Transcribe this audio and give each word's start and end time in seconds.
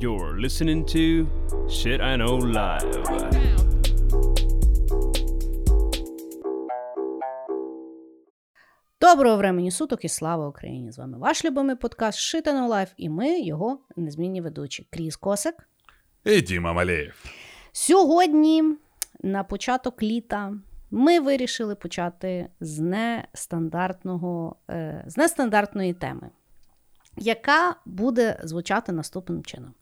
You're 0.00 0.40
listening 0.40 0.86
to 0.86 1.28
Shit 1.68 2.00
I 2.00 2.16
Know 2.16 2.40
Live. 2.40 3.04
Доброго 9.00 9.36
времені 9.36 9.70
суток 9.70 10.04
і 10.04 10.08
слава 10.08 10.48
Україні! 10.48 10.92
З 10.92 10.98
вами 10.98 11.18
ваш 11.18 11.44
любимий 11.44 11.76
подкаст 11.76 12.18
Shit 12.18 12.48
I 12.48 12.54
Know 12.54 12.68
Live 12.68 12.88
і 12.96 13.08
ми, 13.08 13.40
його 13.40 13.78
незмінні 13.96 14.40
ведучі. 14.40 14.86
Кріс 14.90 15.16
Косик. 15.16 15.68
І 16.24 16.40
Діма 16.40 16.72
Малеєв. 16.72 17.24
Сьогодні, 17.72 18.64
на 19.22 19.44
початок 19.44 20.02
літа, 20.02 20.54
ми 20.90 21.20
вирішили 21.20 21.74
почати 21.74 22.48
з 22.60 22.78
нестандартного, 22.78 24.56
е, 24.70 25.04
з 25.06 25.16
нестандартної 25.16 25.94
теми, 25.94 26.30
яка 27.16 27.76
буде 27.84 28.40
звучати 28.44 28.92
наступним 28.92 29.44
чином: 29.44 29.74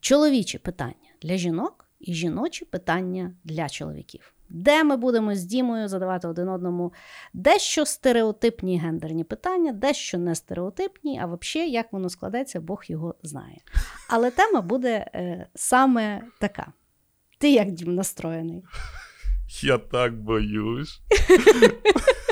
чоловічі 0.00 0.58
питання 0.58 0.94
для 1.22 1.36
жінок 1.36 1.86
і 2.00 2.14
жіночі 2.14 2.64
питання 2.64 3.34
для 3.44 3.68
чоловіків. 3.68 4.34
Де 4.48 4.84
ми 4.84 4.96
будемо 4.96 5.34
з 5.34 5.44
Дімою 5.44 5.88
задавати 5.88 6.28
один 6.28 6.48
одному 6.48 6.92
дещо 7.32 7.86
стереотипні 7.86 8.78
гендерні 8.78 9.24
питання, 9.24 9.72
дещо 9.72 10.18
не 10.18 10.34
стереотипні, 10.34 11.20
а 11.22 11.26
взагалі, 11.26 11.70
як 11.70 11.92
воно 11.92 12.08
складеться, 12.08 12.60
Бог 12.60 12.84
його 12.86 13.14
знає. 13.22 13.58
Але 14.08 14.30
тема 14.30 14.60
буде 14.60 15.10
е, 15.14 15.46
саме 15.54 16.22
така. 16.40 16.72
Ти 17.38 17.52
як 17.52 17.70
Дім 17.72 17.94
настроєний? 17.94 18.64
Я 19.62 19.78
так 19.78 20.22
боюсь. 20.22 21.00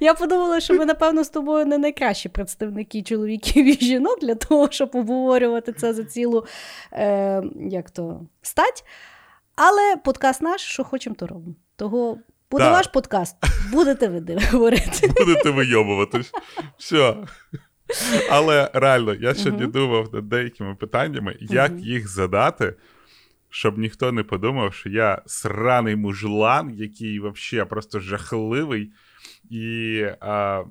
Я 0.00 0.14
подумала, 0.14 0.60
що 0.60 0.74
ми, 0.74 0.84
напевно, 0.84 1.24
з 1.24 1.28
тобою 1.28 1.66
не 1.66 1.78
найкращі 1.78 2.28
представники 2.28 3.02
чоловіків 3.02 3.66
і 3.66 3.84
жінок 3.86 4.20
для 4.20 4.34
того, 4.34 4.68
щоб 4.70 4.90
обговорювати 4.94 5.72
це 5.72 5.94
за 5.94 6.04
цілу 6.04 6.46
е, 6.92 7.42
як 7.70 7.90
то, 7.90 8.20
стать. 8.42 8.84
Але 9.56 9.96
подкаст 10.04 10.42
наш, 10.42 10.60
що 10.60 10.84
хочемо, 10.84 11.16
то 11.18 11.26
робимо. 11.26 11.54
Того 11.76 12.18
буде 12.50 12.64
Так. 12.64 12.72
ваш 12.72 12.86
подкаст, 12.86 13.36
будете 13.72 14.08
ви 14.08 14.38
говорити. 14.52 15.12
Будете 15.16 15.50
вийобуватись. 15.50 16.32
Все. 16.78 17.16
Але 18.30 18.70
реально, 18.74 19.14
я 19.14 19.34
сьогодні 19.34 19.62
Мгм. 19.62 19.72
думав 19.72 20.14
над 20.14 20.28
деякими 20.28 20.74
питаннями, 20.74 21.36
як 21.40 21.70
Мгм. 21.70 21.80
їх 21.80 22.08
задати, 22.08 22.74
щоб 23.50 23.78
ніхто 23.78 24.12
не 24.12 24.22
подумав, 24.22 24.74
що 24.74 24.88
я 24.88 25.22
сраний 25.26 25.96
мужлан, 25.96 26.70
який 26.74 27.20
взагалі 27.20 27.68
просто 27.68 28.00
жахливий. 28.00 28.92
І, 29.50 30.00
а, 30.20 30.64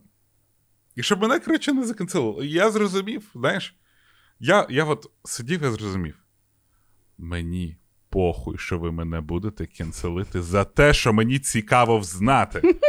і 0.95 1.03
щоб 1.03 1.21
мене, 1.21 1.39
коротше, 1.39 1.73
не 1.73 1.83
заканцелило. 1.83 2.43
Я 2.43 2.71
зрозумів, 2.71 3.31
знаєш, 3.35 3.75
я, 4.39 4.67
я 4.69 4.83
от 4.83 5.11
сидів 5.23 5.63
і 5.63 5.69
зрозумів. 5.69 6.19
Мені 7.17 7.77
похуй, 8.09 8.57
що 8.57 8.79
ви 8.79 8.91
мене 8.91 9.21
будете 9.21 9.65
кенселити 9.65 10.41
за 10.41 10.63
те, 10.63 10.93
що 10.93 11.13
мені 11.13 11.39
цікаво 11.39 11.97
взнати. 11.97 12.61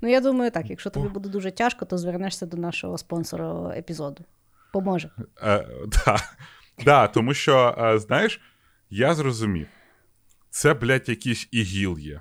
Ну, 0.00 0.10
я 0.10 0.20
думаю, 0.20 0.50
так, 0.50 0.70
якщо 0.70 0.90
тобі 0.90 1.08
буде 1.08 1.28
дуже 1.28 1.50
тяжко, 1.50 1.84
то 1.84 1.98
звернешся 1.98 2.46
до 2.46 2.56
нашого 2.56 2.98
спонсора 2.98 3.74
епізоду. 3.76 4.24
Поможе. 4.72 5.10
Е, 5.42 5.68
да. 5.86 6.18
да, 6.84 7.06
тому 7.08 7.34
що, 7.34 7.76
е, 7.78 7.98
знаєш, 7.98 8.40
я 8.90 9.14
зрозумів, 9.14 9.66
це, 10.50 10.74
блядь, 10.74 11.08
якийсь 11.08 11.48
ігіл 11.50 11.98
є. 11.98 12.20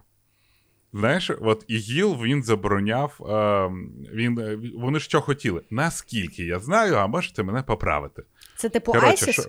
Знаєш, 0.94 1.32
от 1.42 1.66
ігіл 1.68 2.18
він 2.24 2.44
забороняв. 2.44 3.18
Е, 3.22 3.70
він, 4.14 4.40
е, 4.40 4.60
вони 4.76 5.00
ж 5.00 5.06
що 5.06 5.22
хотіли? 5.22 5.62
Наскільки 5.70 6.44
я 6.44 6.60
знаю, 6.60 6.96
а 6.96 7.08
можете 7.08 7.44
мене 7.44 7.64
поправити. 7.64 8.24
Це 8.56 8.70
типу 8.70 8.92
Коротше, 8.92 9.26
ISIS? 9.26 9.32
що... 9.32 9.44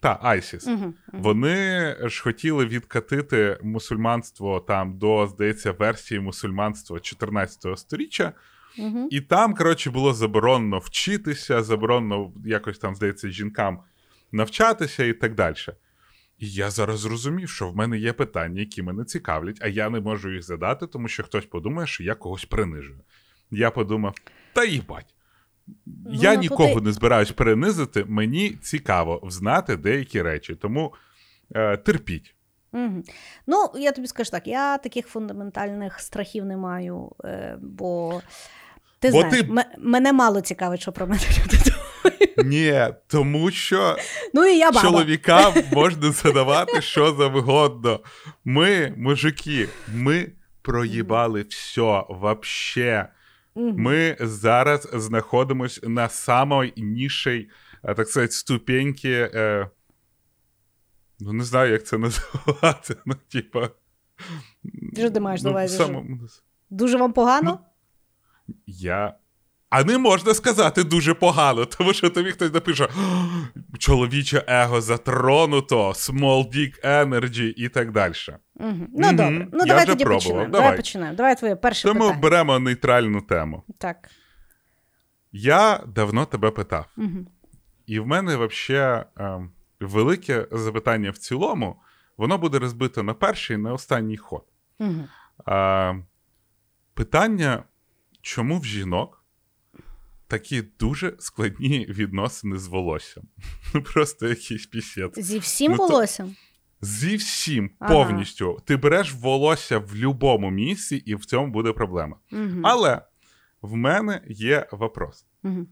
Та, 0.00 0.18
Айсіс. 0.22 0.66
Угу, 0.66 0.76
угу. 0.76 0.94
Вони 1.12 1.96
ж 2.04 2.22
хотіли 2.22 2.66
відкатити 2.66 3.58
мусульманство 3.62 4.60
там 4.60 4.98
до, 4.98 5.26
здається, 5.26 5.72
версії 5.72 6.20
мусульманства 6.20 7.00
14 7.00 7.78
сторіччя. 7.78 8.32
Угу. 8.78 9.08
І 9.10 9.20
там, 9.20 9.54
коротше, 9.54 9.90
було 9.90 10.14
заборонено 10.14 10.78
вчитися, 10.78 11.62
заборонено 11.62 12.32
якось 12.44 12.78
там, 12.78 12.94
здається, 12.94 13.28
жінкам 13.28 13.80
навчатися 14.32 15.04
і 15.04 15.12
так 15.12 15.34
далі. 15.34 15.56
І 16.40 16.50
я 16.50 16.70
зараз 16.70 17.00
зрозумів, 17.00 17.48
що 17.48 17.68
в 17.68 17.76
мене 17.76 17.98
є 17.98 18.12
питання, 18.12 18.60
які 18.60 18.82
мене 18.82 19.04
цікавлять, 19.04 19.58
а 19.60 19.68
я 19.68 19.90
не 19.90 20.00
можу 20.00 20.32
їх 20.32 20.42
задати, 20.42 20.86
тому 20.86 21.08
що 21.08 21.22
хтось 21.22 21.46
подумає, 21.46 21.86
що 21.86 22.02
я 22.02 22.14
когось 22.14 22.44
принижую. 22.44 23.00
Я 23.50 23.70
подумав, 23.70 24.14
та 24.52 24.64
їбать. 24.64 25.14
Я 26.10 26.34
Ну, 26.34 26.40
нікого 26.40 26.74
туди- 26.74 26.86
не 26.86 26.92
збираюсь 26.92 27.32
принизити, 27.32 28.04
мені 28.04 28.50
цікаво 28.50 29.20
взнати 29.22 29.76
деякі 29.76 30.22
речі, 30.22 30.54
тому 30.54 30.94
е, 31.56 31.76
терпіть. 31.76 32.34
Угу. 32.72 33.02
Ну, 33.46 33.66
я 33.74 33.92
тобі 33.92 34.06
скажу 34.06 34.30
так, 34.30 34.46
я 34.46 34.78
таких 34.78 35.06
фундаментальних 35.06 36.00
страхів 36.00 36.44
не 36.44 36.56
маю, 36.56 37.12
е, 37.24 37.58
бо 37.62 38.22
ти 38.98 39.10
Бо 39.10 39.20
знаєш, 39.20 39.40
ти- 39.46 39.64
мене 39.78 40.12
мало 40.12 40.40
цікавить, 40.40 40.80
що 40.80 40.92
про 40.92 41.06
мене 41.06 41.20
люди. 41.22 41.69
Ні, 42.44 42.88
тому 43.06 43.50
що 43.50 43.96
Ну 44.34 44.46
і 44.46 44.58
я 44.58 44.72
баба. 44.72 44.80
чоловікам 44.82 45.54
можна 45.72 46.12
задавати 46.12 46.82
що 46.82 47.12
завгодно. 47.14 48.00
Ми, 48.44 48.94
мужики, 48.96 49.68
ми 49.94 50.32
проїбали 50.62 51.42
все 51.48 52.04
вообще. 52.08 53.08
Ми 53.54 54.16
зараз 54.20 54.88
знаходимось 54.92 55.80
на 55.82 56.08
самій 56.08 56.72
нішій, 56.76 57.50
е, 57.84 57.94
так 57.94 58.08
сказати, 58.08 58.32
ступеньки. 58.32 59.30
Е, 59.34 59.70
ну, 61.20 61.32
не 61.32 61.44
знаю, 61.44 61.72
як 61.72 61.86
це 61.86 61.98
називати. 61.98 62.96
Ну, 63.06 63.14
типа. 63.28 63.70
Що 64.96 65.10
ти 65.10 65.20
маєш 65.20 65.42
на 65.42 65.50
ну, 65.50 65.56
увазі, 65.56 65.76
самому- 65.76 66.28
Дуже 66.70 66.96
вам 66.98 67.12
погано? 67.12 67.58
Я. 68.66 69.14
А 69.70 69.84
не 69.84 69.98
можна 69.98 70.34
сказати 70.34 70.84
дуже 70.84 71.14
погано, 71.14 71.64
тому 71.66 71.92
що 71.92 72.10
тобі 72.10 72.30
хтось 72.30 72.52
напише: 72.54 72.84
«О, 72.84 73.76
чоловіче 73.78 74.44
его 74.48 74.80
затронуто, 74.80 75.88
small 75.90 76.54
dick 76.56 76.84
energy 76.86 77.54
і 77.56 77.68
так 77.68 77.92
далі. 77.92 78.12
Угу. 78.54 78.72
Ну 78.96 79.06
Мгм. 79.06 79.16
добре. 79.16 79.48
Ну 79.52 79.58
Я 79.58 79.64
давай 79.66 79.86
тоді 79.86 80.04
пробував. 80.04 80.22
починаємо. 80.22 80.50
Давай. 80.52 80.62
Давай 80.66 80.76
починаємо. 80.76 81.16
Давай 81.16 81.36
твоє 81.38 81.56
перше 81.56 81.88
Тому 81.88 82.00
питання. 82.00 82.20
беремо 82.20 82.58
нейтральну 82.58 83.20
тему. 83.20 83.62
Так. 83.78 84.08
Я 85.32 85.80
давно 85.86 86.26
тебе 86.26 86.50
питав, 86.50 86.86
Угу. 86.96 87.26
і 87.86 88.00
в 88.00 88.06
мене 88.06 88.36
взагалі 88.36 89.04
е, 89.18 89.40
велике 89.80 90.46
запитання 90.52 91.10
в 91.10 91.18
цілому, 91.18 91.76
воно 92.16 92.38
буде 92.38 92.58
розбито 92.58 93.02
на 93.02 93.14
перший 93.14 93.56
і 93.56 93.58
на 93.58 93.72
останній 93.72 94.16
ход. 94.16 94.44
Угу. 94.78 95.04
А, 95.46 95.94
питання, 96.94 97.62
чому 98.22 98.58
в 98.58 98.64
жінок 98.64 99.19
такі 100.30 100.62
дуже 100.62 101.16
складні 101.18 101.86
відносини 101.88 102.58
з 102.58 102.66
волоссям? 102.66 103.24
Ну, 103.74 103.82
просто 103.82 104.28
якийсь 104.28 104.66
пісець. 104.66 105.18
Зі 105.18 105.38
всім 105.38 105.72
Ну, 105.72 105.76
то- 105.78 105.88
волоссям? 105.88 106.36
Зі 106.80 107.16
всім 107.16 107.70
Ага. 107.78 107.94
повністю. 107.94 108.58
Ти 108.64 108.76
береш 108.76 109.12
волосся 109.14 109.78
в 109.78 109.88
будь-якому 109.88 110.50
місці, 110.50 110.96
і 110.96 111.14
в 111.14 111.24
цьому 111.24 111.52
буде 111.52 111.72
проблема. 111.72 112.16
Угу. 112.32 112.60
Але 112.62 113.02
в 113.62 113.76
мене 113.76 114.22
є 114.28 114.68
вопрос: 114.72 115.26
Угу. 115.42 115.66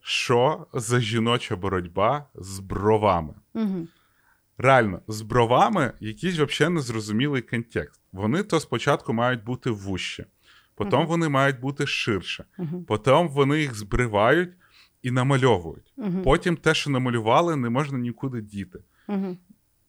що 0.00 0.66
за 0.74 1.00
жіноча 1.00 1.56
боротьба 1.56 2.26
з 2.34 2.58
бровами? 2.58 3.34
Угу. 3.54 3.86
Реально, 4.58 5.02
з 5.08 5.22
бровами 5.22 5.92
якийсь 6.00 6.38
взагалі 6.38 6.74
незрозумілий 6.74 7.42
контекст. 7.42 8.00
Вони 8.12 8.42
то 8.42 8.60
спочатку 8.60 9.12
мають 9.12 9.44
бути 9.44 9.70
вужче, 9.70 10.26
потім 10.84 11.06
вони 11.06 11.28
мають 11.28 11.60
бути 11.60 11.86
ширше, 11.86 12.44
потім 12.86 13.28
вони 13.28 13.60
їх 13.60 13.74
збривають 13.74 14.50
і 15.02 15.10
намальовують. 15.10 15.94
Потім 16.24 16.56
те, 16.56 16.74
що 16.74 16.90
намалювали, 16.90 17.56
не 17.56 17.70
можна 17.70 17.98
нікуди 17.98 18.40
діти. 18.40 18.78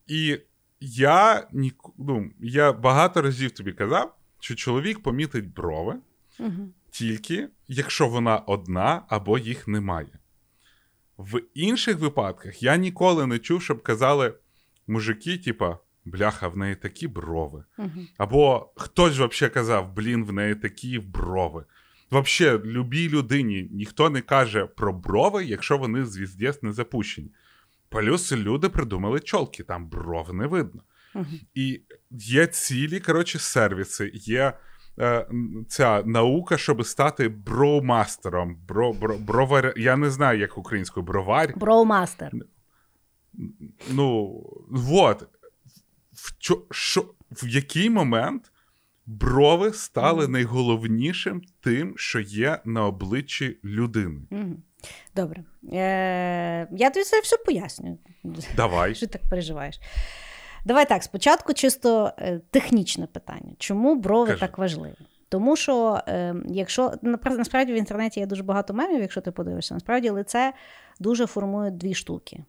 І 0.08 0.40
я, 0.80 1.48
ну, 1.98 2.32
я 2.40 2.74
багато 2.74 3.22
разів 3.22 3.52
тобі 3.52 3.74
казав, 3.74 4.16
що 4.40 4.56
чоловік 4.56 5.04
помітить 5.04 5.54
брови 5.54 5.96
тільки 6.92 7.50
якщо 7.68 8.08
вона 8.08 8.38
одна 8.38 9.02
або 9.08 9.38
їх 9.38 9.68
немає. 9.68 10.20
В 11.18 11.42
інших 11.54 12.00
випадках 12.00 12.64
я 12.64 12.78
ніколи 12.78 13.28
не 13.28 13.40
чув, 13.40 13.62
щоб 13.62 13.84
казали 13.84 14.34
мужики, 14.88 15.38
типа, 15.38 15.78
бляха, 16.06 16.48
в 16.48 16.58
неї 16.58 16.76
такі 16.76 17.08
брови. 17.08 17.64
Угу. 17.78 17.90
Або 18.18 18.74
хтось 18.76 19.14
взагалі 19.14 19.54
казав, 19.54 19.94
блін, 19.94 20.26
в 20.26 20.34
неї 20.34 20.56
такі 20.56 21.00
брови. 21.00 21.66
Взагалі, 22.12 22.64
любій 22.66 23.10
людині 23.10 23.70
ніхто 23.72 24.10
не 24.10 24.22
каже 24.22 24.66
про 24.66 24.94
брови, 24.94 25.46
якщо 25.46 25.78
вони 25.78 26.06
звіздєц 26.06 26.64
не 26.64 26.72
запущені. 26.72 27.32
Плюс 27.90 28.32
люди 28.32 28.70
придумали 28.70 29.20
чолки, 29.20 29.64
там 29.64 29.88
бров 29.88 30.34
не 30.34 30.48
видно. 30.48 30.82
Угу. 31.16 31.26
І 31.54 31.82
є 32.12 32.48
цілі, 32.48 33.00
коротше, 33.00 33.40
сервіси, 33.40 34.12
є 34.14 34.54
е, 35.00 35.28
ця 35.68 36.04
наука, 36.06 36.58
щоб 36.58 36.86
стати 36.86 37.30
броумастером. 37.30 38.58
Бро, 38.68 38.94
бро, 38.94 39.18
бровар... 39.18 39.74
Я 39.78 39.98
не 39.98 40.10
знаю, 40.10 40.40
як 40.40 40.58
українською 40.58 41.06
бровар. 41.06 41.54
Броумастер. 41.58 42.32
Ну, 43.90 44.44
вот. 44.70 45.28
В, 46.24 46.38
чо, 46.40 46.62
що, 46.72 47.06
в 47.32 47.48
який 47.48 47.90
момент 47.90 48.52
брови 49.06 49.74
стали 49.74 50.28
найголовнішим 50.28 51.42
тим, 51.62 51.94
що 51.98 52.20
є 52.20 52.60
на 52.66 52.86
обличчі 52.86 53.58
людини? 53.64 54.22
Добре. 55.16 55.44
Е, 55.74 56.68
я 56.72 56.90
тобі 56.90 57.04
це 57.04 57.22
все 57.22 57.38
поясню. 57.38 57.98
Давай. 58.56 58.96
Що 58.96 59.08
ти 59.08 59.18
так 59.18 59.30
переживаєш? 59.30 59.80
Давай 60.66 60.90
так, 60.90 61.04
спочатку 61.04 61.54
чисто 61.54 62.12
е, 62.18 62.42
технічне 62.52 63.08
питання. 63.08 63.54
Чому 63.58 63.96
брови 63.96 64.28
Кажи. 64.28 64.40
так 64.40 64.58
важливі? 64.58 64.96
Тому 65.30 65.56
що 65.56 66.00
е, 66.08 66.36
якщо 66.46 66.94
насправді 67.24 67.74
в 67.74 67.76
інтернеті 67.76 68.20
є 68.20 68.26
дуже 68.26 68.44
багато 68.44 68.74
мемів, 68.74 69.02
якщо 69.02 69.22
ти 69.22 69.32
подивишся, 69.32 69.74
насправді 69.74 70.10
лице 70.10 70.54
дуже 71.00 71.28
формує 71.28 71.72
дві 71.72 71.94
штуки: 71.94 72.44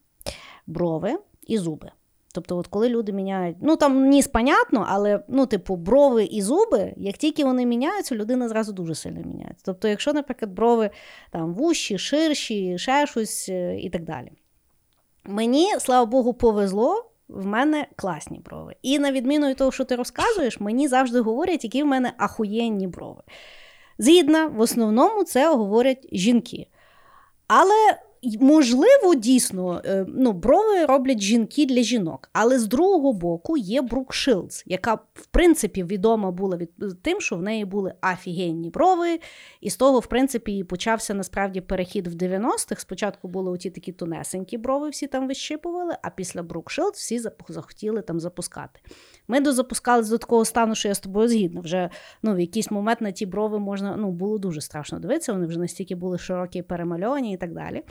брови 0.67 1.19
і 1.47 1.59
зуби. 1.59 1.91
Тобто, 2.35 2.57
от 2.57 2.67
коли 2.67 2.89
люди 2.89 3.13
міняють, 3.13 3.57
ну 3.61 3.77
там 3.77 4.09
ніс 4.09 4.29
понятно, 4.29 4.87
але 4.89 5.21
ну, 5.29 5.47
типу, 5.47 5.77
брови 5.77 6.25
і 6.25 6.43
зуби, 6.43 6.95
як 6.97 7.17
тільки 7.17 7.45
вони 7.45 7.67
міняються, 7.67 8.15
людина 8.15 8.49
зразу 8.49 8.73
дуже 8.73 8.95
сильно 8.95 9.21
міняється. 9.21 9.63
Тобто, 9.65 9.89
якщо, 9.89 10.13
наприклад, 10.13 10.53
брови 10.53 10.91
там 11.31 11.55
вущі, 11.55 11.99
ширші, 11.99 12.79
ще 12.79 13.07
щось 13.07 13.49
е, 13.49 13.77
і 13.81 13.91
так 13.91 14.05
далі. 14.05 14.33
Мені, 15.25 15.75
слава 15.79 16.07
Богу, 16.07 16.35
повезло. 16.35 17.11
В 17.29 17.47
мене 17.47 17.87
класні 17.97 18.41
брови. 18.41 18.75
І 18.83 18.99
на 18.99 19.13
відміну 19.13 19.49
від 19.49 19.57
того, 19.57 19.73
що 19.73 19.85
ти 19.85 19.97
розказуєш, 19.97 20.61
мені 20.61 20.89
завжди 20.89 21.21
говорять, 21.21 21.65
які 21.65 21.83
в 21.83 21.87
мене 21.87 22.13
ахуєнні 22.19 22.87
брови. 22.87 23.23
Згідно, 23.99 24.49
в 24.49 24.61
основному 24.61 25.25
це 25.25 25.55
говорять 25.55 26.09
жінки. 26.13 26.67
Але 27.47 27.99
можливо, 28.41 29.15
дійсно, 29.15 29.83
е, 29.85 30.07
ну, 30.09 30.33
брови 30.33 30.85
роблять 30.85 31.21
жінки 31.21 31.67
для 31.67 31.83
жінок. 31.83 32.31
Але 32.33 32.59
з 32.59 32.67
другого 32.67 33.13
боку 33.13 33.57
є 33.57 33.83
Брук 33.83 34.15
Шилдс, 34.15 34.63
яка, 34.67 34.95
в 34.95 35.27
принципі, 35.31 35.85
відома 35.85 36.31
була 36.31 36.57
від 36.57 36.71
тим, 37.03 37.21
що 37.21 37.37
в 37.37 37.43
неї 37.43 37.65
були 37.65 37.95
офігенні 38.13 38.71
брови. 38.71 39.21
І 39.61 39.71
з 39.71 39.77
того, 39.77 39.99
в 39.99 40.07
принципі, 40.07 40.59
і 40.59 40.65
почався 40.65 41.15
насправді 41.15 41.61
перехід 41.61 42.07
в 42.07 42.15
90-х. 42.15 42.81
Спочатку 42.81 43.29
були 43.29 43.51
оті 43.51 43.71
такі 43.71 43.93
тонесенькі 43.93 44.59
брови, 44.59 44.89
всі 44.89 45.07
там 45.07 45.29
вищипували, 45.29 45.97
а 46.03 46.11
після 46.11 46.43
Брук 46.43 46.71
Шилдс 46.71 46.99
всі 46.99 47.21
захотіли 47.49 48.03
там 48.03 48.21
запускати. 48.21 48.81
Ми 49.29 49.41
дозапускалися 49.41 50.11
до 50.11 50.19
такого 50.19 50.45
стану, 50.45 50.75
що 50.75 50.89
я 50.89 50.95
з 50.95 51.01
тобою 51.01 51.29
згідна. 51.29 51.61
Вже 51.61 51.91
ну, 52.23 52.35
в 52.35 52.41
якийсь 52.41 52.71
момент 52.71 53.01
на 53.01 53.11
ті 53.11 53.27
брови 53.27 53.59
можна, 53.59 53.97
ну, 53.97 54.11
було 54.11 54.39
дуже 54.39 54.61
страшно 54.61 54.99
дивитися, 54.99 55.33
вони 55.33 55.47
вже 55.47 55.59
настільки 55.59 55.95
були 55.95 56.19
широкі 56.19 56.63
перемальовані 56.63 57.33
і 57.33 57.37
так 57.37 57.53
далі. 57.53 57.83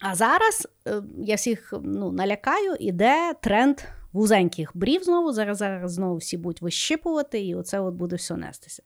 А 0.00 0.14
зараз 0.14 0.68
е, 0.88 1.02
я 1.18 1.34
всіх 1.34 1.74
ну, 1.82 2.12
налякаю, 2.12 2.74
іде 2.80 3.34
тренд 3.42 3.80
вузеньких 4.12 4.70
брів 4.74 5.02
знову. 5.02 5.32
Зараз, 5.32 5.58
зараз 5.58 5.92
знову 5.92 6.16
всі 6.16 6.36
будуть 6.36 6.62
вищипувати, 6.62 7.40
і 7.40 7.54
оце 7.54 7.80
от 7.80 7.94
буде 7.94 8.16
все 8.16 8.36
нестися. 8.36 8.82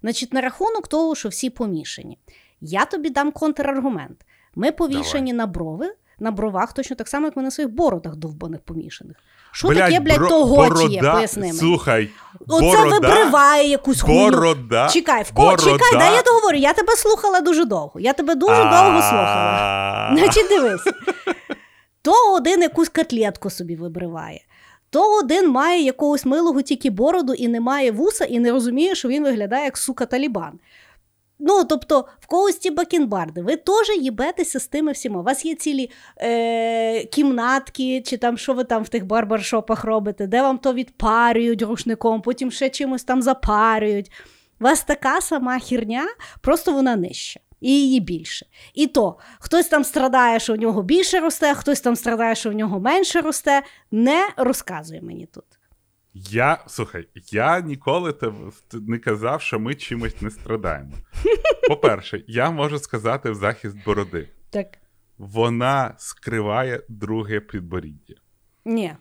Значить, 0.00 0.32
на 0.32 0.40
рахунок 0.40 0.88
того, 0.88 1.14
що 1.14 1.28
всі 1.28 1.50
помішані, 1.50 2.18
я 2.60 2.84
тобі 2.84 3.10
дам 3.10 3.32
контраргумент. 3.32 4.26
Ми 4.54 4.72
повішані 4.72 5.32
на 5.32 5.46
брови, 5.46 5.94
на 6.18 6.30
бровах 6.30 6.72
точно 6.72 6.96
так 6.96 7.08
само, 7.08 7.26
як 7.26 7.36
ми 7.36 7.42
на 7.42 7.50
своїх 7.50 7.72
бородах 7.72 8.16
довбаних 8.16 8.60
помішаних. 8.60 9.16
Що 9.52 9.68
таке, 9.68 10.00
блядь, 10.00 10.18
бро- 10.18 10.28
тогочіє? 10.28 11.00
борода- 11.00 11.12
Поясни 11.12 11.42
мені. 11.46 11.58
Слухай, 11.58 12.10
Оце 12.48 12.60
борода, 12.76 12.98
вибриває 12.98 13.68
якусь 13.68 14.00
хуйню. 14.00 14.30
борода, 14.30 14.88
Чекай, 14.88 15.22
в 15.22 15.32
ко... 15.32 15.42
борода. 15.42 15.62
чекай, 15.64 15.98
дай 15.98 16.14
я 16.14 16.22
договорю. 16.22 16.56
Я 16.58 16.72
тебе 16.72 16.96
слухала 16.96 17.40
дуже 17.40 17.64
довго. 17.64 18.00
Я 18.00 18.12
тебе 18.12 18.34
дуже 18.34 18.62
довго 18.62 19.00
слухала. 19.02 20.10
Значить, 20.18 20.48
дивись. 20.48 20.84
То 22.02 22.34
один 22.36 22.62
якусь 22.62 22.88
котлетку 22.88 23.50
собі 23.50 23.76
вибриває. 23.76 24.40
То 24.90 25.18
один 25.18 25.50
має 25.50 25.82
якогось 25.82 26.24
милого 26.24 26.62
тільки 26.62 26.90
бороду 26.90 27.32
і 27.34 27.48
не 27.48 27.60
має 27.60 27.92
вуса, 27.92 28.24
і 28.24 28.38
не 28.38 28.50
розуміє, 28.52 28.94
що 28.94 29.08
він 29.08 29.24
виглядає 29.24 29.64
як 29.64 29.76
сука 29.78 30.06
Талібан. 30.06 30.52
Ну, 31.40 31.64
тобто, 31.64 32.08
в 32.20 32.26
когось 32.26 32.56
ті 32.56 32.70
бакенбарди, 32.70 33.42
ви 33.42 33.56
теж 33.56 33.88
їбетеся 34.00 34.60
з 34.60 34.66
тими 34.66 34.92
всіма. 34.92 35.20
У 35.20 35.22
вас 35.22 35.44
є 35.44 35.54
цілі 35.54 35.90
е, 36.16 37.04
кімнатки, 37.04 38.02
чи 38.06 38.16
там 38.16 38.38
що 38.38 38.54
ви 38.54 38.64
там 38.64 38.82
в 38.82 38.88
тих 38.88 39.06
барбаршопах 39.06 39.84
робите, 39.84 40.26
де 40.26 40.42
вам 40.42 40.58
то 40.58 40.74
відпарюють 40.74 41.62
рушником, 41.62 42.22
потім 42.22 42.50
ще 42.50 42.70
чимось 42.70 43.04
там 43.04 43.22
запарюють. 43.22 44.10
У 44.60 44.64
вас 44.64 44.84
така 44.84 45.20
сама 45.20 45.58
херня, 45.58 46.06
просто 46.40 46.72
вона 46.72 46.96
нижча. 46.96 47.40
І 47.60 47.72
її 47.72 48.00
більше. 48.00 48.46
І 48.74 48.86
то, 48.86 49.18
хтось 49.38 49.66
там 49.66 49.84
страдає, 49.84 50.40
що 50.40 50.54
в 50.54 50.56
нього 50.56 50.82
більше 50.82 51.20
росте, 51.20 51.54
хтось 51.54 51.80
там 51.80 51.96
страдає, 51.96 52.34
що 52.34 52.50
в 52.50 52.52
нього 52.52 52.80
менше 52.80 53.20
росте. 53.20 53.62
Не 53.90 54.28
розказує 54.36 55.02
мені 55.02 55.26
тут. 55.26 55.59
Я 56.14 56.64
слухай, 56.66 57.08
я 57.32 57.60
ніколи 57.60 58.12
те- 58.12 58.32
не 58.72 58.98
казав, 58.98 59.42
що 59.42 59.58
ми 59.58 59.74
чимось 59.74 60.20
не 60.22 60.30
страдаємо. 60.30 60.92
По-перше, 61.68 62.24
я 62.26 62.50
можу 62.50 62.78
сказати 62.78 63.30
в 63.30 63.34
захист 63.34 63.76
бороди. 63.86 64.28
Так. 64.50 64.66
Вона 65.18 65.94
скриває 65.98 66.82
друге 66.88 67.40
підборіддя. 67.40 68.14
Ні. 68.64 68.94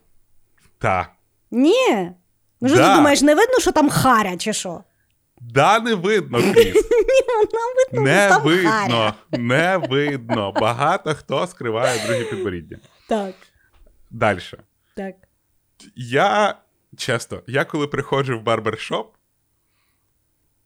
Та. 0.77 1.11
Ні. 1.51 2.11
Ну 2.61 2.69
що 2.69 2.77
Да. 2.77 2.89
ти 2.89 2.95
думаєш, 2.95 3.21
не 3.21 3.35
видно, 3.35 3.59
що 3.59 3.71
там 3.71 3.89
харя, 3.89 4.37
чи 4.37 4.53
що? 4.53 4.83
Да, 5.41 5.79
не 5.79 5.95
видно, 5.95 6.37
Кріс. 6.53 6.75
Нам 7.53 7.73
видно, 7.75 8.01
Не 8.01 8.29
там 8.29 8.43
видно, 8.43 8.69
харя. 8.71 9.13
не 9.31 9.77
видно. 9.77 10.51
Багато 10.51 11.15
хто 11.15 11.47
скриває 11.47 12.05
друге 12.07 12.23
підборіддя. 12.23 12.77
Так, 13.09 13.35
Далі. 14.11 14.39
так. 14.95 15.15
Я 15.95 16.55
чесно, 16.97 17.41
я 17.47 17.65
коли 17.65 17.87
приходжу 17.87 18.39
в 18.39 18.41
барбершоп, 18.41 19.15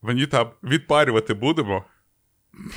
мені 0.02 0.26
там 0.28 0.52
відпарювати 0.64 1.34
будемо. 1.34 1.86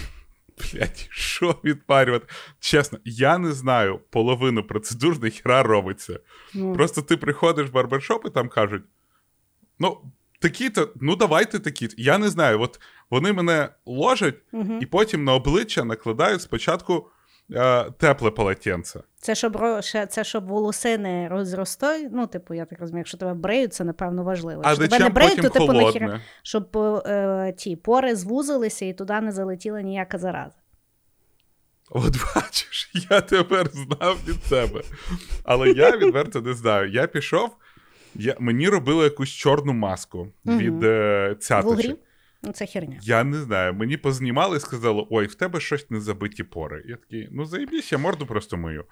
Блять, 0.58 1.08
що 1.10 1.60
відпарювати? 1.64 2.26
Чесно, 2.60 2.98
я 3.04 3.38
не 3.38 3.52
знаю 3.52 4.00
половину 4.10 4.62
процедур, 4.62 5.22
ніхера 5.22 5.62
робиться. 5.62 6.20
Ну, 6.54 6.72
Просто 6.74 7.02
ти 7.02 7.16
приходиш 7.16 7.68
в 7.68 7.72
барбершоп 7.72 8.26
і 8.26 8.30
там 8.30 8.48
кажуть: 8.48 8.82
ну, 9.78 10.12
такі-то, 10.40 10.92
ну 11.00 11.16
давайте 11.16 11.58
такі. 11.58 11.88
Я 11.96 12.18
не 12.18 12.28
знаю, 12.28 12.60
от 12.60 12.80
вони 13.10 13.32
мене 13.32 13.68
ложать 13.86 14.36
Мгм. 14.52 14.78
і 14.82 14.86
потім 14.86 15.24
на 15.24 15.34
обличчя 15.34 15.84
накладають 15.84 16.42
спочатку 16.42 17.10
тепле 17.98 18.30
полотенце. 18.30 19.00
Це 19.20 19.34
щоб 19.34 19.58
це 20.08 20.24
щоб 20.24 20.46
волоси 20.46 20.98
не 20.98 21.28
розростой. 21.28 22.08
Ну, 22.12 22.26
типу, 22.26 22.54
я 22.54 22.64
так 22.64 22.80
розумію, 22.80 23.00
якщо 23.00 23.18
тебе 23.18 23.34
бреють, 23.34 23.74
це 23.74 23.84
напевно 23.84 24.24
важливо. 24.24 24.62
А 24.64 24.70
Якщо 24.70 24.88
тебе 24.88 25.04
не 25.04 25.10
бреють, 25.10 25.42
то 25.42 25.48
типу 25.48 25.72
нахіра, 25.72 26.20
щоб 26.42 26.76
е, 26.76 27.54
ті 27.56 27.76
пори 27.76 28.16
звузилися 28.16 28.84
і 28.84 28.92
туди 28.92 29.20
не 29.20 29.32
залетіла 29.32 29.82
ніяка 29.82 30.18
зараза. 30.18 30.56
От 31.90 32.16
бачиш, 32.34 32.90
я 33.10 33.20
тепер 33.20 33.68
знав 33.68 34.18
від 34.28 34.44
себе. 34.44 34.82
Але 35.44 35.70
я 35.70 35.96
відверто 35.96 36.40
не 36.40 36.54
знаю. 36.54 36.90
Я 36.90 37.06
пішов, 37.06 37.56
я, 38.14 38.36
мені 38.38 38.68
робили 38.68 39.04
якусь 39.04 39.30
чорну 39.30 39.72
маску 39.72 40.28
від 40.46 40.84
е, 40.84 41.36
цяточок. 41.40 41.98
Ну, 42.42 42.52
це 42.52 42.66
херня. 42.66 42.98
Я 43.02 43.24
не 43.24 43.36
знаю. 43.36 43.74
Мені 43.74 43.96
познімали 43.96 44.56
і 44.56 44.60
сказали: 44.60 45.06
ой, 45.10 45.26
в 45.26 45.34
тебе 45.34 45.60
щось 45.60 45.90
не 45.90 46.00
забиті 46.00 46.44
пори. 46.44 46.82
Я 46.86 46.96
такий, 46.96 47.28
ну 47.32 47.44
заєбісь, 47.44 47.92
я 47.92 47.98
морду 47.98 48.26
просто 48.26 48.56
мию. 48.56 48.84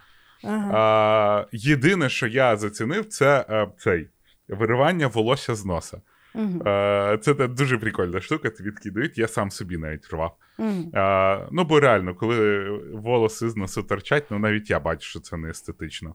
Ага. 0.44 0.70
А, 0.74 1.46
єдине, 1.52 2.08
що 2.08 2.26
я 2.26 2.56
зацінив, 2.56 3.06
це 3.06 3.46
е, 3.50 3.68
цей 3.78 4.08
виривання 4.48 5.06
волосся 5.06 5.54
з 5.54 5.64
носа. 5.64 6.00
Мгм. 6.34 6.68
Е, 6.68 7.18
це 7.22 7.34
та 7.34 7.46
дуже 7.46 7.78
прикольна 7.78 8.20
штука, 8.20 8.50
тобі 8.50 8.70
відкидають, 8.70 9.18
я 9.18 9.28
сам 9.28 9.50
собі 9.50 9.78
навіть 9.78 10.10
рвав. 10.10 10.36
Мгм. 10.58 10.90
А, 10.94 11.48
ну, 11.52 11.64
бо 11.64 11.80
реально, 11.80 12.14
коли 12.14 12.68
волоси 12.92 13.48
з 13.48 13.56
носу 13.56 13.82
торчать, 13.82 14.24
ну 14.30 14.38
навіть 14.38 14.70
я 14.70 14.80
бачу, 14.80 15.08
що 15.08 15.20
це 15.20 15.36
не 15.36 15.50
естетично. 15.50 16.14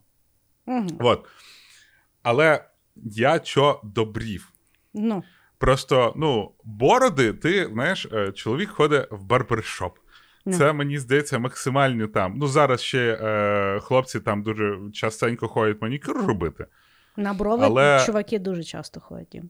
Мгм. 0.65 0.87
От. 0.99 1.27
Але 2.23 2.65
я 2.95 3.39
чо 3.39 3.81
добрів. 3.83 4.51
Ну, 4.93 5.23
Просто, 5.59 6.13
ну, 6.15 6.51
бороди, 6.63 7.33
ти 7.33 7.69
знаєш, 7.73 8.07
е, 8.13 8.31
чоловік 8.31 8.69
ходить 8.69 9.07
в 9.11 9.23
барбершоп. 9.23 9.97
Ну. 10.45 10.53
Це 10.57 10.73
мені 10.73 10.97
здається 10.99 11.39
максимально 11.39 12.07
там. 12.07 12.33
Ну, 12.37 12.47
зараз 12.47 12.81
ще 12.81 13.19
е, 13.21 13.79
хлопці 13.79 14.19
там 14.19 14.43
дуже 14.43 14.77
частенько 14.93 15.47
ходять 15.47 15.81
манікюр 15.81 16.27
робити. 16.27 16.65
на 17.17 17.33
брови 17.33 17.65
Але- 17.65 18.03
чуваки 18.05 18.39
дуже 18.39 18.63
часто 18.63 18.99
ходять. 18.99 19.35
їм. 19.35 19.49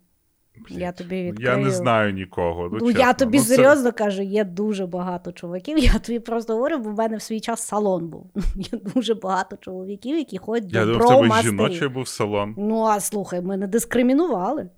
Я 0.69 0.91
тобі 0.91 1.33
Я 1.39 1.57
не 1.57 1.71
знаю 1.71 2.13
нікого. 2.13 2.69
Ну, 2.71 2.77
Ну, 2.81 2.91
я 2.91 3.13
тобі 3.13 3.37
Ну, 3.37 3.43
це- 3.43 3.55
серйозно 3.55 3.91
кажу, 3.91 4.21
є 4.21 4.43
дуже 4.43 4.85
багато 4.85 5.31
чоловіків. 5.31 5.77
Я 5.77 5.99
тобі 5.99 6.19
просто 6.19 6.53
говорю, 6.53 6.77
бо 6.77 6.89
в 6.89 6.97
мене 6.97 7.17
в 7.17 7.21
свій 7.21 7.39
час 7.39 7.67
салон 7.67 8.07
був. 8.07 8.31
Є 8.55 8.79
дуже 8.95 9.15
багато 9.15 9.57
чоловіків, 9.57 10.17
які 10.17 10.37
ходять 10.37 10.73
Я 10.73 10.85
до 10.85 10.91
думав, 10.93 11.19
в 11.19 11.29
тебе 11.29 11.41
жіночий 11.41 11.87
був 11.87 12.07
салон. 12.07 12.55
Ну, 12.57 12.83
а 12.83 12.99
слухай, 12.99 13.41
ми 13.41 13.57
не 13.57 13.67
дискримінували. 13.67 14.69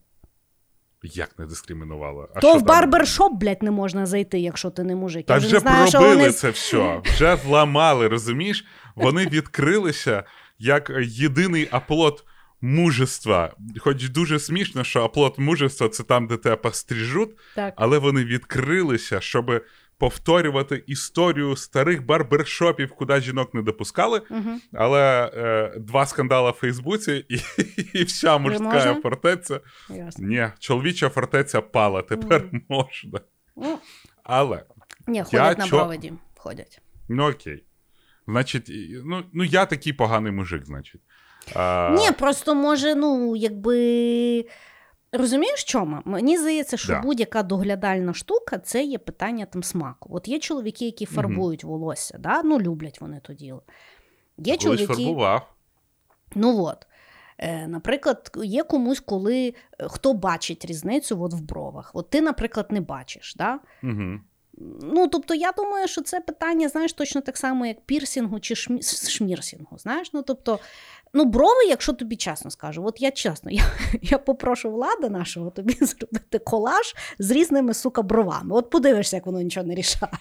Як 1.04 1.40
не 1.40 1.46
дискримінувала? 1.46 2.28
А 2.36 2.40
То 2.40 2.58
в 2.58 2.64
барбершоп, 2.64 3.34
блядь, 3.34 3.64
не 3.64 3.72
можна 3.72 4.06
зайти, 4.06 4.40
якщо 4.40 4.70
ти 4.70 4.84
не 4.84 4.96
мужик. 4.96 5.26
Та 5.26 5.34
Я 5.34 5.40
вже 5.40 5.48
вже 5.48 5.60
знаю, 5.60 5.92
пробили 5.92 6.16
вони... 6.16 6.32
це 6.32 6.50
все, 6.50 7.02
вже 7.06 7.38
зламали, 7.46 8.08
розумієш? 8.08 8.66
вони 8.96 9.26
відкрилися 9.28 10.24
як 10.60 10.92
єдиний 11.02 11.68
оплот 11.68 12.24
мужества. 12.62 13.54
Хоч 13.80 14.10
дуже 14.10 14.40
смішно, 14.40 14.84
що 14.84 15.02
оплот 15.04 15.40
мужества 15.40 15.90
це 15.90 16.04
там, 16.04 16.28
де 16.28 16.38
тебе 16.38 16.56
постріжуть, 16.56 17.30
але 17.76 17.98
вони 17.98 18.24
відкрилися, 18.24 19.22
щоб 19.22 19.62
повторювати 20.02 20.84
історію 20.88 21.56
старих 21.56 22.06
барбершопів, 22.06 22.96
куди 22.96 23.22
жінок 23.22 23.54
не 23.54 23.62
допускали. 23.62 24.22
Угу. 24.30 24.50
Але 24.74 25.32
е, 25.34 25.80
два 25.80 26.06
скандали 26.06 26.52
в 26.52 26.54
Фейсбуці, 26.54 27.26
і, 27.30 27.40
і 28.00 28.04
вся 28.04 28.38
мужська 28.38 28.96
фортеця. 29.04 29.60
Ясно. 29.90 30.28
Ні, 30.28 30.48
чоловіча 30.60 31.10
фортеця 31.10 31.62
пала, 31.62 32.02
тепер 32.02 32.44
можна. 32.70 33.20
Ну, 33.56 33.80
Але, 34.24 34.64
Ні, 35.08 35.24
ходять 35.24 35.58
на 35.58 35.68
чо- 35.68 35.78
проводі. 35.78 36.14
Ходять. 36.38 36.82
ну 37.10 37.30
окей. 37.30 37.64
Значить, 38.28 38.72
ну, 39.06 39.24
ну 39.34 39.44
я 39.44 39.66
такий 39.66 39.94
поганий 39.94 40.32
мужик, 40.32 40.66
значить. 40.66 41.02
А, 41.56 41.96
Ні, 42.00 42.12
просто 42.12 42.56
може, 42.56 42.96
ну, 42.96 43.36
якби. 43.36 44.46
Розумієш, 45.12 45.64
чому? 45.64 46.02
Мені 46.06 46.38
здається, 46.38 46.78
що 46.78 46.94
Да. 46.94 47.02
будь-яка 47.02 47.44
доглядальна 47.44 48.14
штука 48.14 48.58
це 48.58 48.84
є 48.84 48.98
питання 48.98 49.46
там 49.46 49.64
смаку. 49.64 50.10
От 50.16 50.28
є 50.28 50.40
чоловіки, 50.40 50.86
які 50.86 51.06
фарбують 51.06 51.64
волосся, 51.64 52.18
да? 52.18 52.44
ну 52.44 52.60
люблять 52.60 53.02
вони 53.02 53.20
то 53.20 53.34
діло. 53.34 53.64
Є 54.38 54.44
колись 54.44 54.64
чоловіки, 54.64 54.86
фарбував. 54.94 55.54
ну 56.36 56.64
от. 56.64 56.88
Е, 57.38 57.68
наприклад, 57.68 58.32
є 58.44 58.64
комусь, 58.64 59.00
коли 59.00 59.54
е, 59.80 59.88
хто 59.90 60.14
бачить 60.14 60.66
різницю 60.66 61.24
от 61.24 61.34
в 61.34 61.42
бровах. 61.42 61.92
От 61.94 62.10
ти, 62.10 62.22
наприклад, 62.22 62.68
не 62.70 62.82
бачиш. 62.82 63.36
Да? 63.36 63.60
Угу. 63.84 64.20
Ну, 64.82 65.08
тобто, 65.08 65.34
я 65.34 65.52
думаю, 65.52 65.88
що 65.88 66.02
це 66.02 66.20
питання, 66.20 66.70
знаєш, 66.70 66.94
точно 66.94 67.22
так 67.22 67.38
само, 67.38 67.66
як 67.66 67.82
пірсінгу 67.82 68.40
чи 68.40 68.56
шмі... 68.56 68.82
шмірсінгу. 68.84 69.78
Знаєш, 69.78 70.14
ну 70.14 70.22
тобто, 70.22 70.60
ну, 71.14 71.26
брови, 71.26 71.66
якщо 71.70 71.94
тобі 71.94 72.16
чесно 72.16 72.52
скажу, 72.52 72.86
от 72.86 73.02
я 73.02 73.12
чесно, 73.12 73.52
я, 73.52 73.64
я 74.02 74.18
попрошу 74.18 74.72
влада 74.72 75.10
нашого 75.10 75.50
тобі 75.50 75.74
зробити 75.82 76.40
колаж 76.40 76.96
з 77.20 77.32
різними 77.32 77.74
сука 77.74 78.02
бровами. 78.02 78.56
От 78.56 78.70
подивишся, 78.70 79.16
як 79.16 79.26
воно 79.26 79.42
нічого 79.42 79.66
не 79.66 79.76
рішає. 79.76 80.12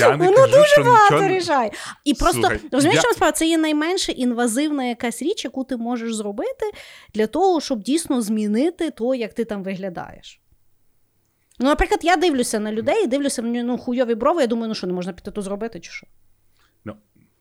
Я 0.00 0.16
не 0.16 0.24
Воно 0.24 0.36
кажу, 0.36 0.64
що 0.64 0.84
Багато 0.84 1.14
нічого... 1.14 1.28
рішає. 1.28 1.70
І 2.04 2.14
просто 2.14 2.40
Слухай, 2.40 2.60
розумієш, 2.72 3.02
я- 3.04 3.10
насправді 3.10 3.36
це 3.38 3.46
є 3.46 3.58
найменше 3.58 4.12
інвазивна 4.12 4.84
якась 4.84 5.22
річ, 5.22 5.44
яку 5.44 5.64
ти 5.64 5.76
можеш 5.76 6.14
зробити 6.14 6.70
для 7.14 7.26
того, 7.26 7.60
щоб 7.60 7.82
дійсно 7.82 8.22
змінити 8.22 8.90
то, 8.90 9.14
як 9.14 9.34
ти 9.34 9.44
там 9.44 9.62
виглядаєш. 9.62 10.40
Ну, 11.58 11.66
наприклад, 11.66 12.00
я 12.02 12.16
дивлюся 12.16 12.58
на 12.58 12.72
людей 12.72 13.04
і 13.04 13.06
дивлюся 13.06 13.42
ну, 13.42 13.78
хуйові 13.78 14.14
брови, 14.14 14.40
я 14.40 14.46
думаю, 14.46 14.68
ну 14.68 14.74
що, 14.74 14.86
не 14.86 14.92
можна 14.92 15.12
піти 15.12 15.30
то 15.30 15.42
зробити, 15.42 15.80
чи 15.80 15.90
що? 15.90 16.06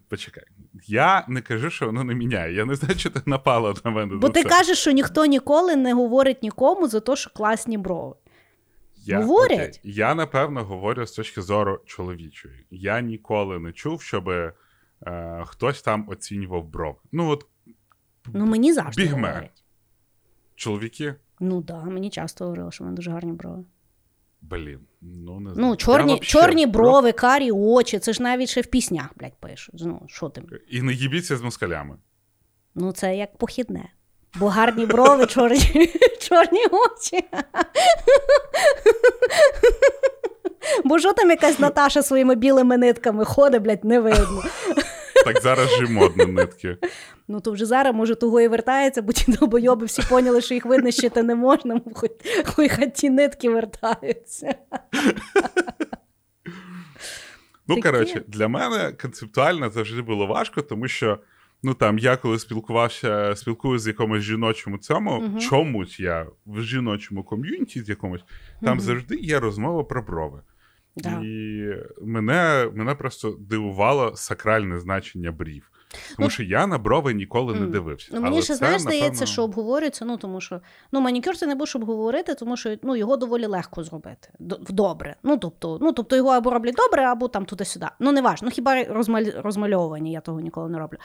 Почекай. 0.09 0.43
Я 0.87 1.25
не 1.27 1.41
кажу, 1.41 1.69
що 1.69 1.85
воно 1.85 2.03
не 2.03 2.15
міняє. 2.15 2.53
Я 2.53 2.65
не 2.65 2.75
знаю, 2.75 2.95
що 2.99 3.09
ти 3.09 3.21
напала 3.25 3.73
на 3.85 3.91
мене. 3.91 4.15
Бо 4.15 4.27
за 4.27 4.33
ти 4.33 4.43
це. 4.43 4.49
кажеш, 4.49 4.77
що 4.77 4.91
ніхто 4.91 5.25
ніколи 5.25 5.75
не 5.75 5.93
говорить 5.93 6.43
нікому 6.43 6.87
за 6.87 6.99
те, 6.99 7.15
що 7.15 7.29
класні 7.29 7.77
брови. 7.77 8.15
Я, 8.95 9.19
Говорять. 9.19 9.79
окей, 9.79 9.91
Я, 9.93 10.15
напевно, 10.15 10.63
говорю 10.63 11.05
з 11.05 11.11
точки 11.11 11.41
зору 11.41 11.79
чоловічої. 11.85 12.65
Я 12.71 13.01
ніколи 13.01 13.59
не 13.59 13.71
чув, 13.71 14.01
щоб 14.01 14.29
е, 14.29 14.53
хтось 15.45 15.81
там 15.81 16.05
оцінював 16.09 16.65
брови. 16.67 16.97
Ну, 17.11 17.29
от 17.29 17.45
Ну, 18.33 18.45
мені 18.45 18.73
завжди 18.73 19.03
Бігме. 19.03 19.27
говорять. 19.27 19.63
чоловіки, 20.55 21.15
Ну 21.39 21.61
так, 21.61 21.83
да, 21.83 21.89
мені 21.89 22.09
часто 22.09 22.43
говорили, 22.45 22.71
що 22.71 22.83
в 22.83 22.85
мене 22.85 22.95
дуже 22.95 23.11
гарні 23.11 23.31
брови. 23.33 23.63
Блін, 24.41 24.79
ну 25.01 25.39
не 25.39 25.53
знаю. 25.53 25.69
Ну, 25.69 25.75
чорні, 25.75 26.11
вообще 26.13 26.31
чорні 26.31 26.65
брови, 26.65 27.11
карі 27.11 27.51
очі, 27.51 27.99
це 27.99 28.13
ж 28.13 28.23
навіть 28.23 28.49
ще 28.49 28.61
в 28.61 28.65
піснях, 28.65 29.09
блядь, 29.15 29.37
пишуть. 29.39 29.81
Ну, 29.85 30.01
що 30.07 30.29
ти? 30.29 30.43
І 30.69 30.81
не 30.81 30.93
їбіться 30.93 31.37
з 31.37 31.41
москалями. 31.41 31.95
Ну, 32.75 32.91
це 32.91 33.15
як 33.15 33.37
похідне. 33.37 33.89
Бо 34.39 34.47
гарні 34.47 34.85
брови, 34.85 35.25
чорні, 35.25 35.89
чорні 36.19 36.65
очі. 36.65 37.25
Бо 40.85 40.99
що 40.99 41.13
там 41.13 41.29
якась 41.29 41.59
Наташа 41.59 42.03
своїми 42.03 42.35
білими 42.35 42.77
нитками 42.77 43.25
ходить, 43.25 43.61
блядь, 43.61 43.85
не 43.85 43.99
видно. 43.99 44.43
Так 45.25 45.41
зараз 45.41 45.69
же 45.77 45.87
модно 45.87 46.25
нитки. 46.25 46.77
Ну 47.27 47.39
то 47.39 47.51
вже 47.51 47.65
зараз, 47.65 47.95
може, 47.95 48.15
того 48.15 48.41
і 48.41 48.47
вертається, 48.47 49.01
бо 49.01 49.13
ті 49.13 49.31
долбойоби 49.31 49.85
всі 49.85 50.01
поняли, 50.09 50.41
що 50.41 50.53
їх 50.53 50.65
винищити 50.65 51.23
не 51.23 51.35
можна, 51.35 51.81
хоч, 51.93 52.11
ті 52.95 53.09
нитки 53.09 53.49
вертаються. 53.49 54.55
Ну, 57.67 57.81
коротше, 57.81 58.23
для 58.27 58.47
мене 58.47 58.91
концептуально 59.01 59.69
завжди 59.69 60.01
було 60.01 60.27
важко, 60.27 60.61
тому 60.61 60.87
що 60.87 61.19
ну 61.63 61.73
там 61.73 61.97
я 61.99 62.17
коли 62.17 62.39
спілкувався, 62.39 63.35
спілкуюся 63.35 63.83
з 63.83 63.87
якомусь 63.87 64.21
жіночому 64.23 64.77
цьому, 64.77 65.19
Мгм. 65.19 65.39
чомусь 65.39 65.99
я 65.99 66.27
в 66.45 66.61
жіночому 66.61 67.23
ком'юніті 67.23 67.83
з 67.83 67.89
якомусь, 67.89 68.21
там 68.61 68.71
Мгм. 68.77 68.79
завжди 68.79 69.15
є 69.15 69.39
розмова 69.39 69.83
про 69.83 70.01
брови. 70.03 70.41
Да. 70.95 71.21
І 71.23 71.69
мене, 72.01 72.69
мене 72.73 72.95
просто 72.95 73.35
дивувало 73.39 74.15
сакральне 74.15 74.79
значення 74.79 75.31
брів. 75.31 75.71
Тому 75.91 76.25
Ну, 76.25 76.29
що 76.29 76.43
я 76.43 76.67
на 76.67 76.77
брови 76.77 77.13
ніколи 77.13 77.59
не 77.59 77.65
дивився. 77.65 78.09
Ну, 78.13 78.21
мені 78.21 78.35
Але 78.35 78.43
ще 78.43 78.53
це, 78.53 78.57
знаєш, 78.57 78.81
здається, 78.81 79.07
напевно, 79.07 79.25
що 79.25 79.43
обговорюється, 79.43 80.05
ну 80.05 80.17
тому 80.17 80.41
що 80.41 80.61
ну, 80.91 81.01
манікюр 81.01 81.37
ти 81.37 81.47
не 81.47 81.55
будеш 81.55 81.75
обговорити, 81.75 82.35
тому 82.35 82.57
що 82.57 82.77
ну, 82.83 82.95
його 82.95 83.17
доволі 83.17 83.45
легко 83.45 83.83
зробити. 83.83 84.29
Добре. 84.69 85.15
Ну 85.23 85.37
тобто, 85.37 85.77
ну, 85.81 85.91
тобто 85.91 86.15
його 86.15 86.29
або 86.29 86.49
роблять 86.49 86.75
добре, 86.75 87.03
або 87.03 87.27
там 87.27 87.45
туди-сюди. 87.45 87.87
Ну, 87.99 88.11
не 88.11 88.21
важно. 88.21 88.45
Ну, 88.45 88.51
хіба 88.51 88.83
розмаль... 88.83 89.25
розмальовування, 89.35 90.11
я 90.11 90.21
того 90.21 90.39
ніколи 90.39 90.69
не 90.69 90.79
роблю. 90.79 90.97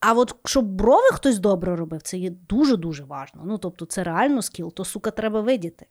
А 0.00 0.12
от 0.12 0.36
щоб 0.44 0.64
брови 0.64 1.08
хтось 1.12 1.38
добре 1.38 1.76
робив, 1.76 2.02
це 2.02 2.18
є 2.18 2.30
дуже-дуже 2.30 3.04
важно. 3.04 3.42
Ну, 3.44 3.58
тобто, 3.58 3.86
це 3.86 4.04
реально 4.04 4.42
скіл, 4.42 4.72
то 4.72 4.84
сука 4.84 5.10
треба 5.10 5.40
видіти. 5.40 5.86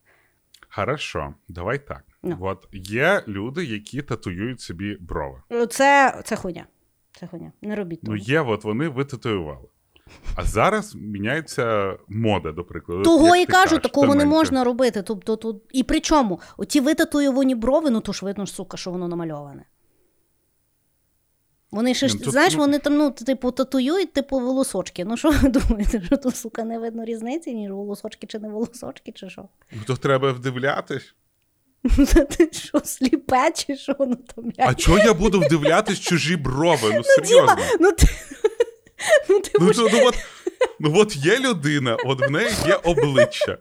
Хорошо, 0.70 1.34
давай 1.48 1.88
так. 1.88 2.04
Ну. 2.26 2.38
От 2.40 2.68
є 2.72 3.24
люди, 3.28 3.66
які 3.66 4.02
татуюють 4.02 4.62
собі 4.62 4.98
брови. 5.00 5.42
Це, 5.70 6.22
це 6.26 6.36
хуйня. 6.36 6.66
Це 7.20 7.28
хуйня. 7.28 7.52
Не 7.62 7.76
робіть 7.76 8.02
того. 8.02 8.18
Ну, 8.18 8.24
є, 8.24 8.42
от 8.42 8.64
вони 8.64 8.90
витатуювали. 8.90 9.68
А 10.36 10.44
зараз 10.44 10.96
міняється 10.96 11.98
мода, 12.08 12.52
до 12.52 12.64
прикладу. 12.64 13.04
Того 13.04 13.36
як 13.36 13.50
і 13.50 13.52
кажу, 13.52 13.64
кажеш, 13.64 13.84
такого 13.84 14.16
не 14.16 14.26
можна 14.26 14.64
робити. 14.64 15.02
Тобто, 15.02 15.36
тут... 15.36 15.64
І 15.72 15.84
при 15.84 16.00
чому? 16.00 16.40
Оті 16.58 16.80
витатуйовані 16.80 17.56
брови, 17.56 17.90
ну 17.90 18.00
то 18.02 18.14
ж 18.14 18.26
видно 18.26 18.46
ж, 18.46 18.54
сука, 18.54 18.78
що 18.78 18.92
воно 18.92 19.08
намальоване. 19.08 19.66
Вони 21.72 21.94
ще 21.94 22.08
ж, 22.08 22.16
Ну, 22.18 22.24
тут, 22.24 22.32
знаєш, 22.34 22.54
ну- 22.54 22.60
вони 22.60 22.80
там, 22.80 22.98
ну, 22.98 23.12
типу, 23.12 23.52
татуюють, 23.52 24.14
типу, 24.14 24.40
волосочки. 24.40 25.06
Ну 25.06 25.18
що 25.18 25.32
ви 25.32 25.50
думаєте, 25.50 26.02
що 26.06 26.18
тут, 26.18 26.36
сука, 26.36 26.64
не 26.64 26.80
видно 26.80 27.06
різниці, 27.06 27.54
ніж 27.54 27.72
волосочки 27.72 28.28
чи 28.28 28.40
не 28.40 28.50
волосочки, 28.50 29.12
чи 29.12 29.30
що? 29.30 29.48
Ну, 29.72 29.82
то 29.88 29.96
треба 29.96 30.32
вдивлятись. 30.32 31.16
Та 32.14 32.24
Ти 32.24 32.50
що, 32.52 32.82
сліпе, 32.84 33.52
чи 33.52 33.76
що 33.76 33.96
воно 34.00 34.16
там? 34.36 34.52
А 34.58 34.74
чого 34.74 34.98
я 34.98 35.14
буду 35.14 35.40
вдивлятись 35.40 36.00
чужі 36.00 36.36
брови? 36.36 36.94
Ну 36.96 37.04
серйозно. 37.04 37.58
Ну 37.80 37.92
ти, 37.92 38.08
ну, 39.30 39.40
ти 39.40 39.52
Ну, 39.60 39.72
ну, 39.78 40.00
от, 40.06 40.16
ну 40.80 40.94
от 40.96 41.16
є 41.16 41.40
людина, 41.40 41.98
от 42.06 42.28
в 42.28 42.32
неї 42.32 42.50
є 42.68 42.76
обличчя. 42.76 43.58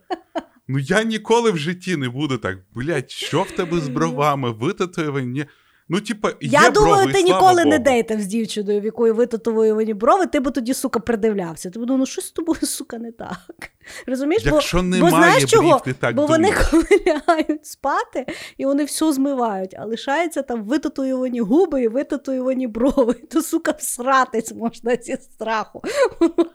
Ну 0.69 0.79
я 0.79 1.03
ніколи 1.03 1.51
в 1.51 1.59
житті 1.59 1.97
не 1.97 2.09
буду 2.09 2.39
так. 2.39 2.59
Блять, 2.75 3.11
що 3.11 3.43
в 3.43 3.51
тебе 3.51 3.81
з 3.81 3.89
бровами? 3.89 4.51
Витатуєвані? 4.51 5.47
Ну, 5.89 6.01
типа, 6.01 6.29
є 6.29 6.35
Я 6.41 6.71
думаю, 6.71 6.95
брови, 6.95 7.13
ти 7.13 7.21
і 7.21 7.25
ніколи 7.25 7.65
не 7.65 7.71
Богу. 7.71 7.85
дейтав 7.85 8.21
з 8.21 8.27
дівчиною, 8.27 8.81
в 8.81 8.85
якої 8.85 9.13
витатуювані 9.13 9.95
брови, 9.95 10.27
ти 10.27 10.41
би 10.41 10.51
тоді, 10.51 10.75
сука, 10.75 11.01
придивлявся. 11.01 11.71
Ти 11.71 11.79
б 11.79 11.83
думав, 11.83 11.99
ну 11.99 12.07
що 12.07 12.23
з 12.23 12.31
тобою, 12.31 12.61
сука, 12.61 12.99
не 12.99 13.13
так. 13.13 13.39
Розумієш? 14.07 14.43
Якщо 14.45 14.77
бо, 14.77 14.83
немає 14.83 15.11
бо 15.13 15.19
знаєш 15.19 15.45
чого? 15.45 15.83
так 16.01 16.15
бо 16.15 16.27
вони 16.27 16.49
думаєш. 16.49 16.69
коли 16.71 17.03
лягають 17.07 17.67
спати, 17.67 18.27
і 18.57 18.67
вони 18.67 18.85
все 18.85 19.13
змивають, 19.13 19.75
а 19.79 19.85
лишаються 19.85 20.43
там 20.43 20.65
витатуювані 20.65 21.41
губи 21.41 21.83
і 21.83 21.89
витатуювані 21.89 22.67
брови. 22.67 23.15
То, 23.15 23.43
сука, 23.43 23.71
всратись 23.79 24.53
можна 24.55 24.97
зі 24.97 25.17
страху. 25.17 25.83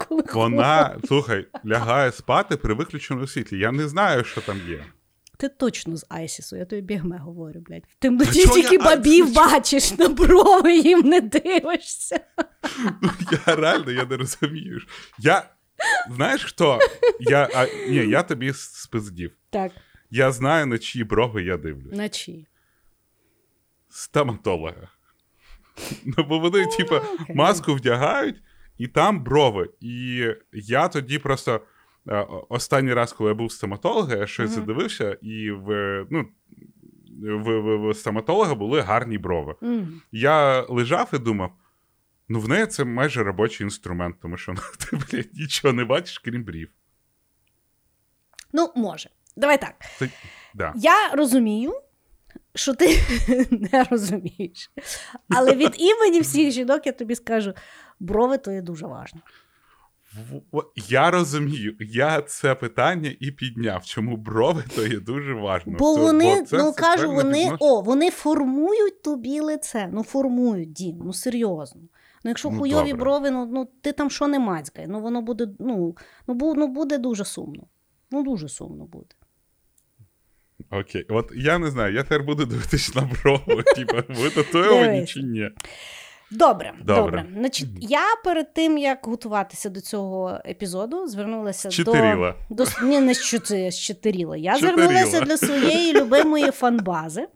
Вона, 0.33 0.97
слухай, 1.07 1.47
лягає 1.65 2.11
спати 2.11 2.57
при 2.57 2.73
виключеному 2.73 3.27
світлі. 3.27 3.59
Я 3.59 3.71
не 3.71 3.87
знаю, 3.87 4.23
що 4.23 4.41
там 4.41 4.57
є. 4.69 4.83
Ти 5.39 5.49
точно 5.49 5.97
з 5.97 6.05
Айсісу, 6.09 6.55
я 6.55 6.65
тобі 6.65 6.81
бігме 6.81 7.17
говорю, 7.17 7.59
блядь. 7.59 7.83
Тоді 7.99 8.43
чого 8.43 8.55
тільки 8.55 8.75
я 8.75 8.81
бабів 8.81 9.33
бачиш, 9.33 9.97
на 9.97 10.09
брови 10.09 10.77
їм 10.77 10.99
не 10.99 11.21
дивишся. 11.21 12.19
Ну, 13.01 13.09
я 13.47 13.55
реально 13.55 13.91
я 13.91 14.05
не 14.05 14.17
розумію. 14.17 14.81
Я. 15.19 15.49
Знаєш 16.15 16.43
хто? 16.45 16.79
Я, 17.19 17.49
а, 17.55 17.65
ні, 17.89 17.95
я 17.95 18.23
тобі 18.23 18.53
спиздів. 18.53 19.31
Так, 19.49 19.71
Я 20.09 20.31
знаю, 20.31 20.65
на 20.65 20.77
чиї 20.77 21.05
брови 21.05 21.43
я 21.43 21.57
дивлюсь. 21.57 21.95
на 21.97 22.09
чиї? 22.09 22.47
Стоматолога. 23.89 24.87
Ну, 26.05 26.23
бо 26.23 26.39
вони, 26.39 26.65
типу, 26.65 26.95
маску 27.35 27.73
вдягають, 27.73 28.35
і 28.77 28.87
там 28.87 29.23
брови. 29.23 29.69
І 29.79 30.25
я 30.53 30.87
тоді 30.87 31.19
просто. 31.19 31.61
е, 32.09 32.27
Останній 32.49 32.93
раз, 32.93 33.13
коли 33.13 33.29
я 33.29 33.33
був 33.35 33.51
стоматолога, 33.51 34.15
я 34.15 34.27
щось 34.27 34.49
задивився, 34.51 35.17
і 35.21 35.51
в, 35.51 35.67
ну, 36.09 36.25
в, 37.21 37.59
в, 37.59 37.89
в 37.89 37.95
стоматолога 37.95 38.55
були 38.55 38.81
гарні 38.81 39.17
брови. 39.17 39.55
Мгм. 39.61 40.01
Я 40.11 40.61
лежав 40.69 41.09
і 41.13 41.17
думав: 41.17 41.51
Ну, 42.29 42.39
в 42.39 42.49
неї 42.49 42.67
це 42.67 42.83
майже 42.83 43.23
робочий 43.23 43.65
інструмент, 43.65 44.15
тому 44.21 44.37
що 44.37 44.53
ну, 44.53 44.61
ти, 44.79 44.97
блядь, 44.97 45.33
нічого 45.33 45.73
не 45.73 45.85
бачиш, 45.85 46.19
крім 46.19 46.43
брів. 46.43 46.69
Ну, 48.53 48.71
може. 48.75 49.09
Давай 49.35 49.61
так. 49.61 49.75
Це, 49.99 50.09
да. 50.53 50.73
Я 50.75 51.09
розумію, 51.13 51.81
що 52.55 52.73
ти 52.73 52.99
не 53.51 53.83
розумієш. 53.83 54.71
Але 55.29 55.55
від 55.55 55.75
імені 55.77 56.19
всіх 56.19 56.51
жінок 56.51 56.85
я 56.85 56.91
тобі 56.91 57.15
скажу: 57.15 57.53
брови 57.99 58.37
то 58.37 58.51
є 58.51 58.61
дуже 58.61 58.85
важливо. 58.85 59.25
Я 60.75 61.11
розумію, 61.11 61.75
я 61.79 62.21
це 62.21 62.55
питання 62.55 63.15
і 63.19 63.31
підняв. 63.31 63.85
Чому 63.85 64.17
брови 64.17 64.63
то 64.75 64.87
є 64.87 64.99
дуже 64.99 65.33
важливо. 65.33 65.77
Бо 65.79 65.95
Це- 65.95 66.01
вони, 66.01 66.43
це 66.43 66.57
ну 66.57 66.73
кажу, 66.73 67.11
вони, 67.11 67.29
відношення. 67.29 67.57
о, 67.59 67.81
вони 67.81 68.11
формують 68.11 69.01
тобі 69.01 69.39
лице. 69.39 69.89
Ну, 69.93 70.03
формують, 70.03 70.73
Дім, 70.73 70.97
ну 71.05 71.13
серйозно. 71.13 71.81
Ну, 72.23 72.29
якщо 72.29 72.49
Ну, 72.49 72.59
хуйові 72.59 72.89
добре. 72.89 72.93
брови, 72.93 73.31
ну, 73.31 73.45
ну 73.51 73.67
ти 73.81 73.91
там 73.91 74.09
що 74.09 74.27
не 74.27 74.39
мацькай, 74.39 74.87
ну 74.87 75.01
воно 75.01 75.21
буде, 75.21 75.47
ну, 75.59 75.97
ну, 76.27 76.33
бу, 76.33 76.55
ну 76.55 76.67
буде 76.67 76.97
дуже 76.97 77.25
сумно. 77.25 77.63
Ну, 78.11 78.23
дуже 78.23 78.49
сумно 78.49 78.85
буде. 78.85 79.15
Окей, 80.71 81.05
от 81.09 81.31
я 81.35 81.57
не 81.57 81.69
знаю, 81.71 81.93
я 81.93 82.03
тепер 82.03 82.23
буду 82.23 82.45
дивитись 82.45 82.95
на 82.95 83.01
брови. 83.01 83.63
Типа, 83.75 84.03
ви 84.09 84.29
татуєвані 84.29 85.05
чи 85.05 85.21
ні? 85.23 85.49
Добре, 86.31 86.73
добре. 86.83 86.95
Добре. 86.95 87.25
Значить, 87.37 87.67
я 87.79 88.15
перед 88.23 88.53
тим, 88.53 88.77
як 88.77 88.99
готуватися 89.05 89.69
до 89.69 89.81
цього 89.81 90.39
епізоду, 90.45 91.07
звернулася 91.07 91.69
Чотиріла. 91.69 92.35
до. 92.49 92.63
до 92.65 92.71
ні, 92.83 92.99
не 92.99 93.13
щотиріла. 93.71 94.37
Я 94.37 94.55
Чотиріла. 94.55 94.77
звернулася 94.83 95.21
для 95.21 95.37
своєї 95.47 95.93
любимої 95.93 96.51
фанбази, 96.51 97.27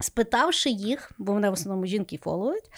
спитавши 0.00 0.70
їх, 0.70 1.12
бо 1.18 1.34
мене 1.34 1.50
в 1.50 1.52
основному 1.52 1.86
жінки 1.86 2.16
фоловують, 2.22 2.70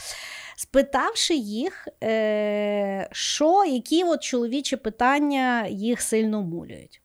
спитавши 0.59 1.35
їх, 1.35 1.89
е, 2.05 3.09
що, 3.13 3.65
які 3.65 4.05
от 4.05 4.23
чоловічі 4.23 4.77
питання 4.77 5.67
їх 5.67 6.01
сильно 6.01 6.43
мулюють. 6.43 7.01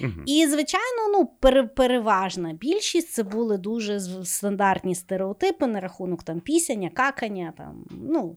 Угу. 0.00 0.22
І, 0.26 0.46
звичайно, 0.46 1.08
ну, 1.12 1.30
пере- 1.40 1.62
переважна 1.62 2.52
більшість 2.52 3.12
це 3.12 3.22
були 3.22 3.58
дуже 3.58 4.00
стандартні 4.24 4.94
стереотипи 4.94 5.66
на 5.66 5.80
рахунок 5.80 6.22
там 6.22 6.40
пісення, 6.40 6.90
какання, 6.90 7.52
там, 7.56 7.84
ну. 7.90 8.36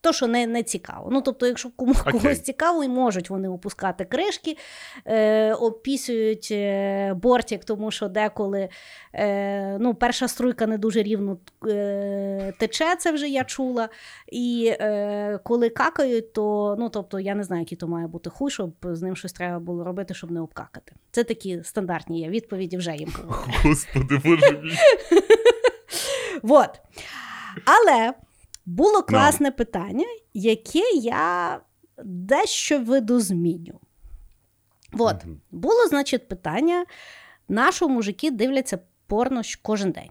То, 0.00 0.12
що 0.12 0.26
не, 0.26 0.46
не 0.46 0.62
цікаво. 0.62 1.08
Ну, 1.12 1.20
тобто, 1.20 1.46
якщо 1.46 1.70
кому, 1.76 1.92
Окей. 2.00 2.12
когось 2.12 2.40
цікаво, 2.40 2.84
і 2.84 2.88
можуть 2.88 3.30
вони 3.30 3.48
опускати 3.48 4.04
кришки, 4.04 4.56
е, 5.04 5.52
обпісюють 5.54 6.48
е, 6.50 7.14
бортик, 7.22 7.64
тому 7.64 7.90
що 7.90 8.08
деколи 8.08 8.68
е, 9.14 9.78
ну, 9.78 9.94
перша 9.94 10.28
струйка 10.28 10.66
не 10.66 10.78
дуже 10.78 11.02
рівно 11.02 11.38
е, 11.66 12.52
тече, 12.58 12.96
це 12.96 13.12
вже 13.12 13.28
я 13.28 13.44
чула. 13.44 13.88
І 14.32 14.76
е, 14.80 15.38
коли 15.44 15.70
какають, 15.70 16.32
то 16.32 16.76
ну, 16.78 16.88
тобто, 16.88 17.20
я 17.20 17.34
не 17.34 17.42
знаю, 17.42 17.62
який 17.62 17.78
то 17.78 17.88
має 17.88 18.06
бути 18.06 18.30
хуй, 18.30 18.50
щоб 18.50 18.72
з 18.82 19.02
ним 19.02 19.16
щось 19.16 19.32
треба 19.32 19.58
було 19.58 19.84
робити, 19.84 20.14
щоб 20.14 20.30
не 20.30 20.40
обкакати. 20.40 20.92
Це 21.10 21.24
такі 21.24 21.62
стандартні 21.62 22.20
є 22.20 22.28
відповіді 22.28 22.76
вже 22.76 22.96
їм 22.96 23.12
було. 23.22 23.44
Господи, 23.62 24.20
боже 24.24 24.60
мій. 24.62 24.76
Вот. 26.42 26.80
Але 27.64 28.12
було 28.68 29.02
класне 29.02 29.50
питання, 29.50 30.06
яке 30.34 30.90
я 31.02 31.60
дещо 32.04 32.80
видозміню. 32.80 33.80
От, 34.92 35.24
Мгм. 35.24 35.40
було, 35.50 35.86
значить, 35.86 36.28
питання: 36.28 36.86
наші 37.48 37.84
мужики 37.86 38.30
дивляться 38.30 38.78
порно 39.06 39.42
кожен 39.62 39.92
день. 39.92 40.10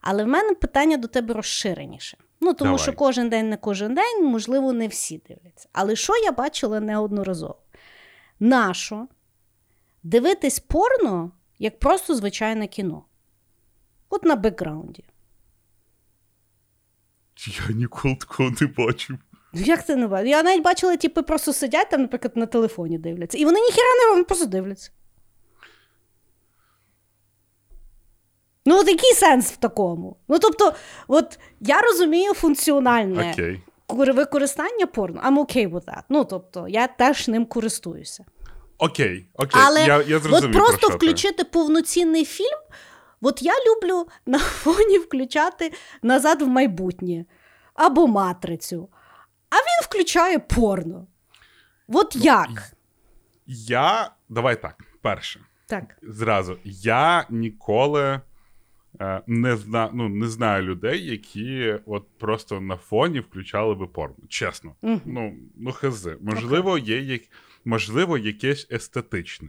Але 0.00 0.24
в 0.24 0.26
мене 0.26 0.54
питання 0.54 0.96
до 0.96 1.08
тебе 1.08 1.34
розширеніше. 1.34 2.18
Ну, 2.40 2.54
тому 2.54 2.70
Давай. 2.70 2.82
що 2.82 2.92
кожен 2.92 3.28
день 3.28 3.48
не 3.48 3.56
кожен 3.56 3.94
день, 3.94 4.24
можливо, 4.26 4.72
не 4.72 4.88
всі 4.88 5.22
дивляться. 5.28 5.68
Але 5.72 5.96
що 5.96 6.16
я 6.16 6.32
бачила 6.32 6.80
неодноразово? 6.80 7.58
Нащо 8.40 9.08
дивитись 10.02 10.60
порно 10.60 11.32
як 11.58 11.78
просто 11.78 12.14
звичайне 12.14 12.66
кіно? 12.66 13.04
От 14.08 14.24
на 14.24 14.36
бекграунді. 14.36 15.04
Я 17.68 17.74
ніколи 17.74 18.14
такого 18.16 18.50
не 18.60 18.66
бачив. 18.66 19.18
Ну, 19.52 19.60
Як 19.62 19.86
це 19.86 19.96
не 19.96 20.06
бачу? 20.06 20.26
Я 20.28 20.42
навіть 20.42 20.62
бачила, 20.62 20.96
типи 20.96 21.22
просто 21.22 21.52
сидять 21.52 21.90
там, 21.90 22.00
наприклад, 22.02 22.36
на 22.36 22.46
телефоні 22.46 22.98
дивляться. 22.98 23.38
І 23.38 23.44
вони 23.44 23.60
ніхіра 23.60 23.86
не 24.00 24.08
роблять, 24.10 24.26
просто 24.26 24.46
дивляться. 24.46 24.90
Ну, 28.66 28.78
от 28.80 28.88
який 28.88 29.12
сенс 29.14 29.52
в 29.52 29.56
такому? 29.56 30.16
Ну, 30.28 30.38
тобто, 30.38 30.72
от 31.08 31.38
я 31.60 31.80
розумію 31.80 32.34
функціональне 32.34 33.34
кур- 33.86 34.12
використання 34.14 34.86
порно. 34.86 35.20
I'm 35.20 35.38
okay 35.38 35.70
with 35.70 35.84
that. 35.84 36.02
Ну, 36.08 36.24
тобто, 36.24 36.68
я 36.68 36.86
теж 36.86 37.28
ним 37.28 37.46
користуюся. 37.46 38.24
Окей, 38.78 39.26
окей. 39.34 39.62
Але 39.64 39.80
я, 39.86 40.02
я 40.02 40.18
зрозумів, 40.18 40.56
от 40.56 40.62
просто 40.62 40.78
про 40.78 40.88
що 40.88 40.98
ти. 40.98 41.06
включити 41.06 41.44
повноцінний 41.44 42.24
фільм. 42.24 42.58
От 43.22 43.42
я 43.42 43.52
люблю 43.52 44.08
на 44.26 44.38
фоні 44.38 44.98
включати 44.98 45.72
назад 46.02 46.42
в 46.42 46.48
майбутнє 46.48 47.24
або 47.74 48.06
матрицю. 48.06 48.88
А 49.50 49.56
він 49.56 49.84
включає 49.84 50.38
порно. 50.38 51.06
От 51.88 52.16
як? 52.16 52.72
Я. 53.46 54.10
Давай 54.28 54.62
так. 54.62 54.84
Перше. 55.02 55.40
Так. 55.66 55.96
Зразу. 56.02 56.58
Я 56.64 57.26
ніколи 57.30 58.20
е, 59.00 59.22
не, 59.26 59.56
зна... 59.56 59.90
ну, 59.92 60.08
не 60.08 60.28
знаю 60.28 60.62
людей, 60.62 61.06
які 61.06 61.78
от 61.86 62.06
просто 62.18 62.60
на 62.60 62.76
фоні 62.76 63.20
включали 63.20 63.74
би 63.74 63.86
порно. 63.86 64.16
Чесно. 64.28 64.74
Мгм. 64.82 65.00
Ну, 65.04 65.36
ну 65.56 65.72
хези. 65.72 66.16
Можливо, 66.20 66.78
є 66.78 67.00
як... 67.00 67.22
можливо, 67.64 68.18
якесь 68.18 68.68
естетичне. 68.70 69.48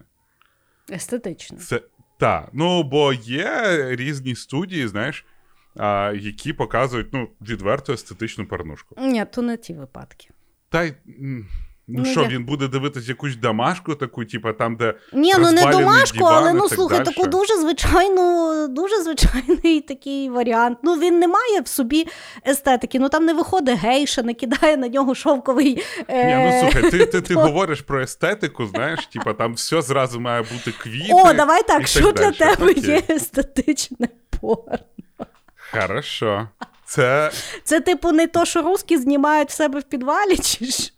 Естетично. 0.92 1.58
Це 1.58 1.82
та. 2.24 2.48
Ну, 2.54 2.84
бо 2.84 3.14
є 3.14 3.78
різні 3.96 4.36
студії, 4.36 4.88
знаєш, 4.88 5.26
а, 5.76 6.14
які 6.16 6.54
показують 6.54 7.08
ну, 7.14 7.30
відверту 7.42 7.94
естетичну 7.94 8.46
порнушку. 8.46 8.96
Ні, 9.00 9.26
то 9.26 9.42
не 9.42 9.58
ті 9.58 9.74
випадки. 9.74 10.30
Та 10.70 10.84
й. 10.84 10.94
Ну 11.88 12.00
Ну, 12.00 12.06
що, 12.06 12.22
я- 12.22 12.28
він 12.28 12.46
буде 12.46 12.67
дивитись 12.67 13.10
якусь 13.10 13.36
домашку, 13.36 13.96
таку, 13.96 14.26
типу, 14.26 14.54
там, 14.54 14.76
де 14.76 14.93
Ні, 15.13 15.34
ну 15.39 15.52
не 15.52 15.72
домашку, 15.72 16.17
диван 16.17 16.34
але 16.34 16.54
ну 16.54 16.62
так 16.62 16.74
слухай, 16.74 16.98
дальше. 16.98 17.13
таку 17.13 17.28
дуже 17.28 17.58
звичайну, 17.62 18.67
дуже 18.67 19.04
звичайний 19.04 19.82
такий 19.82 20.30
варіант. 20.30 20.78
Ну 20.84 20.96
він 21.00 21.19
не 21.19 21.28
має 21.28 21.62
в 21.62 21.67
собі 21.67 22.08
естетики. 22.48 23.00
Ну 23.00 23.10
там 23.10 23.26
не 23.26 23.34
виходить 23.34 23.80
гейша, 23.80 24.24
не 24.24 24.34
кидає 24.34 24.78
на 24.78 24.88
нього 24.88 25.15
шовковий. 25.15 25.84
Е... 26.08 26.26
Ні, 26.26 26.46
ну 26.46 26.72
слухай, 26.72 26.91
ти, 26.91 27.06
ти, 27.06 27.22
ти 27.22 27.34
говориш 27.36 27.82
про 27.82 28.02
естетику, 28.02 28.67
знаєш, 28.67 29.08
типа 29.08 29.34
там 29.34 29.54
все 29.54 29.82
зразу 29.82 30.19
має 30.19 30.41
бути 30.41 30.72
квіти. 30.72 31.13
О, 31.13 31.34
давай 31.34 31.63
так, 31.67 31.88
що 31.88 32.12
для 32.12 32.12
дальше. 32.12 32.39
тебе 32.56 32.72
Окей. 32.72 32.84
є 32.84 33.02
естетичне 33.10 34.08
порно? 34.41 34.78
Хорошо. 35.72 36.48
Це 36.93 37.32
Це, 37.63 37.82
типу, 37.82 38.12
не 38.12 38.27
то, 38.27 38.45
що 38.45 38.62
русські 38.62 38.97
знімають 38.97 39.49
в 39.49 39.51
себе 39.51 39.79
в 39.79 39.84
підвалі, 39.84 40.38
чи 40.38 40.65
що? 40.65 40.91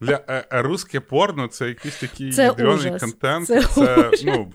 для 0.00 0.20
е, 0.28 0.44
е, 0.52 0.62
русське 0.62 1.00
порно, 1.00 1.48
це 1.48 1.68
якийсь 1.68 2.00
такий 2.00 2.32
Це 2.32 2.50
ужас. 2.50 3.00
контент. 3.02 3.46
Це 3.46 3.62
Це, 3.62 3.96
ужас. 3.96 4.22
ну, 4.24 4.52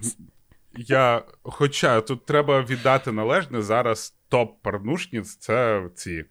я, 0.77 1.23
хоча 1.43 2.01
тут 2.01 2.25
треба 2.25 2.61
віддати 2.61 3.11
належне, 3.11 3.61
зараз 3.61 4.15
топ 4.29 4.61
порнушниць 4.61 5.35
це 5.35 5.83
ці 5.95 6.25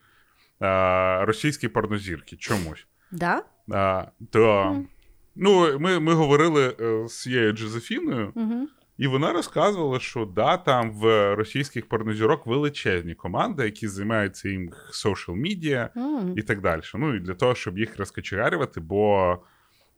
е, 0.63 1.25
російські 1.25 1.69
порнозірки 1.69 2.37
чомусь. 2.37 2.87
Да? 3.11 3.43
А, 3.73 4.05
то, 4.31 4.65
Мгм. 4.65 4.89
ну, 5.37 5.79
ми, 5.79 6.01
ми 6.01 6.13
говорили 6.15 6.77
з 7.09 7.21
цією 7.23 7.53
Джозефіною, 7.53 8.33
Угу. 8.35 8.69
І 9.01 9.07
вона 9.07 9.33
розказувала, 9.33 10.01
що 10.01 10.25
да, 10.25 10.57
там 10.57 10.91
в 10.93 11.35
російських 11.35 11.89
порнозірок 11.89 12.47
величезні 12.47 13.15
команди, 13.15 13.65
які 13.65 13.89
займаються 13.89 14.49
їм 14.49 14.73
social 14.93 15.41
media 15.41 15.89
і 16.37 16.43
так 16.43 16.61
далі. 16.61 16.81
Ну, 16.95 17.15
і 17.17 17.21
для 17.21 17.35
того, 17.35 17.55
щоб 17.55 17.79
їх 17.79 17.99
розкочегарювати, 17.99 18.81
бо 18.81 19.37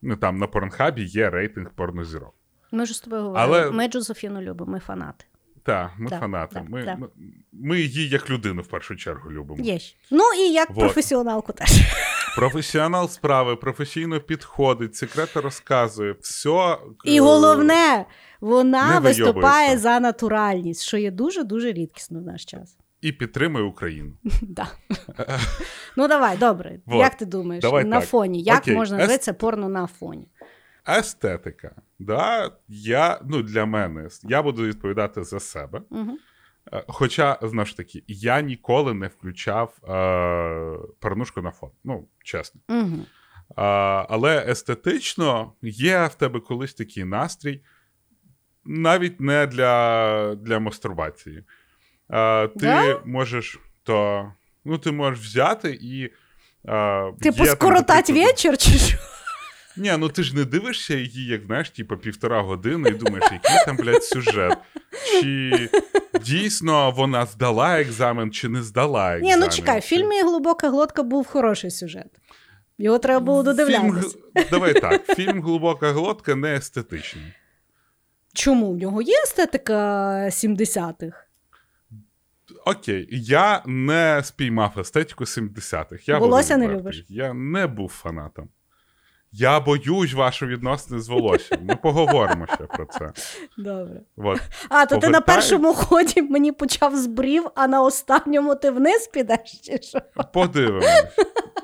ну, 0.02 0.16
там 0.16 0.38
на 0.38 0.46
порнхабі 0.46 1.02
є 1.04 1.30
рейтинг 1.30 1.70
порнозірок. 1.74 2.34
Ми 2.72 2.86
ж 2.86 2.94
з 2.94 3.00
тобою 3.00 3.22
говорили. 3.22 3.58
Але- 3.60 3.70
Ми 3.70 3.88
Джозефіну 3.88 4.42
любимо, 4.42 4.72
ми 4.72 4.80
фанати. 4.80 5.24
Так, 5.64 5.90
ми 5.98 6.10
Да, 6.10 6.18
фанати. 6.18 6.54
да, 6.54 6.62
ми, 6.70 6.84
да. 6.84 6.96
ми, 6.96 7.08
ми 7.52 7.80
її 7.80 8.08
як 8.08 8.30
людину 8.30 8.62
в 8.62 8.66
першу 8.66 8.96
чергу 8.96 9.30
любимо. 9.32 9.64
Є. 9.64 9.78
Ну 10.10 10.24
і 10.38 10.52
як 10.52 10.70
Вот. 10.70 10.78
професіоналку 10.78 11.52
теж. 11.52 11.70
Професіонал 12.36 13.08
справи, 13.08 13.56
професійно 13.56 14.20
підходить, 14.20 14.96
секрети 14.96 15.40
розказує, 15.40 16.16
все. 16.20 16.78
І 17.04 17.16
е, 17.16 17.20
головне, 17.20 17.64
не 17.64 18.04
вона 18.42 18.98
виступає 18.98 19.78
за 19.78 20.00
натуральність, 20.00 20.82
що 20.82 20.98
є 20.98 21.10
дуже-дуже 21.10 21.72
рідкісно 21.72 22.20
в 22.20 22.22
наш 22.22 22.44
час. 22.44 22.76
І 23.00 23.12
підтримує 23.12 23.64
Україну. 23.64 24.12
Да. 24.42 24.68
Ну 25.96 26.08
давай, 26.08 26.36
добре. 26.36 26.80
Вот. 26.86 27.00
Як 27.00 27.16
ти 27.16 27.26
думаєш? 27.26 27.62
Давай 27.62 27.84
на 27.84 28.00
так. 28.00 28.08
фоні. 28.08 28.42
Як 28.42 28.58
Окей. 28.58 28.74
можна 28.74 28.96
Ест- 28.96 29.06
дивитися 29.06 29.32
порно 29.32 29.68
на 29.68 29.86
фоні? 29.86 30.28
Естетика. 30.88 31.74
Да, 31.98 32.50
я, 32.68 33.20
ну, 33.24 33.42
для 33.42 33.66
мене, 33.66 34.08
я 34.22 34.42
буду 34.42 34.66
відповідати 34.66 35.24
за 35.24 35.40
себе. 35.40 35.82
Угу. 35.90 36.18
Е, 36.72 36.84
Хоча, 36.88 37.38
знову 37.42 37.66
ж 37.66 37.76
таки, 37.76 38.02
я 38.08 38.40
ніколи 38.40 38.94
не 38.94 39.06
включав 39.06 39.74
е, 39.84 40.78
порнушку 40.98 41.42
на 41.42 41.50
фон. 41.50 41.70
Ну, 41.84 42.08
чесно. 42.24 42.60
Угу. 42.68 42.98
А, 43.56 44.06
але 44.08 44.44
естетично 44.48 45.52
є 45.62 46.06
в 46.06 46.14
тебе 46.14 46.40
колись 46.40 46.74
такий 46.74 47.04
настрій, 47.04 47.62
навіть 48.64 49.20
не 49.20 49.46
для, 49.46 50.34
для 50.34 50.58
мастурбації. 50.58 51.44
А, 52.08 52.48
ти 52.58 52.66
Да? 52.66 53.00
можеш 53.04 53.58
то, 53.82 54.26
ну, 54.64 54.78
ти 54.78 54.92
можеш 54.92 55.24
взяти 55.26 55.78
і. 55.82 56.10
А, 56.68 57.10
Типу, 57.20 57.44
там, 57.82 58.02
вечір 58.16 58.56
чи 58.58 58.70
що? 58.78 58.98
Ні, 59.76 59.94
ну 59.98 60.08
ти 60.08 60.22
ж 60.22 60.36
не 60.36 60.44
дивишся 60.44 60.94
її, 60.94 61.26
як 61.26 61.42
знаєш, 61.46 61.70
типу, 61.70 61.96
півтора 61.96 62.42
години 62.42 62.88
і 62.90 62.92
думаєш, 62.92 63.24
який 63.32 63.64
там, 63.66 63.76
блядь, 63.76 64.04
сюжет. 64.04 64.58
Чи 65.20 65.68
дійсно 66.24 66.90
вона 66.90 67.26
здала 67.26 67.80
екзамен, 67.80 68.30
чи 68.32 68.48
не 68.48 68.62
здала 68.62 69.18
Ні, 69.18 69.36
ну 69.36 69.48
чекай, 69.48 69.78
в 69.80 69.82
фільмі 69.82 70.22
Глибока 70.22 70.68
глотка 70.70 71.02
був 71.02 71.26
хороший 71.26 71.70
сюжет. 71.70 72.06
Його 72.78 72.98
треба 72.98 73.20
було 73.20 73.42
додивлятися. 73.42 74.18
г- 74.36 74.44
Давай 74.50 74.74
так, 74.80 75.06
фільм 75.16 75.42
Глибока 75.42 75.92
глотка 75.92 76.34
не 76.34 76.54
естетичний. 76.54 77.32
Чому? 78.34 78.72
В 78.72 78.76
нього 78.76 79.02
є 79.02 79.14
естетика 79.22 80.08
70-х? 80.26 81.16
Окей, 82.66 83.08
я 83.10 83.62
не 83.66 84.20
спіймав 84.24 84.78
естетику 84.78 85.24
70-х. 85.24 86.08
Я 86.08 86.18
Волосся 86.18 86.56
не 86.56 86.68
любиш? 86.68 87.04
Я 87.08 87.34
не 87.34 87.66
був 87.66 87.88
фанатом. 87.88 88.48
Я 89.34 89.60
боюсь 89.60 90.12
ваші 90.14 90.46
відносини 90.46 91.00
з 91.00 91.08
волоссям. 91.08 91.58
Ми 91.62 91.76
поговоримо 91.76 92.46
ще 92.46 92.56
про 92.56 92.86
це. 92.86 93.12
Добре. 93.58 94.00
От. 94.16 94.40
А, 94.68 94.86
то 94.86 94.96
ти 94.98 95.08
на 95.08 95.20
першому 95.20 95.74
ході 95.74 96.22
мені 96.22 96.52
почав 96.52 96.96
з 96.96 97.06
брів, 97.06 97.46
а 97.54 97.66
на 97.68 97.82
останньому 97.82 98.54
ти 98.54 98.70
вниз 98.70 99.06
підеш 99.06 99.60
чи 99.62 99.78
що? 99.82 99.98
Подивимось. 100.32 101.04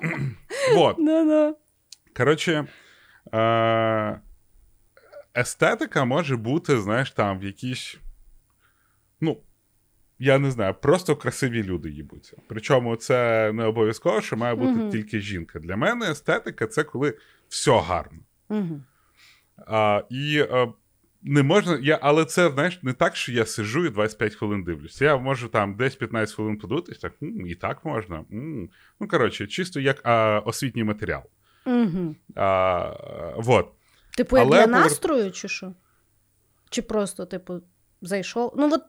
От. 0.76 0.96
Ну-ну. 0.98 1.56
Коротше, 2.16 2.66
е- 3.34 4.20
естетика 5.38 6.04
може 6.04 6.36
бути, 6.36 6.80
знаєш, 6.80 7.10
там 7.10 7.38
в 7.38 7.44
якійсь. 7.44 7.96
Ну, 9.20 9.40
я 10.18 10.38
не 10.38 10.50
знаю, 10.50 10.74
просто 10.74 11.16
красиві 11.16 11.62
люди 11.62 11.90
їбуться. 11.90 12.36
Причому 12.48 12.96
це 12.96 13.50
не 13.52 13.64
обов'язково, 13.64 14.20
що 14.20 14.36
має 14.36 14.54
бути 14.54 14.72
Мгм. 14.72 14.90
тільки 14.90 15.20
жінка. 15.20 15.58
Для 15.58 15.76
мене 15.76 16.10
естетика 16.10 16.66
це 16.66 16.84
коли 16.84 17.14
все 17.48 17.80
гарно. 17.80 18.18
Угу. 18.48 18.80
А, 19.66 20.02
і 20.10 20.40
а, 20.50 20.72
не 21.22 21.42
можна, 21.42 21.78
я, 21.82 21.98
але 22.02 22.24
це, 22.24 22.50
знаєш, 22.50 22.82
не 22.82 22.92
так, 22.92 23.16
що 23.16 23.32
я 23.32 23.46
сижу 23.46 23.86
і 23.86 23.90
25 23.90 24.34
хвилин 24.34 24.64
дивлюся. 24.64 25.04
Я 25.04 25.16
можу 25.16 25.48
там 25.48 25.74
десь 25.74 25.96
15 25.96 26.34
хвилин 26.34 26.58
подивитись, 26.58 26.98
так, 26.98 27.12
м, 27.22 27.46
і 27.46 27.54
так 27.54 27.84
можна. 27.84 28.24
м. 28.32 28.68
Ну, 29.00 29.08
коротше, 29.08 29.46
чисто 29.46 29.80
як 29.80 30.00
а, 30.04 30.38
освітній 30.44 30.84
матеріал. 30.84 31.22
Угу. 31.66 32.16
А, 32.36 33.34
вот. 33.36 33.72
Типу, 34.18 34.38
як 34.38 34.46
Але 34.46 34.66
для 34.66 34.66
настрою, 34.66 35.30
чи 35.30 35.48
що? 35.48 35.72
Чи 36.70 36.82
просто, 36.82 37.26
типу, 37.26 37.60
зайшов? 38.02 38.54
Ну, 38.56 38.70
от. 38.72 38.82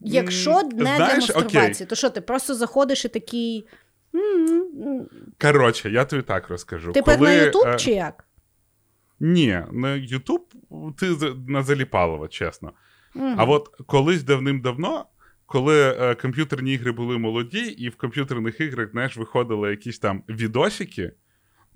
Якщо 0.00 0.62
не 0.62 0.96
для 0.96 1.14
мастурбації, 1.14 1.86
то 1.86 1.94
що 1.94 2.10
ти 2.10 2.20
просто 2.20 2.54
заходиш 2.54 3.04
і 3.04 3.08
такий. 3.08 3.66
Коротше, 5.40 5.90
я 5.90 6.04
тобі 6.04 6.22
так 6.22 6.48
розкажу. 6.48 6.92
Типу, 6.92 7.10
як 7.10 7.20
на 7.20 7.32
Ютуб 7.32 7.66
е, 7.66 7.76
чи 7.76 7.90
як? 7.90 8.24
Ні, 9.20 9.62
на 9.72 9.94
Ютуб 9.94 10.54
ти 10.98 11.16
на 11.48 11.62
заліпалово, 11.62 12.28
чесно. 12.28 12.72
А 13.36 13.44
от 13.44 13.68
колись 13.86 14.22
давним-давно, 14.22 15.06
коли 15.46 15.96
е, 16.00 16.14
комп'ютерні 16.14 16.72
ігри 16.72 16.92
були 16.92 17.18
молоді, 17.18 17.62
і 17.62 17.88
в 17.88 17.96
комп'ютерних 17.96 18.60
іграх, 18.60 18.90
знаєш, 18.90 19.16
виходили 19.16 19.70
якісь 19.70 19.98
там 19.98 20.22
відосики, 20.28 21.12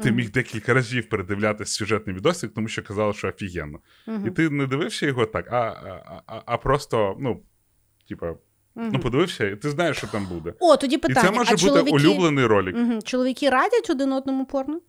ти 0.02 0.12
міг 0.12 0.30
декілька 0.30 0.74
разів 0.74 1.08
передивлятися 1.08 1.72
сюжетний 1.72 2.16
відосик, 2.16 2.54
тому 2.54 2.68
що 2.68 2.82
казали, 2.82 3.12
що 3.12 3.28
офігенно. 3.28 3.78
І 4.26 4.30
ти 4.30 4.50
не 4.50 4.66
дивився 4.66 5.06
його 5.06 5.26
так, 5.26 5.52
а, 5.52 5.56
а, 5.56 6.22
а, 6.26 6.42
а 6.46 6.56
просто, 6.56 7.16
ну, 7.20 7.42
типа, 8.08 8.34
Мгм. 8.74 8.90
ну, 8.92 9.00
подивився, 9.00 9.46
і 9.46 9.56
ти 9.56 9.70
знаєш, 9.70 9.96
що 9.96 10.06
там 10.06 10.26
буде. 10.26 10.54
О, 10.60 10.76
тоді 10.76 10.98
питання. 10.98 11.20
і 11.20 11.30
це 11.30 11.38
може 11.38 11.50
а 11.50 11.52
бути 11.52 11.64
чоловіки... 11.64 11.96
улюблений 11.96 12.46
ролик. 12.46 12.76
Мгм. 12.76 13.02
Чоловіки 13.02 13.50
радять 13.50 13.90
один 13.90 14.12
одному 14.12 14.46
порно? 14.46 14.80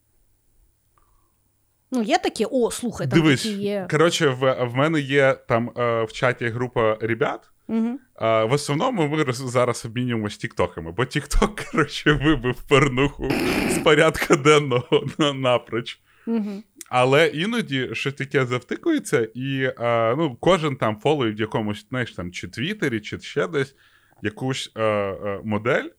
Ну, 1.92 2.02
є 2.02 2.18
такі, 2.18 2.46
о, 2.52 2.72
слухай, 2.72 3.08
там 3.08 3.20
Дивись, 3.20 3.44
такі 3.44 3.56
є. 3.56 3.88
коротше, 3.92 4.30
в, 4.30 4.66
в 4.66 4.76
мене 4.76 5.00
є 5.00 5.34
там 5.48 5.72
е, 5.78 6.04
в 6.04 6.12
чаті 6.12 6.48
група 6.48 6.98
ребят. 7.02 7.52
Угу. 7.70 8.00
А, 8.16 8.46
в 8.46 8.52
основному 8.52 9.08
ми 9.08 9.34
зараз 9.34 9.86
обмінюємося 9.86 10.38
тіктоками, 10.38 10.92
бо 10.92 11.06
тікток, 11.06 11.56
коротше, 11.72 12.12
вибив 12.14 12.64
порнуху 12.64 13.30
з 13.70 13.80
порядка 13.84 14.36
денного 14.36 15.06
на, 15.18 15.34
напроч. 15.34 16.00
Угу. 16.28 16.64
Але 16.90 17.28
іноді 17.28 17.90
щось 17.94 18.14
таке 18.14 18.46
завтикується, 18.46 19.28
і 19.34 19.74
а, 19.78 20.16
ну, 20.18 20.38
кожен 20.40 20.76
там 20.76 20.98
фоловить 20.98 21.38
в 21.38 21.42
якомусь, 21.42 21.86
знаєш, 21.90 22.12
там, 22.12 22.32
чи 22.32 22.48
Твіттері, 22.48 23.00
чи 23.00 23.20
ще 23.20 23.48
десь 23.48 23.76
якусь 24.22 24.72
е, 24.76 24.84
е, 24.84 25.42
модель, 25.44 25.90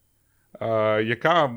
яка 1.03 1.51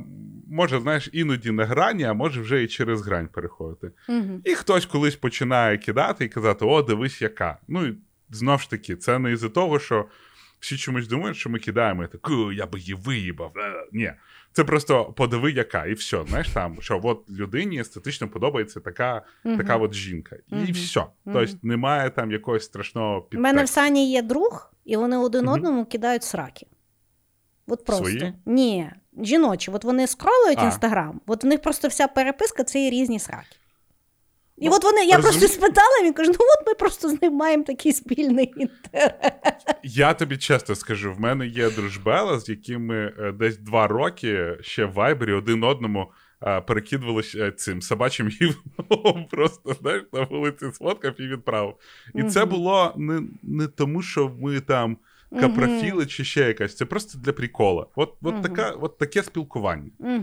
може, 0.50 0.80
знаєш, 0.80 1.10
іноді 1.12 1.50
на 1.50 1.64
грані, 1.64 2.04
а 2.04 2.14
може 2.14 2.40
вже 2.40 2.62
і 2.62 2.68
через 2.68 3.02
грань 3.02 3.28
переходити. 3.28 3.90
Угу. 4.08 4.40
І 4.44 4.54
хтось 4.54 4.86
колись 4.86 5.16
починає 5.16 5.78
кидати 5.78 6.24
і 6.24 6.28
казати: 6.28 6.64
О, 6.64 6.82
дивись, 6.82 7.22
яка. 7.22 7.58
Ну 7.68 7.94
і 8.30 8.34
знов 8.34 8.60
ж 8.60 8.70
таки, 8.70 8.96
це 8.96 9.18
не 9.18 9.32
із-за 9.32 9.48
того, 9.48 9.78
що 9.78 10.04
всі 10.60 10.76
чомусь 10.76 11.08
думають, 11.08 11.36
що 11.36 11.50
ми 11.50 11.58
кидаємо 11.58 12.04
і 12.04 12.06
так, 12.06 12.30
я 12.54 12.66
би 12.66 12.78
її 12.78 12.94
виїбав. 12.94 13.52
Е, 13.56 13.86
Ні. 13.92 14.12
Це 14.52 14.64
просто 14.64 15.04
подиви, 15.04 15.52
яка, 15.52 15.86
і 15.86 15.92
все. 15.94 16.24
Знаєш, 16.28 16.48
там, 16.48 16.76
що 16.80 17.00
от 17.02 17.30
людині 17.30 17.80
естетично 17.80 18.28
подобається 18.28 18.80
така, 18.80 19.22
Мгм. 19.44 19.56
така 19.58 19.76
от 19.76 19.94
жінка. 19.94 20.36
І 20.52 20.54
Мгм. 20.54 20.72
все. 20.72 21.00
Мгм. 21.00 21.34
Тобто 21.34 21.56
немає 21.62 22.10
там 22.10 22.30
якогось 22.32 22.64
страшного 22.64 23.28
У 23.34 23.38
мене 23.38 23.64
в 23.64 23.68
Сані 23.68 24.10
є 24.12 24.22
друг, 24.22 24.72
і 24.84 24.96
вони 24.96 25.16
один 25.16 25.48
одному 25.48 25.84
кидають 25.84 26.22
сраки. 26.22 26.66
От 27.66 27.84
просто. 27.84 28.04
Свої? 28.04 28.32
Ні, 28.46 28.90
жіночі. 29.22 29.70
От 29.70 29.84
вони 29.84 30.06
скролують 30.06 30.62
інстаграм, 30.62 31.20
от 31.26 31.44
в 31.44 31.46
них 31.46 31.62
просто 31.62 31.88
вся 31.88 32.08
переписка 32.08 32.64
це 32.64 32.84
є 32.84 32.90
різні 32.90 33.18
сраки. 33.18 33.56
І 34.64 34.68
от 34.68 34.84
вони, 34.84 35.04
я 35.04 35.18
просто 35.18 35.48
спитала, 35.48 36.02
він 36.04 36.12
каже: 36.12 36.30
ну 36.30 36.46
от 36.60 36.66
ми 36.66 36.74
просто 36.74 37.08
з 37.08 37.22
ним 37.22 37.34
маємо 37.34 37.64
такий 37.64 37.92
спільний 37.92 38.52
інтерес. 38.56 39.12
Я 39.82 40.14
тобі 40.14 40.36
чесно 40.36 40.74
скажу, 40.74 41.12
в 41.12 41.20
мене 41.20 41.46
є 41.46 41.70
дружбела, 41.70 42.40
з 42.40 42.48
якими 42.48 43.12
е, 43.18 43.32
десь 43.32 43.58
два 43.58 43.86
роки 43.86 44.56
ще 44.60 44.84
в 44.84 44.92
Вайбері 44.92 45.32
один 45.32 45.64
одному 45.64 46.10
е, 46.42 46.60
перекидувалися 46.60 47.52
цим 47.52 47.82
собачим 47.82 48.28
гівном. 48.28 49.26
Просто 49.30 49.76
знаєш, 49.80 50.02
на 50.12 50.22
вулиці 50.24 50.66
сфоткав 50.72 51.20
і 51.20 51.26
відправив. 51.26 51.74
І 52.14 52.22
це 52.22 52.44
було 52.44 52.92
не, 52.96 53.22
не 53.42 53.66
тому, 53.66 54.02
що 54.02 54.32
ми 54.40 54.60
там 54.60 54.96
капрофіли 55.40 56.06
чи 56.06 56.24
ще 56.24 56.40
якась. 56.40 56.76
Це 56.76 56.84
просто 56.84 57.18
для 57.18 57.32
прикола. 57.32 57.86
От, 57.96 58.14
от, 58.22 58.34
Мгм. 58.34 58.42
така, 58.42 58.70
от 58.70 58.98
таке 58.98 59.22
спілкування. 59.22 59.90
Угу. 59.98 60.22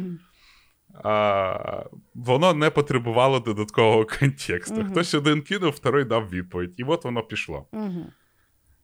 А, 1.04 1.84
воно 2.14 2.54
не 2.54 2.70
потребувало 2.70 3.40
додаткового 3.40 4.06
контексту. 4.20 4.76
Мгм. 4.82 4.92
Хтось 4.92 5.14
один 5.14 5.42
кинув, 5.42 5.72
второй 5.72 6.04
дав 6.04 6.30
відповідь. 6.30 6.74
І 6.78 6.84
от 6.84 7.06
воно 7.06 7.24
пішло. 7.24 7.66
Угу. 7.72 8.06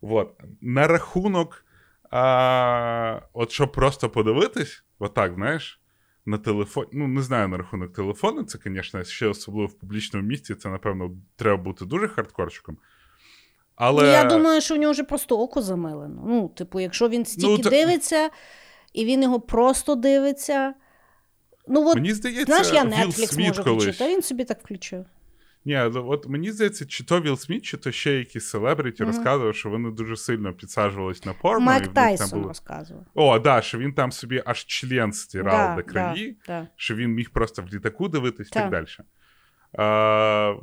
Вот. 0.01 0.33
На 0.61 0.87
рахунок, 0.87 1.65
а, 2.11 3.21
от 3.33 3.51
щоб 3.51 3.71
просто 3.71 4.09
подивитись, 4.09 4.83
отак, 4.99 5.33
знаєш, 5.33 5.81
на 6.25 6.37
телефоні. 6.37 6.87
Ну, 6.93 7.07
не 7.07 7.21
знаю 7.21 7.47
на 7.47 7.57
рахунок 7.57 7.93
телефону, 7.93 8.43
це, 8.43 8.59
звісно, 8.65 9.03
ще 9.03 9.27
особливо 9.27 9.67
в 9.67 9.73
публічному 9.79 10.27
місці, 10.27 10.55
це, 10.55 10.69
напевно, 10.69 11.11
треба 11.35 11.63
бути 11.63 11.85
дуже 11.85 12.07
хардкорчиком. 12.07 12.77
Але 13.75 14.03
Ну, 14.03 14.09
я 14.09 14.23
думаю, 14.23 14.61
що 14.61 14.75
у 14.75 14.77
нього 14.77 14.91
вже 14.91 15.03
просто 15.03 15.39
око 15.39 15.61
замилено. 15.61 16.23
Ну, 16.27 16.47
типу, 16.49 16.79
якщо 16.79 17.09
він 17.09 17.25
стільки 17.25 17.47
Ну, 17.47 17.57
та- 17.57 17.69
дивиться, 17.69 18.29
і 18.93 19.05
він 19.05 19.23
його 19.23 19.39
просто 19.39 19.95
дивиться. 19.95 20.73
Ну, 21.67 21.89
от, 21.89 21.95
мені 21.95 22.13
здається, 22.13 22.45
знаєш, 22.63 22.73
я 22.73 22.83
Netflix 23.05 23.27
Сміт 23.27 23.47
можу 23.47 23.63
колись. 23.63 23.83
включити, 23.83 24.03
а 24.03 24.07
він 24.07 24.21
собі 24.21 24.43
так 24.45 24.61
включив. 24.63 25.05
Ні, 25.65 25.77
от 25.79 26.27
мені 26.27 26.51
здається, 26.51 26.85
чи 26.85 27.03
то 27.03 27.21
Вілл 27.21 27.37
Сміт, 27.37 27.65
чи 27.65 27.77
то 27.77 27.91
ще 27.91 28.13
якісь 28.13 28.45
селебриті 28.49 28.95
Мгм. 28.99 29.07
розказував, 29.07 29.55
що 29.55 29.69
вони 29.69 29.91
дуже 29.91 30.17
сильно 30.17 30.53
підсаджувались 30.53 31.25
на 31.25 31.33
порно. 31.33 31.59
Майк 31.65 31.87
Тайсон 31.87 32.29
було... 32.39 32.47
розказував. 32.47 33.03
О, 33.13 33.39
да, 33.39 33.61
що 33.61 33.77
він 33.77 33.93
там 33.93 34.11
собі 34.11 34.43
аж 34.45 34.65
член 34.65 35.13
стирав 35.13 35.75
до 35.75 35.83
крові. 35.83 36.37
Да, 36.47 36.61
да. 36.61 36.67
що 36.75 36.95
він 36.95 37.11
міг 37.13 37.29
просто 37.29 37.61
в 37.61 37.65
літаку 37.73 38.07
дивитись 38.07 38.47
і 38.47 38.51
так 38.51 38.63
Так. 38.63 38.71
далі. 38.71 38.85
А, 39.77 40.55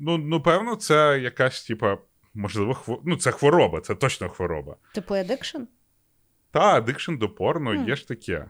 ну, 0.00 0.18
ну, 0.18 0.40
певно, 0.42 0.76
це 0.76 1.18
якась, 1.22 1.64
типа, 1.64 1.98
можливо, 2.34 2.74
хво... 2.74 3.02
ну, 3.04 3.16
це 3.16 3.30
хвороба, 3.30 3.80
це 3.80 3.94
точно 3.94 4.28
хвороба. 4.28 4.76
Типу 4.94 5.14
addiction? 5.14 5.58
Та, 6.50 6.60
addiction 6.76 7.16
до 7.16 7.28
порно, 7.28 7.72
Мгм. 7.74 7.88
є 7.88 7.96
ж 7.96 8.08
таке. 8.08 8.44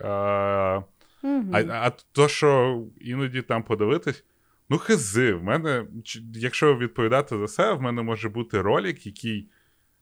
А, 0.00 0.80
Угу. 1.22 1.50
а, 1.52 1.60
а 1.60 1.90
то, 2.12 2.28
що 2.28 2.82
іноді 3.00 3.42
там 3.42 3.62
подивитись, 3.62 4.24
ну, 4.68 4.78
хизи, 4.78 5.34
в 5.34 5.42
мене, 5.42 5.86
якщо 6.34 6.76
відповідати 6.76 7.38
за 7.38 7.48
себе, 7.48 7.72
в 7.72 7.82
мене 7.82 8.02
може 8.02 8.28
бути 8.28 8.62
ролик, 8.62 9.06
який 9.06 9.48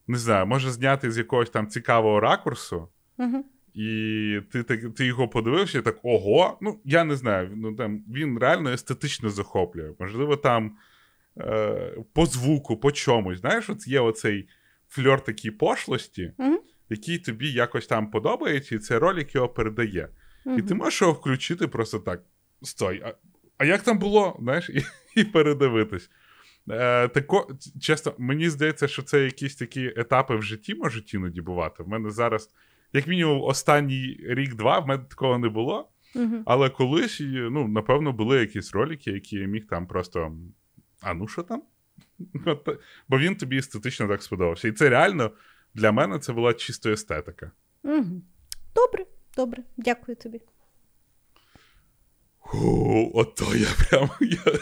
не 0.07 0.18
знаю, 0.18 0.46
може 0.46 0.70
зняти 0.70 1.11
з 1.11 1.18
якогось 1.18 1.50
там 1.50 1.68
цікавого 1.68 2.20
ракурсу. 2.20 2.88
Угу. 3.18 3.44
І 3.74 4.40
ти 4.52 4.62
ти, 4.62 4.76
ти 4.76 5.07
його 5.07 5.29
подивився, 5.29 5.79
і 5.79 5.83
так 5.83 5.98
ого. 6.02 6.59
Ну, 6.61 6.81
я 6.85 7.05
не 7.05 7.16
знаю. 7.16 7.50
Ну, 7.57 7.74
там, 7.74 8.05
Він 8.09 8.38
реально 8.38 8.70
естетично 8.70 9.31
захоплює. 9.31 9.92
Можливо, 9.98 10.37
там 10.37 10.76
е, 11.38 11.94
по 12.12 12.26
звуку, 12.26 12.76
по 12.76 12.92
чомусь. 12.92 13.40
Знаєш, 13.40 13.70
от 13.70 13.88
є 13.88 14.00
оцей 14.00 14.48
фльор 14.88 15.24
такій 15.24 15.50
пошлості, 15.50 16.33
Угу. 16.38 16.59
який 16.90 17.18
тобі 17.18 17.52
якось 17.52 17.87
там 17.87 18.11
подобається, 18.11 18.74
і 18.74 18.79
цей 18.79 18.98
ролик 18.98 19.35
його 19.35 19.48
передає. 19.48 20.09
І 20.59 20.62
ти 20.62 20.74
можеш 20.74 21.00
його 21.00 21.12
включити 21.12 21.66
просто 21.66 21.98
так. 21.98 22.22
Стой, 22.62 23.02
а, 23.04 23.14
а 23.59 23.64
як 23.64 23.82
там 23.82 23.98
було? 23.98 24.37
Знаєш, 24.40 24.70
і, 24.70 24.82
і 25.20 25.24
передивитись. 25.24 26.11
Е, 26.70 27.09
тако, 27.09 27.48
Чесно, 27.80 28.14
мені 28.18 28.48
здається, 28.48 28.88
що 28.88 29.02
це 29.02 29.24
якісь 29.24 29.56
такі 29.56 29.92
етапи 29.96 30.37
в 30.37 30.42
житті 30.42 30.74
можуть 30.74 31.14
іноді 31.14 31.40
бувати. 31.40 31.82
В 31.82 31.88
мене 31.88 32.11
зараз, 32.11 32.50
як 32.92 33.06
мінімум, 33.06 33.42
останній 33.42 34.20
рік-два 34.28 34.78
в 34.78 34.87
мене 34.87 35.04
такого 35.04 35.38
не 35.38 35.48
було. 35.48 35.88
Угу. 36.14 36.42
Але 36.46 36.70
колись, 36.70 37.22
ну, 37.24 37.68
напевно, 37.68 38.12
були 38.12 38.40
якісь 38.40 38.72
ролики, 38.72 39.11
які 39.11 39.37
я 39.37 39.46
міг 39.46 39.66
там 39.66 39.87
просто. 39.87 40.32
А 41.00 41.14
ну 41.14 41.28
що 41.28 41.42
там? 41.42 41.62
Бо 43.09 43.18
він 43.18 43.37
тобі 43.37 43.56
естетично 43.56 44.09
так 44.09 44.22
сподобався. 44.22 44.68
І 44.68 44.72
це 44.72 44.88
реально 44.88 45.30
для 45.74 45.92
мене 45.92 46.18
це 46.18 46.32
була 46.32 46.54
чисто 46.54 46.90
естетика. 46.90 47.50
Угу. 47.82 48.22
Добре, 48.74 49.06
добре, 49.37 49.62
дякую 49.77 50.16
тобі. 50.16 50.40
О, 52.55 53.11
ото 53.14 53.44
я 53.57 53.68
прям. 53.79 54.11
Я, 54.20 54.53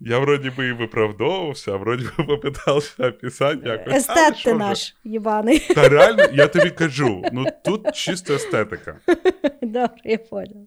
я 0.00 0.18
вроді 0.18 0.50
би 0.50 0.68
і 0.68 0.72
виправдовувався, 0.72 1.72
а 1.72 1.76
вроді 1.76 2.04
би 2.18 2.24
попитався 2.24 3.08
описати 3.08 3.68
якось. 3.68 3.94
Естет 3.94 4.44
ти 4.44 4.54
наш, 4.54 4.96
єбаний. 5.04 5.58
Та 5.58 5.88
реально, 5.88 6.24
я 6.32 6.48
тобі 6.48 6.70
кажу, 6.70 7.24
ну 7.32 7.46
тут 7.64 7.92
чисто 7.94 8.34
естетика. 8.34 8.98
Добре, 9.62 10.00
я 10.04 10.18
поняла. 10.18 10.66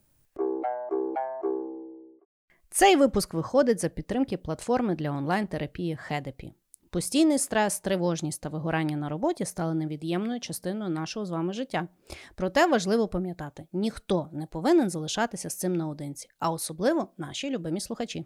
Цей 2.69 2.95
випуск 2.95 3.33
виходить 3.33 3.79
за 3.79 3.89
підтримки 3.89 4.37
платформи 4.37 4.95
для 4.95 5.11
онлайн-терапії 5.11 5.95
Хедепі. 5.95 6.53
Постійний 6.95 7.39
стрес, 7.39 7.79
тривожність 7.79 8.41
та 8.41 8.49
вигорання 8.49 8.97
на 8.97 9.09
роботі 9.09 9.45
стали 9.45 9.73
невід'ємною 9.73 10.39
частиною 10.39 10.91
нашого 10.91 11.25
з 11.25 11.29
вами 11.29 11.53
життя. 11.53 11.87
Проте 12.35 12.67
важливо 12.67 13.07
пам'ятати: 13.07 13.63
ніхто 13.73 14.29
не 14.33 14.45
повинен 14.45 14.89
залишатися 14.89 15.49
з 15.49 15.57
цим 15.57 15.75
наодинці, 15.75 16.27
а 16.39 16.51
особливо 16.51 17.09
наші 17.17 17.49
любимі 17.49 17.79
слухачі. 17.79 18.25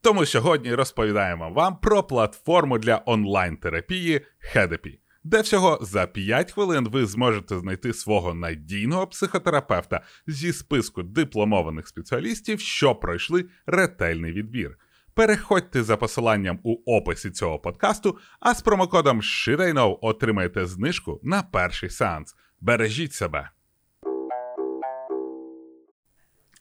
Тому 0.00 0.26
сьогодні 0.26 0.74
розповідаємо 0.74 1.50
вам 1.50 1.76
про 1.76 2.02
платформу 2.02 2.78
для 2.78 3.02
онлайн-терапії 3.06 4.20
Хедепі, 4.38 5.00
де 5.24 5.40
всього 5.40 5.78
за 5.82 6.06
5 6.06 6.52
хвилин 6.52 6.88
ви 6.88 7.06
зможете 7.06 7.58
знайти 7.58 7.92
свого 7.92 8.34
надійного 8.34 9.06
психотерапевта 9.06 10.00
зі 10.26 10.52
списку 10.52 11.02
дипломованих 11.02 11.88
спеціалістів, 11.88 12.60
що 12.60 12.94
пройшли 12.94 13.44
ретельний 13.66 14.32
відбір. 14.32 14.78
Переходьте 15.14 15.82
за 15.82 15.96
посиланням 15.96 16.60
у 16.62 16.96
описі 16.96 17.30
цього 17.30 17.58
подкасту, 17.58 18.18
а 18.40 18.54
з 18.54 18.62
промокодом 18.62 19.20
SHITIKNOW 19.20 19.98
отримаєте 20.00 20.66
знижку 20.66 21.20
на 21.22 21.42
перший 21.42 21.90
сеанс. 21.90 22.36
Бережіть 22.60 23.12
себе. 23.12 23.50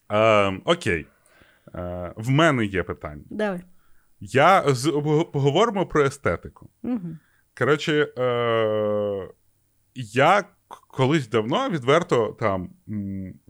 Ем, 0.10 0.62
окей. 0.66 1.08
Е, 1.76 2.14
в 2.16 2.30
мене 2.30 2.66
є 2.66 2.84
питання. 2.84 3.24
Давай. 3.30 3.62
Я 4.20 4.64
з, 4.68 4.92
поговоримо 5.34 5.86
про 5.86 6.06
естетику. 6.06 6.70
Угу. 6.84 7.18
Коротше, 7.58 8.14
е, 8.18 9.30
я 9.96 10.44
колись 10.88 11.28
давно 11.28 11.70
відверто 11.70 12.38
там 12.40 12.70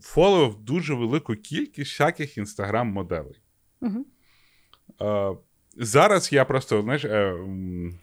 фоловив 0.02 0.56
дуже 0.56 0.94
велику 0.94 1.36
кількість 1.36 1.92
всяких 1.92 2.38
інстаграм-моделей. 2.38 3.42
Угу. 3.82 4.06
Е, 5.02 5.32
зараз 5.78 6.34
я 6.34 6.46
просто, 6.46 6.82
знаєш, 6.82 7.06
е, 7.06 7.32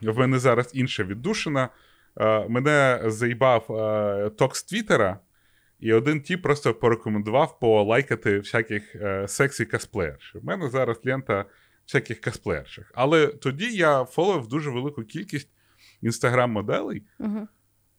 в 0.02 0.18
мене 0.18 0.38
зараз 0.38 0.70
інша 0.74 1.04
віддушина. 1.04 1.68
Е, 2.16 2.48
мене 2.48 3.02
заїбав 3.06 3.66
ток 4.38 4.56
з 4.56 4.62
Твіттера, 4.62 5.18
і 5.80 5.92
один 5.92 6.20
тіп 6.20 6.42
просто 6.42 6.74
порекомендував 6.74 7.59
полайкати 7.59 8.38
всяких 8.38 8.96
сексі 9.26 9.64
косплеєршів. 9.64 10.40
У 10.42 10.46
мене 10.46 10.70
зараз 10.70 11.00
лента 11.04 11.44
всяких 11.87 12.20
косплеєрших. 12.20 12.92
Але 12.94 13.26
тоді 13.26 13.76
я 13.76 14.04
фоловив 14.04 14.46
дуже 14.46 14.70
велику 14.70 15.02
кількість 15.02 15.48
інстаграм-моделей, 16.02 17.02
Угу. 17.18 17.48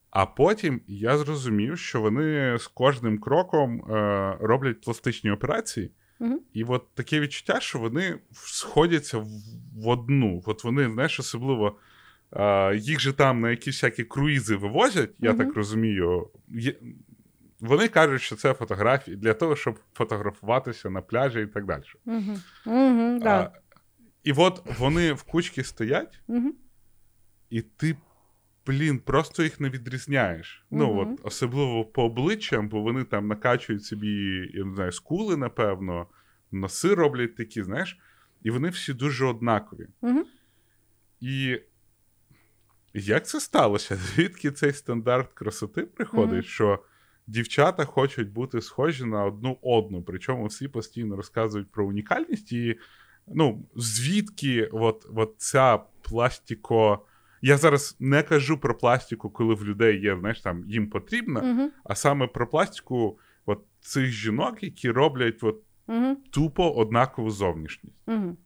а 0.10 0.26
потім 0.26 0.82
я 0.88 1.18
зрозумів, 1.18 1.80
що 1.80 2.02
вони 2.02 2.58
з 2.58 2.68
кожним 2.68 3.20
кроком 3.20 3.84
роблять 4.40 4.82
пластичні 4.82 5.32
операції. 5.32 5.92
Угу. 6.20 6.42
І 6.54 6.64
от 6.64 6.94
таке 6.94 7.20
відчуття, 7.20 7.60
що 7.60 7.80
вони 7.80 8.20
сходяться 8.34 9.18
в, 9.18 9.88
одну. 9.88 10.44
От 10.46 10.64
вони, 10.64 10.90
знаєш, 10.90 11.20
особливо 11.20 11.78
е, 12.32 12.76
їх 12.78 13.00
же 13.00 13.14
там 13.14 13.42
на 13.42 13.50
якісь 13.50 13.76
всякі 13.76 14.04
круїзи 14.04 14.56
вивозять, 14.56 15.12
я 15.20 15.34
Мгм. 15.34 15.40
так 15.46 15.56
розумію. 15.56 16.30
Є, 16.50 16.76
вони 17.60 17.88
кажуть, 17.88 18.22
що 18.22 18.36
це 18.36 18.54
фотографії 18.54 19.18
для 19.18 19.34
того, 19.34 19.56
щоб 19.56 19.80
фотографуватися 19.94 20.90
на 20.90 21.02
пляжі 21.02 21.42
і 21.42 21.46
так 21.48 21.66
далі. 21.66 21.84
Угу. 22.06 22.38
Угу. 22.66 23.20
Да. 23.20 23.40
А, 23.40 23.52
і 24.24 24.32
от 24.32 24.80
вони 24.80 25.14
в 25.14 25.24
кучці 25.24 25.64
стоять, 25.64 26.20
Угу. 26.28 26.52
і 27.50 27.62
ти, 27.62 27.96
блін, 28.68 29.00
просто 29.00 29.44
їх 29.44 29.60
не 29.60 29.70
відрізняєш. 29.70 30.66
Ну, 30.72 31.00
от, 31.00 31.20
особливо 31.24 31.86
по 31.86 32.04
обличчям, 32.04 32.70
бо 32.70 32.82
вони 32.82 33.04
там 33.04 33.28
накачують 33.28 33.84
собі, 33.84 34.52
я 34.54 34.66
не 34.66 34.76
знаю, 34.76 34.92
скули, 34.92 35.38
напевно, 35.38 36.08
носи 36.52 36.94
роблять 36.94 37.36
такі, 37.36 37.64
знаєш, 37.64 37.98
і 38.44 38.52
вони 38.52 38.70
всі 38.70 38.94
дуже 38.94 39.26
однакові. 39.26 39.88
Угу. 40.02 40.24
І 41.20 41.60
як 42.94 43.28
це 43.28 43.40
сталося? 43.40 43.96
Звідки 44.16 44.52
цей 44.52 44.74
стандарт 44.74 45.34
красоти 45.34 45.82
приходить, 45.82 46.32
Мгм. 46.32 46.44
що 46.44 46.84
дівчата 47.28 47.86
хочуть 47.86 48.32
бути 48.32 48.62
схожі 48.62 49.06
на 49.06 49.26
одну 49.26 49.58
одну, 49.62 50.04
причому 50.04 50.46
всі 50.46 50.68
постійно 50.68 51.16
розказують 51.16 51.72
про 51.72 51.86
унікальність 51.86 52.52
і 52.52 52.80
ну, 53.28 53.66
звідки 53.76 54.70
от, 54.72 55.06
от 55.16 55.36
ця 55.38 55.80
пластико. 56.02 57.06
Я 57.42 57.58
зараз 57.58 57.96
не 58.00 58.24
кажу 58.24 58.58
про 58.58 58.78
пластику, 58.78 59.30
коли 59.30 59.56
в 59.56 59.66
людей 59.66 60.02
є, 60.02 60.18
знаєш, 60.20 60.42
там 60.42 60.64
їм 60.68 60.90
потрібно, 60.90 61.42
Угу. 61.44 61.70
а 61.84 61.96
саме 61.96 62.28
про 62.28 62.48
пластику 62.48 63.20
от 63.46 63.60
цих 63.80 64.06
жінок, 64.06 64.64
які 64.64 64.92
роблять 64.92 65.44
от 65.44 65.62
Угу. 65.88 66.18
тупо 66.32 66.72
однакову 66.72 67.32
зовнішність. 67.32 67.96
Угу. 68.08 68.38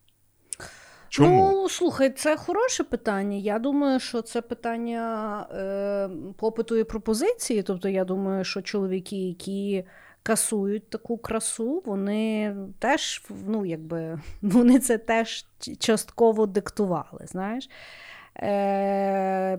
Чому? 1.10 1.49
Ну, 1.51 1.69
слухай, 1.69 2.10
це 2.10 2.38
хороше 2.38 2.84
питання. 2.84 3.38
Я 3.38 3.60
думаю, 3.60 3.99
що 3.99 4.21
це 4.21 4.41
питання 4.41 5.38
е, 5.51 6.10
попиту 6.38 6.75
і 6.75 6.84
пропозиції. 6.84 7.63
Тобто, 7.63 7.89
я 7.89 8.06
думаю, 8.06 8.43
що 8.43 8.62
чоловіки, 8.62 9.15
які 9.15 9.84
касують 10.23 10.89
таку 10.89 11.17
красу, 11.17 11.84
вони 11.86 12.56
теж, 12.80 13.23
ну, 13.47 13.65
якби, 13.65 14.19
вони 14.41 14.80
це 14.80 14.97
теж 14.97 15.45
частково 15.80 16.45
диктували, 16.45 17.25
знаєш. 17.25 17.69
Е, 18.36 19.58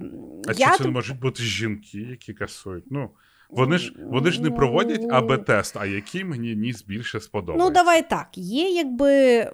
А 0.49 0.53
я 0.53 0.71
чи 0.73 0.79
це 0.79 0.85
не 0.85 0.91
можуть 0.91 1.19
бути 1.19 1.43
жінки, 1.43 1.99
які 1.99 2.35
касують? 2.35 2.85
Ну, 2.91 3.11
вони 3.53 3.79
ж, 3.79 3.95
вони 4.11 4.31
ж 4.31 4.43
не 4.43 4.51
проводять 4.51 5.05
АБ-тест, 5.11 5.77
а 5.81 5.87
який 5.87 6.25
мені 6.25 6.57
ніс 6.57 6.85
більше 6.85 7.21
сподобається. 7.21 7.65
Ну, 7.69 7.75
давай 7.75 8.09
так. 8.09 8.29
Є 8.35 8.71
якби. 8.71 9.47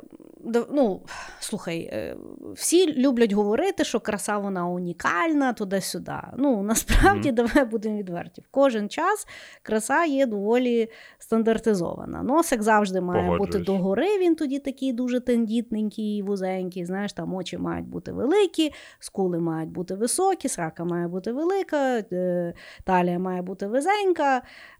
Ну, 0.72 1.02
слухай, 1.40 1.78
е, 1.92 2.16
всі 2.54 2.92
люблять 3.02 3.32
говорити, 3.32 3.84
що 3.84 4.00
краса 4.00 4.38
вона 4.38 4.66
унікальна, 4.66 5.52
туди-сюди. 5.52 6.12
Ну, 6.36 6.62
насправді, 6.62 7.28
Мгм. 7.28 7.34
давай 7.34 7.64
будемо 7.64 7.98
відверті. 7.98 8.40
В 8.40 8.48
кожен 8.50 8.88
час 8.88 9.26
краса 9.62 10.04
є 10.04 10.26
доволі 10.26 10.88
стандартизована. 11.18 12.22
Носик 12.22 12.62
завжди 12.62 13.00
має 13.00 13.38
бути 13.38 13.58
догори, 13.58 14.18
він 14.18 14.34
тоді 14.34 14.58
такий 14.58 14.92
дуже 14.92 15.20
тендітненький, 15.20 16.22
вузенький. 16.22 16.84
Знаєш, 16.84 17.12
там 17.12 17.34
очі 17.34 17.58
мають 17.58 17.86
бути 17.86 18.12
великі, 18.12 18.72
скули 18.98 19.38
мають 19.38 19.70
бути 19.70 19.94
високі, 19.94 20.48
срака 20.48 20.84
має 20.84 21.08
бути 21.08 21.32
велика, 21.32 21.98
е, 22.12 22.54
талія 22.84 23.18
має 23.18 23.42
бути 23.42 23.66
визенька, 23.66 23.87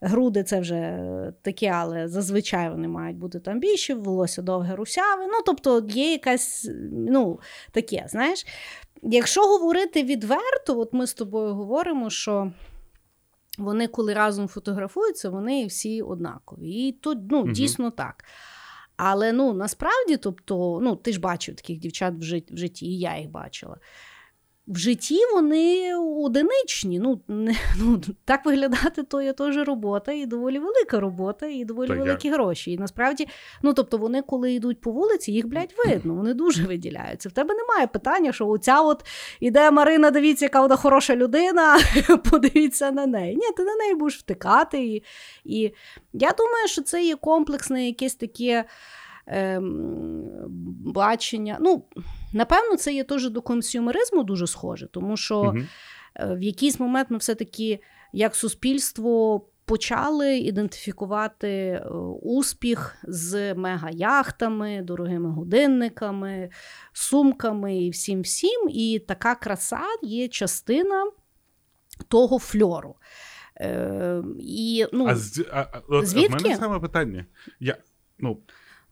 груди 0.01 0.43
це 0.43 0.61
вже 0.61 0.75
е, 0.75 1.33
такі, 1.43 1.67
але 1.67 2.09
зазвичай 2.09 2.71
вони 2.71 2.89
мають 2.89 3.17
бути 3.17 3.41
там 3.41 3.61
більші, 3.61 3.95
волосся 3.95 4.43
довге 4.43 4.77
русяве. 4.77 5.27
Ну, 5.27 5.43
тобто 5.47 5.87
є 5.89 6.13
якась, 6.13 6.71
ну, 6.93 7.41
таке, 7.73 8.07
знаєш. 8.09 8.47
Якщо 9.03 9.41
говорити 9.41 10.03
відверто, 10.03 10.79
от 10.81 10.93
ми 10.93 11.07
з 11.07 11.15
тобою 11.15 11.55
говоримо, 11.55 12.11
що. 12.11 12.53
Вони, 13.59 13.87
коли 13.87 14.15
разом 14.15 14.49
фотографуються, 14.49 15.31
вони 15.31 15.67
всі 15.67 16.03
однакові. 16.03 16.71
І 16.71 16.93
тут 16.93 17.19
ну, 17.31 17.43
Мгм. 17.43 17.53
дійсно 17.53 17.91
так. 17.91 18.25
Але 18.97 19.33
ну, 19.33 19.53
насправді, 19.53 20.17
тобто, 20.17 20.81
ну, 20.83 20.97
ти 20.97 21.13
ж 21.13 21.21
бачив 21.21 21.55
таких 21.57 21.79
дівчат 21.79 22.15
в 22.51 22.57
житті, 22.57 22.87
і 22.87 22.99
я 22.99 23.19
їх 23.19 23.31
бачила. 23.31 23.77
В 24.69 24.77
житті 24.77 25.21
вони 25.35 25.95
одиничні. 25.97 26.99
Ну, 26.99 27.21
не, 27.29 27.55
ну, 27.79 28.01
Так 28.25 28.47
виглядати 28.47 29.03
то 29.03 29.23
є 29.23 29.33
теж 29.33 29.57
робота, 29.57 30.13
і 30.13 30.27
доволі 30.27 30.59
велика 30.59 31.01
робота, 31.01 31.47
і 31.47 31.65
доволі 31.65 31.89
так, 31.89 31.99
великі 31.99 32.29
я... 32.29 32.35
гроші. 32.35 32.73
І 32.73 32.79
насправді, 32.79 33.29
ну 33.63 33.75
тобто, 33.75 33.99
вони, 33.99 34.23
коли 34.23 34.53
йдуть 34.53 34.81
по 34.81 34.91
вулиці, 34.91 35.33
їх, 35.33 35.49
блядь, 35.49 35.75
видно, 35.85 36.15
вони 36.15 36.35
дуже 36.35 36.63
виділяються. 36.63 37.29
В 37.29 37.33
тебе 37.33 37.55
немає 37.55 37.87
питання, 37.87 38.33
що 38.33 38.49
оця 38.49 38.81
от 38.81 39.05
іде 39.41 39.71
Марина, 39.71 40.11
дивіться, 40.11 40.45
яка 40.45 40.61
вона 40.61 40.77
хороша 40.77 41.17
людина, 41.17 41.79
подивіться 42.31 42.91
на 42.91 43.07
неї. 43.07 43.37
Ні, 43.37 43.47
ти 43.57 43.65
на 43.65 43.77
неї 43.77 43.95
будеш 43.95 44.19
втикати. 44.19 44.85
І, 44.85 45.03
і 45.45 45.75
я 46.13 46.31
думаю, 46.39 46.69
що 46.69 46.83
це 46.83 47.05
є 47.05 47.17
комплексне 47.17 47.87
якесь 47.87 48.15
таке. 48.15 48.65
Ем, 49.31 50.25
бачення. 50.85 51.57
Ну, 51.61 51.85
Напевно, 52.33 52.77
це 52.77 52.93
є 52.93 53.05
теж 53.05 53.31
до 53.31 53.43
консюмеризму 53.43 54.25
дуже 54.25 54.47
схоже, 54.47 54.87
тому 54.87 55.17
що 55.17 55.41
угу. 55.41 55.59
в 56.37 56.43
якийсь 56.43 56.81
момент 56.81 57.11
ми 57.11 57.19
все-таки, 57.19 57.81
як 58.13 58.35
суспільство, 58.35 59.45
почали 59.69 60.39
ідентифікувати 60.39 61.49
е, 61.49 61.89
успіх 62.23 62.97
з 63.03 63.55
мегаяхтами, 63.55 64.83
дорогими 64.83 65.31
годинниками, 65.31 66.51
сумками 66.93 67.79
і 67.79 67.91
всім 67.91 68.21
всім. 68.21 68.69
І 68.71 68.99
така 69.09 69.35
краса 69.35 69.83
є 70.03 70.29
частина 70.29 71.11
того 72.09 72.39
фльору. 72.39 72.97
Е, 73.61 74.23
і, 74.41 74.87
ну, 74.93 75.07
а, 75.07 75.17
а, 75.53 75.83
а, 75.91 76.05
звідки? 76.05 76.39
В 76.39 76.43
мене 76.43 76.57
саме 76.57 76.81
питання. 76.81 77.27
Я, 77.61 77.77
ну, 78.19 78.39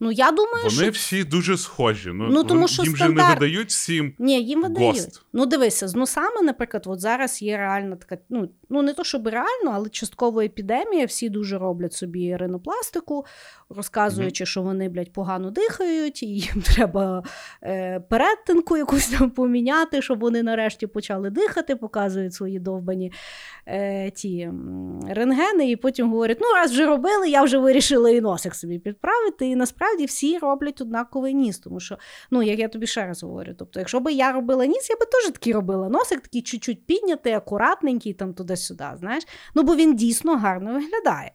Ну, 0.01 0.13
я 0.13 0.31
думаю, 0.31 0.65
Вони 0.65 0.83
що... 0.83 0.91
всі 0.91 1.25
дуже 1.25 1.57
схожі. 1.57 2.11
Ну, 2.15 2.29
ну 2.31 2.45
тому 2.45 2.69
що 2.69 2.83
Їм 2.83 2.97
стандарт... 2.97 3.19
же 3.19 3.29
не 3.29 3.35
видають 3.35 3.69
всім. 3.69 4.15
Ні, 4.19 4.43
їм 4.43 4.63
видають. 4.63 4.97
Гост. 4.97 5.23
Ну, 5.33 5.47
дивися, 5.47 5.89
з 5.89 5.95
носами, 5.95 6.43
наприклад, 6.43 6.83
от 6.87 7.01
зараз 7.01 7.43
є 7.43 7.57
реальна 7.57 7.97
така, 7.97 8.23
ну, 8.29 8.49
ну 8.69 8.83
не 8.83 8.93
то, 8.93 9.05
щоб 9.05 9.29
реально, 9.29 9.71
але 9.75 9.89
частково 9.89 10.41
епідемія. 10.41 11.07
Всі 11.07 11.29
дуже 11.29 11.59
роблять 11.59 11.93
собі 11.93 12.37
ринопластику, 12.37 13.25
розказуючи, 13.69 14.45
mm-hmm. 14.45 14.49
що 14.49 14.63
вони, 14.63 14.89
блядь, 14.89 15.13
погано 15.13 15.51
дихають, 15.51 16.23
і 16.23 16.27
їм 16.27 16.63
треба 16.75 17.23
е, 17.63 18.01
перетинку 18.01 18.77
якусь 18.77 19.09
там 19.09 19.31
поміняти, 19.31 20.03
щоб 20.03 20.21
вони 20.21 20.43
нарешті 20.43 20.87
почали 20.87 21.31
дихати, 21.31 21.77
показують 21.77 22.35
свої 22.35 22.59
довбані 22.59 23.13
е, 23.67 24.11
ті 24.11 24.51
рентгени, 25.09 25.71
і 25.71 25.77
потім 25.77 26.11
говорять: 26.11 26.39
ну, 26.41 26.47
раз 26.55 26.71
вже 26.71 26.87
робили, 26.87 27.31
я 27.31 27.43
вже 27.43 27.59
вирішила 27.59 28.11
і 28.11 28.21
носик 28.21 28.55
собі 28.55 28.79
підправити. 28.79 29.47
І 29.47 29.57
насправді 29.57 29.86
всі 30.07 30.39
роблять 30.39 30.81
однаковий 30.81 31.35
ніс. 31.35 31.59
Тому 31.59 31.81
що, 31.81 31.99
ну, 32.31 32.43
як 32.43 32.59
я 32.59 32.69
тобі 32.69 32.87
ще 32.87 33.07
раз 33.07 33.23
говорю, 33.23 33.55
тобто, 33.59 33.81
якщо 33.81 34.01
би 34.01 34.13
я 34.13 34.33
робила 34.33 34.67
ніс, 34.67 34.91
я 34.91 34.97
би 34.97 35.07
теж 35.07 35.33
такий 35.33 35.53
робила. 35.53 35.89
Носик 35.89 36.21
такий 36.21 36.43
чуть-чуть 36.43 36.87
піднятий, 36.87 37.33
акуратненький, 37.33 38.15
там 38.15 38.35
туди-сюди. 38.35 38.85
знаєш. 38.99 39.27
Ну, 39.55 39.63
бо 39.63 39.77
він 39.77 39.97
дійсно 39.97 40.37
гарно 40.37 40.73
виглядає. 40.73 41.33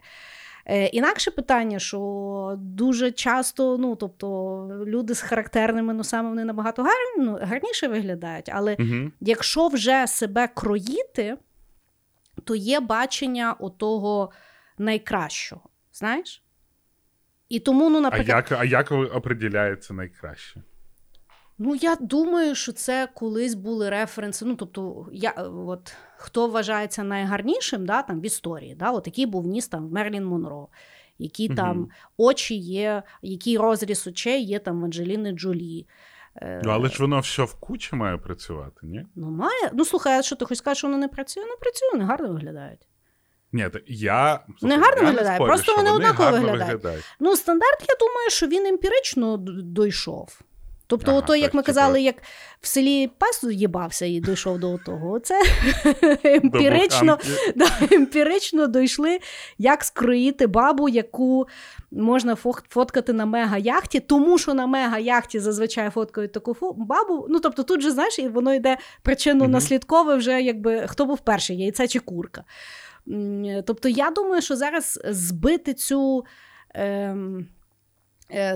Е, 0.66 0.86
Інакше 0.86 1.32
питання, 1.32 1.80
що 1.80 2.56
дуже 2.58 3.12
часто, 3.12 3.78
ну 3.78 3.96
тобто, 3.96 4.68
люди 4.86 5.16
з 5.16 5.22
характерними 5.22 5.94
носами 5.94 6.30
вони 6.30 6.46
набагато 6.46 6.84
гар, 6.84 6.94
ну, 7.18 7.38
гарніше 7.42 7.88
виглядають. 7.88 8.50
Але 8.54 8.78
угу. 8.80 9.12
якщо 9.20 9.68
вже 9.68 10.08
себе 10.08 10.48
кроїти, 10.48 11.38
то 12.44 12.56
є 12.56 12.80
бачення 12.80 13.54
отого 13.60 14.32
найкращого. 14.78 15.62
Знаєш? 15.94 16.44
І 17.52 17.60
тому, 17.60 17.90
ну, 17.90 18.02
наприклад... 18.02 18.30
А 18.50 18.54
як 18.54 18.62
а 18.62 18.66
як 18.66 18.92
определяється 18.92 19.94
найкраще? 19.94 20.64
Ну, 21.58 21.76
я 21.76 21.96
думаю, 21.96 22.56
що 22.56 22.72
це 22.72 23.08
колись 23.14 23.56
були 23.56 23.90
референси. 23.90 24.46
Ну, 24.46 24.56
тобто, 24.56 25.08
я, 25.12 25.32
от, 25.68 25.94
хто 26.18 26.48
вважається 26.48 27.04
найгарнішим 27.04 27.86
да, 27.86 28.02
там, 28.02 28.22
в 28.22 28.26
історії, 28.26 28.76
да, 28.76 28.92
от 28.92 29.08
який 29.08 29.26
був 29.26 29.48
ніс 29.48 29.68
там 29.68 29.90
Мерлін 29.92 30.26
Монро, 30.26 30.68
які 31.20 31.48
угу. 31.48 31.56
там 31.56 31.90
очі 32.18 32.56
є, 32.56 33.04
який 33.22 33.58
розріз 33.58 34.08
очей 34.08 34.44
є 34.44 34.60
там 34.60 34.82
в 34.82 34.86
Анджеліни 34.86 35.32
Джолі. 35.32 35.88
Ну, 36.42 36.72
але 36.72 36.90
ж 36.90 37.02
воно 37.02 37.20
все 37.20 37.44
в 37.44 37.54
кучі 37.54 37.96
має 37.96 38.18
працювати, 38.18 38.80
ні? 38.84 39.06
Ну, 39.16 39.32
має. 39.32 39.72
Ну, 39.74 39.86
слухай, 39.86 40.20
а 40.20 40.22
що 40.22 40.36
ти 40.36 40.46
хочеш 40.46 40.58
сказати, 40.58 40.78
що 40.78 40.88
воно 40.88 40.98
не 40.98 41.08
працює? 41.08 41.44
Не 41.44 41.56
працює, 41.60 41.90
вони 41.94 42.06
гарно 42.06 42.34
виглядають. 42.34 42.88
Ні, 43.54 43.70
я 43.88 44.40
не 44.62 44.78
гарно 44.78 45.02
я 45.02 45.10
виглядає, 45.10 45.30
не 45.30 45.36
спорю, 45.36 45.48
просто 45.48 45.76
вони 45.76 45.92
однаково 45.92 46.32
виглядають. 46.32 46.62
виглядають. 46.62 47.06
Ну, 47.20 47.36
стандарт, 47.36 47.86
я 47.90 47.96
думаю, 48.00 48.30
що 48.30 48.48
він 48.48 48.66
емпірично 48.66 49.38
дійшов. 49.64 50.42
Тобто, 50.92 51.12
ага, 51.12 51.20
ото, 51.20 51.36
як 51.36 51.54
ми 51.54 51.64
казали, 51.64 52.02
як 52.02 52.16
в 52.62 52.68
селі 52.68 53.08
пес 53.18 53.44
їбався 53.44 54.06
і 54.06 54.20
дійшов 54.20 54.60
до 54.60 54.78
того, 54.78 55.20
це 55.20 55.42
емпірично 56.24 57.18
да, 57.56 57.68
емпірично 57.92 58.68
дійшли, 58.68 59.20
як 59.58 59.84
скроїти 59.84 60.48
бабу, 60.48 60.90
яку 60.90 61.48
можна 61.92 62.36
фоткати 62.70 63.14
на 63.14 63.26
мега-яхті, 63.26 64.00
тому 64.00 64.38
що 64.38 64.54
на 64.54 64.68
мега-яхті 64.68 65.40
зазвичай 65.40 65.90
фоткають 65.90 66.32
таку 66.32 66.76
бабу. 66.78 67.26
Ну, 67.30 67.40
тобто, 67.40 67.64
тут 67.64 67.82
же, 67.82 67.92
знаєш, 67.92 68.20
і 68.20 68.28
воно 68.28 68.54
йде 68.54 68.78
причинно-наслідкове 69.04 70.18
вже, 70.18 70.42
якби 70.42 70.88
хто 70.88 71.06
був 71.06 71.20
перший, 71.20 71.58
яйця 71.58 71.88
чи 71.88 72.00
курка. 72.00 72.44
Тобто, 73.66 73.90
я 73.90 74.12
думаю, 74.12 74.42
що 74.42 74.56
зараз 74.56 75.00
збити 75.06 75.74
цю. 75.74 76.26
Ем, 76.74 77.48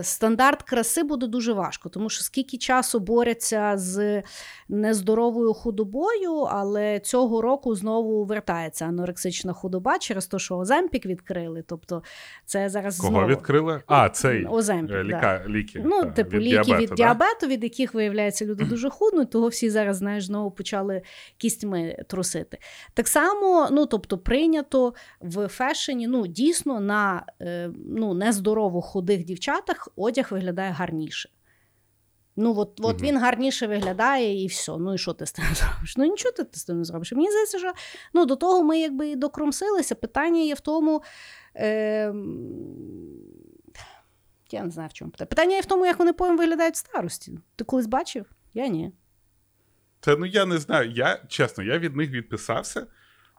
стандарт 0.01 0.63
краси 0.63 1.03
буде 1.03 1.27
дуже 1.27 1.53
важко, 1.53 1.89
тому 1.89 2.09
що 2.09 2.23
скільки 2.23 2.57
часу 2.57 2.99
борються 2.99 3.73
з 3.75 4.23
нездоровою 4.69 5.53
худобою, 5.53 6.33
але 6.33 6.99
цього 6.99 7.41
року 7.41 7.75
знову 7.75 8.25
вертається 8.25 8.85
анорексична 8.85 9.53
худоба 9.53 9.99
через 9.99 10.27
те, 10.27 10.39
що 10.39 10.57
Оземпік 10.57 11.05
відкрили. 11.05 11.63
Тобто 11.67 12.03
це 12.45 12.69
зараз 12.69 12.99
Кого 12.99 13.11
знову... 13.11 13.27
відкрили? 13.27 13.81
А, 13.87 14.09
цей 14.09 14.45
Оземпік, 14.45 15.03
ліка, 15.03 15.41
да. 15.45 15.53
ліки. 15.53 15.81
Ну, 15.85 16.03
та, 16.03 16.11
типу, 16.11 16.37
від 16.37 16.41
ліки 16.41 16.63
діабету, 16.63 16.81
від 16.81 16.89
да? 16.89 16.95
діабету, 16.95 17.47
від 17.47 17.63
яких, 17.63 17.93
виявляється, 17.93 18.45
люди 18.45 18.65
дуже 18.65 18.89
худнуть, 18.89 19.29
того 19.29 19.47
всі 19.47 19.69
зараз 19.69 19.97
знаєш, 19.97 20.25
знову 20.25 20.51
почали 20.51 21.01
кістьми 21.37 22.05
трусити. 22.07 22.57
Так 22.93 23.07
само, 23.07 23.67
ну 23.71 23.85
тобто, 23.85 24.17
прийнято 24.17 24.93
в 25.21 25.47
фешені 25.47 26.07
ну, 26.07 26.27
дійсно 26.27 26.79
на 26.79 27.25
е, 27.41 27.69
ну, 27.87 28.13
нездорово 28.13 28.81
худих 28.81 29.25
дівчатах 29.65 29.87
одяг 29.95 30.27
виглядає 30.31 30.71
гарніше. 30.71 31.29
Ну, 32.37 32.57
от 32.57 32.79
от 32.83 33.01
він 33.01 33.17
гарніше 33.17 33.67
виглядає 33.67 34.43
і 34.43 34.47
все. 34.47 34.77
Ну 34.77 34.93
і 34.93 34.97
що 34.97 35.13
ти 35.13 35.25
з 35.25 35.31
тим 35.31 35.45
зробиш? 35.53 35.97
Ну 35.97 36.05
нічого 36.05 36.31
ти 36.31 36.59
з 36.59 36.63
тим 36.65 36.77
не 36.77 36.83
зробиш. 36.83 37.11
Мені 37.11 37.29
здається, 37.29 37.59
що 37.59 37.73
ну, 38.13 38.25
до 38.25 38.35
того 38.35 38.63
ми 38.63 38.79
якби 38.79 39.09
і 39.09 39.15
докромсилися. 39.15 39.95
Питання 39.95 40.41
є 40.41 40.53
в 40.53 40.59
тому. 40.59 41.03
Е, 41.55 42.13
Я 44.51 44.63
не 44.63 44.71
знаю, 44.71 44.89
в 44.89 44.93
чому 44.93 45.11
питання. 45.11 45.27
Питання 45.27 45.55
є 45.55 45.61
в 45.61 45.65
тому, 45.65 45.85
як 45.85 45.99
вони 45.99 46.13
потім 46.13 46.37
виглядають 46.37 46.75
в 46.75 46.77
старості. 46.77 47.39
Ти 47.55 47.63
колись 47.63 47.87
бачив? 47.87 48.25
Я 48.53 48.67
ні. 48.67 48.91
Та 49.99 50.15
ну 50.15 50.25
я 50.25 50.45
не 50.45 50.57
знаю. 50.57 50.91
Я 50.91 51.21
чесно, 51.27 51.63
я 51.63 51.79
від 51.79 51.95
них 51.95 52.11
відписався, 52.11 52.87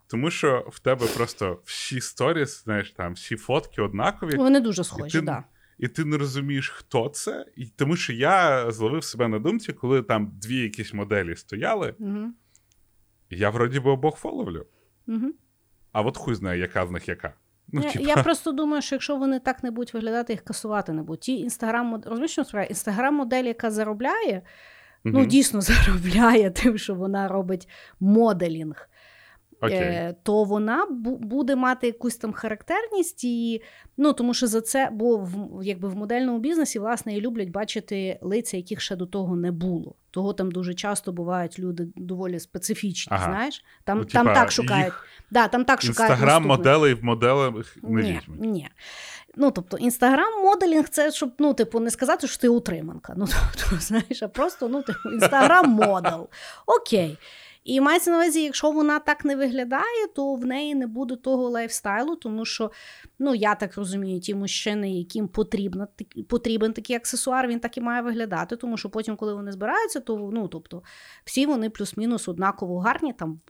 тому 0.07 0.31
що 0.31 0.67
в 0.73 0.79
тебе 0.79 1.07
просто 1.07 1.61
всі 1.65 2.01
сторіс, 2.01 2.65
знаєш, 2.65 2.91
там 2.91 3.15
всі 3.15 3.37
фотки 3.37 3.83
однакові. 3.83 4.37
Вони 4.37 4.61
дуже 4.61 4.85
схожі, 4.85 5.19
так. 5.19 5.25
Да 5.25 5.45
і 5.79 5.89
ти 5.89 6.05
не 6.05 6.17
розумієш, 6.17 6.71
хто 6.71 7.09
це. 7.09 7.47
І 7.57 7.67
Тому 7.67 7.97
що 7.97 8.13
я 8.13 8.71
зловив 8.71 9.05
себе 9.05 9.29
на 9.29 9.39
думці, 9.39 9.73
коли 9.73 10.03
там 10.03 10.33
дві 10.43 10.57
якісь 10.57 10.95
моделі 10.95 11.37
стояли, 11.37 11.95
угу. 11.99 12.33
я 13.31 13.51
вроді 13.51 13.81
би 13.81 13.91
обох 13.91 14.17
фоловлю. 14.17 14.67
Угу. 15.09 15.33
А 15.93 16.03
от 16.03 16.17
хуй 16.17 16.35
знає, 16.35 16.61
яка 16.61 16.87
з 16.87 16.91
них 16.91 17.09
яка. 17.09 17.35
Ну, 17.69 17.83
я, 17.95 18.01
я 18.01 18.23
просто 18.23 18.53
думаю, 18.53 18.83
що 18.83 18.95
якщо 18.95 19.17
вони 19.17 19.41
так 19.41 19.63
не 19.63 19.71
будуть 19.71 19.95
виглядати, 19.95 20.33
їх 20.33 20.43
касувати 20.43 20.93
не 20.93 21.03
будуть. 21.03 21.21
Ті 21.21 21.39
інстаграм 21.39 22.03
розумієш, 22.07 22.39
інстаграм-модель, 22.71 23.45
яка 23.45 23.71
заробляє, 23.71 24.43
угу. 25.05 25.19
ну 25.19 25.27
дійсно 25.27 25.61
заробляє 25.61 26.51
тим, 26.51 26.79
що 26.79 26.95
вона 26.95 27.29
робить 27.29 27.69
моделінг. 28.01 28.89
Okay. 29.61 30.15
то 30.23 30.45
вона 30.45 30.87
буде 31.21 31.57
мати 31.57 31.87
якусь 31.87 32.17
там 32.17 32.33
характерність, 32.33 33.25
і, 33.25 33.63
ну 33.97 34.13
тому 34.13 34.35
що 34.35 34.47
за 34.47 34.61
це, 34.61 34.89
бо 34.93 35.17
в 35.17 35.65
якби 35.65 35.89
в 35.89 35.97
модельному 35.97 36.39
бізнесі 36.39 36.79
власне 36.79 37.17
і 37.17 37.21
люблять 37.21 37.51
бачити 37.51 38.19
лиця, 38.23 38.57
яких 38.57 38.81
ще 38.81 38.97
до 38.97 39.07
того 39.07 39.37
не 39.37 39.53
було. 39.53 39.95
Того 40.11 40.33
там 40.33 40.51
дуже 40.51 40.75
часто 40.75 41.13
бувають 41.13 41.59
люди 41.59 41.89
доволі 41.97 42.41
специфічні. 42.41 43.17
Ага. 43.17 43.25
Знаєш, 43.25 43.65
там 43.85 43.99
ну, 43.99 44.05
типа, 44.05 44.25
там 44.25 44.35
так 44.35 44.53
шукають. 44.53 44.95
Да, 45.31 45.49
там 45.49 45.65
так 45.65 45.83
шукають 45.83 46.11
Інстаграм 46.11 46.47
моделей 46.47 46.95
в 46.95 47.05
моделях 47.05 47.77
не 47.83 48.03
ні, 48.03 48.13
візьмуть. 48.13 48.41
Ні. 48.41 48.69
Ну, 49.37 49.51
тобто, 49.51 49.77
інстаграм-моделінг 49.77 50.89
це 50.89 51.13
щоб 51.13 51.33
ну, 51.39 51.55
типу, 51.55 51.81
не 51.81 51.91
сказати, 51.91 52.27
що 52.27 52.39
ти 52.39 52.49
утриманка. 52.49 53.15
Ну, 53.17 53.27
тобто, 53.57 53.77
знаєш, 53.85 54.23
а 54.23 54.29
просто 54.29 54.69
ну, 54.69 54.83
типу, 54.83 55.09
інстаграм-модел. 55.09 56.29
Окей. 56.67 57.19
І 57.67 57.81
мається 57.81 58.11
на 58.11 58.17
увазі, 58.17 58.43
якщо 58.43 58.71
вона 58.71 58.99
так 58.99 59.25
не 59.25 59.37
виглядає, 59.37 60.07
то 60.15 60.35
в 60.35 60.47
неї 60.47 60.75
не 60.75 60.87
буде 60.87 61.17
того 61.17 61.49
лайфстайлу, 61.49 62.17
тому 62.17 62.45
що, 62.45 62.71
ну 63.19 63.35
я 63.35 63.55
так 63.55 63.77
розумію, 63.77 64.21
ті 64.21 64.35
мужчини, 64.35 64.93
яким 64.93 65.29
потрібно, 65.29 65.89
потрібен 66.29 66.73
такий 66.73 66.97
аксесуар, 66.97 67.49
він 67.49 67.61
так 67.61 67.77
і 67.77 67.81
має 67.81 68.03
виглядати, 68.03 68.57
тому 68.57 68.77
що 68.77 68.91
потім, 68.91 69.17
коли 69.17 69.35
вони 69.35 69.53
збираються, 69.53 70.01
то 70.01 70.31
ну, 70.33 70.49
тобто, 70.49 70.83
всі 71.25 71.47
вони 71.47 71.71
плюс-мінус 71.71 72.29
однаково 72.29 72.79
гарні, 72.79 73.13
там, 73.13 73.41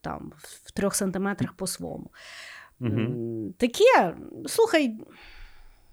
там 0.00 0.32
в 0.64 0.70
трьох 0.70 0.94
сантиметрах 0.94 1.52
по 1.52 1.66
своєму. 1.66 2.10
Угу. 2.80 3.54
Таке, 3.58 4.16
слухай. 4.46 4.98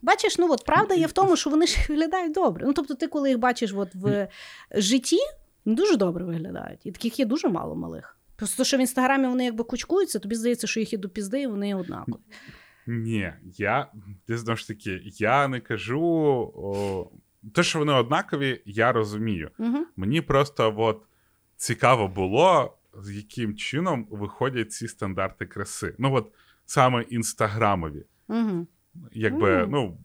Бачиш, 0.02 0.38
ну 0.38 0.52
от 0.52 0.66
правда 0.66 0.96
є 0.96 1.08
в 1.08 1.12
тому, 1.12 1.36
що 1.36 1.50
вони 1.50 1.68
ж 1.68 1.78
виглядають 1.90 2.34
добре. 2.34 2.66
Ну, 2.66 2.74
тобто, 2.74 2.96
ти, 2.96 3.08
коли 3.08 3.30
їх 3.30 3.40
бачиш 3.40 3.74
от 3.76 3.96
в 3.96 4.28
житті, 4.72 5.20
дуже 5.66 5.97
добре 5.97 6.26
виглядають. 6.26 6.86
І 6.86 6.91
таких 6.91 7.20
є 7.20 7.26
дуже 7.26 7.49
мало 7.49 7.76
малих. 7.76 8.18
Просто 8.36 8.64
що 8.64 8.78
в 8.78 8.80
інстаграмі 8.80 9.28
вони 9.28 9.45
якби 9.45 9.64
кучкуються, 9.64 10.20
тобі 10.20 10.36
здається, 10.36 10.68
що 10.68 10.80
їх 10.80 10.93
і 10.93 10.97
до 10.97 11.10
пізди, 11.10 11.41
і 11.41 11.47
вони 11.47 11.76
однакові. 11.76 12.22
Ні, 12.88 13.34
я 13.43 13.88
ти 14.26 14.38
знову 14.38 14.57
ж 14.57 14.68
таки, 14.68 15.01
я 15.03 15.47
не 15.47 15.60
кажу. 15.60 16.01
О, 16.55 17.10
те, 17.53 17.64
що 17.64 17.80
вони 17.80 17.93
однакові, 17.93 18.62
я 18.66 18.91
розумію. 18.91 19.51
Угу. 19.60 19.78
Мені 19.95 20.22
просто 20.22 20.74
от 20.78 21.01
цікаво 21.55 22.07
було, 22.07 22.78
з 23.03 23.12
яким 23.12 23.55
чином 23.55 24.07
виходять 24.10 24.72
ці 24.72 24.88
стандарти 24.88 25.45
краси. 25.45 25.95
Ну, 25.97 26.16
от 26.16 26.32
саме 26.66 27.01
інстаграмові. 27.01 28.05
Угу. 28.28 28.68
Якби, 29.12 29.64
mm. 29.64 29.68
ну. 29.70 29.97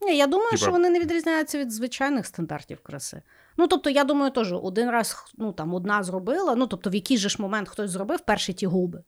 Ні, 0.00 0.16
Я 0.16 0.26
думаю, 0.26 0.50
Типа... 0.50 0.62
що 0.62 0.70
вони 0.70 0.90
не 0.90 1.00
відрізняються 1.00 1.58
від 1.58 1.70
звичайних 1.70 2.26
стандартів 2.26 2.80
краси. 2.80 3.22
Ну, 3.58 3.66
тобто, 3.66 3.90
я 3.90 4.04
думаю, 4.04 4.30
теж 4.30 4.52
один 4.52 4.88
раз 4.90 5.16
ну, 5.36 5.52
там, 5.52 5.74
одна 5.74 6.02
зробила, 6.02 6.54
ну, 6.54 6.66
тобто, 6.66 6.90
в 6.90 6.94
якийсь 6.94 7.20
же 7.20 7.28
ж 7.28 7.42
момент 7.42 7.68
хтось 7.68 7.90
зробив 7.90 8.20
перші 8.20 8.52
ті 8.52 8.66
губи. 8.66 9.02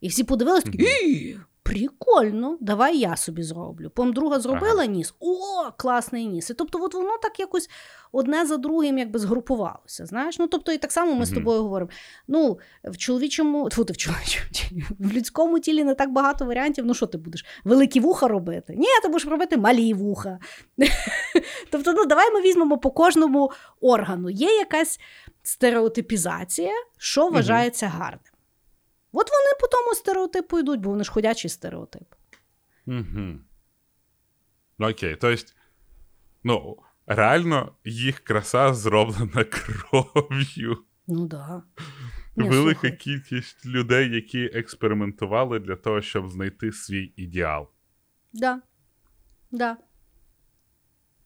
І 0.00 0.08
всі 0.08 0.24
подивилися, 0.24 0.66
такі, 0.66 1.38
Прикольно, 1.70 2.58
давай 2.60 2.98
я 2.98 3.16
собі 3.16 3.42
зроблю. 3.42 3.90
Потім 3.90 4.12
друга 4.12 4.40
зробила 4.40 4.74
ага. 4.74 4.86
ніс. 4.86 5.14
О, 5.20 5.70
класний 5.76 6.26
ніс. 6.26 6.50
І 6.50 6.54
тобто, 6.54 6.82
от 6.82 6.94
воно 6.94 7.18
так 7.22 7.40
якось 7.40 7.70
одне 8.12 8.46
за 8.46 8.56
другим 8.56 8.98
якби 8.98 9.18
згрупувалося. 9.18 10.06
Знаєш? 10.06 10.38
Ну, 10.38 10.46
тобто, 10.46 10.72
і 10.72 10.78
так 10.78 10.92
само 10.92 11.14
ми 11.14 11.20
mm-hmm. 11.20 11.26
з 11.26 11.30
тобою 11.30 11.62
говоримо. 11.62 11.90
Ну, 12.28 12.58
в 12.84 12.96
чоловічому, 12.96 13.68
тьфу, 13.70 13.82
в 13.82 13.96
чоловічому 13.96 14.50
в 14.98 15.12
людському 15.12 15.58
тілі 15.58 15.84
не 15.84 15.94
так 15.94 16.12
багато 16.12 16.44
варіантів. 16.44 16.86
Ну, 16.86 16.94
що 16.94 17.06
ти 17.06 17.18
будеш? 17.18 17.44
Великі 17.64 18.00
вуха 18.00 18.28
робити? 18.28 18.74
Ні, 18.76 18.86
ти 19.02 19.08
будеш 19.08 19.26
робити 19.26 19.56
малі 19.56 19.94
вуха. 19.94 20.38
Тобто, 21.70 21.92
ну, 21.92 22.06
давай 22.06 22.32
ми 22.32 22.40
візьмемо 22.40 22.78
по 22.78 22.90
кожному 22.90 23.50
органу. 23.80 24.30
Є 24.30 24.48
якась 24.48 25.00
стереотипізація, 25.42 26.72
що 26.98 27.28
вважається 27.28 27.86
гарним. 27.86 28.29
От 29.12 29.26
вони 29.30 29.60
по 29.60 29.66
тому 29.66 29.94
стереотипу 29.94 30.58
йдуть, 30.58 30.80
бо 30.80 30.90
вони 30.90 31.04
ж 31.04 31.10
ходячий 31.10 31.50
стереотип. 31.50 32.14
Угу. 32.86 33.38
Окей, 34.78 35.16
тобто, 35.20 35.44
ну, 36.44 36.78
реально 37.06 37.72
їх 37.84 38.20
краса 38.20 38.74
зроблена 38.74 39.44
кров'ю. 39.50 40.84
Ну 41.06 41.26
да. 41.26 41.62
Велика 42.36 42.90
кількість 42.90 43.66
людей, 43.66 44.14
які 44.14 44.44
експериментували 44.44 45.58
для 45.58 45.76
того, 45.76 46.02
щоб 46.02 46.28
знайти 46.28 46.72
свій 46.72 47.12
ідеал. 47.16 47.68
Да. 48.32 48.60
Да. 49.50 49.76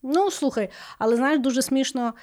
Ну, 0.03 0.31
слухай, 0.31 0.71
але 0.99 1.17
знаєш, 1.17 1.41
дуже 1.41 1.63
смішно. 1.63 2.15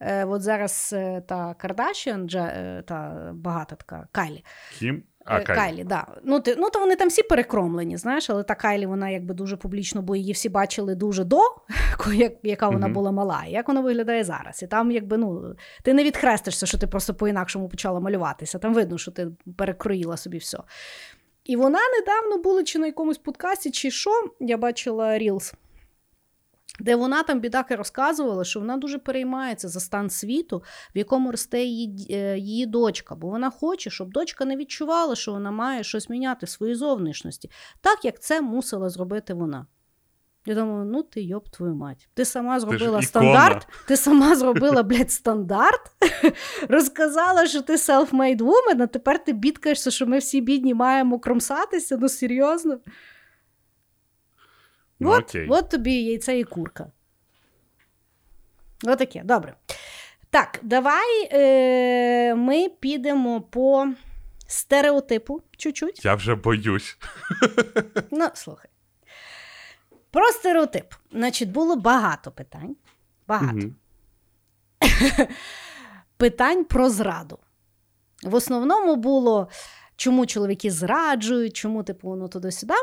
Е, 0.00 0.24
От 0.24 0.42
зараз 0.42 0.90
е, 0.96 1.20
та 1.20 1.54
Кардашіан, 1.54 2.28
е, 2.34 2.82
та 2.86 3.30
багата 3.34 3.76
така 3.76 4.06
Кайлі. 4.12 4.44
Кім? 4.78 5.02
А, 5.24 5.38
е, 5.38 5.42
Кайлі, 5.44 5.58
Кайлі 5.58 5.84
да. 5.84 6.06
Ну, 6.24 6.40
ти, 6.40 6.54
ну, 6.58 6.70
то 6.70 6.78
вони 6.78 6.96
там 6.96 7.08
всі 7.08 7.22
перекромлені, 7.22 7.96
знаєш, 7.96 8.30
але 8.30 8.42
та 8.42 8.54
Кайлі, 8.54 8.86
вона 8.86 9.08
якби 9.08 9.34
дуже 9.34 9.56
публічно, 9.56 10.02
бо 10.02 10.16
її 10.16 10.32
всі 10.32 10.48
бачили 10.48 10.94
дуже 10.94 11.24
до, 11.24 11.40
як, 12.14 12.32
яка 12.42 12.68
вона 12.68 12.88
була 12.88 13.12
мала, 13.12 13.44
і 13.48 13.50
як 13.50 13.68
вона 13.68 13.80
виглядає 13.80 14.24
зараз. 14.24 14.62
І 14.62 14.66
там, 14.66 14.90
якби, 14.90 15.16
ну, 15.16 15.54
ти 15.82 15.94
не 15.94 16.04
відхрестишся, 16.04 16.66
що 16.66 16.78
ти 16.78 16.86
просто 16.86 17.14
по-інакшому 17.14 17.68
почала 17.68 18.00
малюватися. 18.00 18.58
Там 18.58 18.74
видно, 18.74 18.98
що 18.98 19.10
ти 19.10 19.28
перекроїла 19.58 20.16
собі 20.16 20.38
все. 20.38 20.58
І 21.44 21.56
вона 21.56 21.78
недавно 22.00 22.42
була 22.42 22.64
чи 22.64 22.78
на 22.78 22.86
якомусь 22.86 23.18
подкасті, 23.18 23.70
чи 23.70 23.90
що, 23.90 24.10
я 24.40 24.56
бачила 24.56 25.18
Reels, 25.18 25.54
де 26.80 26.96
вона 26.96 27.22
там, 27.22 27.40
бідаки, 27.40 27.76
розказувала, 27.76 28.44
що 28.44 28.60
вона 28.60 28.76
дуже 28.76 28.98
переймається 28.98 29.68
за 29.68 29.80
стан 29.80 30.10
світу, 30.10 30.62
в 30.94 30.98
якому 30.98 31.30
росте 31.30 31.62
її 31.62 32.06
е, 32.10 32.38
її 32.38 32.66
дочка, 32.66 33.14
бо 33.14 33.28
вона 33.28 33.50
хоче, 33.50 33.90
щоб 33.90 34.12
дочка 34.12 34.44
не 34.44 34.56
відчувала, 34.56 35.14
що 35.14 35.32
вона 35.32 35.50
має 35.50 35.84
щось 35.84 36.08
міняти 36.08 36.46
в 36.46 36.48
своїй 36.48 36.74
зовнішності, 36.74 37.50
так 37.80 38.04
як 38.04 38.20
це 38.20 38.40
мусила 38.40 38.88
зробити 38.88 39.34
вона. 39.34 39.66
Я 40.48 40.54
думаю, 40.54 40.84
ну 40.84 41.02
ти 41.02 41.22
йоб 41.22 41.48
твою 41.48 41.74
мать. 41.74 42.08
Ти 42.14 42.24
сама 42.24 42.60
зробила 42.60 43.00
ти 43.00 43.06
стандарт, 43.06 43.68
ти 43.86 43.96
сама 43.96 44.36
зробила, 44.36 44.82
блядь, 44.82 45.10
стандарт, 45.10 45.90
розказала, 46.68 47.46
що 47.46 47.62
ти 47.62 47.74
self-made 47.76 48.38
woman, 48.38 48.82
а 48.82 48.86
тепер 48.86 49.24
ти 49.24 49.32
бідкаєшся, 49.32 49.90
що 49.90 50.06
ми 50.06 50.18
всі 50.18 50.40
бідні 50.40 50.74
маємо 50.74 51.18
кромсатися, 51.18 51.98
ну 52.00 52.08
серйозно. 52.08 52.78
Ну, 55.00 55.10
от, 55.10 55.22
окей. 55.22 55.46
от 55.50 55.70
тобі 55.70 55.92
яйце 55.92 56.38
і 56.38 56.44
курка. 56.44 56.86
Отаке, 58.84 59.22
добре. 59.24 59.54
Так, 60.30 60.60
давай 60.62 61.28
е, 61.32 62.34
ми 62.34 62.68
підемо 62.68 63.40
по 63.40 63.88
стереотипу 64.46 65.42
чуть-чуть. 65.56 66.04
Я 66.04 66.14
вже 66.14 66.34
боюсь. 66.34 66.98
Ну, 68.10 68.28
слухай. 68.34 68.70
Про 70.10 70.26
стереотип. 70.26 70.94
Значить, 71.12 71.50
було 71.50 71.76
багато 71.76 72.30
питань. 72.30 72.76
Багато. 73.28 73.58
Угу. 73.58 73.72
Питань 76.16 76.64
про 76.64 76.90
зраду. 76.90 77.38
В 78.22 78.34
основному 78.34 78.96
було, 78.96 79.48
чому 79.96 80.26
чоловіки 80.26 80.70
зраджують, 80.70 81.56
чому, 81.56 81.82
типу, 81.82 82.08
воно 82.08 82.28
туди-сюди. 82.28 82.74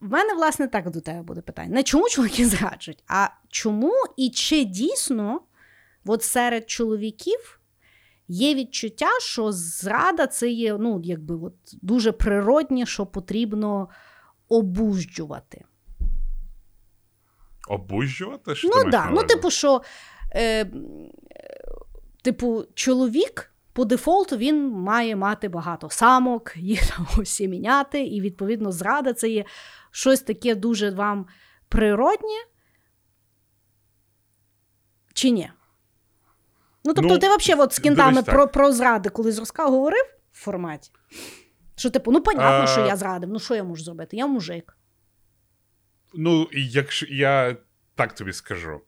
В 0.00 0.10
мене, 0.10 0.34
власне, 0.34 0.68
так 0.68 0.90
до 0.90 1.00
тебе 1.00 1.22
буде 1.22 1.40
питання. 1.40 1.74
Не 1.74 1.82
чому 1.82 2.08
чоловіки 2.08 2.46
зраджують, 2.46 3.04
а 3.08 3.28
чому 3.48 3.92
і 4.16 4.30
чи 4.30 4.64
дійсно 4.64 5.40
от 6.06 6.22
серед 6.22 6.70
чоловіків 6.70 7.60
є 8.28 8.54
відчуття, 8.54 9.08
що 9.20 9.52
зрада 9.52 10.26
це 10.26 10.48
є 10.48 10.78
ну, 10.78 11.00
якби 11.04 11.34
от, 11.34 11.54
дуже 11.82 12.12
природні, 12.12 12.86
що 12.86 13.06
потрібно 13.06 13.88
обужджувати. 14.48 15.64
Обужджувати? 17.68 18.54
Що 18.54 18.68
Ну 18.68 18.82
так. 18.82 18.90
Да. 18.90 19.10
Ну, 19.10 19.22
типу, 19.22 19.50
що 19.50 19.82
е, 20.34 20.70
типу, 22.22 22.64
чоловік 22.74 23.52
по 23.78 23.84
дефолту 23.84 24.36
він 24.36 24.68
має 24.68 25.16
мати 25.16 25.48
багато 25.48 25.90
самок, 25.90 26.52
їх 26.56 27.00
усі 27.18 27.48
міняти, 27.48 28.02
і, 28.02 28.20
відповідно, 28.20 28.72
зрада 28.72 29.12
це 29.12 29.28
є 29.28 29.44
щось 29.90 30.20
таке 30.20 30.54
дуже 30.54 30.90
вам 30.90 31.26
природнє? 31.68 32.44
Чи 35.14 35.30
ні? 35.30 35.50
Ну, 36.84 36.94
тобто, 36.94 37.14
ну, 37.14 37.18
ти 37.18 37.36
взагалі 37.36 37.62
от 37.62 37.72
з 37.72 37.78
кінтами 37.78 38.22
про 38.22 38.48
про 38.48 38.72
зради 38.72 39.08
колись 39.08 39.38
розказав, 39.38 39.72
говорив 39.72 40.04
в 40.32 40.38
форматі? 40.38 40.90
Що, 41.76 41.90
типу, 41.90 42.12
ну, 42.12 42.20
понятно, 42.20 42.64
а... 42.64 42.66
що 42.66 42.86
я 42.86 42.96
зрадив. 42.96 43.30
Ну, 43.30 43.38
що 43.38 43.54
я 43.54 43.64
можу 43.64 43.84
зробити? 43.84 44.16
Я 44.16 44.26
мужик. 44.26 44.76
Ну, 46.14 46.48
якщо 46.52 47.06
я 47.06 47.56
так 47.94 48.14
тобі 48.14 48.32
скажу. 48.32 48.80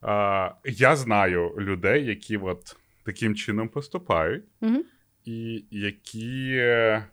А, 0.00 0.50
Я 0.64 0.96
знаю 0.96 1.54
людей, 1.58 2.04
які 2.04 2.36
от 2.36 2.76
таким 3.04 3.34
чином 3.34 3.68
поступають, 3.68 4.44
угу. 4.60 4.84
і 5.24 5.64
які 5.70 6.62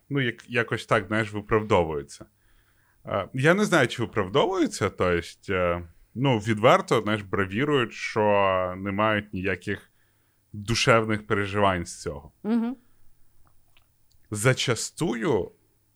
ну, 0.10 0.22
як, 0.22 0.50
якось 0.50 0.86
так, 0.86 1.08
знаєш, 1.08 1.34
виправдовуються. 1.34 2.26
Е, 3.06 3.30
я 3.34 3.54
не 3.54 3.66
знаю, 3.66 3.88
чи 3.88 4.02
виправдовуються, 4.02 4.89
тобто, 4.89 5.88
ну, 6.16 6.38
відверто 6.38 7.02
знаєш, 7.02 7.22
бравірують, 7.22 7.94
що 7.94 8.74
не 8.78 8.92
мають 8.92 9.34
ніяких 9.34 9.92
душевних 10.54 11.28
переживань 11.28 11.86
з 11.86 12.02
цього. 12.02 12.32
Угу. 12.44 12.78
Зачастую, 14.32 15.52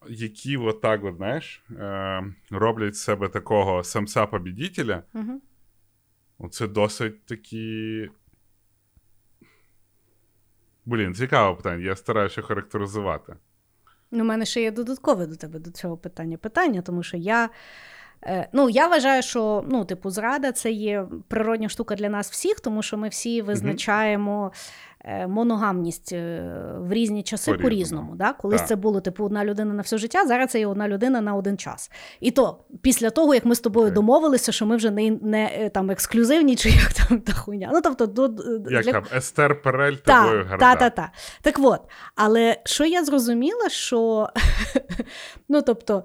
які 0.09 0.57
отак, 0.57 1.03
от, 1.03 1.15
знаєш, 1.15 1.63
е, 1.71 2.23
роблять 2.49 2.95
з 2.95 3.03
себе 3.03 3.29
такого 3.29 3.83
самса 3.83 4.25
побідітеля 4.25 5.03
угу. 5.13 6.49
це 6.49 6.67
досить 6.67 7.25
такі. 7.25 8.09
Блін, 10.85 11.13
цікаве 11.13 11.55
питання, 11.55 11.85
я 11.85 11.95
стараюся 11.95 12.41
характеризувати. 12.41 13.35
Ну, 14.11 14.23
У 14.23 14.27
мене 14.27 14.45
ще 14.45 14.61
є 14.61 14.71
додаткове 14.71 15.25
до 15.25 15.35
тебе 15.35 15.59
до 15.59 15.71
цього 15.71 15.97
питання. 15.97 16.37
Питання, 16.37 16.81
тому 16.81 17.03
що 17.03 17.17
я. 17.17 17.49
Е, 18.23 18.49
ну, 18.53 18.69
я 18.69 18.87
вважаю, 18.87 19.21
що 19.21 19.65
ну, 19.67 19.85
типу, 19.85 20.09
зрада 20.09 20.51
це 20.51 20.71
є 20.71 21.07
природня 21.27 21.69
штука 21.69 21.95
для 21.95 22.09
нас 22.09 22.31
всіх, 22.31 22.59
тому 22.59 22.81
що 22.81 22.97
ми 22.97 23.09
всі 23.09 23.41
визначаємо 23.41 24.51
моногамність 25.27 26.11
е, 26.13 26.51
в 26.77 26.93
різні 26.93 27.23
часи 27.23 27.51
По-різному. 27.51 27.69
по-різному. 27.69 28.15
Да? 28.15 28.33
Колись 28.33 28.59
Так. 28.59 28.67
це 28.67 28.75
було 28.75 29.01
типу 29.01 29.25
одна 29.25 29.45
людина 29.45 29.73
на 29.73 29.81
все 29.81 29.97
життя, 29.97 30.25
зараз 30.27 30.49
це 30.51 30.59
є 30.59 30.67
одна 30.67 30.87
людина 30.87 31.21
на 31.21 31.35
один 31.35 31.57
час. 31.57 31.91
І 32.19 32.31
то 32.31 32.57
після 32.81 33.09
того, 33.09 33.33
як 33.33 33.45
ми 33.45 33.55
з 33.55 33.59
тобою 33.59 33.85
Так. 33.87 33.93
домовилися, 33.95 34.51
що 34.51 34.65
ми 34.65 34.75
вже 34.75 34.91
не, 34.91 35.11
не 35.21 35.45
е, 35.53 35.69
там 35.69 35.91
ексклюзивні, 35.91 36.55
чи 36.55 36.69
як 36.69 36.93
там 36.93 37.19
та 37.19 37.33
хуйня. 37.33 37.69
Ну 37.73 37.81
тобто, 37.83 38.05
до, 38.05 38.23
Як 38.71 38.83
для... 38.83 38.91
там 38.91 39.03
Естер 39.15 39.61
Перель 39.61 39.93
тобою 39.93 40.43
та, 40.43 40.49
гарда. 40.49 40.57
та, 40.57 40.75
та, 40.75 40.89
та. 40.89 41.11
Так 41.41 41.55
от, 41.59 41.81
але 42.15 42.57
що 42.65 42.85
я 42.85 43.03
зрозуміла, 43.05 43.69
що 43.69 44.29
ну, 45.49 45.61
тобто, 45.61 45.97
е, 45.97 46.03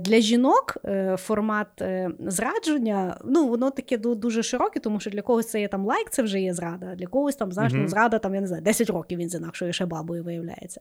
для 0.00 0.20
жінок 0.20 0.76
е, 0.84 1.16
формат 1.16 1.82
е, 1.82 2.10
зрадження, 2.18 3.16
ну, 3.24 3.48
воно 3.48 3.70
таке 3.70 3.98
дуже 3.98 4.42
широке, 4.42 4.80
тому 4.80 5.00
що 5.00 5.10
для 5.10 5.22
когось 5.22 5.50
це 5.50 5.60
є 5.60 5.68
там 5.68 5.86
лайк, 5.86 6.10
це 6.10 6.22
вже 6.22 6.40
є 6.40 6.54
зрада, 6.54 6.88
а 6.92 6.94
для 6.94 7.06
когось 7.06 7.36
там, 7.36 7.52
знаєш, 7.52 7.72
ну, 7.76 7.88
зрада, 7.88 8.18
там, 8.18 8.34
я 8.34 8.40
не 8.40 8.46
знаю, 8.46 8.62
10 8.62 8.90
років 8.90 9.18
він 9.18 9.30
з 9.30 9.34
інакшою 9.34 9.72
ще 9.72 9.86
бабою 9.86 10.24
виявляється. 10.24 10.80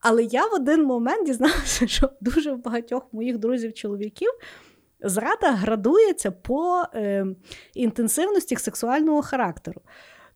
Але 0.00 0.22
я 0.22 0.46
в 0.46 0.54
один 0.54 0.84
момент 0.84 1.26
дізналася, 1.26 1.86
що 1.86 2.10
дуже 2.20 2.52
в 2.52 2.62
багатьох 2.62 3.06
моїх 3.12 3.38
друзів-чоловіків. 3.38 4.30
Зрада 5.00 5.50
градується 5.52 6.30
по 6.30 6.82
е, 6.94 7.26
інтенсивності 7.74 8.56
сексуального 8.56 9.22
характеру. 9.22 9.80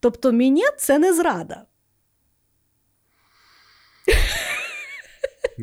Тобто, 0.01 0.33
мені 0.33 0.65
це 0.77 0.99
не 0.99 1.15
зрада. 1.15 1.65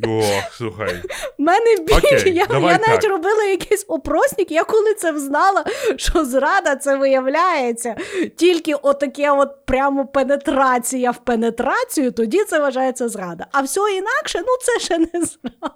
О, 0.03 0.21
слухай. 0.51 1.03
У 1.37 1.43
мене 1.43 1.75
більше. 1.79 2.15
Окей, 2.17 2.33
я, 2.33 2.45
давай 2.45 2.73
я 2.73 2.87
навіть 2.87 3.01
так. 3.01 3.11
робила 3.11 3.43
якийсь 3.43 3.85
опросник. 3.87 4.51
Я 4.51 4.63
коли 4.63 4.93
це 4.93 5.11
взнала, 5.11 5.65
що 5.97 6.25
зрада 6.25 6.75
це 6.75 6.95
виявляється 6.95 7.95
тільки 8.35 8.73
отаке, 8.73 9.31
от 9.31 9.65
прямо 9.65 10.05
пенетрація 10.07 11.11
в 11.11 11.17
пенетрацію, 11.17 12.11
тоді 12.11 12.43
це 12.43 12.59
вважається 12.59 13.09
зрада. 13.09 13.47
А 13.51 13.61
все 13.61 13.81
інакше, 13.81 14.39
ну 14.39 14.57
це 14.61 14.79
ще 14.79 14.97
не 14.97 15.25
зрада. 15.25 15.75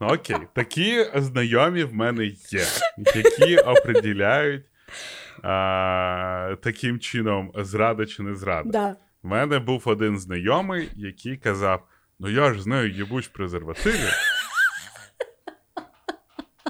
Окей, 0.00 0.36
такі 0.54 1.06
знайомі 1.14 1.84
в 1.84 1.94
мене 1.94 2.24
є, 2.24 2.64
які 2.98 3.56
определяють 3.56 4.64
а, 5.42 6.54
таким 6.62 6.98
чином, 6.98 7.52
зрада 7.56 8.06
чи 8.06 8.22
не 8.22 8.34
зрада. 8.34 8.70
Да. 8.70 8.96
У 9.22 9.28
мене 9.28 9.58
був 9.58 9.82
один 9.84 10.18
знайомий, 10.18 10.88
який 10.96 11.36
казав: 11.36 11.82
Ну 12.22 12.28
я 12.30 12.54
ж 12.54 12.62
знаю 12.62 12.90
єбуч 12.94 13.28
презервативи. 13.28 14.08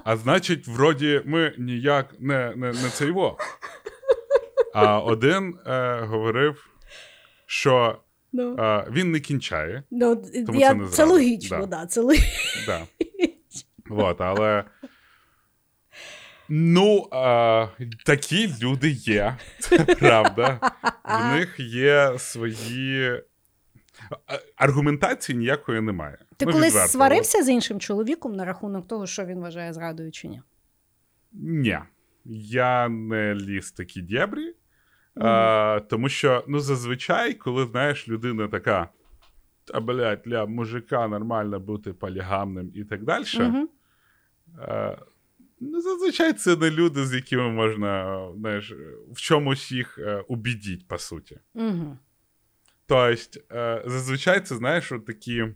А 0.05 0.17
значить, 0.17 0.69
вроді, 0.69 1.23
ми 1.25 1.55
ніяк 1.59 2.15
не, 2.21 2.53
не, 2.57 2.67
не 2.73 2.91
це 2.93 3.07
його. 3.07 3.39
А 4.75 4.99
один 4.99 5.59
е, 5.67 6.01
говорив, 6.01 6.67
що 7.47 7.99
Ну, 8.33 8.57
е, 8.59 8.87
він 8.91 9.11
не 9.11 9.21
кінчає. 9.21 9.83
ну, 9.91 10.17
Тому 10.47 10.61
я, 10.61 10.69
це 10.69 10.75
це, 10.75 10.75
не 10.75 10.89
зрада. 10.89 11.13
логічно, 11.13 11.59
Да. 11.59 11.67
да. 11.67 11.87
це 11.87 12.01
логічно. 12.01 12.63
Да. 12.67 12.87
Вот, 13.87 14.21
але. 14.21 14.65
Ну, 16.49 17.09
а, 17.13 17.67
такі 18.07 18.55
люди 18.63 18.91
є, 18.91 19.37
це 19.59 19.79
правда. 20.01 20.73
В 21.05 21.35
них 21.35 21.55
є 21.61 22.15
свої. 22.19 23.23
А- 24.27 24.39
Аргументації 24.57 25.39
ніякої 25.39 25.81
немає. 25.81 26.19
Ти 26.37 26.47
Ну, 26.47 26.53
колись 26.53 26.69
відверто. 26.69 26.89
сварився 26.93 27.43
з 27.43 27.49
іншим 27.49 27.81
чоловіком 27.81 28.33
на 28.37 28.45
рахунок 28.45 28.89
того, 28.89 29.07
що 29.07 29.25
він 29.25 29.41
вважає 29.41 29.73
зрадою 29.73 30.13
чи 30.13 30.29
ні? 30.29 30.43
Ні. 31.33 31.79
Я 32.25 32.89
не 32.89 33.35
ліз 33.35 33.73
такі 33.73 34.03
дєбрі. 34.03 34.55
А, 35.17 35.81
тому 35.91 36.09
що, 36.09 36.45
ну, 36.49 36.61
зазвичай, 36.61 37.35
коли 37.35 37.67
знаєш, 37.67 38.09
людина 38.09 38.49
така. 38.49 38.89
Та, 39.65 39.81
блядь, 39.81 40.23
для 40.25 40.47
мужика 40.47 41.09
нормально 41.09 41.61
бути 41.61 41.93
полігамним 41.93 42.71
і 42.75 42.85
так 42.85 43.05
далі. 43.05 43.25
Угу. 43.41 43.69
Е, 44.59 44.99
Ну, 45.63 45.81
зазвичай 45.81 46.33
це 46.33 46.57
не 46.57 46.71
люди, 46.71 47.07
з 47.07 47.15
якими 47.15 47.49
можна 47.51 48.29
знаєш, 48.37 48.73
в 49.13 49.21
чомусь 49.21 49.73
їх 49.73 49.99
е, 49.99 50.25
убідіть, 50.29 50.89
по 50.89 50.99
суті. 50.99 51.39
Угу. 51.55 51.99
Тобто, 52.91 53.83
зазвичай 53.87 54.41
це, 54.41 54.57
знаєш, 54.57 54.93
от 54.93 55.07
такі. 55.07 55.47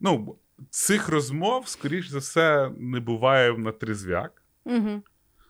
Ну, 0.00 0.36
цих 0.70 1.08
розмов, 1.08 1.68
скоріш 1.68 2.08
за 2.08 2.18
все, 2.18 2.70
не 2.78 3.00
буває 3.00 3.58
на 3.58 3.72
трізвяк. 3.72 4.42
Угу. 4.64 5.02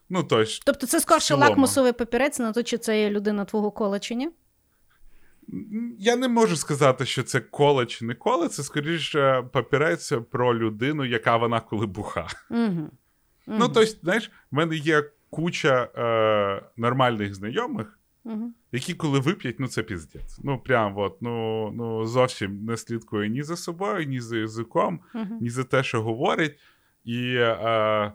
Ну, 0.08 0.22
тобто, 0.22 0.52
Тобто 0.64 0.86
це 0.86 1.00
скорше 1.00 1.34
лакмусовий 1.34 1.92
папірець 1.92 2.38
на 2.38 2.52
те, 2.52 2.62
чи 2.62 2.78
це 2.78 3.00
є 3.00 3.10
людина 3.10 3.44
твого 3.44 3.70
кола 3.70 3.98
чи 3.98 4.14
ні? 4.14 4.30
я 5.98 6.16
не 6.16 6.28
можу 6.28 6.56
сказати, 6.56 7.06
що 7.06 7.22
це 7.22 7.40
коле 7.40 7.86
чи 7.86 8.04
не 8.04 8.14
коле, 8.14 8.48
це 8.48 8.62
скоріше 8.62 9.44
папірець 9.52 10.12
про 10.30 10.58
людину, 10.58 11.04
яка 11.04 11.36
вона 11.36 11.60
коли 11.60 11.86
буха. 11.86 12.26
Угу. 12.50 12.90
Ну, 13.46 13.68
тобто, 13.68 13.84
знаєш, 13.84 14.30
в 14.50 14.54
мене 14.54 14.76
є 14.76 15.04
куча 15.30 15.88
е, 15.96 16.62
нормальних 16.76 17.34
знайомих, 17.34 17.98
угу. 18.24 18.52
Які 18.72 18.94
коли 18.94 19.18
вип'ять, 19.18 19.60
ну 19.60 19.66
це 19.66 19.82
піздець. 19.82 20.40
Ну, 20.44 20.58
прям 20.58 20.98
от, 20.98 21.22
ну, 21.22 21.70
ну 21.76 22.06
зовсім 22.06 22.64
не 22.64 22.76
слідкує 22.76 23.28
ні 23.28 23.42
за 23.42 23.56
собою, 23.56 24.06
ні 24.06 24.20
за 24.20 24.36
язиком, 24.36 25.00
Угу. 25.14 25.38
ні 25.40 25.50
за 25.50 25.64
те, 25.64 25.82
що 25.82 26.02
говорять. 26.02 26.58
І 27.04 27.34
е, 27.34 28.12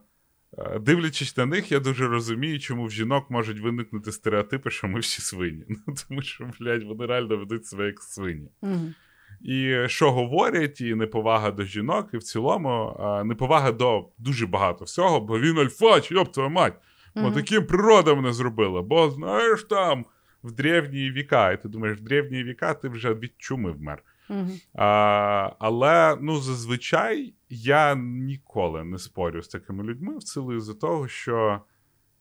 е, 0.58 0.80
дивлячись 0.80 1.38
на 1.38 1.46
них, 1.46 1.72
я 1.72 1.80
дуже 1.80 2.08
розумію, 2.08 2.60
чому 2.60 2.86
в 2.86 2.92
жінок 2.92 3.30
можуть 3.30 3.60
виникнути 3.60 4.12
стереотипи, 4.12 4.70
що 4.72 4.88
ми 4.88 5.00
всі 5.00 5.22
свині. 5.22 5.64
Ну, 5.88 5.96
тому 6.08 6.22
що, 6.22 6.50
блядь, 6.60 6.84
вони 6.84 7.06
реально 7.06 7.38
ведуть 7.38 7.66
себе 7.66 7.86
як 7.86 8.02
свині. 8.02 8.50
Угу. 8.62 8.94
І 9.42 9.76
що 9.88 10.12
говорять, 10.12 10.82
і 10.82 10.96
неповага 10.96 11.52
до 11.52 11.64
жінок, 11.64 12.10
і 12.14 12.18
в 12.18 12.24
цілому 12.24 12.98
е, 13.00 13.24
неповага 13.24 13.72
до 13.72 14.10
дуже 14.18 14.48
багато 14.48 14.86
всього, 14.86 15.22
бо 15.22 15.40
він 15.40 15.58
альфач, 15.58 16.12
йоп 16.12 16.32
твою 16.32 16.50
мать. 16.50 16.76
Бо 17.16 17.32
таким 17.32 17.66
природа 17.66 18.16
мене 18.16 18.34
зробила. 18.34 18.82
Бо 18.82 19.10
знаєш 19.10 19.64
там 19.64 20.06
в 20.44 20.52
древні 20.52 21.12
віка, 21.12 21.52
і 21.52 21.62
ти 21.62 21.70
думаєш, 21.70 21.98
в 21.98 22.02
древні 22.02 22.44
віка 22.44 22.74
ти 22.74 22.90
вже 22.90 23.14
від 23.14 23.34
чуми 23.38 23.72
вмер. 23.72 24.04
Угу. 24.30 24.50
А, 24.74 25.52
але 25.60 26.18
ну, 26.22 26.38
зазвичай 26.38 27.34
я 27.50 27.96
ніколи 27.96 28.84
не 28.84 28.98
спорю 28.98 29.42
з 29.42 29.48
такими 29.48 29.84
людьми 29.84 30.18
в 30.18 30.24
силу 30.24 30.60
з 30.60 30.74
того, 30.74 31.08
що 31.08 31.62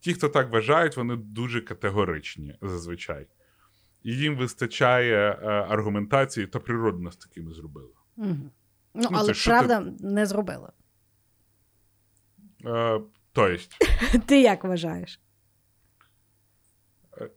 ті, 0.01 0.15
хто 0.15 0.29
так 0.29 0.53
вважають, 0.53 0.97
вони 0.97 1.17
дуже 1.17 1.61
категоричні 1.61 2.57
зазвичай. 2.63 3.27
І 4.03 4.13
їм 4.17 4.37
вистачає 4.37 5.31
е, 5.31 5.47
аргументації, 5.47 6.47
та 6.47 6.59
природа 6.59 6.99
нас 6.99 7.17
такими 7.17 7.53
зробила. 7.53 7.95
Угу. 8.17 8.51
Ну, 8.95 9.03
Ну, 9.03 9.09
але 9.13 9.35
це 9.35 9.51
правда 9.51 9.93
не 10.01 10.27
зробила. 10.27 10.73
Е, 12.67 13.01
тобто, 13.33 13.65
Ти 14.27 14.41
як 14.41 14.65
вважаєш? 14.65 15.21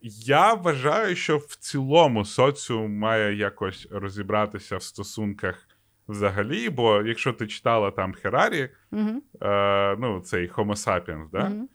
Я 0.02 0.54
вважаю, 0.54 1.16
що 1.16 1.38
в 1.38 1.56
цілому 1.56 2.26
соціум 2.26 2.98
має 2.98 3.36
якось 3.36 3.88
розібратися 3.92 4.78
в 4.78 4.84
стосунках 4.84 5.68
взагалі, 6.08 6.70
бо 6.70 7.02
якщо 7.02 7.34
ти 7.34 7.48
читала 7.48 7.92
там 7.92 8.14
Херарі, 8.14 8.70
Угу. 8.92 9.22
е, 9.42 9.96
ну, 10.00 10.20
цей 10.22 10.52
Homo 10.52 10.76
sapiens, 10.76 11.30
да? 11.32 11.50
Угу. 11.56 11.70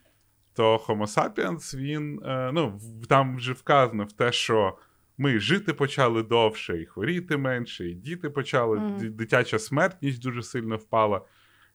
то 0.55 0.77
Homo 0.77 1.07
sapiens, 1.15 1.77
він, 1.77 2.21
е, 2.25 2.51
ну, 2.55 2.81
там 3.09 3.37
вже 3.37 3.53
вказано 3.53 4.05
в 4.05 4.13
те, 4.13 4.33
що 4.33 4.79
ми 5.19 5.39
жити 5.39 5.73
почали 5.75 6.23
довше, 6.23 6.83
і 6.83 6.87
хворіти 6.87 7.37
менше, 7.37 7.89
і 7.89 7.95
діти 7.95 8.31
почали, 8.31 8.79
ді- 8.79 9.11
дитяча 9.11 9.59
смертність 9.59 10.23
дуже 10.23 10.43
сильно 10.43 10.77
впала. 10.77 11.21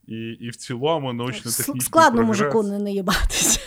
І, 0.08 0.16
і 0.16 0.50
в 0.50 0.56
цілому 0.56 1.14
научно-технічний 1.14 1.82
Складно 1.82 2.18
прогрес... 2.18 2.28
мужику 2.40 2.64
не 2.64 2.80
наїбатися. 2.80 3.60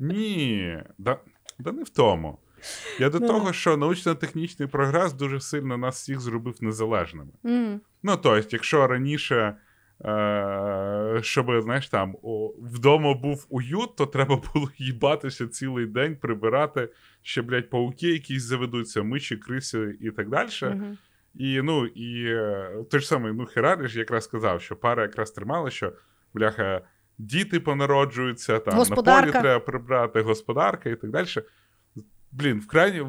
Ні, 0.00 0.82
да, 0.98 1.18
да 1.58 1.72
не 1.72 1.82
в 1.82 1.88
тому. 1.88 2.38
Я 3.00 3.10
до 3.10 3.20
Ну. 3.20 3.26
того, 3.26 3.52
що 3.52 3.76
научно-технічний 3.76 4.68
прогрес 4.68 5.12
дуже 5.12 5.40
сильно 5.40 5.76
нас 5.76 5.94
всіх 5.96 6.20
зробив 6.20 6.54
незалежними. 6.60 7.30
Ну, 8.02 8.16
тобто, 8.22 8.40
якщо 8.50 8.86
раніше, 8.86 9.56
е- 10.04 11.18
щоб, 11.22 11.60
знаєш, 11.62 11.88
там 11.88 12.16
о, 12.22 12.54
вдома 12.58 13.14
був 13.14 13.46
уют, 13.48 13.96
то 13.96 14.06
треба 14.06 14.42
було 14.54 14.70
їбатися 14.78 15.48
цілий 15.48 15.86
день, 15.86 16.16
прибирати, 16.16 16.88
ще, 17.22 17.42
блядь, 17.42 17.70
пауки 17.70 18.08
якісь 18.08 18.42
заведуться, 18.42 19.02
миші, 19.02 19.36
криси 19.36 19.96
і 20.00 20.10
так 20.10 20.28
далі. 20.28 20.48
Угу. 20.62 20.96
І 21.34 21.62
ну, 21.62 21.86
і 21.86 22.24
е, 22.26 22.70
той 22.90 23.00
ж 23.00 23.06
самий 23.06 23.32
ну, 23.32 23.46
Херарі 23.46 23.86
ж 23.88 23.98
якраз 23.98 24.24
сказав, 24.24 24.62
що 24.62 24.76
пара 24.76 25.02
якраз 25.02 25.30
тримала, 25.30 25.70
що 25.70 25.92
бляха, 26.34 26.80
діти 27.18 27.60
понароджуються, 27.60 28.58
там 28.58 28.78
на 28.78 28.96
полі 28.96 29.30
треба 29.30 29.60
прибрати, 29.60 30.20
господарка 30.20 30.90
і 30.90 30.96
так 30.96 31.10
далі. 31.10 31.26
Блін, 32.32 32.60
вкрай 32.60 33.06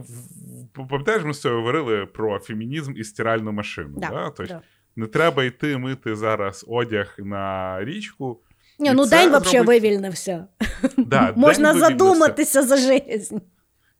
пам'ятаєш, 0.90 1.24
ми 1.24 1.34
з 1.34 1.40
тобою 1.40 1.62
говорили 1.62 2.06
про 2.06 2.40
фемінізм 2.40 2.94
і 2.96 3.04
стиральну 3.04 3.52
машину. 3.52 3.94
Да, 3.98 4.10
Да? 4.10 4.30
Тобто, 4.30 4.54
да. 4.54 4.62
не 4.96 5.08
треба 5.08 5.44
йти 5.44 5.78
мити 5.78 6.16
зараз 6.16 6.66
одяг 6.68 7.16
на 7.18 7.78
річку. 7.84 8.40
Ні, 8.80 8.92
ну 8.94 9.06
день 9.06 9.30
взагалі 9.30 9.46
зробить- 9.46 9.68
вивільнився. 9.68 10.48
Да, 10.98 11.34
Можна 11.36 11.72
вивільнився. 11.72 11.80
задуматися 11.80 12.62
за 12.62 12.78
життя. 12.78 13.42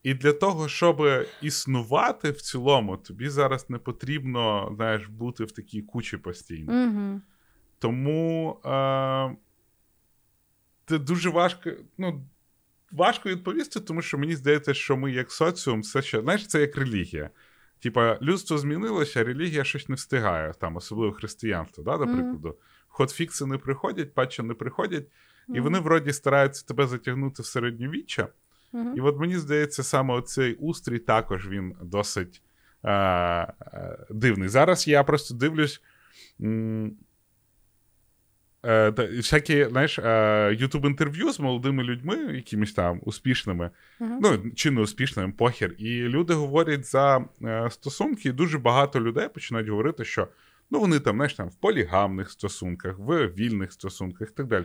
І 0.02 0.14
для 0.14 0.32
того, 0.32 0.68
щоб 0.68 1.02
існувати 1.42 2.30
в 2.30 2.40
цілому, 2.40 2.96
тобі 2.96 3.28
зараз 3.28 3.70
не 3.70 3.78
потрібно 3.78 4.72
знаєш, 4.76 5.06
бути 5.06 5.44
в 5.44 5.52
такій 5.52 5.82
кучі 5.82 6.16
постійно. 6.16 6.84
Угу. 6.86 7.20
Тому 7.78 8.56
е, 8.64 9.30
це 10.90 10.98
дуже 10.98 11.30
важко. 11.30 11.70
Ну, 11.98 12.24
важко 12.92 13.28
відповісти, 13.28 13.80
тому 13.80 14.02
що 14.02 14.18
мені 14.18 14.36
здається, 14.36 14.74
що 14.74 14.96
ми, 14.96 15.12
як 15.12 15.32
соціум, 15.32 15.80
все 15.80 16.02
ще 16.02 16.20
знаєш, 16.20 16.46
це 16.46 16.60
як 16.60 16.76
релігія. 16.76 17.30
Типа, 17.80 18.18
людство 18.22 18.58
змінилося, 18.58 19.20
а 19.20 19.24
релігія 19.24 19.64
щось 19.64 19.88
не 19.88 19.94
встигає, 19.94 20.52
там, 20.60 20.76
особливо 20.76 21.12
християнство, 21.12 21.84
да, 21.84 21.96
до 21.96 22.04
прикладу. 22.04 22.56
Хотфікси 22.88 23.46
не 23.46 23.58
приходять, 23.58 24.14
патчі 24.14 24.42
не 24.42 24.54
приходять, 24.54 25.06
і 25.48 25.60
вони 25.60 25.78
вроді 25.78 26.12
стараються 26.12 26.66
тебе 26.66 26.86
затягнути 26.86 27.42
в 27.42 27.46
середньовіччя. 27.46 28.28
Угу. 28.72 28.94
І 28.96 29.00
от 29.00 29.18
мені 29.18 29.38
здається, 29.38 29.82
саме 29.82 30.14
оцей 30.14 30.54
устрій 30.54 30.98
також 30.98 31.48
він 31.48 31.74
досить 31.82 32.42
е, 32.84 32.92
е, 32.92 34.06
дивний. 34.10 34.48
Зараз 34.48 34.88
я 34.88 35.04
просто 35.04 35.34
дивлюсь. 35.34 35.82
М- 36.40 36.96
всякі, 38.62 39.64
знаєш, 39.64 39.98
е, 39.98 40.56
ютуб 40.58 40.84
інтерв'ю 40.84 41.32
з 41.32 41.40
молодими 41.40 41.82
людьми, 41.82 42.16
якимись 42.16 42.72
там 42.72 43.00
успішними, 43.04 43.70
Угу. 44.00 44.18
ну 44.22 44.50
чи 44.54 44.70
не 44.70 44.80
успішними, 44.80 45.32
похер. 45.32 45.72
І 45.78 46.02
люди 46.02 46.34
говорять 46.34 46.86
за 46.86 47.24
е, 47.44 47.68
стосунки, 47.70 48.28
і 48.28 48.32
дуже 48.32 48.58
багато 48.58 49.00
людей 49.00 49.28
починають 49.28 49.68
говорити, 49.68 50.04
що 50.04 50.28
ну 50.70 50.80
вони 50.80 51.00
там, 51.00 51.16
знаєш, 51.16 51.34
там 51.34 51.48
в 51.48 51.54
полігамних 51.54 52.30
стосунках, 52.30 52.98
в 52.98 53.26
вільних 53.26 53.72
стосунках 53.72 54.28
і 54.30 54.34
так 54.34 54.46
далі. 54.46 54.64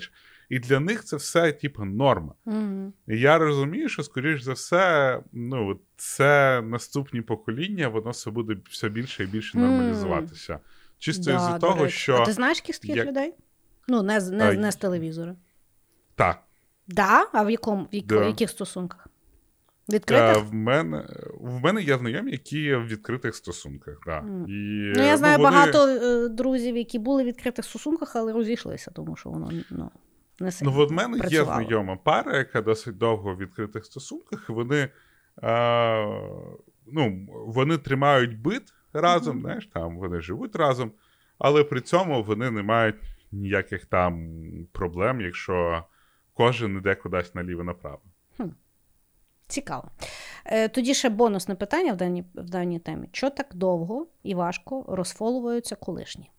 І 0.49 0.59
для 0.59 0.79
них 0.79 1.03
це 1.03 1.15
все, 1.15 1.51
типу, 1.51 1.85
норма. 1.85 2.33
Угу. 2.45 2.93
І 3.07 3.19
я 3.19 3.37
розумію, 3.37 3.89
що, 3.89 4.03
скоріш 4.03 4.41
за 4.41 4.53
все, 4.53 5.19
ну, 5.33 5.79
це 5.97 6.61
наступні 6.61 7.21
покоління, 7.21 7.87
воно 7.87 8.09
все 8.09 8.31
буде 8.31 8.55
все 8.69 8.89
більше 8.89 9.23
і 9.23 9.27
більше 9.27 9.57
нормалізуватися. 9.57 10.59
Чисто 10.99 11.23
Да, 11.23 11.35
із-за 11.35 11.59
того, 11.59 11.83
речі. 11.83 11.97
що 11.97 12.15
А 12.15 12.25
ти 12.25 12.31
знаєш 12.33 12.57
яких 12.57 12.79
таких 12.79 12.95
як- 12.95 13.07
людей? 13.07 13.33
Ну, 13.87 14.03
не, 14.03 14.19
з- 14.21 14.31
не, 14.31 14.53
не 14.53 14.71
з 14.71 14.75
телевізора. 14.75 15.35
так, 16.15 16.39
Да? 16.87 17.27
А 17.33 17.43
в 17.43 17.51
якому 17.51 17.83
в, 17.93 18.01
Да. 18.05 18.25
яких 18.25 18.49
стосунках? 18.49 19.07
е, 19.07 19.93
Відкритих? 19.95 20.43
в 20.43 20.53
мене 20.53 21.05
в 21.39 21.59
мене 21.63 21.81
є 21.81 21.97
знайомі, 21.97 22.31
які 22.31 22.61
є 22.61 22.77
в 22.77 22.87
відкритих 22.87 23.35
стосунках. 23.35 23.97
Да. 24.05 24.21
Мгм. 24.21 24.45
І, 24.49 24.93
Ну, 24.97 25.03
я 25.03 25.17
знаю 25.17 25.37
вони- 25.37 25.49
багато 25.49 25.87
е, 25.87 26.29
друзів, 26.29 26.77
які 26.77 26.99
були 26.99 27.23
в 27.23 27.25
відкритих 27.25 27.65
стосунках, 27.65 28.15
але 28.15 28.33
розійшлися, 28.33 28.91
тому 28.91 29.15
що 29.15 29.29
воно 29.29 29.51
ну, 29.69 29.91
не 30.39 30.51
сильно 30.51 30.71
Ну, 30.75 30.79
от 30.81 30.89
в 30.91 30.93
мене 30.93 31.17
є 31.29 31.43
знайома 31.45 31.95
пара, 32.03 32.37
яка 32.37 32.61
досить 32.61 32.97
довго 32.97 33.33
в 33.35 33.37
відкритих 33.37 33.85
стосунках, 33.85 34.49
вони, 34.49 34.89
е, 35.43 36.05
ну, 36.87 37.27
вони 37.29 37.77
тримають 37.77 38.39
бит 38.39 38.63
разом, 38.93 39.33
Мгм. 39.35 39.41
знаєш, 39.45 39.67
там 39.73 39.97
вони 39.97 40.21
живуть 40.21 40.55
разом, 40.55 40.91
але 41.37 41.63
при 41.63 41.81
цьому 41.81 42.23
вони 42.23 42.51
не 42.51 42.61
мають 42.63 42.95
ніяких 43.35 43.85
там 43.85 44.37
проблем, 44.71 45.21
якщо 45.21 45.83
кожен 46.33 46.77
іде 46.77 46.95
кудись 46.95 47.35
наліво-направо. 47.35 48.01
Цікаво. 49.47 49.91
Е, 50.45 50.67
тоді 50.69 50.93
ще 50.93 51.09
бонусне 51.09 51.55
питання 51.55 51.93
в 51.93 51.97
даній, 51.97 52.23
в 52.35 52.49
даній 52.49 52.79
темі. 52.79 53.09
Що 53.11 53.29
так 53.29 53.55
довго 53.55 54.07
і 54.23 54.35
важко 54.35 54.85
розфоловуються 54.87 55.75
колишні? 55.75 56.31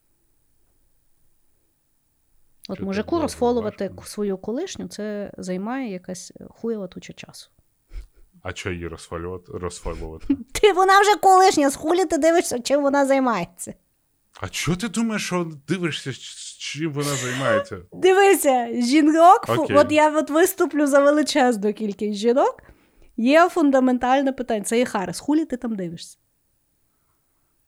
От 2.68 2.76
Що 2.76 2.84
мужику 2.84 3.20
розфолувати 3.20 3.88
важко? 3.88 4.04
свою 4.04 4.38
колишню 4.38 4.88
це 4.88 5.32
займає 5.38 5.92
якась 5.92 6.32
хуєва 6.50 6.86
туча 6.86 7.12
часу. 7.12 7.50
А 8.42 8.52
що 8.54 8.70
її 8.70 8.88
розфолювати? 8.88 9.52
розфолювати? 9.52 10.34
Ти 10.52 10.72
вона 10.72 11.00
вже 11.00 11.14
колишня, 11.16 11.70
з 11.70 11.76
хулі 11.76 12.04
ти 12.04 12.18
дивишся, 12.18 12.58
чим 12.60 12.82
вона 12.82 13.06
займається. 13.06 13.74
А 14.40 14.48
чого 14.48 14.76
ти 14.76 14.88
думаєш, 14.88 15.26
що 15.26 15.52
дивишся, 15.68 16.12
чим 16.58 16.92
вона 16.92 17.14
займається? 17.14 17.78
Дивися, 17.92 18.68
жінок, 18.82 19.44
Окей. 19.48 19.76
от 19.76 19.92
я 19.92 20.18
от 20.18 20.30
виступлю 20.30 20.86
за 20.86 21.00
величезну 21.00 21.72
кількість 21.72 22.18
жінок. 22.18 22.62
Є 23.16 23.48
фундаментальне 23.48 24.32
питання. 24.32 24.64
Це 24.64 24.78
є 24.78 24.84
Харес. 24.84 25.20
Хулі 25.20 25.44
ти 25.44 25.56
там 25.56 25.76
дивишся? 25.76 26.18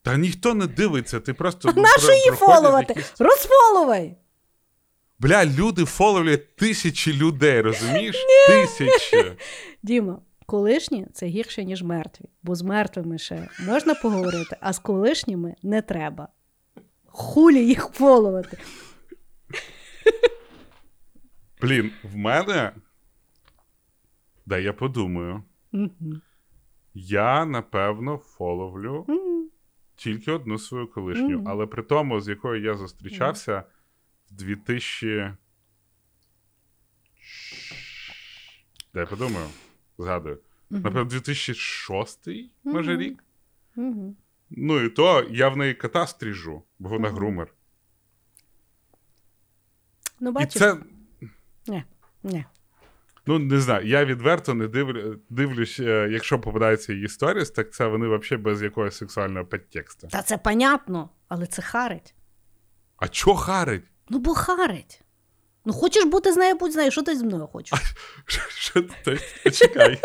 Та 0.02 0.16
ніхто 0.16 0.54
не 0.54 0.66
дивиться, 0.66 1.20
ти 1.20 1.34
просто. 1.34 1.72
ну, 1.76 1.82
Нащо 1.82 2.06
про- 2.06 2.14
її 2.14 2.30
фоловати? 2.30 2.92
якісь- 2.96 3.12
Розфоловай! 3.18 4.16
Бля, 5.18 5.44
люди 5.46 5.84
фоловлять 5.84 6.56
тисячі 6.56 7.12
людей, 7.12 7.60
розумієш? 7.60 8.16
Тисячі. 8.48 9.32
Діма, 9.82 10.18
колишні 10.46 11.06
це 11.14 11.26
гірше, 11.26 11.64
ніж 11.64 11.82
мертві, 11.82 12.24
бо 12.42 12.54
з 12.54 12.62
мертвими 12.62 13.18
ще 13.18 13.48
можна 13.66 13.94
поговорити, 13.94 14.56
а 14.60 14.72
з 14.72 14.78
колишніми 14.78 15.54
не 15.62 15.82
треба. 15.82 16.28
Хулі 17.18 17.66
їх 17.66 17.88
фоловати. 17.92 18.58
Блін, 21.60 21.92
в 22.02 22.16
мене. 22.16 22.72
Да, 24.46 24.58
я 24.58 24.72
подумаю. 24.72 25.42
Я, 26.94 27.44
напевно, 27.44 28.16
фоловлю 28.18 29.06
тільки 29.96 30.32
одну 30.32 30.58
свою 30.58 30.86
колишню, 30.86 31.44
але 31.46 31.66
при 31.66 31.82
тому, 31.82 32.20
з 32.20 32.28
якою 32.28 32.62
я 32.62 32.74
зустрічався 32.74 33.62
в 34.30 34.34
2000. 34.34 35.34
Дай 38.94 39.06
подумаю, 39.06 39.46
згадую. 39.98 40.38
Напевно, 40.70 41.04
2006 41.04 42.28
може 42.64 42.96
рік. 42.96 43.24
Ну 44.50 44.80
і 44.80 44.88
то 44.88 45.26
я 45.30 45.48
в 45.48 45.56
неї 45.56 45.74
кота 45.74 46.06
стріжу, 46.06 46.62
бо 46.78 46.88
вона 46.88 47.10
грумер. 47.10 47.48
Ну, 50.20 50.34
І 50.40 50.46
це, 50.46 50.76
Ні. 52.22 52.44
ну 53.26 53.38
не 53.38 53.60
знаю, 53.60 53.86
я 53.86 54.04
відверто 54.04 54.54
не 54.54 54.68
дивлю, 54.68 55.20
дивлюсь, 55.28 55.80
е, 55.80 56.08
якщо 56.10 56.38
попадається 56.40 56.92
її 56.92 57.08
сторіс, 57.08 57.50
так 57.50 57.72
це 57.72 57.86
вони 57.86 58.06
взагалі 58.06 58.42
без 58.42 58.62
якогось 58.62 58.96
сексуального 58.96 59.46
підтексту. 59.46 60.08
Та 60.08 60.22
це 60.22 60.38
понятно, 60.38 61.10
але 61.28 61.46
це 61.46 61.62
харить. 61.62 62.14
А 62.96 63.08
чо 63.08 63.34
харить? 63.34 63.84
Ну, 64.08 64.18
бо 64.18 64.34
харить. 64.34 65.02
Ну, 65.64 65.72
хочеш 65.72 66.04
бути 66.04 66.32
з 66.32 66.36
нею, 66.36 66.54
будь 66.54 66.72
з 66.72 66.76
нею, 66.76 66.90
що 66.90 67.02
ти 67.02 67.16
зі 67.16 67.24
мною 67.24 67.46
хочеш? 67.46 67.78
Що 68.48 68.82
ти 68.82 69.18
почекай. 69.44 70.00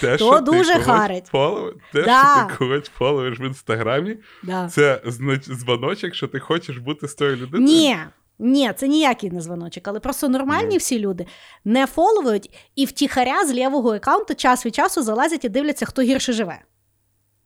Те, 0.00 0.16
То 0.16 0.24
що 0.26 0.36
ти 0.40 0.42
дуже 0.42 0.74
ти 0.74 0.80
харить. 0.80 1.24
фолов- 1.32 1.72
Те, 1.92 2.02
Да. 2.02 2.34
що 2.36 2.46
ти 2.48 2.56
когось 2.58 2.88
фоловиш 2.98 3.40
в 3.40 3.42
інстаграмі, 3.42 4.16
Да. 4.42 4.68
це 4.68 5.02
дзвоночок, 5.38 6.14
що 6.14 6.28
ти 6.28 6.38
хочеш 6.40 6.78
бути 6.78 7.08
з 7.08 7.14
тою 7.14 7.36
людиною. 7.36 7.64
Ні, 7.64 7.96
ні, 8.38 8.72
це 8.76 8.88
ніякий 8.88 9.30
не 9.30 9.40
дзвоночок, 9.40 9.88
але 9.88 10.00
просто 10.00 10.28
нормальні 10.28 10.74
mm. 10.74 10.78
всі 10.78 10.98
люди 10.98 11.26
не 11.64 11.86
фоловують 11.86 12.50
і 12.76 12.84
втіхаря 12.84 13.44
з 13.46 13.52
лівого 13.52 13.94
аккаунту 13.94 14.34
час 14.34 14.66
від 14.66 14.74
часу 14.74 15.02
залазять 15.02 15.44
і 15.44 15.48
дивляться, 15.48 15.86
хто 15.86 16.02
гірше 16.02 16.32
живе. 16.32 16.58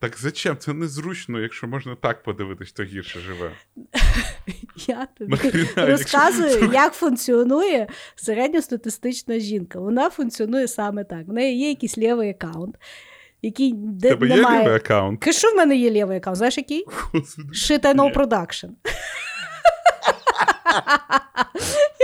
Так 0.04 0.18
зачем? 0.18 0.56
Це 0.58 0.72
незручно, 0.72 1.40
якщо 1.40 1.66
можна 1.66 1.94
так 1.94 2.22
подивитись, 2.22 2.68
хто 2.68 2.82
гірше 2.82 3.20
живе. 3.20 3.50
Я 4.86 5.08
тобі 5.18 5.36
розказую, 5.76 6.70
як 6.72 6.92
функціонує 6.94 7.88
середньостатистична 8.14 9.38
жінка. 9.38 9.80
Вона 9.80 10.10
функціонує 10.10 10.68
саме 10.68 11.04
так. 11.04 11.28
В 11.28 11.32
неї 11.32 11.58
є 11.58 11.68
якийсь 11.68 11.98
лівий 11.98 12.30
аккаунт, 12.30 12.76
який 13.42 13.72
де 13.76 14.08
Тебе 14.08 14.28
є 14.28 14.36
лівий 14.36 14.74
аккаунт? 14.74 15.24
Кажу, 15.24 15.48
в 15.52 15.56
мене 15.56 15.76
є 15.76 15.90
лівий 15.90 16.16
аккаунт. 16.16 16.36
Знаєш 16.36 16.56
який? 16.56 16.86
I 17.70 17.94
know 17.94 18.14
production. 18.14 18.70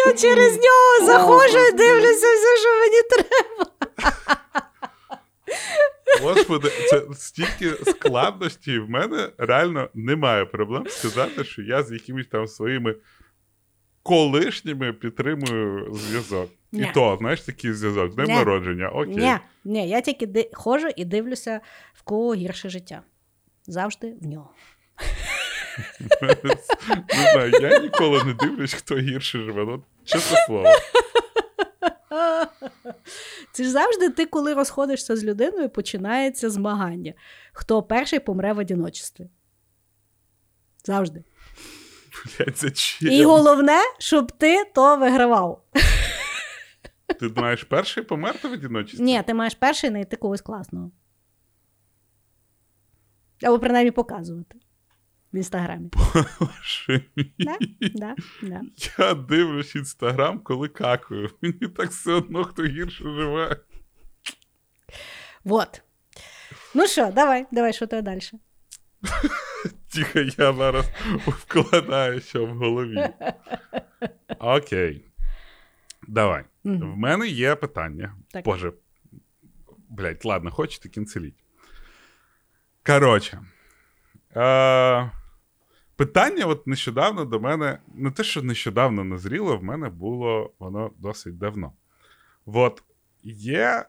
Я 0.07 0.13
через 0.13 0.57
нього 0.57 1.07
заходжу 1.07 1.59
і 1.59 1.73
дивлюся 1.73 2.27
все, 2.35 2.57
що 2.57 2.71
мені 2.81 3.03
треба. 3.11 3.71
Господи, 6.23 6.69
це 6.91 7.03
стільки 7.15 7.71
складності, 7.85 8.79
в 8.79 8.91
мене 8.91 9.29
реально 9.39 9.89
немає 9.95 10.45
проблем 10.45 10.85
сказати, 10.89 11.45
що 11.45 11.63
я 11.63 11.83
з 11.83 11.93
якимись 11.93 12.27
там 12.27 12.47
своїми 12.47 12.95
колишніми 14.03 14.93
підтримую 14.93 15.95
зв'язок. 15.95 16.51
І 16.73 16.85
то, 16.95 17.17
знаєш, 17.21 17.41
такий 17.41 17.73
зв'язок, 17.73 18.13
з 18.13 18.15
днем 18.15 18.27
народження, 18.27 18.89
окей. 18.89 19.17
Ні, 19.17 19.35
ні, 19.65 19.89
я 19.89 20.01
тільки 20.01 20.27
ди- 20.27 20.51
ходжу 20.53 20.89
і 20.97 21.05
дивлюся, 21.05 21.61
в 21.95 22.03
кого 22.03 22.35
гірше 22.35 22.69
життя. 22.69 23.03
Завжди 23.67 24.15
в 24.21 24.27
нього. 24.27 24.51
Не 27.09 27.33
знаю, 27.33 27.53
я 27.61 27.79
ніколи 27.79 28.25
не 28.25 28.33
дивлюсь, 28.35 28.75
хто 28.75 28.97
гірше 28.99 29.39
живе. 29.39 29.65
Ну, 29.65 29.83
чесне 30.05 30.37
слово. 30.47 30.69
Це 33.53 33.65
ж 33.65 33.71
завжди 33.71 34.11
ти, 34.11 34.27
коли 34.27 34.55
розходишся 34.55 35.17
з 35.17 35.25
людиною, 35.25 35.69
починається 35.69 36.51
змагання. 36.51 37.15
Хто 37.53 37.83
перший 37.83 38.21
помре 38.21 38.53
в 38.53 38.59
одиночестві. 38.59 39.31
Завжди. 40.85 41.25
Блядь, 42.39 42.57
зачем? 42.57 43.13
І 43.13 43.25
головне, 43.25 43.79
щоб 43.99 44.33
ти 44.33 44.65
то 44.75 44.97
вигравав. 44.97 45.65
Ти 47.21 47.29
маєш 47.29 47.65
перший 47.65 48.03
померти 48.03 48.49
в 48.49 48.53
одиночестві? 48.53 49.05
Ні, 49.05 49.23
ти 49.27 49.35
маєш 49.35 49.55
перший 49.55 49.91
знайти 49.91 50.17
когось 50.17 50.41
класного. 50.41 50.91
Або 53.43 53.59
принаймні 53.59 53.91
показувати 53.91 54.59
в 55.33 55.37
інстаграмі. 55.37 55.91
Боже 56.41 57.05
мій. 57.17 57.33
Да? 57.39 57.57
Да? 57.95 58.15
Да. 58.43 58.61
Я 58.99 59.15
дивлюсь 59.15 59.75
інстаграм, 59.75 60.39
коли 60.39 60.69
какую. 60.69 61.31
Мені 61.43 61.69
так 61.77 61.91
все 61.91 62.13
одно, 62.13 62.45
хто 62.45 62.65
гірше 62.65 63.05
живе. 63.05 63.57
Вот. 65.45 65.83
Ну 66.75 66.87
що, 66.87 67.13
давай, 67.13 67.47
давай, 67.53 67.73
що 67.73 67.87
тебе 67.87 68.03
далі? 68.03 68.21
Тихо, 69.95 70.19
я 70.19 70.53
зараз 70.53 70.91
вкладаюся 71.27 72.41
в 72.41 72.57
голові. 72.57 73.09
Окей. 74.39 75.05
Давай. 76.09 76.45
Мгм. 76.65 76.93
В 76.93 76.97
мене 76.97 77.29
є 77.29 77.55
питання. 77.55 78.15
Так. 78.31 78.45
Боже. 78.45 78.73
Блять, 79.89 80.25
ладно, 80.25 80.51
хочете 80.51 80.89
кінцеліть. 80.89 81.45
Коротше. 82.87 83.41
Е- 84.37 85.11
питання 86.01 86.45
от 86.45 86.67
нещодавно 86.67 87.25
до 87.25 87.41
мене, 87.41 87.79
не 87.95 88.11
те, 88.11 88.25
що 88.25 88.43
нещодавно 88.43 89.05
назріло, 89.05 89.57
в 89.57 89.65
мене 89.65 89.89
було 89.89 90.53
воно 90.59 90.91
досить 90.99 91.39
давно. 91.39 91.73
От 92.47 92.83
є 93.23 93.85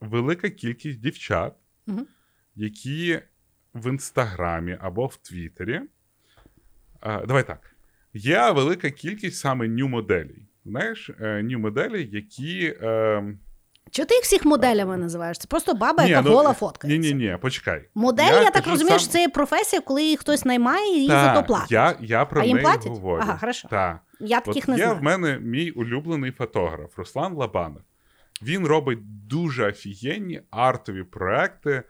велика 0.00 0.50
кількість 0.50 1.00
дівчат, 1.00 1.54
Мгм. 1.86 2.06
які 2.54 3.20
в 3.74 3.90
Інстаграмі 3.90 4.78
або 4.80 5.06
в 5.06 5.16
Твіттері. 5.16 5.80
А, 7.00 7.26
давай 7.26 7.46
так. 7.46 7.76
Є 8.14 8.50
велика 8.50 8.90
кількість 8.90 9.38
саме 9.38 9.68
нью-моделей. 9.68 10.46
Знаєш, 10.64 11.10
нью-моделі, 11.20 12.08
які. 12.12 12.76
Е, 12.82 13.34
Чого 13.90 14.06
ти 14.06 14.14
їх 14.14 14.24
всіх 14.24 14.44
моделями 14.44 14.96
називаєш? 14.96 15.38
Це 15.38 15.48
просто 15.48 15.74
баба, 15.74 16.04
яка 16.04 16.22
ну, 16.28 16.36
гола 16.36 16.52
фоткається. 16.52 17.08
Ні, 17.08 17.14
ні, 17.14 17.30
ні, 17.30 17.36
почекай. 17.40 17.84
Модель, 17.94 18.24
я, 18.42 18.44
так 18.44 18.52
кажу 18.54 18.70
розумію, 18.70 18.90
сам- 18.90 18.98
що 19.00 19.08
це 19.12 19.20
є 19.20 19.28
професія, 19.28 19.82
коли 19.82 20.02
її 20.02 20.16
хтось 20.16 20.44
наймає 20.44 20.96
і 20.96 21.00
їй 21.00 21.08
за 21.08 21.34
то 21.34 21.42
платить. 21.46 21.70
Я, 21.72 21.96
я 22.00 22.24
про 22.24 22.40
А 22.40 22.44
їм 22.44 22.56
неї 22.56 22.64
платять? 22.66 22.86
говорю. 22.92 23.22
Ага, 23.22 23.38
хорошо. 23.40 23.68
Та. 23.68 24.00
Я 24.20 24.38
От 24.38 24.44
таких 24.44 24.68
не 24.68 24.76
є 24.76 24.82
знаю. 24.84 24.98
в 24.98 25.02
мене 25.02 25.38
мій 25.38 25.70
улюблений 25.70 26.30
фотограф 26.32 26.98
Руслан 26.98 27.34
Лабанов. 27.34 27.82
Він 28.42 28.66
робить 28.66 29.26
дуже 29.28 29.68
офігенні 29.68 30.40
артові 30.50 31.02
проекти, 31.02 31.82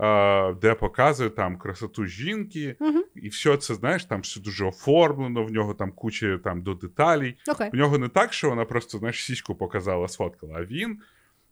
е, 0.00 0.52
де 0.54 0.74
показує 0.74 1.30
там 1.30 1.58
красоту 1.58 2.06
жінки, 2.06 2.76
Мгм. 2.80 3.04
і 3.14 3.28
все 3.28 3.56
це, 3.56 3.74
знаєш, 3.74 4.04
там 4.04 4.20
все 4.20 4.40
дуже 4.40 4.64
оформлено, 4.64 5.44
в 5.44 5.50
нього 5.52 5.74
там 5.74 5.92
куча 5.92 6.38
там 6.44 6.62
до 6.62 6.74
деталей. 6.74 7.36
Окей. 7.48 7.70
В 7.72 7.76
нього 7.76 7.98
не 7.98 8.08
так, 8.08 8.32
що 8.32 8.50
вона 8.50 8.64
просто 8.64 8.98
знаєш, 8.98 9.24
сіську 9.24 9.54
показала, 9.54 10.08
сфоткала, 10.08 10.54
а 10.58 10.62
він 10.64 10.98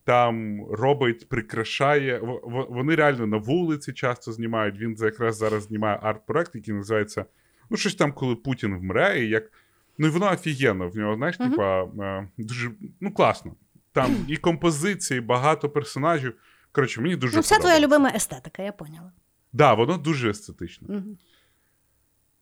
там 0.09 0.65
робить, 0.71 1.29
прикрашає. 1.29 2.21
Вони 2.69 2.95
реально 2.95 3.27
на 3.27 3.37
вулиці 3.37 3.93
часто 3.93 4.33
знімають. 4.33 4.79
Він 4.79 4.97
якраз 4.99 5.37
зараз 5.37 5.63
знімає 5.63 5.99
арт-проект, 6.03 6.55
який 6.55 6.75
називається 6.75 7.25
ну, 7.71 7.77
щось 7.77 7.95
там, 7.95 8.13
коли 8.13 8.37
Путін 8.37 8.79
вмре, 8.79 9.21
і 9.21 9.29
як. 9.29 9.53
Ну, 9.99 10.07
і 10.07 10.11
воно 10.11 10.31
офігенно. 10.33 10.89
В 10.89 10.97
нього, 10.97 11.17
знаєш, 11.17 11.41
Мгм. 11.41 11.51
типа, 11.51 11.83
е, 11.85 12.29
дуже 12.39 12.71
ну, 13.01 13.13
класно. 13.13 13.55
Там 13.93 14.17
і 14.29 14.37
композиції, 14.37 15.21
багато 15.21 15.69
персонажів. 15.69 16.35
Коротше, 16.73 17.01
мені 17.01 17.17
дуже 17.17 17.37
Ну, 17.37 17.41
вся 17.41 17.59
твоя 17.59 17.81
любима 17.81 18.13
естетика, 18.15 18.63
я 18.63 18.73
поняла. 18.73 19.13
Да, 19.53 19.75
воно 19.75 19.99
дуже 19.99 20.31
естетично. 20.31 20.89
Мгм. 20.91 21.19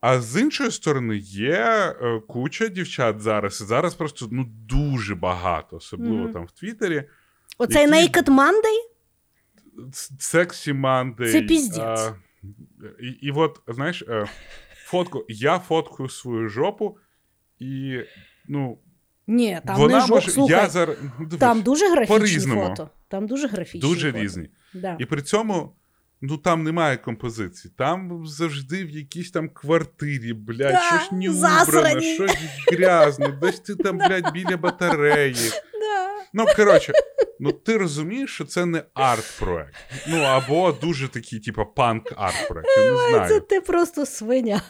А 0.01 0.21
з 0.21 0.41
іншої 0.41 0.71
сторони, 0.71 1.17
є 1.17 1.95
е, 2.01 2.21
куча 2.27 2.67
дівчат 2.67 3.21
зараз. 3.21 3.61
І 3.61 3.63
зараз 3.63 3.95
просто 3.95 4.27
ну 4.31 4.45
дуже 4.69 5.15
багато, 5.15 5.75
особливо 5.75 6.23
Мгм. 6.23 6.33
там 6.33 6.45
в 6.45 6.51
Твіттері. 6.51 7.03
Оцей 7.57 7.81
Які- 7.89 7.93
Naked 7.93 8.25
Monday? 8.25 8.77
Сексі 10.19 10.73
Мандей. 10.73 11.31
Це 11.31 11.41
піздець. 11.41 12.11
І, 13.01 13.07
і 13.07 13.31
от, 13.31 13.59
знаєш, 13.67 14.01
е, 14.07 14.25
фотку. 14.85 15.25
Я 15.27 15.59
фоткаю 15.59 16.09
свою 16.09 16.49
жопу, 16.49 16.97
і 17.59 17.99
ну, 18.47 18.77
Ні, 19.27 19.61
там 19.65 19.77
вона 19.77 19.99
не 19.99 20.05
жо... 20.07 20.13
може. 20.15 20.31
Слухай, 20.31 20.57
я 20.57 20.69
зараз, 20.69 20.97
ну, 21.01 21.25
дивись, 21.25 21.39
там 21.39 21.61
дуже 21.61 21.89
графічні 21.89 22.17
по-різному. 22.19 22.61
фото. 22.67 22.89
Там 23.07 23.27
дуже 23.27 23.47
графічні 23.47 23.81
дуже 23.81 24.11
фото. 24.11 24.23
різні. 24.23 24.49
Да. 24.73 24.97
І 24.99 25.05
при 25.05 25.21
цьому. 25.21 25.73
Ну 26.21 26.37
там 26.37 26.63
немає 26.63 26.97
композиції. 26.97 27.73
Там 27.77 28.27
завжди 28.27 28.85
в 28.85 28.89
якійсь 28.89 29.31
там 29.31 29.49
квартирі, 29.49 30.33
блядь, 30.33 30.57
Да, 30.57 30.79
щось 30.79 31.11
не 31.11 31.29
убрано, 31.29 32.01
щось 32.01 32.37
грязне, 32.71 33.27
десь 33.41 33.59
ти 33.59 33.75
там, 33.75 33.97
блядь, 34.07 34.33
біля 34.33 34.57
батареї. 34.57 35.51
Ну, 36.33 36.45
коротше, 36.55 36.93
ну 37.39 37.51
ти 37.51 37.77
розумієш, 37.77 38.33
що 38.33 38.45
це 38.45 38.65
не 38.65 38.83
арт-проект. 38.93 39.75
Ну, 40.07 40.21
або 40.21 40.71
дуже 40.71 41.07
такий, 41.07 41.39
типу, 41.39 41.61
панк-арт-проект. 41.61 42.67
Я 42.77 43.19
не 43.19 43.27
Це 43.27 43.39
ти 43.39 43.61
просто 43.61 44.05
свиня. 44.05 44.61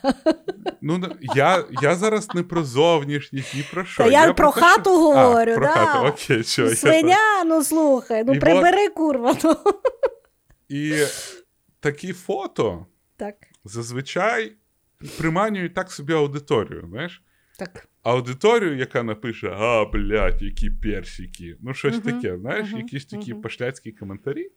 Ну, 0.82 1.16
я, 1.22 1.64
я 1.82 1.96
зараз 1.96 2.36
не 2.36 2.44
про 2.44 2.64
зовнішність, 2.64 3.56
ні 3.56 3.66
про 3.72 3.86
що. 3.86 4.04
Та 4.04 4.10
я 4.10 4.34
про 4.34 4.52
те, 4.52 4.62
хату 4.62 4.90
що- 4.90 5.00
говорю, 5.00 5.52
а, 5.52 5.56
про 5.56 5.66
да. 5.66 5.74
хату, 5.74 6.08
окей, 6.08 6.44
що 6.44 6.64
я... 6.66 6.76
Свиня, 6.76 7.44
ну 7.46 7.64
слухай, 7.64 8.24
ну 8.24 8.34
І 8.34 8.40
прибери, 8.40 8.90
курва. 8.90 9.36
Ну. 9.44 9.56
І 10.70 11.04
такі 11.80 12.14
фото 12.14 12.86
Так. 13.18 13.36
зазвичай 13.66 14.54
приманюють 15.18 15.74
так 15.74 15.92
собі 15.92 16.14
аудиторію, 16.14 16.88
знаєш? 16.90 17.22
Так. 17.60 17.88
Аудиторію, 18.08 18.78
яка 18.78 19.04
напише: 19.04 19.50
а, 19.50 19.86
блядь, 19.86 20.42
які 20.42 20.70
персики. 20.70 21.58
Ну, 21.62 21.74
щось 21.74 21.94
Мгм, 21.96 22.04
таке, 22.04 22.38
знаєш, 22.38 22.70
мгм, 22.70 22.78
якісь 22.78 23.06
такі 23.06 23.34
пошляцькі 23.34 23.92
коментарі. 23.92 24.52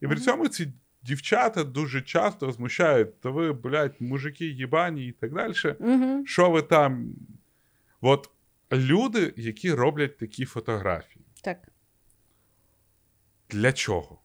І 0.00 0.06
при 0.06 0.16
цьому 0.16 0.48
ці 0.48 0.72
дівчата 1.02 1.64
дуже 1.64 2.02
часто 2.02 2.52
змущають, 2.52 3.20
то 3.20 3.32
ви, 3.32 3.52
блядь, 3.52 3.96
мужики 4.00 4.46
їбані 4.46 5.06
і 5.06 5.12
так 5.12 5.34
далі. 5.34 5.52
Угу. 5.78 6.26
Що 6.26 6.50
ви 6.50 6.62
там? 6.62 7.14
От 8.00 8.30
люди, 8.72 9.34
які 9.36 9.72
роблять 9.72 10.18
такі 10.18 10.44
фотографії, 10.44 11.24
Так. 11.42 11.68
для 13.50 13.72
чого? 13.72 14.21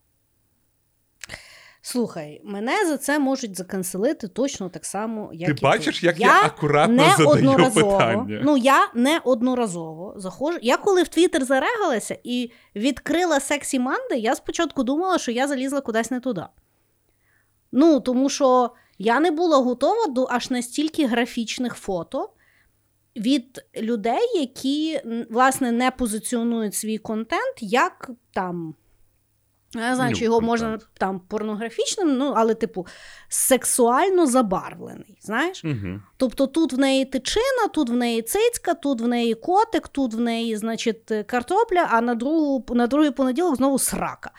Слухай, 1.89 2.41
мене 2.43 2.87
за 2.87 2.97
це 2.97 3.19
можуть 3.19 3.57
заканцелити 3.57 4.27
точно 4.27 4.69
так 4.69 4.85
само, 4.85 5.29
як 5.33 5.47
Ти 5.47 5.55
і 5.59 5.63
бачиш, 5.63 6.03
як 6.03 6.19
я 6.19 6.27
я 6.27 6.45
акуратно 6.45 7.15
задаю 7.17 7.73
питання. 7.73 8.41
Ну, 8.43 8.57
я 8.57 8.91
неодноразово 8.95 10.13
заходжу. 10.17 10.59
Я 10.61 10.77
коли 10.77 11.03
в 11.03 11.07
Твіттер 11.07 11.45
зарегалася 11.45 12.17
і 12.23 12.51
відкрила 12.75 13.39
сексі 13.39 13.79
Манди, 13.79 14.17
я 14.17 14.35
спочатку 14.35 14.83
думала, 14.83 15.17
що 15.17 15.31
я 15.31 15.47
залізла 15.47 15.81
кудись 15.81 16.11
не 16.11 16.19
туди. 16.19 16.43
Ну, 17.71 17.99
тому 17.99 18.29
що 18.29 18.71
я 18.97 19.19
не 19.19 19.31
була 19.31 19.57
готова 19.57 20.07
до 20.07 20.27
аж 20.29 20.49
настільки 20.49 21.05
графічних 21.07 21.75
фото 21.75 22.29
від 23.15 23.65
людей, 23.77 24.39
які, 24.39 25.01
власне, 25.29 25.71
не 25.71 25.91
позиціонують 25.91 26.75
свій 26.75 26.97
контент 26.97 27.55
як 27.59 28.09
там. 28.33 28.75
Я 29.75 29.89
не 29.89 29.95
знаю, 29.95 30.11
Ну, 30.11 30.17
чи 30.17 30.23
його 30.23 30.41
можна 30.41 30.79
там 30.97 31.19
порнографічним, 31.19 32.17
ну, 32.17 32.33
але, 32.37 32.53
типу, 32.53 32.87
сексуально 33.29 34.25
забарвлений. 34.27 35.17
Знаєш? 35.21 35.65
Угу. 35.65 36.01
Тобто 36.17 36.47
тут 36.47 36.73
в 36.73 36.77
неї 36.77 37.05
тичина, 37.05 37.67
тут 37.73 37.89
в 37.89 37.93
неї 37.93 38.21
цицька, 38.21 38.73
тут 38.73 39.01
в 39.01 39.07
неї 39.07 39.33
котик, 39.35 39.87
тут 39.87 40.13
в 40.13 40.19
неї, 40.19 40.57
значить, 40.57 41.11
картопля, 41.27 41.87
а 41.91 42.01
на, 42.01 42.15
другу, 42.15 42.65
на 42.69 42.87
другий 42.87 43.11
понеділок 43.11 43.55
знову 43.55 43.79
срака. 43.79 44.31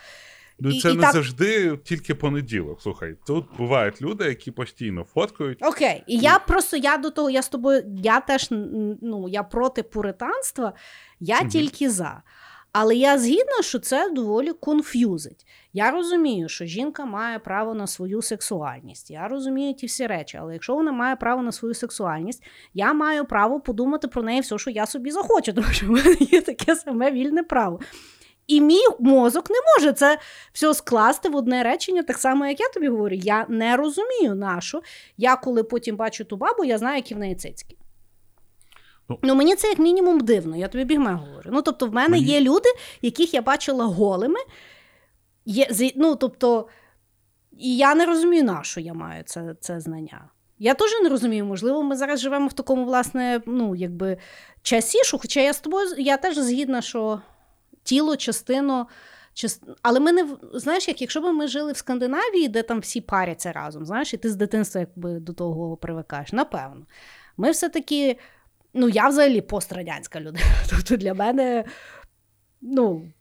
Ну, 0.61 0.71
І- 0.71 0.81
це 0.81 0.91
і 0.91 0.95
не 0.95 1.03
так- 1.03 1.13
завжди 1.13 1.77
тільки 1.77 2.15
понеділок. 2.15 2.83
Слухай, 2.83 3.15
тут 3.27 3.45
бувають 3.59 4.03
люди, 4.03 4.25
які 4.25 4.51
постійно 4.51 5.05
фоткають. 5.15 5.59
Окей, 5.63 6.05
і 6.07 6.17
я 6.19 6.39
просто 6.39 6.77
я 6.77 6.97
до 6.97 7.11
того, 7.11 7.31
я 7.31 7.43
з 7.43 7.49
тобою, 7.49 7.83
я 8.03 8.21
теж 8.21 8.47
ну, 8.51 9.29
я 9.29 9.43
проти 9.43 9.83
пуританства, 9.83 10.73
я 11.21 11.41
Мгм. 11.41 11.49
тільки 11.49 11.91
за. 11.91 12.23
Але 12.81 12.95
я 12.95 13.19
згідна, 13.19 13.63
що 13.63 13.79
це 13.79 14.11
доволі 14.11 14.53
конф'юзить. 14.53 15.47
Я 15.73 15.91
розумію, 15.91 16.49
що 16.49 16.65
жінка 16.65 17.05
має 17.05 17.39
право 17.39 17.75
на 17.75 17.87
свою 17.87 18.23
сексуальність. 18.23 19.11
Я 19.11 19.29
розумію 19.29 19.75
ті 19.75 19.87
всі 19.87 20.07
речі, 20.07 20.39
але 20.41 20.53
якщо 20.53 20.75
вона 20.75 20.93
має 20.93 21.17
право 21.17 21.43
на 21.43 21.53
свою 21.53 21.75
сексуальність, 21.75 22.43
я 22.75 22.93
маю 22.93 23.25
право 23.25 23.61
подумати 23.61 24.09
про 24.09 24.23
неї 24.23 24.41
все, 24.41 24.59
що 24.59 24.71
я 24.71 24.87
собі 24.87 25.11
захочу, 25.11 25.53
тому 25.55 25.67
що 25.67 25.87
в 25.87 25.91
мене 25.91 26.17
є 26.21 26.41
таке 26.41 26.77
саме 26.77 27.11
вільне 27.11 27.43
право. 27.43 27.81
І 28.47 28.61
мій 28.61 28.85
мозок 28.99 29.51
не 29.51 29.57
може 29.77 29.93
це 29.93 30.19
все 30.53 30.75
скласти 30.75 31.29
в 31.29 31.37
одне 31.37 31.63
речення, 31.63 32.03
так 32.03 32.19
само, 32.19 32.47
як 32.47 32.61
я 32.61 32.69
тобі 32.69 32.89
говорю. 32.89 33.15
Я 33.15 33.47
не 33.49 33.77
розумію 33.77 34.35
нашу. 34.35 34.83
Я 35.17 35.37
коли 35.37 35.65
потім 35.65 35.97
бачу 35.97 36.25
ту 36.25 36.37
бабу, 36.37 36.65
я 36.65 36.79
знаю, 36.79 36.97
які 36.97 37.15
в 37.15 37.19
неї 37.19 37.35
цицьки. 37.35 37.77
Ну. 39.09 39.19
Ну, 39.23 39.35
мені 39.35 39.57
це 39.57 39.69
як 39.69 39.79
мінімум 39.79 40.21
дивно, 40.21 40.57
я 40.57 40.69
тобі 40.69 40.85
бігме 40.85 41.13
говорю. 41.13 41.51
Ну, 41.53 41.63
тобто, 41.63 41.87
в 41.87 41.95
мене 41.95 42.09
Мені- 42.09 42.25
є 42.25 42.41
люди, 42.41 42.69
яких 43.03 43.35
я 43.35 43.43
бачила 43.43 43.85
голими. 43.85 44.41
Є, 45.45 45.93
ну, 45.97 46.17
тобто, 46.17 46.69
і 47.59 47.77
я 47.77 47.95
не 47.95 48.07
розумію, 48.07 48.45
на 48.45 48.63
що 48.63 48.81
я 48.81 48.95
маю 48.95 49.23
це, 49.27 49.55
це 49.61 49.81
знання. 49.81 50.31
Я 50.59 50.75
теж 50.75 50.91
не 51.03 51.09
розумію, 51.09 51.45
можливо, 51.45 51.83
ми 51.83 51.97
зараз 51.97 52.21
живемо 52.21 52.47
в 52.47 52.53
такому, 52.53 52.85
власне, 52.85 53.41
ну, 53.47 53.75
якби 53.75 54.19
часі, 54.63 54.99
що, 55.05 55.19
хоча 55.19 55.41
я 55.41 55.53
з 55.53 55.61
тобою, 55.61 55.95
я 55.99 56.17
теж 56.17 56.37
згідна, 56.39 56.83
що 56.83 57.21
тіло, 57.83 58.17
частину. 58.17 58.87
Част... 59.35 59.63
Але 59.83 60.01
ми 60.01 60.13
не 60.13 60.27
знаєш, 60.55 60.89
як 60.89 61.01
якщо 61.01 61.21
б 61.21 61.25
ми 61.25 61.49
жили 61.49 61.73
в 61.73 61.77
Скандинавії, 61.77 62.49
де 62.49 62.63
там 62.63 62.81
всі 62.81 63.01
паряться 63.01 63.53
разом, 63.53 63.87
знаєш, 63.87 64.15
і 64.15 64.17
ти 64.17 64.31
з 64.31 64.37
дитинства 64.37 64.81
якби 64.81 65.11
до 65.21 65.33
того 65.33 65.77
привикаєш, 65.77 66.33
напевно. 66.33 66.87
Ми 67.37 67.51
все-таки, 67.51 68.19
ну 68.79 68.89
я 68.89 69.09
взагалі 69.09 69.41
пострадянська 69.41 70.21
людина. 70.21 70.47
Тобто 70.71 70.97
для 70.97 71.15
мене, 71.15 71.65
ну, 72.61 73.13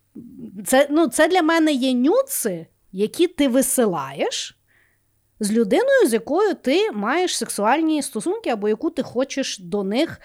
це, 0.65 0.87
ну, 0.89 1.07
це 1.07 1.27
для 1.27 1.41
мене 1.41 1.71
є 1.71 1.93
нюци, 1.93 2.67
які 2.91 3.27
ти 3.27 3.47
висилаєш 3.47 4.59
з 5.39 5.51
людиною, 5.51 6.07
з 6.07 6.13
якою 6.13 6.53
ти 6.53 6.91
маєш 6.91 7.37
сексуальні 7.37 8.01
стосунки, 8.01 8.49
або 8.49 8.69
яку 8.69 8.89
ти 8.89 9.03
хочеш 9.03 9.59
до 9.59 9.83
них 9.83 10.21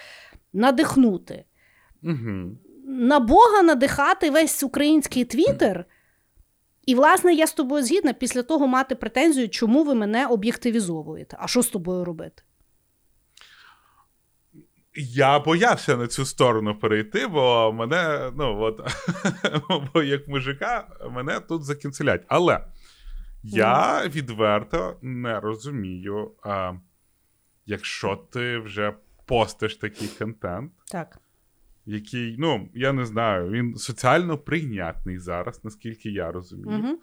надихнути. 0.53 1.45
Угу. 2.03 2.57
На 2.87 3.21
Бога 3.21 3.63
надихати 3.63 4.31
весь 4.31 4.63
український 4.63 5.25
твіттер. 5.25 5.85
І, 6.87 6.95
власне, 6.95 7.35
я 7.35 7.47
з 7.47 7.53
тобою 7.53 7.85
згідна 7.85 8.13
після 8.13 8.43
того 8.43 8.67
мати 8.67 8.95
претензію, 8.95 9.49
чому 9.49 9.85
ви 9.85 9.95
мене 9.95 10.27
об'єктивізовуєте. 10.27 11.37
А 11.41 11.47
що 11.47 11.63
з 11.63 11.69
тобою 11.69 12.05
робити? 12.05 12.43
Я 14.95 15.39
боявся 15.39 15.97
на 15.97 16.07
цю 16.07 16.25
сторону 16.25 16.75
перейти, 16.75 17.27
бо 17.27 17.73
мене, 17.73 18.33
ну 18.37 18.61
от, 18.61 18.81
бо 19.95 20.03
як 20.03 20.29
мужика, 20.29 20.89
мене 21.11 21.41
тут 21.41 21.65
закінцелять. 21.65 22.25
Але 22.29 22.65
я 23.43 24.07
відверто 24.09 24.97
не 25.03 25.41
розумію, 25.41 26.33
а, 26.43 26.73
якщо 27.67 28.17
ти 28.17 28.59
вже 28.59 28.95
постиш 29.27 29.77
такий 29.77 30.09
контент, 30.09 30.73
Так. 30.91 31.19
який, 31.87 32.37
ну, 32.39 32.69
я 32.75 32.93
не 32.93 33.07
знаю, 33.07 33.51
він 33.51 33.77
соціально 33.77 34.39
прийнятний 34.39 35.19
зараз, 35.19 35.65
наскільки 35.65 36.11
я 36.11 36.33
розумію. 36.33 36.79
Угу. 36.79 36.99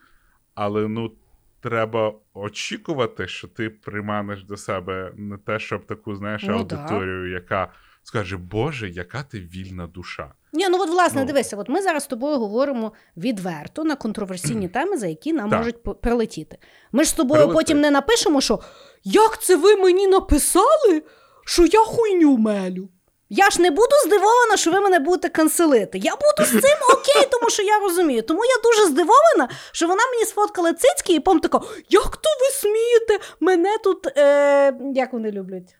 Але 0.55 0.87
ну, 0.87 1.15
треба 1.61 2.13
очікувати, 2.33 3.27
що 3.27 3.47
ти 3.47 3.69
приманиш 3.69 4.43
до 4.43 4.57
себе 4.57 5.11
не 5.15 5.37
те, 5.37 5.59
щоб 5.59 5.85
таку, 5.85 6.15
знаєш, 6.15 6.43
Ну, 6.47 6.53
аудиторію, 6.53 7.31
яка 7.31 7.71
скаже, 8.03 8.37
Боже, 8.37 8.89
яка 8.89 9.23
ти 9.23 9.39
вільна 9.39 9.87
душа. 9.87 10.31
Ні, 10.53 10.69
ну 10.69 10.77
от 10.81 10.89
власне, 10.89 11.21
Ну. 11.21 11.27
дивися, 11.27 11.57
от 11.57 11.69
ми 11.69 11.81
зараз 11.81 12.03
з 12.03 12.07
тобою 12.07 12.37
говоримо 12.37 12.93
відверто 13.17 13.83
на 13.83 13.95
контроверсійні 13.95 14.67
теми, 14.69 14.97
за 14.97 15.07
які 15.07 15.33
нам 15.33 15.49
Так. 15.49 15.59
можуть 15.59 16.01
прилетіти. 16.01 16.57
Ми 16.91 17.03
ж 17.03 17.09
з 17.09 17.13
тобою 17.13 17.41
Прилетить. 17.41 17.55
потім 17.55 17.81
не 17.81 17.91
напишемо, 17.91 18.41
що 18.41 18.59
як 19.03 19.41
це 19.41 19.55
ви 19.55 19.75
мені 19.75 20.07
написали, 20.07 21.03
що 21.45 21.65
я 21.65 21.79
хуйню 21.79 22.37
мелю. 22.37 22.89
Я 23.29 23.49
ж 23.49 23.61
не 23.61 23.71
буду 23.71 23.95
здивована, 24.05 24.57
що 24.57 24.71
ви 24.71 24.79
мене 24.79 24.99
будете 24.99 25.29
канцелити. 25.29 25.97
Я 25.97 26.11
буду 26.11 26.49
з 26.49 26.51
цим 26.51 26.77
окей, 26.93 27.29
тому 27.31 27.49
що 27.49 27.63
я 27.63 27.79
розумію. 27.79 28.21
Тому 28.21 28.45
я 28.45 28.61
дуже 28.63 28.85
здивована, 28.85 29.49
що 29.71 29.87
вона 29.87 30.03
мені 30.13 30.25
сфоткала 30.25 30.73
цицьки 30.73 31.13
і 31.13 31.19
потім 31.19 31.39
така: 31.39 31.61
як 31.89 32.17
то 32.17 32.29
ви 32.41 32.51
смієте? 32.51 33.19
Мене 33.39 33.77
тут 33.83 34.17
е, 34.17 34.73
як 34.95 35.13
вони 35.13 35.31
люблять? 35.31 35.75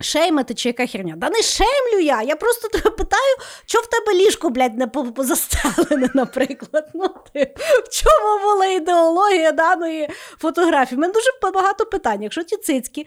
Шеймити 0.00 0.54
чи 0.54 0.68
яка 0.68 0.86
херня? 0.86 1.14
Да 1.16 1.30
не 1.30 1.42
шеймлю 1.42 2.00
я. 2.00 2.22
Я 2.22 2.36
просто 2.36 2.68
тебе 2.68 2.90
питаю, 2.90 3.36
що 3.66 3.78
в 3.80 3.86
тебе 3.86 4.14
ліжко, 4.14 4.50
блядь, 4.50 4.78
не 4.78 4.86
позастелене, 4.86 6.10
наприклад. 6.14 6.88
Ну, 6.94 7.08
ти, 7.32 7.54
в 7.84 7.88
чому 7.88 8.42
була 8.42 8.66
ідеологія 8.66 9.52
даної 9.52 10.08
фотографії? 10.38 10.98
У 10.98 11.00
мене 11.00 11.12
дуже 11.12 11.52
багато 11.52 11.86
питань. 11.86 12.22
Якщо 12.22 12.42
ті 12.42 12.56
цицьки 12.56 13.06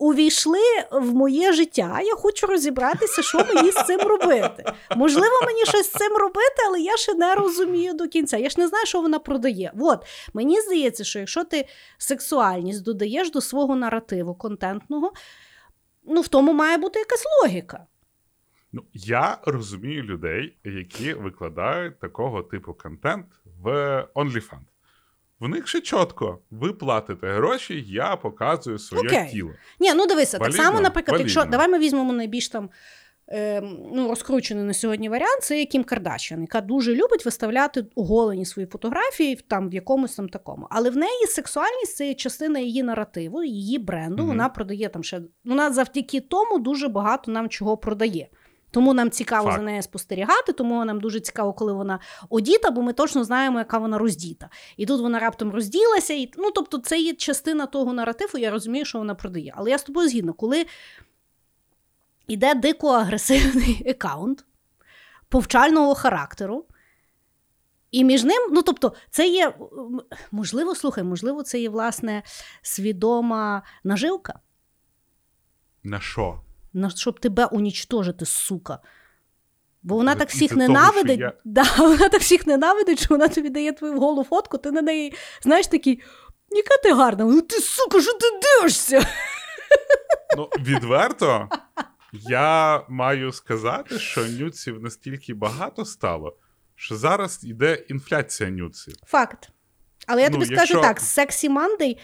увійшли 0.00 0.60
в 0.92 1.14
моє 1.14 1.52
життя, 1.52 2.00
я 2.00 2.14
хочу 2.14 2.46
розібратися, 2.46 3.22
що 3.22 3.38
мені 3.54 3.70
з 3.70 3.84
цим 3.86 4.00
робити. 4.00 4.64
Можливо, 4.96 5.34
мені 5.46 5.64
щось 5.64 5.86
з 5.86 5.92
цим 5.92 6.12
робити, 6.16 6.56
але 6.68 6.80
я 6.80 6.96
ще 6.96 7.14
не 7.14 7.34
розумію 7.34 7.94
до 7.94 8.08
кінця. 8.08 8.36
Я 8.36 8.48
ж 8.48 8.60
не 8.60 8.68
знаю, 8.68 8.86
що 8.86 9.00
вона 9.00 9.18
продає. 9.18 9.72
От 9.80 10.06
мені 10.34 10.60
здається, 10.60 11.04
що 11.04 11.18
якщо 11.18 11.44
ти 11.44 11.66
сексуальність 11.98 12.82
додаєш 12.82 13.30
до 13.30 13.40
свого 13.40 13.76
наративу 13.76 14.34
контентного, 14.34 15.12
ну 16.04 16.20
в 16.20 16.28
тому 16.28 16.52
має 16.52 16.78
бути 16.78 16.98
якась 16.98 17.24
логіка. 17.42 17.86
Ну, 18.72 18.82
я 18.94 19.38
розумію 19.42 20.02
людей, 20.02 20.56
які 20.64 21.14
викладають 21.14 22.00
такого 22.00 22.42
типу 22.42 22.74
контент 22.74 23.26
в 23.62 23.68
OnlyFans. 24.14 24.69
В 25.40 25.48
них 25.48 25.68
ще 25.68 25.80
чітко: 25.80 26.38
ви 26.50 26.72
платите 26.72 27.32
гроші, 27.32 27.84
я 27.88 28.16
показую 28.16 28.78
своє 28.78 29.08
Окей. 29.08 29.30
тіло. 29.32 29.50
Ні, 29.80 29.94
ну 29.94 30.06
дивися, 30.06 30.38
так 30.38 30.52
само, 30.52 30.80
наприклад, 30.80 31.20
якщо 31.20 31.44
давай 31.44 31.68
ми 31.68 31.78
візьмемо 31.78 32.12
найбільш 32.12 32.48
там. 32.48 32.70
е, 33.28 33.60
Ну, 33.94 34.08
розкручений 34.08 34.64
на 34.64 34.74
сьогодні 34.74 35.08
варіант 35.08 35.42
це 35.42 35.64
Кім 35.64 35.84
Кардашян, 35.84 36.40
яка 36.40 36.60
дуже 36.60 36.94
любить 36.94 37.24
виставляти 37.24 37.84
оголені 37.94 38.44
свої 38.46 38.68
фотографії 38.68 39.36
там 39.48 39.68
в 39.70 39.74
якомусь 39.74 40.14
там 40.14 40.28
такому. 40.28 40.66
Але 40.70 40.90
в 40.90 40.96
неї 40.96 41.26
сексуальність 41.28 41.96
це 41.96 42.08
є 42.08 42.14
частина 42.14 42.58
її 42.58 42.82
наративу, 42.82 43.44
її 43.44 43.78
бренду. 43.78 44.16
Мгм. 44.22 44.26
Вона 44.28 44.48
продає 44.48 44.88
там 44.88 45.04
ще 45.04 45.20
вона 45.44 45.72
завдяки 45.72 46.20
тому 46.20 46.58
дуже 46.58 46.88
багато 46.88 47.32
нам 47.32 47.48
чого 47.48 47.76
продає. 47.76 48.28
Тому 48.70 48.94
нам 48.94 49.10
цікаво 49.10 49.44
Факт. 49.44 49.58
за 49.58 49.62
нею 49.64 49.82
спостерігати, 49.82 50.52
тому 50.52 50.84
нам 50.84 51.00
дуже 51.00 51.20
цікаво, 51.20 51.52
коли 51.52 51.72
вона 51.72 52.00
одіта, 52.28 52.70
бо 52.70 52.82
ми 52.82 52.92
точно 52.92 53.24
знаємо, 53.24 53.58
яка 53.58 53.78
вона 53.78 53.98
роздіта. 53.98 54.48
І 54.76 54.86
тут 54.86 55.00
вона 55.00 55.18
раптом 55.18 55.50
розділася. 55.52 56.14
І, 56.14 56.32
ну, 56.36 56.50
тобто, 56.50 56.78
це 56.78 56.98
є 57.00 57.14
частина 57.14 57.66
того 57.66 57.92
наративу, 57.92 58.38
я 58.38 58.50
розумію, 58.50 58.84
що 58.84 58.98
вона 58.98 59.14
продає. 59.14 59.52
Але 59.56 59.70
я 59.70 59.78
з 59.78 59.82
тобою 59.82 60.08
згідна, 60.08 60.32
коли 60.32 60.66
йде 62.28 62.54
дико 62.54 62.88
агресивний 62.88 63.82
аккаунт 63.90 64.44
повчального 65.28 65.94
характеру. 65.94 66.64
І 67.90 68.04
між 68.04 68.24
ним, 68.24 68.48
ну 68.52 68.62
тобто, 68.62 68.92
це 69.10 69.28
є, 69.28 69.54
можливо, 70.32 70.74
слухай, 70.74 71.04
можливо, 71.04 71.42
це 71.42 71.60
є 71.60 71.68
власне 71.68 72.22
свідома 72.62 73.62
наживка, 73.84 74.40
На 75.82 76.00
що? 76.00 76.40
На 76.72 76.90
щоб 76.90 77.20
тебе 77.20 77.44
унічтожити, 77.46 78.26
сука. 78.26 78.78
Бо 79.82 79.94
вона 79.94 80.14
так 80.14 80.28
всіх 80.28 80.56
ненавидить, 80.56 81.20
я- 81.20 81.32
да, 81.44 81.64
вона 81.78 82.08
так 82.08 82.20
всіх 82.20 82.46
ненавидить, 82.46 82.98
що 82.98 83.14
вона 83.14 83.28
тобі 83.28 83.50
дає 83.50 83.72
твою 83.72 83.98
голу 84.00 84.24
фотку, 84.24 84.58
ти 84.58 84.70
на 84.70 84.82
неї, 84.82 85.14
знаєш, 85.42 85.66
такий, 85.66 86.02
яка 86.50 86.76
ти 86.82 86.94
гарна, 86.94 87.24
ну 87.24 87.40
ти 87.40 87.60
сука, 87.60 88.00
що 88.00 88.12
ти 88.12 88.26
дивишся? 88.42 89.06
Ну, 90.36 90.48
відверто, 90.58 91.48
я 92.12 92.82
маю 92.88 93.32
сказати, 93.32 93.98
що 93.98 94.26
нюців 94.28 94.82
настільки 94.82 95.34
багато 95.34 95.84
стало, 95.84 96.36
що 96.74 96.96
зараз 96.96 97.44
йде 97.44 97.74
інфляція 97.88 98.50
нюців. 98.50 98.94
Факт. 99.06 99.48
Але 100.06 100.22
я 100.22 100.28
Ну, 100.28 100.32
тобі 100.34 100.44
скажу 100.46 100.58
якщо- 100.74 100.80
так: 100.80 101.00
сексі 101.00 101.48
Мандей, 101.48 101.98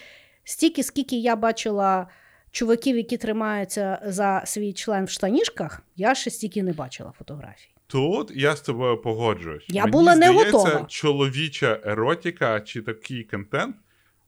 стільки, 0.44 0.82
скільки 0.82 1.16
я 1.16 1.36
бачила 1.36 2.06
чуваків, 2.50 2.96
які 2.96 3.16
тримаються 3.16 3.98
за 4.06 4.42
свій 4.46 4.72
член 4.72 5.04
в 5.04 5.10
штанішках, 5.10 5.82
я 5.96 6.14
ще 6.14 6.30
стільки 6.30 6.62
не 6.62 6.72
бачила 6.72 7.12
фотографій. 7.18 7.68
Тут 7.86 8.32
я 8.34 8.56
з 8.56 8.60
тобою 8.60 9.02
погоджуюсь. 9.02 9.64
Я 9.68 9.82
Мені 9.82 9.92
була 9.92 10.16
не 10.16 10.26
здається, 10.26 10.58
готова. 10.58 10.84
чоловіча 10.88 11.80
еротика 11.84 12.60
чи 12.60 12.82
такий 12.82 13.24
контент. 13.24 13.76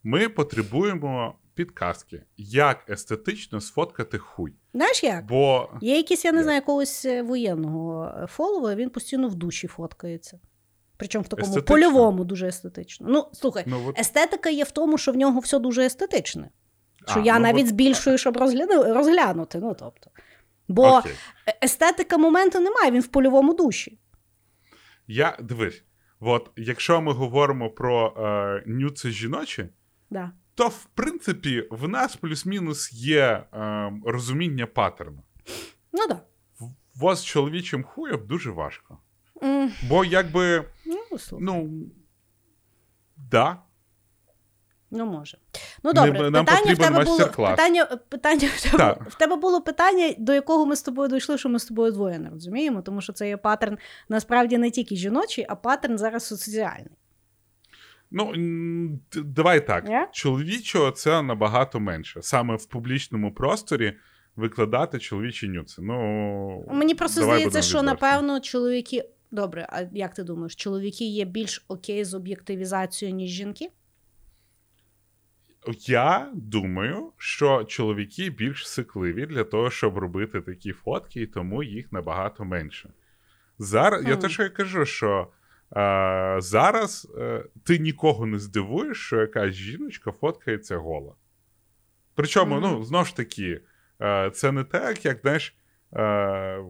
Ми 0.02 0.28
потребуємо 0.28 1.34
підказки, 1.54 2.22
як 2.36 2.90
естетично 2.90 3.60
сфоткати 3.60 4.18
хуй. 4.18 4.52
Знаєш 4.74 5.02
як? 5.04 5.26
Бо 5.26 5.70
Є 5.80 5.96
якийсь, 5.96 6.24
я 6.24 6.32
не 6.32 6.42
знаю, 6.42 6.54
якогось 6.56 7.04
е, 7.04 7.22
воєнного 7.22 8.14
е, 8.22 8.26
фолова, 8.26 8.74
він 8.74 8.90
постійно 8.90 9.28
в 9.28 9.34
душі 9.34 9.66
фоткається. 9.66 10.40
Причому 10.96 11.22
в 11.22 11.28
такому 11.28 11.48
Естетично? 11.56 11.74
польовому 11.74 12.24
дуже 12.24 12.46
естетично. 12.46 13.06
Ну, 13.10 13.26
слухай, 13.32 13.64
ну, 13.66 13.82
от, 13.86 13.98
естетика 13.98 14.50
є 14.50 14.64
в 14.64 14.70
тому, 14.70 14.98
що 14.98 15.12
в 15.12 15.16
нього 15.16 15.40
все 15.40 15.58
дуже 15.58 15.84
естетичне. 15.84 16.48
Що 17.06 17.20
А, 17.20 17.22
я 17.22 17.34
ну, 17.38 17.40
навіть 17.40 17.66
збільшую, 17.68 18.18
щоб 18.18 18.36
розгляну, 18.36 18.94
розглянути. 18.94 19.58
Ну, 19.58 19.76
тобто. 19.78 20.10
Бо 20.68 20.88
окей. 20.96 21.12
естетика 21.64 22.18
моменту 22.18 22.60
немає, 22.60 22.90
він 22.90 23.00
в 23.00 23.06
польовому 23.06 23.54
душі. 23.54 23.98
Я 25.06 25.36
дивись, 25.40 25.82
от 26.20 26.50
якщо 26.56 27.00
ми 27.00 27.12
говоримо 27.12 27.70
про 27.70 28.14
е, 28.18 28.62
нюци 28.66 29.10
жіночі, 29.10 29.68
Да. 30.10 30.32
то 30.54 30.68
в 30.68 30.84
принципі 30.84 31.68
в 31.70 31.88
нас 31.88 32.16
плюс-мінус 32.16 32.92
є 32.92 33.22
е, 33.54 33.92
розуміння 34.04 34.66
паттерну. 34.66 35.22
Ну 35.92 36.06
так. 36.08 36.24
В 36.60 36.64
в 36.64 37.00
вас 37.00 37.20
з 37.20 37.24
чоловічим 37.24 37.84
хуєм 37.84 38.26
дуже 38.26 38.50
важко. 38.50 38.98
Да. 39.42 39.70
Бо 39.88 40.04
якби, 40.04 40.64
Ну, 40.86 41.18
слухай. 41.18 41.44
ну. 41.46 41.70
Да, 43.16 43.62
Ну, 44.90 45.06
може. 45.06 45.38
Ну, 45.82 45.92
Ми- 45.94 46.06
добре, 46.06 46.30
нам 46.30 46.44
питання 46.44 46.74
в 46.74 46.78
тебе 46.78 47.04
було 47.04 47.18
питання, 47.18 47.84
питання 48.08 48.48
в, 48.56 48.62
тебе, 48.62 48.78
Так. 48.78 49.10
в 49.10 49.14
тебе 49.14 49.36
було 49.36 49.60
питання, 49.60 50.14
до 50.18 50.34
якого 50.34 50.66
ми 50.66 50.76
з 50.76 50.82
тобою 50.82 51.08
дійшли, 51.08 51.38
що 51.38 51.48
ми 51.48 51.58
з 51.58 51.64
тобою 51.64 51.92
двоє 51.92 52.18
не 52.18 52.30
розуміємо, 52.30 52.82
тому 52.82 53.00
що 53.00 53.12
це 53.12 53.28
є 53.28 53.36
паттерн 53.36 53.78
насправді 54.08 54.58
не 54.58 54.70
тільки 54.70 54.96
жіночий, 54.96 55.46
а 55.48 55.54
паттерн 55.54 55.98
зараз 55.98 56.26
соціальний. 56.26 56.92
Ну, 58.10 58.32
давай 59.14 59.66
так. 59.66 59.88
Є? 59.88 60.08
Чоловічого 60.12 60.90
це 60.90 61.22
набагато 61.22 61.80
менше. 61.80 62.22
Саме 62.22 62.56
в 62.56 62.66
публічному 62.66 63.34
просторі 63.34 63.94
викладати 64.36 64.98
чоловічі 64.98 65.48
нюци. 65.48 65.82
Ну, 65.82 66.64
Мені 66.70 66.94
просто 66.94 67.22
здається, 67.22 67.62
що 67.62 67.82
напевно 67.82 68.40
чоловіки. 68.40 69.04
Добре, 69.30 69.66
а 69.72 69.82
як 69.92 70.14
ти 70.14 70.22
думаєш, 70.22 70.54
чоловіки 70.54 71.04
є 71.04 71.24
більш 71.24 71.64
окей 71.68 72.04
з 72.04 72.14
об'єктивізацією, 72.14 73.16
ніж 73.16 73.30
жінки? 73.30 73.68
Я 75.86 76.30
думаю, 76.34 77.12
що 77.16 77.64
чоловіки 77.64 78.30
більш 78.30 78.68
сикливі 78.68 79.26
для 79.26 79.44
того, 79.44 79.70
щоб 79.70 79.98
робити 79.98 80.40
такі 80.40 80.72
фотки, 80.72 81.22
і 81.22 81.26
тому 81.26 81.62
їх 81.62 81.92
набагато 81.92 82.44
менше. 82.44 82.90
Зараз 83.58 84.02
я 84.04 84.10
Мгм. 84.12 84.20
те, 84.20 84.28
що 84.28 84.42
я 84.42 84.48
кажу, 84.48 84.84
що 84.86 85.28
е, 85.76 86.36
зараз 86.38 87.12
е, 87.18 87.44
ти 87.64 87.78
нікого 87.78 88.26
не 88.26 88.38
здивуєш, 88.38 88.98
що 89.06 89.20
якась 89.20 89.54
жіночка 89.54 90.12
фоткається 90.12 90.76
гола. 90.76 91.12
Причому, 92.14 92.54
Мгм. 92.60 92.62
ну, 92.62 92.84
знову 92.84 93.04
ж 93.04 93.16
таки, 93.16 93.60
е, 94.02 94.30
це 94.34 94.52
не 94.52 94.64
так, 94.64 95.04
як 95.04 95.20
знаєш, 95.20 95.56
е, 95.92 96.64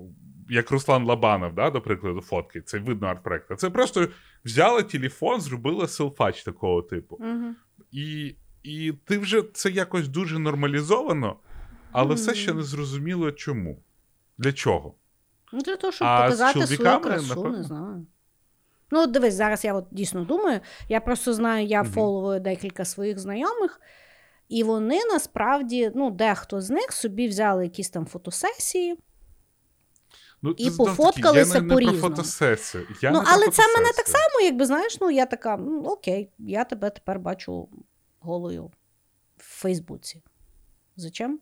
як 0.51 0.71
Руслан 0.71 1.05
Лабанов, 1.05 1.55
да, 1.55 1.71
до 1.71 1.81
прикладу, 1.81 2.21
фотки. 2.21 2.61
Це 2.61 2.79
видно 2.79 3.07
арт-проект. 3.07 3.57
Це 3.59 3.71
просто 3.71 4.09
взяли 4.45 4.83
телефон, 4.83 5.41
зробили 5.41 5.89
селфач 5.89 6.43
такого 6.43 6.83
типу. 6.83 7.17
Угу. 7.17 7.55
І, 7.93 8.35
і 8.63 8.93
ти 9.05 9.19
вже 9.19 9.43
це 9.55 9.71
якось 9.71 10.09
дуже 10.09 10.39
нормалізовано, 10.39 11.37
але 11.93 12.15
все 12.15 12.35
ще 12.35 12.53
не 12.55 12.63
зрозуміло 12.63 13.33
чому. 13.33 13.83
Для 14.39 14.53
чого? 14.53 14.95
Ну, 15.53 15.61
для 15.61 15.77
того, 15.77 15.93
щоб 15.93 16.09
А 16.09 16.23
показати 16.25 16.67
свою 16.67 17.01
красу, 17.01 17.29
напевно? 17.29 17.57
не 17.59 17.63
знаю. 17.63 18.07
Ну, 18.91 19.01
от 19.03 19.11
дивись, 19.11 19.35
зараз 19.35 19.65
я 19.65 19.75
от 19.75 19.87
дійсно 19.91 20.25
думаю. 20.25 20.61
Я 20.89 21.01
просто 21.01 21.35
знаю, 21.35 21.67
я 21.67 21.83
Мгм. 21.83 21.93
фоловую 21.93 22.41
декілька 22.41 22.85
своїх 22.85 23.19
знайомих, 23.19 23.81
і 24.49 24.63
вони 24.63 25.01
насправді, 25.13 25.93
ну, 25.95 26.11
дехто 26.11 26.61
з 26.61 26.71
них 26.71 26.93
собі 26.93 27.29
взяли 27.29 27.65
якісь 27.65 27.91
там 27.91 28.07
фотосесії. 28.07 28.99
Ну, 30.43 30.55
І 30.59 30.71
пофоткалися 30.71 31.61
про 31.61 31.69
по-різному. 31.69 32.01
ну, 33.13 33.23
але 33.27 33.49
це 33.49 33.63
мене 33.77 33.91
так 33.97 34.07
само, 34.07 34.41
якби 34.45 34.67
знаєш, 34.67 34.99
ну 35.01 35.11
я 35.11 35.27
така, 35.27 35.57
ну, 35.57 35.83
окей, 35.83 36.31
я 36.39 36.65
тебе 36.65 36.91
тепер 36.91 37.19
бачу 37.19 37.69
голою 38.21 38.71
в 39.37 39.43
Фейсбуці. 39.43 40.23
Зачем? 40.97 41.41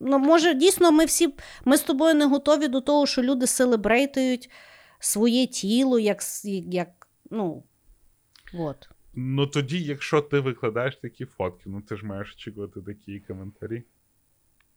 Ну, 0.00 0.18
може, 0.18 0.54
дійсно, 0.54 0.92
ми 0.92 1.04
всі 1.04 1.34
ми 1.64 1.76
з 1.76 1.82
тобою 1.82 2.14
не 2.14 2.26
готові 2.26 2.68
до 2.68 2.80
того, 2.80 3.06
що 3.06 3.22
люди 3.22 3.46
селебрейтують 3.46 4.50
своє 4.98 5.46
тіло, 5.46 5.98
як, 5.98 6.22
як 6.70 7.08
ну, 7.30 7.64
от. 8.54 8.88
Ну 9.14 9.46
тоді, 9.46 9.82
якщо 9.82 10.20
ти 10.20 10.40
викладаєш 10.40 10.96
такі 10.96 11.24
фотки, 11.24 11.62
ну 11.66 11.80
ти 11.80 11.96
ж 11.96 12.06
маєш 12.06 12.32
очікувати 12.32 12.82
такі 12.82 13.20
коментарі. 13.20 13.82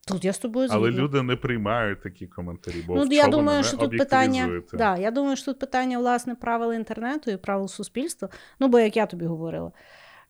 Тут 0.09 0.25
я 0.25 0.33
з 0.33 0.37
тобою 0.37 0.67
Але 0.71 0.91
люди 0.91 1.21
не 1.21 1.35
приймають 1.35 2.01
такі 2.01 2.27
коментарі, 2.27 2.83
бо 2.87 2.95
Ну, 2.95 3.05
я 3.11 3.27
думаю, 3.27 3.63
що 3.63 3.77
тут 3.77 3.97
питання. 3.97 4.61
Да, 4.73 4.97
я 4.97 5.11
думаю, 5.11 5.35
що 5.35 5.45
тут 5.45 5.59
питання 5.59 5.99
власне 5.99 6.35
правил 6.35 6.73
інтернету 6.73 7.31
і 7.31 7.37
правил 7.37 7.67
суспільства. 7.67 8.29
Ну, 8.59 8.67
бо 8.67 8.79
як 8.79 8.97
я 8.97 9.05
тобі 9.05 9.25
говорила, 9.25 9.71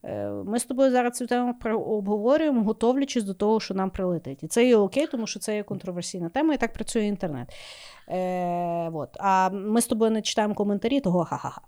е, 0.03 0.29
ми 0.29 0.59
з 0.59 0.65
тобою 0.65 0.91
зараз 0.91 1.17
цю 1.17 1.27
тему 1.27 1.55
обговорюємо, 1.73 2.63
готовлячись 2.63 3.23
до 3.23 3.33
того, 3.33 3.59
що 3.59 3.73
нам 3.73 3.89
прилетить. 3.89 4.43
І 4.43 4.47
це 4.47 4.65
є 4.67 4.77
окей, 4.77 5.07
тому 5.07 5.27
що 5.27 5.39
це 5.39 5.55
є 5.55 5.63
контроверсійна 5.63 6.29
тема, 6.29 6.53
і 6.53 6.57
так 6.57 6.73
працює 6.73 7.03
інтернет. 7.03 7.47
Е, 8.07 8.89
от. 8.93 9.09
А 9.19 9.49
ми 9.49 9.81
з 9.81 9.85
тобою 9.87 10.11
не 10.11 10.21
читаємо 10.21 10.53
коментарі, 10.53 10.99
того 10.99 11.25
ха-ха-ха. 11.25 11.61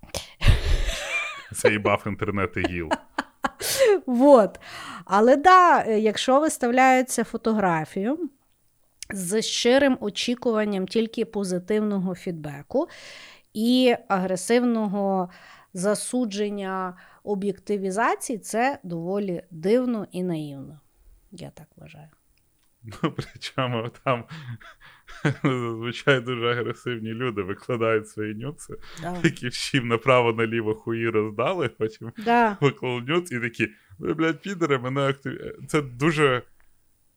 Це 1.55 1.71
їбав 1.71 2.03
інтернет 2.07 2.49
і 2.57 2.59
гіл. 2.59 2.89
Вот. 4.05 4.59
Але 5.05 5.35
да, 5.35 5.83
е, 5.87 5.99
якщо 5.99 6.39
виставляється 6.39 7.23
фотографію 7.23 8.29
з 9.09 9.41
щирим 9.41 9.97
очікуванням 10.01 10.87
тільки 10.87 11.25
позитивного 11.25 12.15
фідбеку 12.15 12.87
і 13.53 13.95
агресивного 14.07 15.29
засудження 15.73 16.97
об'єктивізації, 17.23 18.39
це 18.39 18.79
доволі 18.83 19.43
дивно 19.51 20.07
і 20.11 20.23
наївно. 20.23 20.79
Я 21.31 21.49
так 21.49 21.67
вважаю. 21.75 22.09
Ну, 22.83 23.11
причому 23.15 23.89
там 24.03 24.23
зазвичай 25.43 26.19
дуже 26.21 26.51
агресивні 26.51 27.09
люди 27.13 27.41
викладають 27.41 28.09
свої 28.09 28.35
нюци, 28.35 28.73
Да. 29.01 29.17
які 29.23 29.47
всім 29.47 29.87
направо-наліво 29.87 30.75
хуї 30.75 31.09
роздали, 31.09 31.69
потім 31.69 32.11
Да. 32.17 32.57
виклав 32.61 33.03
нюц 33.07 33.31
і 33.31 33.39
такі, 33.39 33.67
ви, 33.99 34.13
блядь, 34.13 34.41
підери, 34.41 34.77
мене 34.79 35.01
актив... 35.01 35.55
Це 35.67 35.81
дуже, 35.81 36.41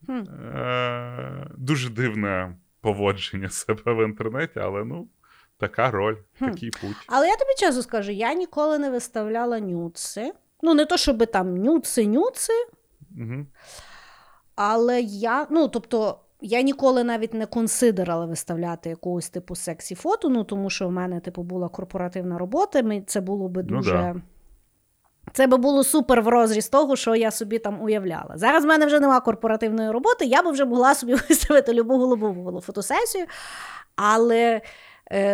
Хм. 0.05 0.11
е- 0.11 1.47
дуже 1.57 1.89
дивне 1.89 2.57
поводження 2.81 3.49
себе 3.49 3.93
в 3.93 4.05
інтернеті, 4.05 4.59
але 4.59 4.83
ну, 4.85 5.09
така 5.59 5.91
роль, 5.91 6.15
Хм. 6.39 6.45
такий 6.45 6.69
путь. 6.69 6.95
Але 7.07 7.27
я 7.27 7.33
тобі 7.35 7.51
чесно 7.57 7.81
скажу, 7.81 8.11
я 8.11 8.33
ніколи 8.33 8.79
не 8.79 8.89
виставляла 8.89 9.59
нюци. 9.59 10.31
Ну, 10.61 10.73
не 10.73 10.85
то, 10.85 10.97
щоб 10.97 11.25
там 11.31 11.57
нюци-нюци, 11.57 12.53
Угу. 13.17 13.45
Але 14.55 15.01
я, 15.01 15.47
ну 15.49 15.67
тобто, 15.67 16.19
я 16.41 16.61
ніколи 16.61 17.03
навіть 17.03 17.33
не 17.33 17.45
консидерала 17.45 18.25
виставляти 18.25 18.89
якогось 18.89 19.29
типу 19.29 19.55
сексі 19.55 19.95
фото, 19.95 20.29
ну 20.29 20.43
тому 20.43 20.69
що 20.69 20.87
в 20.87 20.91
мене, 20.91 21.19
типу, 21.19 21.43
була 21.43 21.69
корпоративна 21.69 22.37
робота. 22.37 22.83
Ми, 22.83 23.01
це 23.07 23.21
було 23.21 23.49
би 23.49 23.63
Ну 23.63 23.77
дуже. 23.77 23.91
да. 23.91 24.15
Це 25.33 25.47
би 25.47 25.57
було 25.57 25.83
супер 25.83 26.21
в 26.21 26.27
розріз 26.27 26.69
того, 26.69 26.95
що 26.95 27.15
я 27.15 27.31
собі 27.31 27.59
там 27.59 27.81
уявляла. 27.81 28.31
Зараз 28.35 28.65
в 28.65 28.67
мене 28.67 28.85
вже 28.85 28.99
нема 28.99 29.19
корпоративної 29.19 29.91
роботи, 29.91 30.25
я 30.25 30.43
би 30.43 30.51
вже 30.51 30.65
могла 30.65 30.95
собі 30.95 31.13
виставити 31.29 31.73
любу 31.73 31.97
голубову 31.97 32.61
фотосесію. 32.61 33.25
Але 33.95 34.61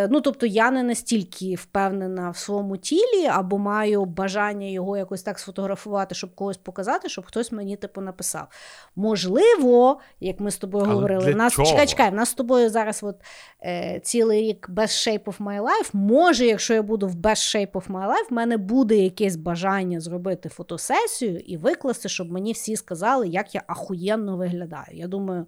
ну, 0.09 0.21
тобто, 0.21 0.45
я 0.45 0.71
не 0.71 0.83
настільки 0.83 1.55
впевнена 1.55 2.29
в 2.29 2.37
своєму 2.37 2.77
тілі, 2.77 3.25
або 3.29 3.57
маю 3.57 4.05
бажання 4.05 4.67
його 4.67 4.97
якось 4.97 5.23
так 5.23 5.39
сфотографувати, 5.39 6.15
щоб 6.15 6.35
когось 6.35 6.57
показати, 6.57 7.09
щоб 7.09 7.25
хтось 7.25 7.51
мені 7.51 7.75
типу 7.75 8.01
написав. 8.01 8.47
Можливо, 8.95 9.99
як 10.19 10.39
ми 10.39 10.51
з 10.51 10.57
тобою 10.57 10.85
Але 10.85 10.93
говорили, 10.93 11.35
нас 11.35 11.53
чого? 11.53 11.67
чекай, 11.67 11.87
чекай, 11.87 12.09
в 12.09 12.13
нас 12.13 12.29
з 12.29 12.33
тобою 12.33 12.69
зараз 12.69 13.03
от, 13.03 13.15
е, 13.63 13.99
цілий 14.03 14.41
рік 14.41 14.69
best 14.69 15.07
shape 15.07 15.23
of 15.23 15.37
my 15.37 15.61
life. 15.61 15.89
Може, 15.93 16.45
якщо 16.45 16.73
я 16.73 16.81
буду 16.81 17.07
в 17.07 17.15
best 17.15 17.55
shape 17.55 17.71
of 17.71 17.87
my 17.87 18.07
life, 18.07 18.29
в 18.29 18.33
мене 18.33 18.57
буде 18.57 18.97
якесь 18.97 19.35
бажання 19.35 19.99
зробити 19.99 20.49
фотосесію 20.49 21.39
і 21.39 21.57
викласти, 21.57 22.09
щоб 22.09 22.31
мені 22.31 22.51
всі 22.51 22.75
сказали, 22.75 23.27
як 23.27 23.55
я 23.55 23.63
ахуєнно 23.67 24.37
виглядаю. 24.37 24.87
Я 24.91 25.07
думаю, 25.07 25.45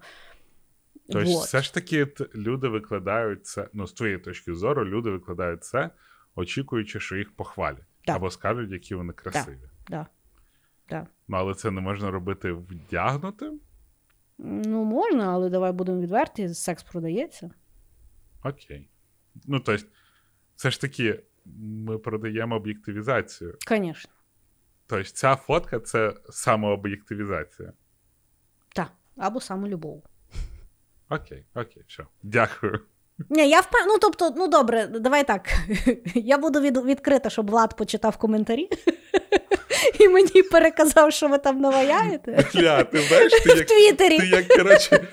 Тобто, 1.08 1.30
вот. 1.30 1.44
все 1.44 1.62
ж 1.62 1.74
таки 1.74 2.06
люди 2.34 2.68
викладають 2.68 3.46
це, 3.46 3.68
ну, 3.72 3.86
з 3.86 3.92
твоєї 3.92 4.18
точки 4.18 4.54
зору, 4.54 4.84
люди 4.84 5.10
викладають 5.10 5.64
це, 5.64 5.90
очікуючи, 6.34 7.00
що 7.00 7.16
їх 7.16 7.36
похвалять. 7.36 7.84
Так. 8.04 8.16
Або 8.16 8.30
скажуть, 8.30 8.70
які 8.70 8.94
вони 8.94 9.12
красиві. 9.12 9.68
Да. 9.88 10.06
Да. 10.88 11.06
Ну, 11.28 11.36
але 11.36 11.54
це 11.54 11.70
не 11.70 11.80
можна 11.80 12.10
робити 12.10 12.52
вдягнути. 12.52 13.52
Ну, 14.38 14.84
можна, 14.84 15.32
але 15.32 15.50
давай 15.50 15.72
будемо 15.72 16.00
відверті, 16.00 16.48
секс 16.48 16.82
продається. 16.82 17.50
Окей. 18.44 18.88
Ну, 19.46 19.60
тобто, 19.60 19.86
все 20.56 20.70
ж 20.70 20.80
таки, 20.80 21.22
ми 21.56 21.98
продаємо 21.98 22.56
об'єктивізацію. 22.56 23.56
Звісно. 23.68 24.12
Тобто, 24.86 25.04
ця 25.04 25.36
фотка 25.36 25.80
це 25.80 26.14
самооб'єктивізація. 26.30 27.72
Так. 28.74 28.92
Або 29.16 29.40
самолюбов. 29.40 30.04
Окей, 31.14 31.44
окей, 31.54 31.82
все. 31.88 32.02
Дякую. 32.22 32.80
Ні, 33.30 33.48
я 33.48 33.60
впев... 33.60 33.80
Ну, 33.86 33.98
тобто, 33.98 34.34
ну 34.36 34.48
добре, 34.48 34.86
давай 34.86 35.24
так. 35.26 35.48
Я 36.14 36.38
буду 36.38 36.60
від... 36.60 36.84
відкрита, 36.84 37.30
щоб 37.30 37.50
Влад 37.50 37.76
почитав 37.76 38.16
коментарі 38.16 38.68
і 40.00 40.08
мені 40.08 40.42
переказав, 40.42 41.12
що 41.12 41.28
ви 41.28 41.38
там 41.38 41.60
наваяєте. 41.60 42.44
Бля, 42.54 42.84
ти 42.84 42.98
знаєш, 42.98 43.32
ти 43.32 43.54
В 43.54 43.66
Твіттері. 43.66 44.18
ти 44.18 44.26
як 44.26 44.48
коротше, 44.48 45.08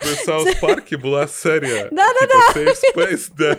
в 0.00 0.06
Саус 0.06 0.54
Паркі 0.54 0.96
була 0.96 1.26
серія. 1.28 1.88
Да-да-да. 1.92 2.52
Типу 2.52 2.70
Safe 2.70 2.96
Space, 2.96 3.30
де 3.34 3.56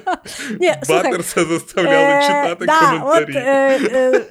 Ні, 0.59 0.73
Батерса 0.89 1.45
заставляли 1.45 1.97
Е, 1.97 2.21
читати 2.27 2.65
да, 2.65 2.79
коментарі. 2.79 3.31
От, 3.31 3.35
е, 3.35 3.79
е, 3.93 4.25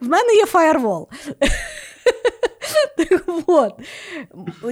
в 0.00 0.08
мене 0.08 0.34
є 0.34 0.46
фаєрвол. 0.46 1.08
Так 2.96 3.24
от. 3.46 3.80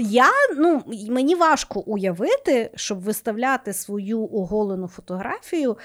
Я, 0.01 0.31
ну, 0.57 0.83
мені 1.09 1.35
важко 1.35 1.81
уявити, 1.81 2.71
щоб 2.75 3.01
виставляти 3.01 3.73
свою 3.73 4.29
оголену 4.33 4.89
фотографію, 4.89 5.79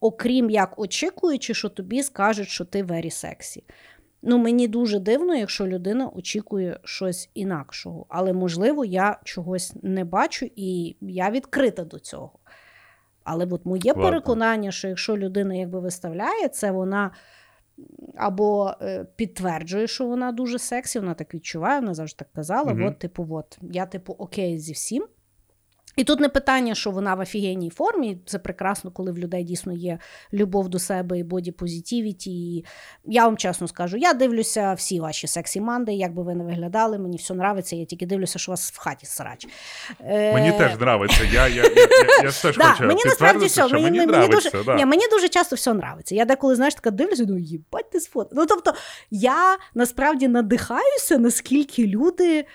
окрім 0.00 0.50
як 0.50 0.78
очікуючи, 0.78 1.54
що 1.54 1.68
тобі 1.68 2.02
скажуть, 2.02 2.48
що 2.48 2.64
ти 2.64 2.82
very 2.82 3.10
сексі. 3.10 3.64
Ну, 4.26 4.38
мені 4.38 4.68
дуже 4.68 4.98
дивно, 4.98 5.34
якщо 5.34 5.66
людина 5.66 6.08
очікує 6.08 6.80
щось 6.84 7.30
інакшого. 7.34 8.06
Але, 8.08 8.32
можливо, 8.32 8.84
я 8.84 9.20
чогось 9.24 9.72
не 9.82 10.04
бачу, 10.04 10.50
і 10.56 10.96
я 11.00 11.30
відкрита 11.30 11.84
до 11.84 11.98
цього. 11.98 12.38
Але 13.24 13.46
от 13.50 13.66
моє 13.66 13.82
Ладно. 13.86 14.02
переконання, 14.02 14.70
що 14.70 14.88
якщо 14.88 15.16
людина 15.16 15.54
якби 15.54 15.80
виставляє 15.80 16.48
це, 16.48 16.70
вона 16.70 17.10
або 18.16 18.74
е, 18.82 19.06
підтверджує, 19.16 19.86
що 19.86 20.06
вона 20.06 20.32
дуже 20.32 20.58
сексі, 20.58 20.98
вона 20.98 21.14
так 21.14 21.34
відчуває, 21.34 21.80
вона 21.80 21.94
завжди 21.94 22.18
так 22.18 22.32
казала. 22.32 22.72
Угу. 22.72 22.84
От, 22.84 22.98
типу, 22.98 23.28
от, 23.30 23.58
я, 23.62 23.86
типу, 23.86 24.12
окей 24.12 24.58
зі 24.58 24.72
всім. 24.72 25.06
І 25.96 26.04
тут 26.04 26.20
не 26.20 26.28
питання, 26.28 26.74
що 26.74 26.90
вона 26.90 27.14
в 27.14 27.20
офігенній 27.20 27.70
формі. 27.70 28.18
Це 28.26 28.38
прекрасно, 28.38 28.90
коли 28.90 29.12
в 29.12 29.18
людей 29.18 29.44
дійсно 29.44 29.72
є 29.72 29.98
любов 30.32 30.68
до 30.68 30.78
себе 30.78 31.18
і 31.18 31.24
боді-позитивіті. 31.24 32.30
І 32.30 32.64
я 33.04 33.24
вам 33.24 33.36
чесно 33.36 33.68
скажу, 33.68 33.96
я 33.96 34.12
дивлюся 34.12 34.74
всі 34.74 35.00
ваші 35.00 35.26
сексі 35.26 35.60
манди, 35.60 35.92
як 35.92 36.14
би 36.14 36.22
ви 36.22 36.34
не 36.34 36.44
виглядали, 36.44 36.98
мені 36.98 37.16
все 37.16 37.34
нравиться, 37.34 37.76
я 37.76 37.84
тільки 37.84 38.06
дивлюся, 38.06 38.38
що 38.38 38.50
у 38.50 38.52
вас 38.52 38.72
в 38.72 38.78
хаті 38.78 39.06
срач. 39.06 39.46
Мені 40.10 40.52
теж 40.52 40.72
нравиться. 40.72 41.24
Я 41.32 41.48
я, 41.48 41.62
я, 41.62 42.32
теж 42.32 42.56
хочу 42.56 42.84
мені 42.86 43.00
насправді 43.04 43.46
все, 43.46 43.68
мені, 43.68 44.06
дуже, 44.28 44.50
мені 44.86 45.08
дуже 45.10 45.28
часто 45.28 45.56
все 45.56 45.70
нравиться. 45.70 46.14
Я 46.14 46.24
деколи, 46.24 46.56
знаєш, 46.56 46.74
така 46.74 46.90
дивлюся, 46.90 47.24
думаю, 47.24 47.44
їбать 47.44 47.90
ти 47.90 48.00
сфот. 48.00 48.28
Ну, 48.32 48.46
тобто, 48.46 48.74
я 49.10 49.56
насправді 49.74 50.28
надихаюся, 50.28 51.18
наскільки 51.18 51.86
люди 51.86 52.46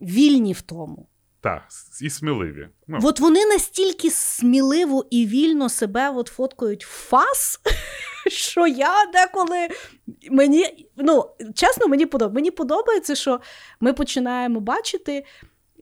вільні 0.00 0.52
в 0.52 0.60
тому. 0.60 1.06
Так, 1.44 1.62
і 2.02 2.10
сміливі. 2.10 2.68
Ну, 2.88 2.98
От 3.02 3.20
вони 3.20 3.46
настільки 3.46 4.10
сміливо 4.10 5.06
і 5.10 5.26
вільно 5.26 5.68
себе 5.68 6.10
от 6.10 6.28
фоткають 6.28 6.84
в 6.84 6.88
фас, 6.88 7.60
що 8.28 8.66
я 8.66 8.94
деколи 9.12 9.68
мені, 10.30 10.88
ну, 10.96 11.24
чесно, 11.54 11.88
мені 11.88 12.06
подобається. 12.06 12.34
Мені 12.34 12.50
подобається, 12.50 13.14
що 13.14 13.40
ми 13.80 13.92
починаємо 13.92 14.60
бачити. 14.60 15.24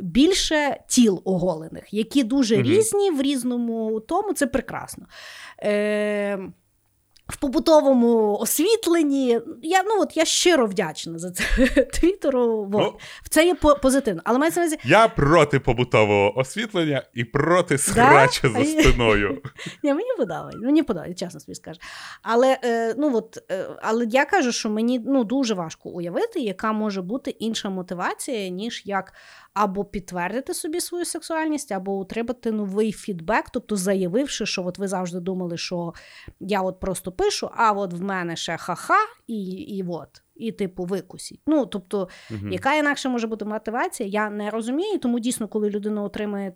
Більше 0.01 0.81
тіл 0.89 1.23
оголених, 1.25 1.95
які 1.95 2.23
дуже 2.25 2.57
Мгм. 2.57 2.67
різні 2.67 3.11
в 3.11 3.23
різному 3.23 4.01
тому, 4.01 4.33
це 4.33 4.47
прекрасно. 4.47 5.07
Е, 5.63 6.39
в 7.33 7.37
побутовому 7.37 8.39
освітленні. 8.39 9.41
Я, 9.63 9.83
ну, 9.83 10.03
от, 10.03 10.17
я 10.17 10.25
щиро 10.25 10.67
вдячна 10.67 11.19
за 11.19 11.31
це 11.31 11.45
твіттеру. 11.93 12.69
Ну, 12.73 12.99
Це 13.31 13.47
є 13.47 13.55
позитивно. 13.55 14.23
Але 14.25 14.39
мається 14.39 14.61
на 14.61 14.67
увазі, 14.67 14.79
Я 14.85 15.09
проти 15.09 15.61
побутового 15.61 16.39
освітлення 16.39 17.03
і 17.15 17.25
проти 17.25 17.79
схрача 17.79 18.49
за 18.49 18.65
спиною. 18.65 19.43
Ні, 19.83 19.95
мені 19.95 20.09
подобається, 20.19 20.67
мені 20.67 20.83
подобається, 20.83 21.27
чесно 21.27 21.41
собі 21.41 21.55
скажу. 21.55 21.81
Але, 22.23 22.59
е, 22.65 22.95
ну, 22.99 23.17
от, 23.17 23.39
е, 23.51 23.67
але 23.83 24.07
я 24.11 24.25
кажу, 24.25 24.53
що 24.53 24.71
мені 24.71 24.99
ну, 25.07 25.25
дуже 25.25 25.55
важко 25.55 25.89
уявити, 25.89 26.41
яка 26.41 26.73
може 26.73 27.03
бути 27.03 27.31
інша 27.31 27.71
мотивація, 27.71 28.49
ніж 28.49 28.83
як 28.85 29.13
або 29.55 29.85
підтвердити 29.85 30.55
собі 30.55 30.81
свою 30.81 31.05
сексуальність, 31.05 31.73
або 31.73 31.99
отримати 31.99 32.53
новий 32.53 32.93
фідбек, 32.93 33.51
тобто 33.51 33.77
заявивши, 33.77 34.47
що 34.47 34.67
от 34.67 34.79
ви 34.79 34.89
завжди 34.89 35.21
думали, 35.21 35.57
що 35.57 35.95
я 36.41 36.63
от 36.63 36.81
просто 36.81 37.13
пишу, 37.13 37.51
а 37.57 37.73
от 37.73 37.93
в 37.93 38.03
мене 38.03 38.37
ще 38.37 38.57
ха-ха, 38.57 38.99
і, 39.27 39.45
і 39.53 39.85
от. 39.89 40.23
І, 40.35 40.53
типу, 40.53 40.85
викусіть. 40.85 41.41
Ну, 41.47 41.67
тобто, 41.67 42.09
угу. 42.31 42.49
яка 42.51 42.75
інакше 42.75 43.09
може 43.09 43.27
бути 43.27 43.45
мотивація, 43.45 44.09
я 44.09 44.31
не 44.31 44.51
розумію. 44.51 44.99
Тому 44.99 45.21
дійсно, 45.21 45.49
коли 45.49 45.71
людина 45.71 46.03
отримує 46.03 46.53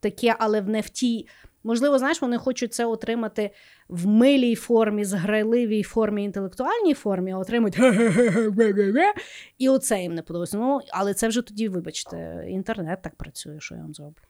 таке, 0.00 0.36
але 0.38 0.62
не 0.62 0.80
в 0.80 0.88
тій. 0.88 1.28
Можливо, 1.66 1.98
знаєш, 1.98 2.22
вони 2.22 2.38
хочуть 2.38 2.74
це 2.74 2.86
отримати 2.86 3.50
в 3.88 4.06
милій 4.06 4.54
формі, 4.54 5.04
зграйливій 5.04 5.82
формі, 5.82 6.24
інтелектуальній 6.24 6.94
формі, 6.94 7.32
а 7.32 7.38
отримують 7.38 7.78
і 9.58 9.68
оце 9.68 10.00
їм 10.00 10.14
не 10.14 10.22
подобається. 10.22 10.58
Ну, 10.58 10.80
але 10.92 11.14
це 11.14 11.28
вже 11.28 11.42
тоді, 11.42 11.68
вибачте, 11.68 12.46
інтернет 12.48 13.02
так 13.02 13.14
працює, 13.14 13.60
що 13.60 13.74
я 13.74 13.80
вам 13.80 13.94
зроблю. 13.94 14.22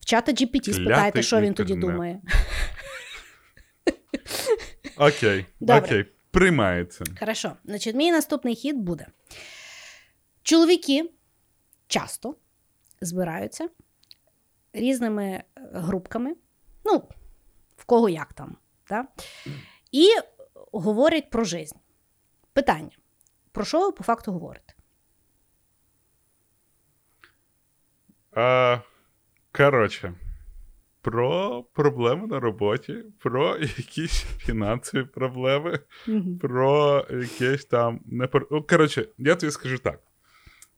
В 0.00 0.04
чата 0.04 0.32
GPT 0.32 0.72
спитайте, 0.72 1.22
що 1.22 1.40
він 1.40 1.54
тоді 1.54 1.74
думає. 1.74 2.20
Окей, 4.96 5.46
окей, 5.68 6.04
приймається. 6.30 7.04
Хорошо, 7.20 7.52
значить, 7.64 7.94
мій 7.94 8.12
наступний 8.12 8.54
хід 8.54 8.76
буде. 8.76 9.06
Чоловіки 10.42 11.10
часто 11.86 12.36
збираються 13.00 13.68
різними 14.72 15.42
групками, 15.72 16.34
ну, 16.92 17.08
в 17.76 17.84
кого 17.84 18.08
як 18.08 18.32
там, 18.32 18.56
да? 18.88 19.04
і 19.92 20.06
говорять 20.72 21.30
про 21.30 21.44
життя. 21.44 21.76
Питання: 22.52 22.90
про 23.52 23.64
що 23.64 23.80
ви 23.86 23.92
по 23.92 24.04
факту 24.04 24.32
говорите? 24.32 24.74
А, 28.32 28.78
коротше, 29.52 30.14
про 31.00 31.62
проблеми 31.62 32.26
на 32.26 32.40
роботі, 32.40 33.04
про 33.18 33.56
якісь 33.56 34.22
фінансові 34.38 35.04
проблеми, 35.04 35.78
про 36.40 37.06
якесь 37.10 37.64
там 37.64 38.00
непор... 38.06 38.48
Ну, 38.50 38.62
Коротше, 38.62 39.08
я 39.18 39.36
тобі 39.36 39.52
скажу 39.52 39.78
так. 39.78 40.00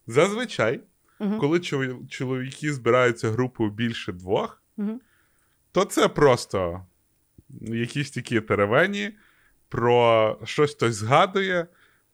Зазвичай, 0.07 0.81
Мгм. 1.19 1.39
коли 1.41 1.61
чоловіки 2.09 2.73
збираються 2.73 3.31
групою 3.31 3.71
більше 3.71 4.13
двох, 4.13 4.63
Мгм. 4.77 5.01
То 5.73 5.85
це 5.85 6.09
просто 6.09 6.87
якісь 7.61 8.11
такі 8.11 8.41
теревені, 8.41 9.11
про 9.68 10.39
щось 10.45 10.75
хтось 10.75 10.95
згадує, 10.95 11.66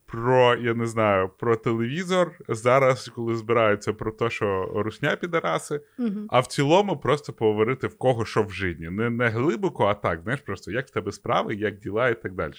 про, 0.07 0.55
я 0.55 0.75
не 0.75 0.87
знаю, 0.87 1.29
про 1.39 1.57
телевізор. 1.57 2.33
Зараз, 2.49 3.09
коли 3.09 3.37
збираються 3.37 3.93
про 3.93 4.13
те, 4.13 4.31
що 4.31 4.73
русня 4.77 5.17
підараси, 5.17 5.81
Мгм. 5.99 6.27
а 6.31 6.41
в 6.41 6.47
цілому 6.47 6.97
просто 6.97 7.33
поговорити 7.33 7.87
в 7.87 7.99
кого 7.99 8.25
що 8.25 8.43
в 8.43 8.51
житті. 8.53 8.89
Не, 8.91 9.11
не 9.11 9.29
глибоко, 9.29 9.85
а 9.87 9.95
так, 9.95 10.21
знаєш, 10.23 10.41
просто 10.41 10.73
як 10.73 10.87
в 10.87 10.91
тебе 10.91 11.13
справи, 11.13 11.55
як 11.55 11.79
діла 11.79 12.09
і 12.09 12.23
так 12.23 12.33
далі. 12.35 12.53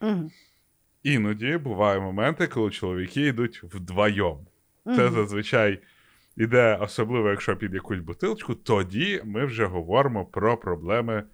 Мгм. 0.00 0.30
Іноді 1.02 1.56
бувають 1.56 2.02
моменти, 2.02 2.46
коли 2.46 2.70
чоловіки 2.70 3.26
йдуть 3.26 3.62
вдвоєм. 3.62 4.36
Це 4.96 5.10
зазвичай 5.10 5.78
іде, 6.36 6.78
особливо 6.80 7.30
якщо 7.30 7.56
під 7.56 7.74
якусь 7.74 8.00
бутилочку, 8.00 8.54
тоді 8.54 9.22
ми 9.24 9.44
вже 9.44 9.66
говоримо 9.66 10.24
про 10.24 10.56
проблеми 10.56 11.24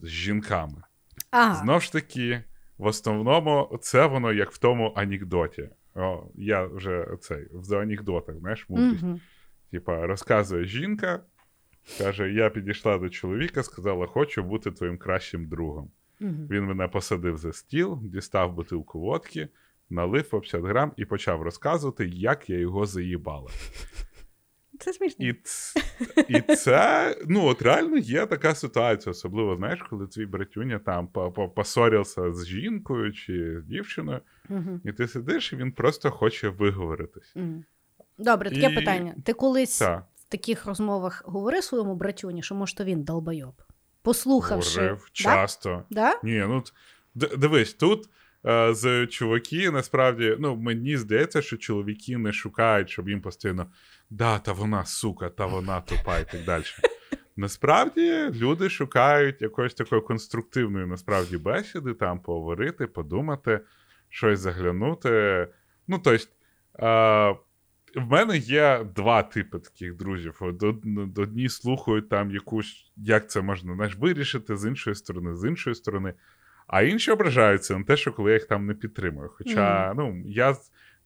з 0.00 0.08
жінками. 0.08 0.82
Ага. 1.30 1.54
Знов 1.54 1.82
ж 1.82 1.92
таки, 1.92 2.44
в 2.78 2.86
основному, 2.86 3.78
це 3.82 4.06
воно 4.06 4.32
як 4.32 4.50
в 4.50 4.58
тому 4.58 4.92
анекдоті. 4.96 5.68
О, 5.94 6.24
я 6.34 6.66
вже 6.66 7.06
цей 7.20 7.46
в 7.52 7.76
анекдотах, 7.76 8.36
знаєш, 8.38 8.66
мудрість. 8.68 9.02
Мгм. 9.02 9.20
Типа, 9.70 10.06
розказує 10.06 10.64
жінка, 10.64 11.20
каже: 11.98 12.32
Я 12.32 12.50
підійшла 12.50 12.98
до 12.98 13.08
чоловіка, 13.08 13.62
сказала, 13.62 14.06
хочу 14.06 14.42
бути 14.42 14.70
твоїм 14.70 14.98
кращим 14.98 15.48
другом. 15.48 15.90
Мгм. 16.20 16.48
Він 16.50 16.64
мене 16.64 16.88
посадив 16.88 17.36
за 17.36 17.52
стіл, 17.52 17.98
дістав 18.02 18.54
бутилку 18.54 19.00
водки, 19.00 19.48
налив 19.90 20.30
по 20.30 20.40
50 20.40 20.64
грам 20.64 20.92
і 20.96 21.04
почав 21.04 21.42
розказувати, 21.42 22.06
як 22.08 22.50
я 22.50 22.58
його 22.58 22.86
заїбала. 22.86 23.50
Це 24.78 24.92
смішно. 24.92 25.26
І, 25.26 25.32
ц... 25.32 25.80
і 26.28 26.40
це, 26.40 27.16
ну, 27.28 27.44
от 27.44 27.62
реально 27.62 27.96
є 27.96 28.26
така 28.26 28.54
ситуація, 28.54 29.10
особливо, 29.10 29.56
знаєш, 29.56 29.80
коли 29.90 30.06
твій 30.06 30.26
братюня 30.26 30.78
там 30.78 31.08
по- 31.08 31.32
по- 31.32 31.48
посорівся 31.48 32.32
з 32.32 32.46
жінкою 32.46 33.12
чи 33.12 33.60
з 33.60 33.64
дівчиною, 33.64 34.20
Мгм. 34.48 34.80
і 34.84 34.92
ти 34.92 35.08
сидиш, 35.08 35.52
і 35.52 35.56
він 35.56 35.72
просто 35.72 36.10
хоче 36.10 36.48
виговоритись. 36.48 37.32
Мгм. 37.36 37.64
Добре, 38.18 38.50
таке 38.50 38.72
І- 38.72 38.74
питання. 38.74 39.14
Ти 39.24 39.32
колись 39.32 39.78
Так, 39.78 40.04
в 40.16 40.24
таких 40.30 40.66
розмовах 40.66 41.22
говорив 41.26 41.64
своєму 41.64 41.94
братюні, 41.94 42.42
що 42.42 42.54
може 42.54 42.74
то 42.74 42.84
він 42.84 43.02
долбойоб? 43.02 43.54
Послухавши. 44.02 44.80
говорив 44.80 45.08
часто. 45.12 45.82
Да? 45.90 46.20
Ні, 46.22 46.44
ну 46.48 46.62
дивись, 47.14 47.74
тут 47.74 48.08
е, 48.46 48.74
з 48.74 49.06
чуваки 49.06 49.70
насправді, 49.70 50.36
ну 50.38 50.56
мені 50.56 50.96
здається, 50.96 51.42
що 51.42 51.56
чоловіки 51.56 52.18
не 52.18 52.32
шукають, 52.32 52.90
щоб 52.90 53.08
їм 53.08 53.20
постійно 53.20 53.66
да, 54.10 54.38
та 54.38 54.52
вона 54.52 54.84
сука, 54.84 55.28
та 55.28 55.46
вона 55.46 55.80
тупа 55.80 56.18
і 56.18 56.30
так 56.30 56.44
далі. 56.44 56.64
Насправді 57.36 58.30
люди 58.34 58.70
шукають 58.70 59.42
якоїсь 59.42 59.74
такої 59.74 60.02
конструктивної 60.02 60.86
насправді 60.86 61.38
бесіди, 61.38 61.94
там 61.94 62.20
поговорити, 62.20 62.86
подумати, 62.86 63.60
щось 64.08 64.40
заглянути. 64.40 65.48
Ну, 65.88 65.98
тобто, 66.04 66.26
в 67.94 68.06
мене 68.10 68.36
є 68.36 68.86
два 68.96 69.22
типи 69.22 69.58
таких 69.58 69.96
друзів. 69.96 70.40
Одні 71.16 71.48
слухають 71.48 72.08
там 72.08 72.30
якусь, 72.30 72.92
як 72.96 73.30
це 73.30 73.40
можна 73.40 73.74
знаєш, 73.74 73.96
вирішити 73.96 74.56
з 74.56 74.68
іншої 74.68 74.96
сторони, 74.96 75.36
з 75.36 75.48
іншої 75.48 75.76
сторони. 75.76 76.14
А 76.66 76.82
інші 76.82 77.10
ображаються 77.10 77.78
на 77.78 77.84
те, 77.84 77.96
що 77.96 78.12
коли 78.12 78.30
я 78.30 78.36
їх 78.36 78.46
там 78.46 78.66
не 78.66 78.74
підтримую. 78.74 79.28
Хоча, 79.28 79.94
ну, 79.96 80.22
я. 80.26 80.56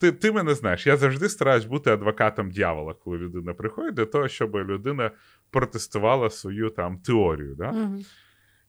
Ти, 0.03 0.12
ти 0.12 0.33
мене 0.33 0.55
знаєш, 0.55 0.87
я 0.87 0.97
завжди 0.97 1.29
стараюсь 1.29 1.65
бути 1.65 1.91
адвокатом 1.91 2.51
дьявола, 2.51 2.95
коли 2.95 3.19
людина 3.19 3.55
приходить, 3.55 3.95
для 3.95 4.05
того, 4.05 4.29
щоб 4.29 4.57
людина 4.57 5.11
протестувала 5.51 6.31
свою 6.31 6.70
там 6.70 6.99
теорію. 6.99 7.55
Да? 7.55 7.73
Мгм. 7.73 8.05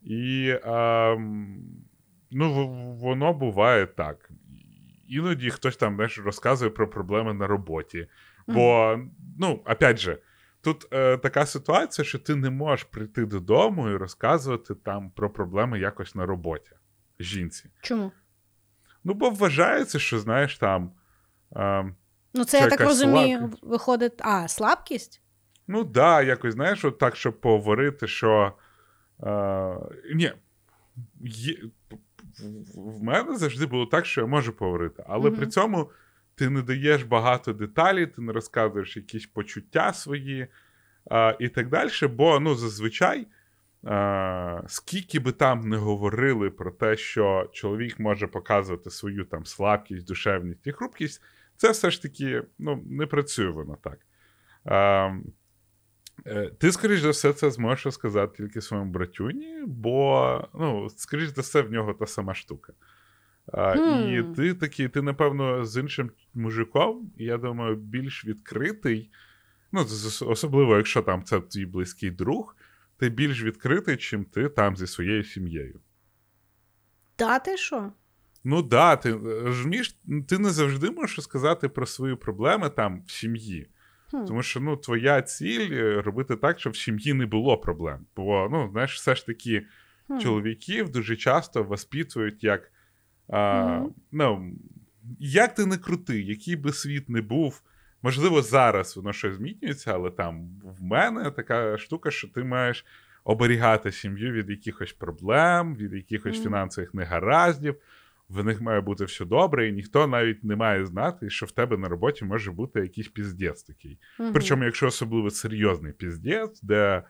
І 0.02 0.54
ем, 0.64 1.58
ну, 2.32 2.68
воно 3.02 3.34
буває 3.34 3.86
так. 3.86 4.30
Іноді 5.08 5.50
хтось 5.50 5.78
там 5.78 5.96
знаєш, 5.96 6.20
розказує 6.20 6.72
про 6.72 6.90
проблеми 6.90 7.34
на 7.34 7.48
роботі. 7.48 8.08
Бо, 8.48 8.98
ну, 9.40 9.62
опять 9.66 10.00
же, 10.00 10.18
тут 10.62 10.88
е, 10.94 11.18
така 11.18 11.46
ситуація, 11.46 12.06
що 12.06 12.20
ти 12.20 12.36
не 12.36 12.50
можеш 12.50 12.84
прийти 12.84 13.26
додому 13.26 13.90
і 13.90 13.96
розказувати 13.96 14.76
там 14.76 15.12
про 15.12 15.30
проблеми 15.30 15.80
якось 15.80 16.16
на 16.16 16.26
роботі 16.26 16.72
жінці. 17.20 17.70
Чому? 17.82 18.12
Ну, 19.04 19.14
бо 19.14 19.30
вважається, 19.30 20.00
що 20.00 20.20
знаєш 20.20 20.58
там. 20.58 20.92
Ну, 22.34 22.46
це, 22.46 22.58
Це 22.58 22.60
я 22.60 22.68
так 22.68 22.82
розумію, 22.82 23.38
слабкість. 23.40 23.64
виходить. 23.64 24.14
А, 24.20 24.48
слабкість? 24.48 25.22
Ну, 25.68 25.84
да, 25.84 26.22
якось, 26.22 26.54
знаєш, 26.54 26.86
от 26.86 26.98
так, 26.98 27.16
щоб 27.16 27.42
поговорити, 27.42 28.08
що. 28.08 28.54
Е, 29.24 29.76
ні, 30.16 30.32
є, 31.22 31.56
в 32.76 33.04
мене 33.04 33.38
завжди 33.38 33.66
було 33.66 33.86
так, 33.86 34.06
що 34.06 34.22
я 34.22 34.28
можу 34.28 34.54
поговорити, 34.54 35.04
але 35.08 35.30
Мгм. 35.30 35.40
при 35.40 35.48
цьому 35.48 35.90
ти 36.36 36.50
не 36.50 36.62
даєш 36.62 37.04
багато 37.04 37.54
деталей, 37.54 38.08
ти 38.08 38.22
не 38.22 38.34
розказуєш 38.34 38.98
якісь 38.98 39.26
почуття 39.26 39.94
свої 39.94 40.48
а, 41.12 41.36
і 41.40 41.50
так 41.50 41.70
далі. 41.70 41.90
Бо 42.10 42.40
ну, 42.40 42.56
зазвичай, 42.56 43.28
а, 43.84 44.62
скільки 44.68 45.20
би 45.20 45.32
там 45.32 45.70
не 45.70 45.78
говорили 45.78 46.50
про 46.50 46.72
те, 46.72 46.98
що 46.98 47.50
чоловік 47.54 48.00
може 48.00 48.28
показувати 48.28 48.90
свою 48.90 49.26
там 49.26 49.46
слабкість, 49.46 50.08
душевність 50.08 50.68
і 50.68 50.72
хрупкість, 50.72 51.22
це 51.58 51.72
все 51.72 51.92
ж 51.92 52.02
таки 52.02 52.44
ну, 52.60 52.84
не 52.86 53.06
працює 53.06 53.50
воно 53.50 53.78
так. 53.84 54.00
А, 54.66 55.10
е, 56.26 56.50
ти, 56.60 56.72
скоріш 56.72 57.00
за 57.00 57.10
все, 57.10 57.34
це 57.34 57.52
зможеш 57.52 57.86
розказати 57.86 58.38
тільки 58.38 58.62
своєму 58.62 58.92
братюні, 58.92 59.64
бо, 59.68 60.50
ну, 60.54 60.90
скоріш 60.90 61.28
за 61.28 61.42
все, 61.42 61.62
в 61.62 61.72
нього 61.72 61.94
та 61.94 62.08
сама 62.08 62.34
штука. 62.34 62.74
А, 63.52 63.76
І 63.76 64.24
ти 64.36 64.54
такий, 64.54 64.88
ти, 64.88 65.02
напевно, 65.02 65.66
з 65.66 65.78
іншим 65.78 66.12
мужиком, 66.34 67.12
я 67.18 67.38
думаю, 67.38 67.76
більш 67.76 68.26
відкритий. 68.26 69.12
Ну, 69.72 69.86
особливо, 70.22 70.78
якщо 70.78 71.02
там 71.02 71.24
це 71.24 71.42
твій 71.42 71.66
близький 71.66 72.12
друг, 72.12 72.56
ти 72.98 73.10
більш 73.10 73.44
відкритий, 73.44 73.98
чим 73.98 74.26
ти 74.26 74.50
там 74.50 74.78
зі 74.78 74.88
своєю 74.88 75.24
сім'єю. 75.24 75.80
Та 77.16 77.40
ти 77.40 77.58
що? 77.58 77.92
Ну 78.44 78.62
да, 78.62 78.96
ти 78.96 79.14
розумієш, 79.44 79.98
ти 80.28 80.40
не 80.40 80.50
завжди 80.50 80.92
можеш 80.92 81.24
сказати 81.24 81.70
про 81.70 81.86
свої 81.86 82.16
проблеми 82.16 82.70
там 82.70 83.04
в 83.08 83.12
сім'ї. 83.12 83.68
Хм. 84.12 84.26
Тому 84.26 84.44
що 84.44 84.60
ну, 84.60 84.78
твоя 84.78 85.22
ціль 85.22 85.72
е, 85.72 86.02
робити 86.02 86.36
так, 86.36 86.60
щоб 86.60 86.74
в 86.74 86.78
сім'ї 86.78 87.14
не 87.14 87.26
було 87.26 87.58
проблем. 87.58 88.06
Бо, 88.16 88.48
ну, 88.52 88.70
знаєш, 88.72 88.96
все 88.96 89.16
ж 89.16 89.26
таки 89.26 89.66
Хм. 90.08 90.18
чоловіків 90.20 90.90
дуже 90.90 91.16
часто 91.16 91.64
воспитують 91.64 92.44
як. 92.44 92.72
А, 93.28 93.64
Мгм. 93.66 93.94
ну, 94.12 94.54
як 95.20 95.56
ти 95.56 95.66
не 95.66 95.78
крутий, 95.78 96.26
який 96.26 96.56
би 96.56 96.74
світ 96.74 97.10
не 97.10 97.22
був. 97.22 97.62
Можливо, 98.02 98.42
зараз 98.42 98.98
воно 98.98 99.14
щось 99.14 99.36
змінюється, 99.36 99.94
але 99.94 100.12
там 100.12 100.50
в 100.64 100.84
мене 100.84 101.32
така 101.32 101.78
штука, 101.78 102.12
що 102.12 102.28
ти 102.28 102.44
маєш 102.44 102.86
оберігати 103.24 103.92
сім'ю 103.92 104.32
від 104.32 104.50
якихось 104.50 104.94
проблем, 104.94 105.76
від 105.76 105.94
якихось 105.94 106.36
Мгм. 106.36 106.44
фінансових 106.44 106.94
негараздів. 106.94 107.76
В 108.30 108.44
них 108.44 108.62
має 108.62 108.82
бути 108.82 109.06
все 109.06 109.26
добре, 109.26 109.70
і 109.70 109.72
ніхто 109.72 110.08
навіть 110.08 110.44
не 110.44 110.56
має 110.56 110.86
знати, 110.86 111.30
що 111.30 111.46
в 111.46 111.52
тебе 111.52 111.78
на 111.78 111.88
роботі 111.90 112.26
може 112.26 112.52
бути 112.52 112.80
якийсь 112.80 113.08
піздець 113.08 113.64
такий. 113.64 114.00
Мгм. 114.20 114.34
Причому, 114.34 114.64
якщо 114.64 114.88
особливо 114.88 115.30
серйозний 115.30 115.94
піздець, 115.94 116.62
де, 116.62 117.04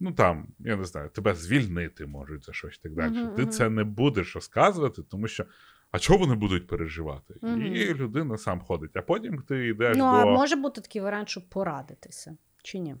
ну 0.00 0.12
там, 0.12 0.46
я 0.58 0.76
не 0.76 0.84
знаю, 0.84 1.08
тебе 1.08 1.34
звільнити 1.34 2.06
можуть 2.06 2.44
за 2.44 2.52
щось 2.52 2.78
так 2.78 2.92
далі. 2.94 3.10
Мгм, 3.18 3.34
Ти 3.34 3.42
мгм. 3.42 3.50
це 3.50 3.70
не 3.70 3.84
будеш 3.84 4.34
розказувати, 4.34 5.02
тому 5.02 5.28
що. 5.28 5.44
А 5.90 5.98
чого 5.98 6.18
вони 6.18 6.34
будуть 6.34 6.66
переживати? 6.66 7.34
Мгм. 7.42 7.62
І 7.62 7.94
людина 7.94 8.38
сам 8.38 8.60
ходить, 8.60 8.96
а 8.96 9.02
потім 9.02 9.38
ти 9.38 9.66
йдеш 9.68 9.96
Ну, 9.96 10.04
до. 10.04 10.16
а 10.16 10.24
може 10.24 10.56
бути 10.56 10.80
такий 10.80 11.02
варіант, 11.02 11.28
щоб 11.28 11.48
порадитися, 11.48 12.36
чи 12.62 12.78
ні? 12.78 12.96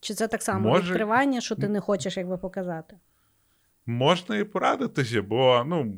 Чи 0.00 0.14
це 0.14 0.28
так 0.28 0.42
само 0.42 0.68
Може. 0.68 0.82
відкривання, 0.92 1.40
що 1.40 1.54
ти 1.56 1.68
не 1.68 1.80
хочеш 1.80 2.16
якби 2.16 2.36
показати? 2.38 2.96
Можна 3.86 4.36
і 4.36 4.44
порадитися, 4.44 5.22
бо 5.22 5.64
ну, 5.66 5.96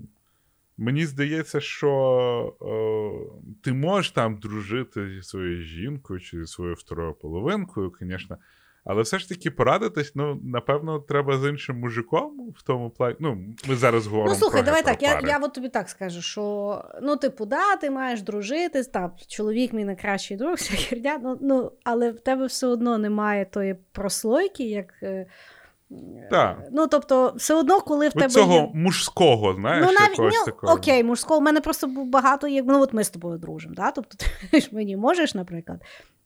мені 0.78 1.06
здається, 1.06 1.60
що 1.60 2.56
е, 2.62 3.54
ти 3.62 3.72
можеш 3.72 4.10
там 4.10 4.38
дружити 4.38 5.10
зі 5.10 5.22
своєю 5.22 5.62
жінкою 5.62 6.20
чи 6.20 6.40
зі 6.40 6.46
своєю 6.46 6.74
второю 6.74 7.14
половинкою, 7.14 7.92
звісно. 8.00 8.36
Але 8.88 9.02
все 9.02 9.18
ж 9.18 9.28
таки 9.28 9.50
порадитись, 9.50 10.12
ну, 10.14 10.40
напевно, 10.44 10.98
треба 11.00 11.38
з 11.38 11.48
іншим 11.48 11.80
мужиком 11.80 12.52
в 12.56 12.62
тому 12.62 12.90
плані. 12.90 13.16
Ну, 13.20 13.38
ми 13.68 13.76
зараз 13.76 14.06
говоримо. 14.06 14.34
Ну, 14.34 14.38
слухай, 14.40 14.62
про 14.62 14.66
давай 14.66 14.84
так. 14.84 15.02
Я, 15.02 15.20
я 15.26 15.38
от 15.38 15.54
тобі 15.54 15.68
так 15.68 15.88
скажу, 15.88 16.22
що 16.22 16.84
ну, 17.02 17.16
типу, 17.16 17.46
да, 17.46 17.76
ти 17.76 17.90
маєш 17.90 18.22
дружити, 18.22 18.84
там, 18.84 19.12
чоловік 19.28 19.72
мій 19.72 19.84
найкращий 19.84 20.36
друг, 20.36 20.54
вся 20.54 20.76
херня, 20.76 21.20
ну, 21.22 21.38
ну, 21.40 21.72
але 21.84 22.10
в 22.10 22.20
тебе 22.20 22.46
все 22.46 22.66
одно 22.66 22.98
немає 22.98 23.44
тої 23.44 23.76
прослойки, 23.92 24.64
як. 24.64 24.94
Е, 25.90 26.28
Так. 26.30 26.58
Ну, 26.72 26.86
тобто, 26.86 27.32
все 27.36 27.54
одно, 27.54 27.80
коли 27.80 28.06
в 28.06 28.12
От 28.14 28.14
тебе. 28.14 28.28
цього 28.28 28.54
є... 28.54 28.70
мужського, 28.74 29.54
знаєш, 29.54 29.86
Ну, 29.86 29.92
навіть 29.92 30.10
якогось 30.10 30.34
ну, 30.38 30.44
такого. 30.44 30.72
окей, 30.72 31.04
мужського. 31.04 31.40
У 31.40 31.42
мене 31.42 31.60
просто 31.60 31.86
багато, 31.86 32.48
як 32.48 32.64
ну 32.68 32.80
от 32.82 32.92
ми 32.92 33.04
з 33.04 33.10
тобою 33.10 33.38
дружимо. 33.38 33.74
Да? 33.74 33.90
Тобто 33.90 34.16
ти 34.50 34.60
ж 34.60 34.68
мені 34.72 34.96
можеш, 34.96 35.34
наприклад, 35.34 35.80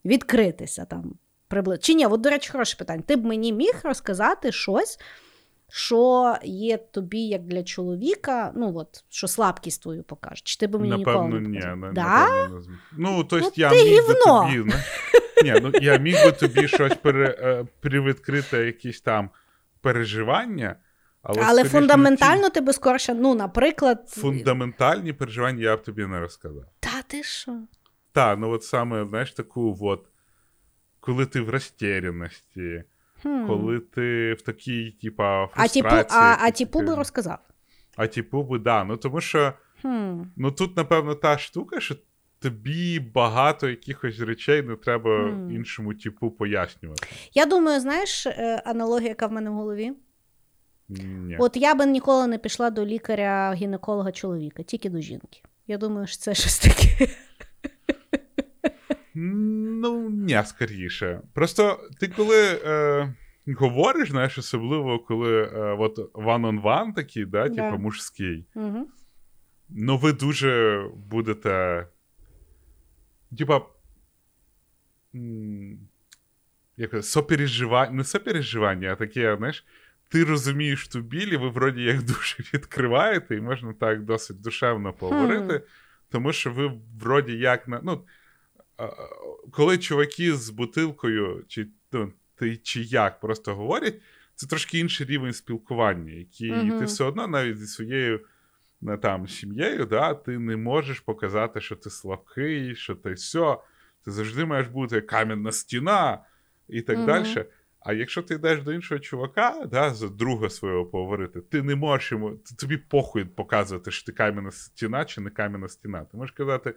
відкритися 0.05 0.85
там 0.85 1.15
приблизно. 1.49 1.83
Чи 1.83 1.95
ні, 1.95 2.07
от, 2.07 2.21
до 2.21 2.31
речі, 2.31 2.51
хороше 2.53 2.77
питання. 2.77 3.03
Ти 3.07 3.17
б 3.17 3.25
мені 3.25 3.53
міг 3.53 3.81
розказати 3.85 4.53
щось, 4.53 4.99
що 5.73 6.35
є 6.45 6.77
тобі 6.77 7.21
як 7.21 7.43
для 7.43 7.63
чоловіка, 7.63 8.53
ну 8.57 8.73
от, 8.77 9.05
що 9.09 9.29
слабкість 9.29 9.83
твою 9.83 10.03
покаже. 10.03 10.43
Чи 10.45 10.59
ти 10.59 10.67
б 10.67 10.75
мені 10.81 10.91
Напевно, 10.91 11.25
ніколи 11.25 11.41
не 11.41 11.49
ні. 11.49 11.59
показав? 11.59 11.93
да? 11.95 12.21
напевно, 12.29 12.59
не 12.61 12.77
Ну, 12.99 13.25
то 13.25 13.39
Ну, 13.39 13.51
я 13.55 13.71
ти 13.71 13.85
міг 13.85 14.09
би 14.09 14.15
тобі. 14.15 14.63
зна- 14.71 14.85
Ні, 15.45 15.55
ну 15.63 15.73
я 15.81 15.97
міг 15.99 16.25
би 16.25 16.33
тобі 16.33 16.69
щось 16.69 16.95
пере, 17.03 17.37
е, 17.39 17.65
привідкрити, 17.81 18.57
якісь 18.59 19.01
там 19.01 19.31
переживання. 19.81 20.77
Але, 21.23 21.43
Але 21.43 21.55
скоріш, 21.55 21.73
фундаментально 21.73 22.51
ти 22.51 22.61
би 22.61 22.73
скорше, 22.73 23.15
ну, 23.15 23.35
наприклад, 23.35 24.09
фундаментальні 24.11 25.13
переживання 25.13 25.63
я 25.63 25.77
б 25.77 25.83
тобі 25.83 26.07
не 26.07 26.21
розказав. 26.21 26.65
та 26.81 27.03
ти 27.07 27.23
що? 27.23 27.59
Так, 28.13 28.39
ну 28.39 28.51
от 28.51 28.65
саме, 28.65 29.07
знаєш, 29.09 29.33
таку 29.33 29.79
от, 29.81 30.07
коли 31.01 31.27
ти 31.27 31.41
в 31.41 31.51
розтеряності, 31.51 32.85
Хм. 33.23 33.47
коли 33.47 33.81
ти 33.81 34.35
в 34.35 34.43
такій, 34.43 34.99
типа, 35.03 35.45
А 35.45 35.47
фрустрації. 35.47 35.83
типу, 35.83 36.07
а, 36.11 36.37
а 36.41 36.51
типу 36.51 36.81
би 36.81 36.95
розказав. 36.95 37.39
А 37.97 38.07
типу 38.07 38.43
би, 38.43 38.59
да. 38.59 38.85
Ну 38.85 38.97
тому 38.97 39.21
що. 39.21 39.53
Хм. 39.83 40.23
Ну 40.37 40.53
тут, 40.53 40.77
напевно, 40.77 41.15
та 41.15 41.39
штука, 41.39 41.81
що 41.81 41.95
тобі 42.43 43.01
багато 43.01 43.69
якихось 43.69 44.21
речей 44.21 44.63
не 44.63 44.77
треба 44.77 45.19
Мгм. 45.27 45.51
іншому 45.51 45.95
типу 45.95 46.31
пояснювати. 46.31 47.07
Я 47.35 47.47
думаю, 47.47 47.81
знаєш, 47.81 48.27
е, 48.27 48.63
аналогія, 48.65 49.09
яка 49.09 49.27
в 49.27 49.33
мене 49.33 49.51
в 49.51 49.55
голові? 49.55 49.93
Ні. 50.89 51.37
От 51.39 51.57
я 51.57 51.75
би 51.75 51.87
ніколи 51.87 52.27
не 52.27 52.39
пішла 52.39 52.71
до 52.71 52.87
лікаря-гінеколога 52.87 54.13
чоловіка, 54.13 54.63
тільки 54.63 54.91
до 54.91 55.01
жінки. 55.01 55.43
Я 55.67 55.79
думаю, 55.79 56.07
що 56.07 56.17
це 56.17 56.35
щось 56.35 56.59
таке. 56.59 57.09
Ну, 59.15 60.11
ні, 60.11 60.43
скоріше. 60.45 61.21
Просто 61.35 61.81
ти 62.01 62.09
коли 62.09 62.61
е, 62.65 63.15
говориш, 63.59 64.11
знаєш, 64.11 64.39
особливо 64.39 64.99
коли 64.99 65.43
е, 65.43 65.77
от 65.79 65.99
one-on-one 66.15 66.95
такий, 66.95 67.25
да, 67.25 67.49
Да. 67.49 67.55
типу 67.71 67.83
мужський, 67.83 68.47
Угу. 68.55 68.89
ну 69.69 69.97
ви 69.99 70.13
дуже 70.13 70.83
будете. 70.97 71.87
Типа. 73.39 73.61
Як 76.77 77.05
сопереживання, 77.05 77.93
не 77.93 78.05
сопереживання, 78.05 78.93
а 78.93 78.97
таке, 78.97 79.37
знаєш, 79.37 79.65
ти 80.09 80.25
розумієш 80.25 80.89
ту 80.89 81.01
біль, 81.01 81.33
і 81.33 81.37
ви 81.37 81.49
вроді 81.49 81.83
як 81.83 82.03
дуже 82.03 82.37
відкриваєте, 82.55 83.37
і 83.37 83.41
можна 83.41 83.73
так 83.73 84.05
досить 84.05 84.41
душевно 84.41 84.93
поговорити, 84.93 85.63
тому 86.11 86.33
що 86.33 86.53
ви 86.53 86.73
вроді 87.01 87.33
як 87.33 87.69
на. 87.69 87.81
Ну, 87.85 88.05
коли 89.51 89.79
чуваки 89.79 90.33
з 90.35 90.51
бутилкою, 90.51 91.45
чи, 91.49 91.67
ну, 91.93 92.13
ти, 92.35 92.57
чи 92.57 92.83
як 92.83 93.21
просто 93.21 93.55
говорять, 93.55 93.95
це 94.35 94.47
трошки 94.47 94.79
інший 94.79 95.07
рівень 95.07 95.33
спілкування, 95.33 96.13
який 96.13 96.53
Мгм. 96.53 96.79
ти 96.79 96.85
все 96.85 97.05
одно 97.05 97.27
навіть 97.27 97.59
зі 97.59 97.67
своєю 97.67 98.21
там, 99.03 99.29
сім'єю, 99.29 99.85
да, 99.85 100.15
ти 100.15 100.39
не 100.39 100.57
можеш 100.57 101.01
показати, 101.01 101.61
що 101.61 101.77
ти 101.77 101.91
слабкий, 101.91 102.75
що 102.75 102.95
ти 102.95 103.13
все. 103.13 103.59
Ти 104.05 104.11
завжди 104.11 104.45
маєш 104.45 104.67
бути 104.67 105.01
кам'яна 105.01 105.53
стіна 105.53 106.19
і 106.69 106.83
так 106.83 106.97
Мгм. 106.97 107.07
далі. 107.07 107.45
А 107.81 107.93
якщо 107.93 108.23
ти 108.23 108.35
йдеш 108.35 108.63
до 108.63 108.73
іншого 108.73 108.99
чувака, 108.99 109.67
да, 109.71 109.91
за 109.91 110.09
друга 110.09 110.51
свого 110.51 110.87
поговорити, 110.87 111.41
ти 111.41 111.63
не 111.63 111.75
можеш 111.75 112.13
йому, 112.13 112.31
тобі 112.59 112.77
похуй 112.77 113.25
показувати, 113.25 113.91
що 113.91 114.07
ти 114.07 114.13
кам'яна 114.13 114.51
стіна 114.51 115.05
чи 115.05 115.21
не 115.21 115.31
кам'яна 115.31 115.69
стіна. 115.69 116.05
Ти 116.05 116.17
можеш 116.17 116.35
казати, 116.35 116.75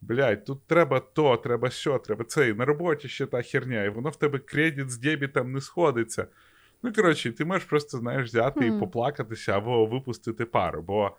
блядь, 0.00 0.44
тут 0.44 0.66
треба 0.66 1.00
то, 1.00 1.36
треба 1.36 1.70
сьо, 1.70 1.98
треба 1.98 2.24
це, 2.24 2.48
і 2.48 2.54
на 2.54 2.64
роботі 2.64 3.08
ще 3.08 3.26
та 3.26 3.42
херня, 3.42 3.84
і 3.84 3.88
воно 3.88 4.10
в 4.10 4.16
тебе 4.16 4.38
кредит 4.38 4.90
з 4.90 4.98
дебітом 4.98 5.52
не 5.52 5.60
сходиться. 5.60 6.26
Ну, 6.82 6.92
коротше, 6.92 7.32
ти 7.32 7.44
можеш 7.44 7.64
просто, 7.64 7.98
знаєш, 7.98 8.28
взяти 8.28 8.66
і 8.66 8.72
поплакатися 8.72 9.56
або 9.56 9.86
випустити 9.86 10.44
пару. 10.44 10.82
Бо 10.82 11.16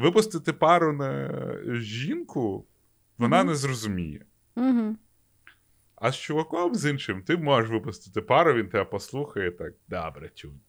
випустити 0.00 0.52
пару 0.52 0.92
на 0.92 1.30
жінку 1.80 2.66
вона 3.18 3.38
Мгм. 3.38 3.46
не 3.46 3.54
зрозуміє. 3.54 4.24
Угу. 4.56 4.96
А 5.94 6.12
з 6.12 6.16
чуваком 6.16 6.74
з 6.74 6.90
іншим 6.90 7.22
ти 7.22 7.36
можеш 7.36 7.70
випустити 7.70 8.20
пару, 8.22 8.52
він 8.54 8.68
тебе 8.68 8.84
послухає 8.84 9.50
так, 9.50 9.72
да, 9.88 10.10
братюнь. 10.10 10.60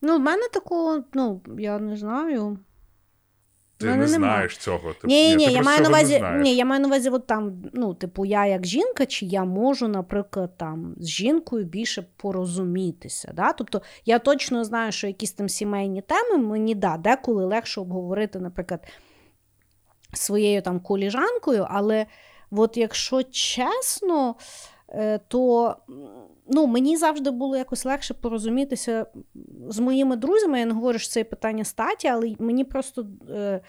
Ну, 0.00 0.16
в 0.16 0.20
мене 0.20 0.48
такого, 0.52 1.04
ну, 1.14 1.42
я 1.58 1.78
не 1.78 1.96
знаю. 1.96 2.58
Ти 3.78 3.86
мене 3.86 3.96
не 3.96 4.08
знаєш 4.08 4.58
цього. 4.58 4.92
Ти, 4.92 5.06
Ні, 5.06 5.36
ні, 5.36 5.46
ти 5.46 5.52
я 5.52 5.62
маю 5.62 5.80
на 5.80 5.88
увазі, 5.88 6.24
ні, 6.36 6.56
я 6.56 6.64
маю 6.64 6.80
на 6.80 6.88
увазі, 6.88 7.08
от 7.08 7.26
там, 7.26 7.62
ну, 7.72 7.94
типу, 7.94 8.24
я 8.24 8.46
як 8.46 8.66
жінка, 8.66 9.06
чи 9.06 9.26
я 9.26 9.44
можу, 9.44 9.88
наприклад, 9.88 10.56
там 10.56 10.94
з 10.98 11.08
жінкою 11.08 11.64
більше 11.64 12.04
порозумітися. 12.16 13.32
Да? 13.34 13.52
Тобто 13.52 13.82
я 14.04 14.18
точно 14.18 14.64
знаю, 14.64 14.92
що 14.92 15.06
якісь 15.06 15.32
там 15.32 15.48
сімейні 15.48 16.02
теми 16.02 16.36
мені 16.36 16.74
да, 16.74 16.96
деколи 16.96 17.44
легше 17.44 17.80
обговорити, 17.80 18.38
наприклад, 18.38 18.80
своєю 20.12 20.62
там 20.62 20.80
коліжанкою, 20.80 21.66
але 21.70 22.06
от 22.50 22.76
якщо 22.76 23.22
чесно, 23.22 24.34
то 25.28 25.76
ну, 26.48 26.66
мені 26.66 26.96
завжди 26.96 27.30
було 27.30 27.56
якось 27.56 27.84
легше 27.84 28.14
порозумітися 28.14 29.06
з 29.68 29.78
моїми 29.78 30.16
друзями. 30.16 30.58
Я 30.60 30.66
не 30.66 30.74
говорю, 30.74 30.98
що 30.98 31.08
це 31.08 31.24
питання 31.24 31.64
статі, 31.64 32.08
але 32.08 32.34
мені 32.38 32.64
просто. 32.64 33.06
Е, 33.30 33.60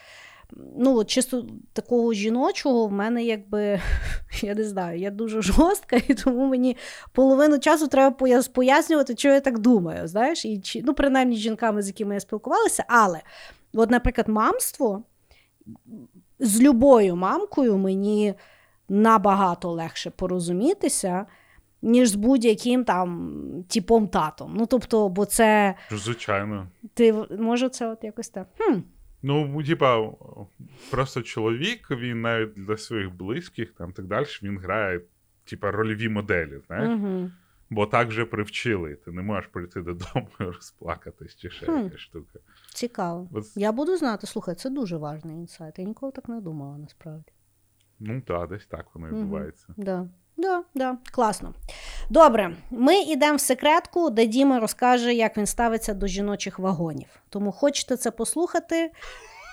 Ну, 0.78 1.04
чисто 1.04 1.46
такого 1.74 2.14
жіночого 2.14 2.88
в 2.88 2.92
мене 2.92 3.24
якби, 3.24 3.82
я 4.42 4.56
не 4.56 4.64
знаю, 4.64 5.00
я 5.00 5.12
дуже 5.12 5.42
жорстка, 5.42 5.96
і 6.08 6.14
тому 6.14 6.46
мені 6.48 6.78
половину 7.12 7.60
часу 7.60 7.88
треба 7.88 8.16
пояснювати, 8.54 9.16
що 9.18 9.30
я 9.30 9.40
так 9.40 9.60
думаю. 9.60 10.08
Знаєш, 10.08 10.46
і 10.46 10.60
чи, 10.60 10.82
ну, 10.86 10.94
принаймні 10.94 11.36
з 11.36 11.40
жінками, 11.40 11.82
з 11.82 11.88
якими 11.88 12.14
я 12.14 12.20
спілкувалася, 12.20 12.84
але, 12.88 13.20
от, 13.74 13.90
наприклад, 13.90 14.28
мамство 14.28 15.04
з 16.40 16.62
любою 16.62 17.16
мамкою 17.16 17.78
мені 17.78 18.34
набагато 18.90 19.72
легше 19.72 20.10
порозумітися, 20.10 21.26
ніж 21.82 22.10
з 22.10 22.16
будь-яким 22.16 22.84
там 22.84 23.64
типом 23.70 24.08
татом. 24.08 24.54
Ну, 24.58 24.66
тобто, 24.66 25.10
бо 25.10 25.26
це 25.26 25.76
Звичайно. 25.92 26.68
ти 26.94 27.14
може 27.40 27.70
це 27.70 27.88
от 27.88 28.04
якось 28.04 28.30
так. 28.30 28.48
Хм. 28.58 28.80
Ну, 29.22 29.64
типа, 29.64 30.12
просто 30.92 31.22
чоловік, 31.22 31.92
він 31.92 32.22
навіть 32.22 32.54
для 32.54 32.78
своїх 32.78 33.16
близьких, 33.16 33.72
там 33.72 33.92
так 33.92 34.06
далі, 34.06 34.26
він 34.44 34.58
грає, 34.58 35.02
типа, 35.46 35.72
рольові 35.72 36.10
моделі, 36.10 36.60
знаєш? 36.68 37.00
Угу. 37.00 37.32
Бо 37.70 37.86
так 37.86 38.12
же 38.12 38.26
привчили. 38.26 38.96
Ти 38.96 39.12
не 39.12 39.22
можеш 39.22 39.50
прийти 39.54 39.82
додому 39.82 40.28
і 40.40 40.44
розплакатись 40.44 41.36
чи 41.36 41.50
ще 41.50 41.66
Хм. 41.66 41.84
якась 41.84 42.00
штука. 42.00 42.40
Цікаво. 42.74 43.30
От, 43.34 43.46
Я 43.56 43.72
буду 43.72 43.98
знати. 43.98 44.28
Слухай, 44.28 44.56
це 44.56 44.70
дуже 44.70 44.98
важний 44.98 45.36
інсайт. 45.36 45.80
Я 45.80 45.86
ніколи 45.86 46.12
так 46.12 46.30
не 46.30 46.42
думала 46.42 46.78
насправді. 46.78 47.32
Ну 48.00 48.22
так, 48.22 48.50
десь 48.50 48.66
так 48.66 48.86
воно 48.94 49.08
і 49.08 49.12
відбувається. 49.12 49.66
Да. 49.78 50.08
Да, 50.38 50.64
да, 50.76 50.98
класно. 51.12 51.54
Добре, 52.10 52.56
ми 52.72 53.02
йдемо 53.02 53.36
в 53.36 53.40
секретку, 53.42 54.10
де 54.10 54.26
Діма 54.26 54.60
розкаже, 54.60 55.14
як 55.14 55.38
він 55.38 55.46
ставиться 55.46 55.94
до 55.94 56.08
жіночих 56.08 56.60
вагонів. 56.60 57.08
Тому 57.30 57.52
хочете 57.52 57.98
це 57.98 58.12
послухати, 58.12 58.92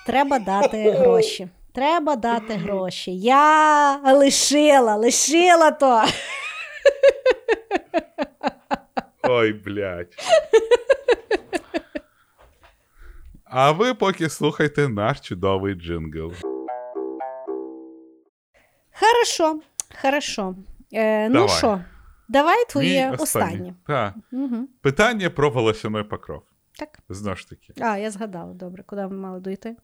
треба 0.06 0.38
дати 0.38 0.90
гроші. 0.98 1.48
Треба 1.72 2.16
дати 2.16 2.54
гроші. 2.54 3.18
Я 3.18 3.96
лишила, 4.14 4.96
лишила 4.96 5.70
то. 5.70 6.02
Ой, 9.22 9.52
блядь. 9.52 10.14
А 13.44 13.72
ви 13.72 13.94
поки 13.94 14.28
слухайте 14.28 14.88
наш 14.88 15.20
чудовий 15.20 15.74
джингл. 15.74 16.32
Хорошо, 19.36 19.60
хорошо. 20.02 20.56
Е, 20.92 21.28
ну 21.28 21.48
що, 21.48 21.84
давай 22.28 22.64
твоє 22.68 23.10
Мій 23.10 23.16
останнє. 23.16 23.74
Угу. 24.32 24.68
Питання 24.80 25.30
про 25.30 25.50
волосяний 25.50 26.02
покров. 26.02 26.42
Так. 26.78 26.98
Знову 27.08 27.36
ж 27.36 27.48
таки. 27.48 27.72
А, 27.80 27.98
я 27.98 28.10
згадала, 28.10 28.54
добре, 28.54 28.82
куди 28.82 29.02
ми 29.02 29.16
мали 29.16 29.40
дойти? 29.40 29.76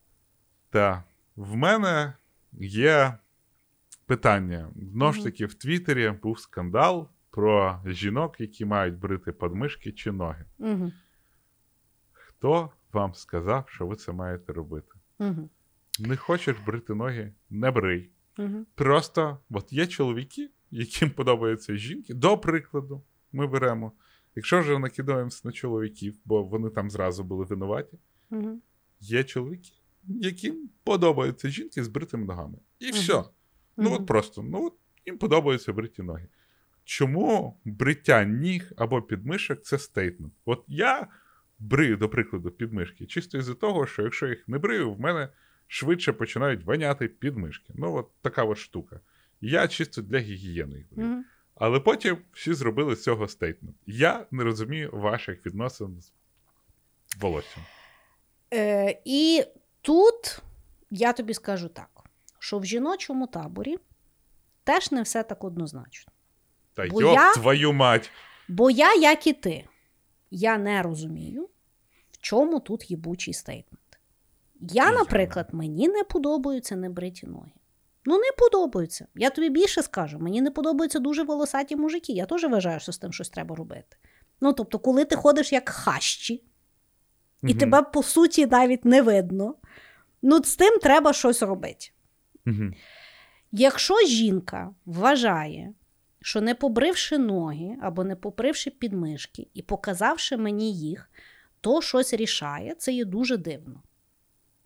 Так. 0.71 1.03
В 1.37 1.57
мене 1.57 2.13
є 2.61 3.15
питання. 4.07 4.71
Знову 4.93 5.13
ж 5.13 5.25
таки, 5.25 5.47
в 5.47 5.55
Твіттері 5.55 6.11
був 6.11 6.41
скандал 6.41 7.09
про 7.31 7.81
жінок, 7.87 8.41
які 8.41 8.65
мають 8.65 8.99
брити 8.99 9.33
подмишки 9.33 9.93
чи 9.93 10.13
ноги. 10.13 10.45
Угу. 10.59 10.93
Хто 12.13 12.71
вам 12.93 13.15
сказав, 13.15 13.65
що 13.69 13.87
ви 13.87 13.97
це 13.97 14.13
маєте 14.13 14.53
робити? 14.53 14.93
Угу. 15.19 15.49
Не 15.99 16.17
хочеш 16.17 16.57
брити 16.67 16.95
ноги? 16.95 17.33
Не 17.51 17.71
брий. 17.71 18.11
Угу. 18.39 18.67
Просто 18.75 19.39
от 19.51 19.73
є 19.73 19.87
чоловіки, 19.87 20.51
яким 20.71 21.11
подобаються 21.11 21.77
жінки. 21.77 22.15
До 22.15 22.39
прикладу, 22.39 23.03
ми 23.33 23.47
беремо. 23.47 23.93
Якщо 24.35 24.61
вже 24.61 24.79
накидаємося 24.79 25.41
на 25.45 25.53
чоловіків, 25.53 26.15
бо 26.25 26.43
вони 26.43 26.71
там 26.71 26.91
зразу 26.91 27.25
були 27.25 27.45
винуваті, 27.45 27.99
Угу. 28.31 28.61
є 29.01 29.25
чоловіки, 29.25 29.71
яким 30.09 30.71
подобаються 30.85 31.49
жінки 31.49 31.85
з 31.85 31.89
бритими 31.89 32.25
ногами. 32.27 32.59
І 32.79 32.87
Мгм. 32.89 32.95
все. 32.95 33.25
Ну 33.77 33.93
от 33.95 34.07
просто, 34.07 34.43
ну 34.43 34.67
от 34.67 34.75
їм 35.07 35.19
подобаються 35.19 35.73
бриті 35.73 35.99
ноги. 36.03 36.29
Чому 36.85 37.61
бриття 37.65 38.25
ніг 38.25 38.73
або 38.77 39.03
підмишок 39.03 39.63
це 39.63 39.79
стейтмент? 39.79 40.33
От 40.45 40.65
я 40.69 41.07
брию, 41.59 41.97
до 41.97 42.09
прикладу, 42.09 42.51
підмишки, 42.51 43.07
чисто 43.07 43.39
із-за 43.39 43.55
того, 43.55 43.87
що 43.87 44.03
якщо 44.03 44.27
їх 44.29 44.49
не 44.49 44.59
брию, 44.59 44.95
в 44.95 45.01
мене 45.01 45.29
швидше 45.67 46.13
починають 46.13 46.65
воняти 46.65 47.09
підмишки. 47.09 47.73
Ну, 47.77 47.95
от 47.95 48.09
така 48.23 48.45
от 48.45 48.59
штука. 48.59 49.01
Я 49.41 49.69
чисто 49.69 50.03
для 50.03 50.19
гігієни. 50.19 50.85
Угу. 50.97 51.25
Але 51.55 51.81
потім 51.81 52.19
всі 52.33 52.55
зробили 52.55 52.97
з 52.97 53.03
цього 53.03 53.29
стейтмент. 53.29 53.77
Я 53.87 54.27
не 54.31 54.45
розумію 54.45 54.91
ваших 54.93 55.47
відносин 55.47 56.01
з 56.01 56.13
волоссям. 57.21 57.63
Е, 58.55 59.01
і 59.05 59.45
тут 59.81 60.43
я 60.91 61.13
тобі 61.13 61.35
скажу 61.35 61.69
так, 61.69 62.05
що 62.39 62.59
в 62.59 62.65
жіночому 62.65 63.27
таборі 63.27 63.79
теж 64.65 64.93
не 64.93 65.03
все 65.03 65.23
так 65.23 65.45
однозначно. 65.45 66.13
Та 66.75 66.87
Бо 66.87 67.01
йоп 67.01 67.15
я- 67.15 67.33
твою 67.33 67.73
мать! 67.73 68.11
Бо 68.49 68.71
я, 68.71 68.95
як 68.95 69.27
і 69.27 69.33
ти, 69.33 69.69
я 70.31 70.59
не 70.59 70.83
розумію, 70.83 71.49
в 72.11 72.19
чому 72.19 72.61
тут 72.61 72.91
їбучий 72.91 73.35
стейтмент. 73.35 73.82
Я, 74.71 74.93
наприклад, 74.93 75.49
мені 75.53 75.89
не 75.89 76.05
подобаються 76.05 76.77
небриті 76.77 77.23
ноги. 77.23 77.51
Ну, 78.05 78.19
не 78.19 78.33
подобаються. 78.39 79.07
Я 79.15 79.31
тобі 79.31 79.51
більше 79.51 79.83
скажу, 79.83 80.19
мені 80.19 80.43
не 80.43 80.51
подобаються 80.51 80.99
дуже 80.99 81.23
волосаті 81.23 81.77
мужики. 81.77 82.13
Я 82.13 82.27
теж 82.27 82.45
вважаю, 82.45 82.81
що 82.81 82.93
з 82.93 82.99
тим 82.99 83.13
щось 83.13 83.31
треба 83.31 83.57
робити. 83.57 83.97
Ну, 84.41 84.53
тобто, 84.53 84.79
коли 84.79 85.05
ти 85.05 85.17
ходиш 85.17 85.53
як 85.53 85.69
хащі, 85.69 86.35
і 86.35 87.47
Мгм. 87.47 87.59
тебе, 87.59 87.83
по 87.83 88.03
суті, 88.03 88.47
навіть 88.47 88.85
не 88.85 89.03
видно, 89.03 89.55
ну, 90.23 90.45
з 90.45 90.57
тим 90.57 90.79
треба 90.79 91.13
щось 91.13 91.43
робити. 91.43 91.91
Мгм. 92.45 92.75
Якщо 93.53 93.95
жінка 94.07 94.75
вважає, 94.87 95.73
що 96.21 96.41
не 96.41 96.55
побривши 96.55 97.19
ноги 97.19 97.77
або 97.83 98.05
не 98.05 98.17
попривши 98.17 98.71
підмишки 98.71 99.47
і 99.55 99.63
показавши 99.63 100.37
мені 100.37 100.73
їх, 100.73 101.11
то 101.61 101.83
щось 101.83 102.15
рішає, 102.15 102.75
це 102.79 102.93
є 102.93 103.05
дуже 103.05 103.37
дивно. 103.37 103.83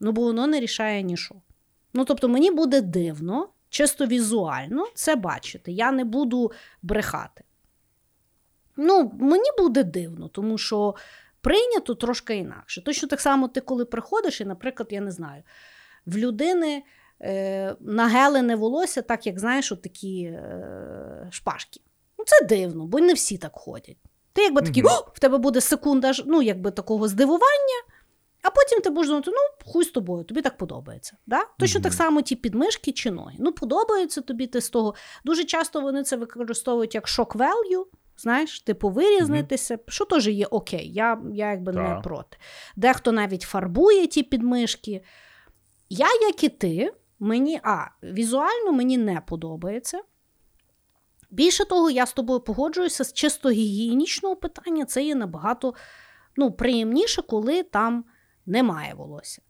Ну, 0.01 0.12
бо 0.12 0.23
воно 0.23 0.47
не 0.47 0.60
рішає 0.60 1.02
нічого. 1.02 1.43
Ну, 1.94 2.05
тобто, 2.05 2.28
мені 2.28 2.51
буде 2.51 2.81
дивно, 2.81 3.48
чисто 3.68 4.06
візуально 4.06 4.86
це 4.94 5.16
бачити. 5.16 5.73
Я 5.73 5.93
не 5.93 6.05
буду 6.05 6.52
брехати. 6.82 7.44
Ну, 8.77 9.12
мені 9.20 9.48
буде 9.59 9.85
дивно, 9.85 10.28
тому 10.28 10.59
що 10.59 10.94
прийнято 11.40 11.94
трошки 11.94 12.36
інакше. 12.36 12.82
Точно 12.82 13.09
так 13.09 13.20
само, 13.20 13.48
ти 13.48 13.60
коли 13.60 13.85
приходиш, 13.85 14.40
і, 14.40 14.44
наприклад, 14.44 14.89
я 14.90 15.01
не 15.01 15.10
знаю, 15.10 15.43
в 16.06 16.16
людини 16.16 16.82
е, 17.20 17.77
нагелене 17.81 18.56
волосся, 18.56 19.02
так 19.02 19.27
як 19.27 19.39
знаєш, 19.39 19.73
от 19.73 19.82
такі 19.82 20.23
е, 20.23 21.28
шпажки. 21.31 21.81
Ну, 22.18 22.24
це 22.24 22.47
дивно, 22.47 22.86
бо 22.86 23.01
не 23.01 23.12
всі 23.12 23.39
так 23.39 23.52
ходять. 23.55 23.97
Ти 24.32 24.43
якби 24.43 24.62
такий. 24.62 24.82
«О!» 24.82 25.10
в 25.14 25.18
тебе 25.18 25.39
буде 25.39 25.60
секунда 25.60 26.12
ну, 26.27 26.43
якби 26.43 26.70
такого 26.70 27.09
здивування, 27.09 27.82
а 28.47 28.51
потім 28.51 28.81
ти 28.81 28.90
будеш 28.90 29.09
думати, 29.09 29.31
ну, 29.31 29.73
хуй 29.73 29.85
з 29.85 29.90
тобою, 29.90 30.24
тобі 30.24 30.43
так 30.43 30.56
подобається. 30.56 31.16
Да? 31.27 31.44
Точно 31.59 31.81
так 31.81 31.93
само 31.93 32.23
ті 32.23 32.36
підмишки 32.36 32.93
чи 32.93 33.10
ноги. 33.10 33.35
Ну, 33.39 33.52
подобається 33.52 34.20
тобі 34.20 34.47
ти 34.47 34.60
з 34.60 34.70
того. 34.70 34.94
Дуже 35.24 35.44
часто 35.44 35.81
вони 35.81 36.02
це 36.02 36.16
використовують 36.16 36.94
як 36.94 37.09
шок 37.09 37.36
value, 37.36 37.85
знаєш, 38.16 38.60
типу 38.60 38.90
вирізнитися, 38.90 39.78
що 39.89 40.05
теж 40.05 40.28
є 40.28 40.47
окей, 40.47 40.93
я, 40.93 41.20
я 41.32 41.51
якби 41.51 41.73
не 41.73 42.01
проти. 42.02 42.36
Дехто 42.77 43.12
навіть 43.12 43.43
фарбує 43.43 44.06
ті 44.06 44.23
підмишки. 44.23 45.02
Я, 45.89 46.06
як 46.06 46.44
і 46.44 46.48
ти, 46.48 46.93
мені 47.18 47.60
а, 47.62 47.85
візуально 48.02 48.73
мені 48.73 48.98
не 48.98 49.20
подобається. 49.27 50.02
Більше 51.31 51.64
того, 51.64 51.90
я 51.90 52.06
з 52.06 52.12
тобою 52.12 52.40
погоджуюся 52.40 53.05
з 53.05 53.12
чисто 53.12 53.51
гігієнічного 53.51 54.36
питання, 54.36 54.85
це 54.85 55.02
є 55.02 55.14
набагато 55.14 55.74
ну, 56.36 56.52
приємніше, 56.52 57.23
коли 57.23 57.62
там 57.62 58.05
немає 58.47 58.94
волосся. 58.97 59.43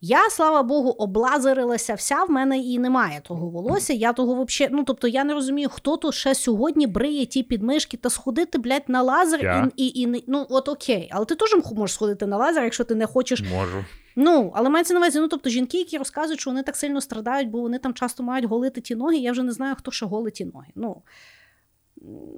Я, 0.00 0.30
слава 0.30 0.62
Богу, 0.62 0.90
облазерилася 0.90 1.94
вся, 1.94 2.24
в 2.24 2.30
мене 2.30 2.58
і 2.58 2.78
немає 2.78 3.20
того 3.24 3.50
волосся. 3.50 3.92
Я 3.92 4.12
того 4.12 4.34
вообще, 4.34 4.68
ну 4.72 4.84
тобто 4.84 5.08
я 5.08 5.24
не 5.24 5.34
розумію, 5.34 5.68
хто 5.68 5.96
то 5.96 6.12
ще 6.12 6.34
сьогодні 6.34 6.86
бриє 6.86 7.26
ті 7.26 7.42
підмишки 7.42 7.96
та 7.96 8.10
сходити, 8.10 8.58
блядь, 8.58 8.88
на 8.88 9.02
лазер 9.02 9.42
Я. 9.42 9.70
і, 9.76 9.86
і, 9.86 10.02
і 10.02 10.24
ну 10.28 10.46
от 10.50 10.68
окей. 10.68 11.08
Але 11.12 11.24
ти 11.24 11.34
теж 11.34 11.56
можеш 11.72 11.94
сходити 11.94 12.26
на 12.26 12.36
лазер, 12.36 12.64
якщо 12.64 12.84
ти 12.84 12.94
не 12.94 13.06
хочеш 13.06 13.42
Можу. 13.42 13.84
Ну, 14.16 14.52
але 14.54 14.68
мається 14.68 14.94
на 14.94 15.00
увазі, 15.00 15.18
ну 15.18 15.28
тобто 15.28 15.50
жінки, 15.50 15.78
які 15.78 15.98
розказують, 15.98 16.40
що 16.40 16.50
вони 16.50 16.62
так 16.62 16.76
сильно 16.76 17.00
страдають, 17.00 17.50
бо 17.50 17.60
вони 17.60 17.78
там 17.78 17.94
часто 17.94 18.22
мають 18.22 18.44
голити 18.44 18.80
ті 18.80 18.94
ноги. 18.94 19.16
Я 19.16 19.32
вже 19.32 19.42
не 19.42 19.52
знаю, 19.52 19.74
хто 19.78 19.90
ще 19.90 20.06
голить 20.06 20.34
ті 20.34 20.44
ноги. 20.44 20.66
Ну, 20.74 21.02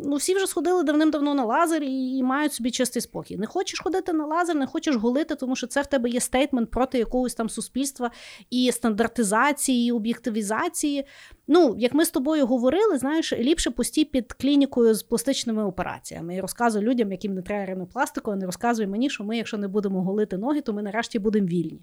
ну 0.04 0.16
всі 0.16 0.34
вже 0.34 0.46
сходили 0.46 0.82
давним-давно 0.82 1.34
на 1.34 1.44
лазер 1.44 1.82
і, 1.82 2.16
і 2.16 2.22
мають 2.22 2.52
собі 2.52 2.70
чистий 2.70 3.02
спокій. 3.02 3.36
Не 3.36 3.46
хочеш 3.46 3.80
ходити 3.80 4.12
на 4.12 4.26
лазер, 4.26 4.56
не 4.56 4.66
хочеш 4.66 4.96
голити, 4.96 5.34
тому 5.34 5.56
що 5.56 5.66
це 5.66 5.82
в 5.82 5.86
тебе 5.86 6.10
є 6.10 6.20
стейтмент 6.20 6.70
проти 6.70 6.98
якогось 6.98 7.34
там 7.34 7.48
суспільства 7.48 8.10
і 8.50 8.72
стандартизації, 8.72 9.88
і 9.88 9.92
об'єктивізації. 9.92 11.04
Ну, 11.48 11.74
як 11.78 11.94
ми 11.94 12.04
з 12.04 12.10
тобою 12.10 12.46
говорили, 12.46 12.98
знаєш, 12.98 13.32
ліпше 13.32 13.70
постій 13.70 14.04
під 14.04 14.32
клінікою 14.32 14.94
з 14.94 15.02
пластичними 15.02 15.64
операціями 15.64 16.36
і 16.36 16.40
розказуй 16.40 16.82
людям, 16.82 17.12
яким 17.12 17.34
не 17.34 17.42
треба 17.42 17.66
ринопластику, 17.66 18.30
а 18.30 18.36
не 18.36 18.46
розказуй 18.46 18.86
мені, 18.86 19.10
що 19.10 19.24
ми, 19.24 19.36
якщо 19.36 19.58
не 19.58 19.68
будемо 19.68 20.02
голити 20.02 20.38
ноги, 20.38 20.60
то 20.60 20.72
ми 20.72 20.82
нарешті 20.82 21.18
будемо 21.18 21.46
вільні. 21.46 21.80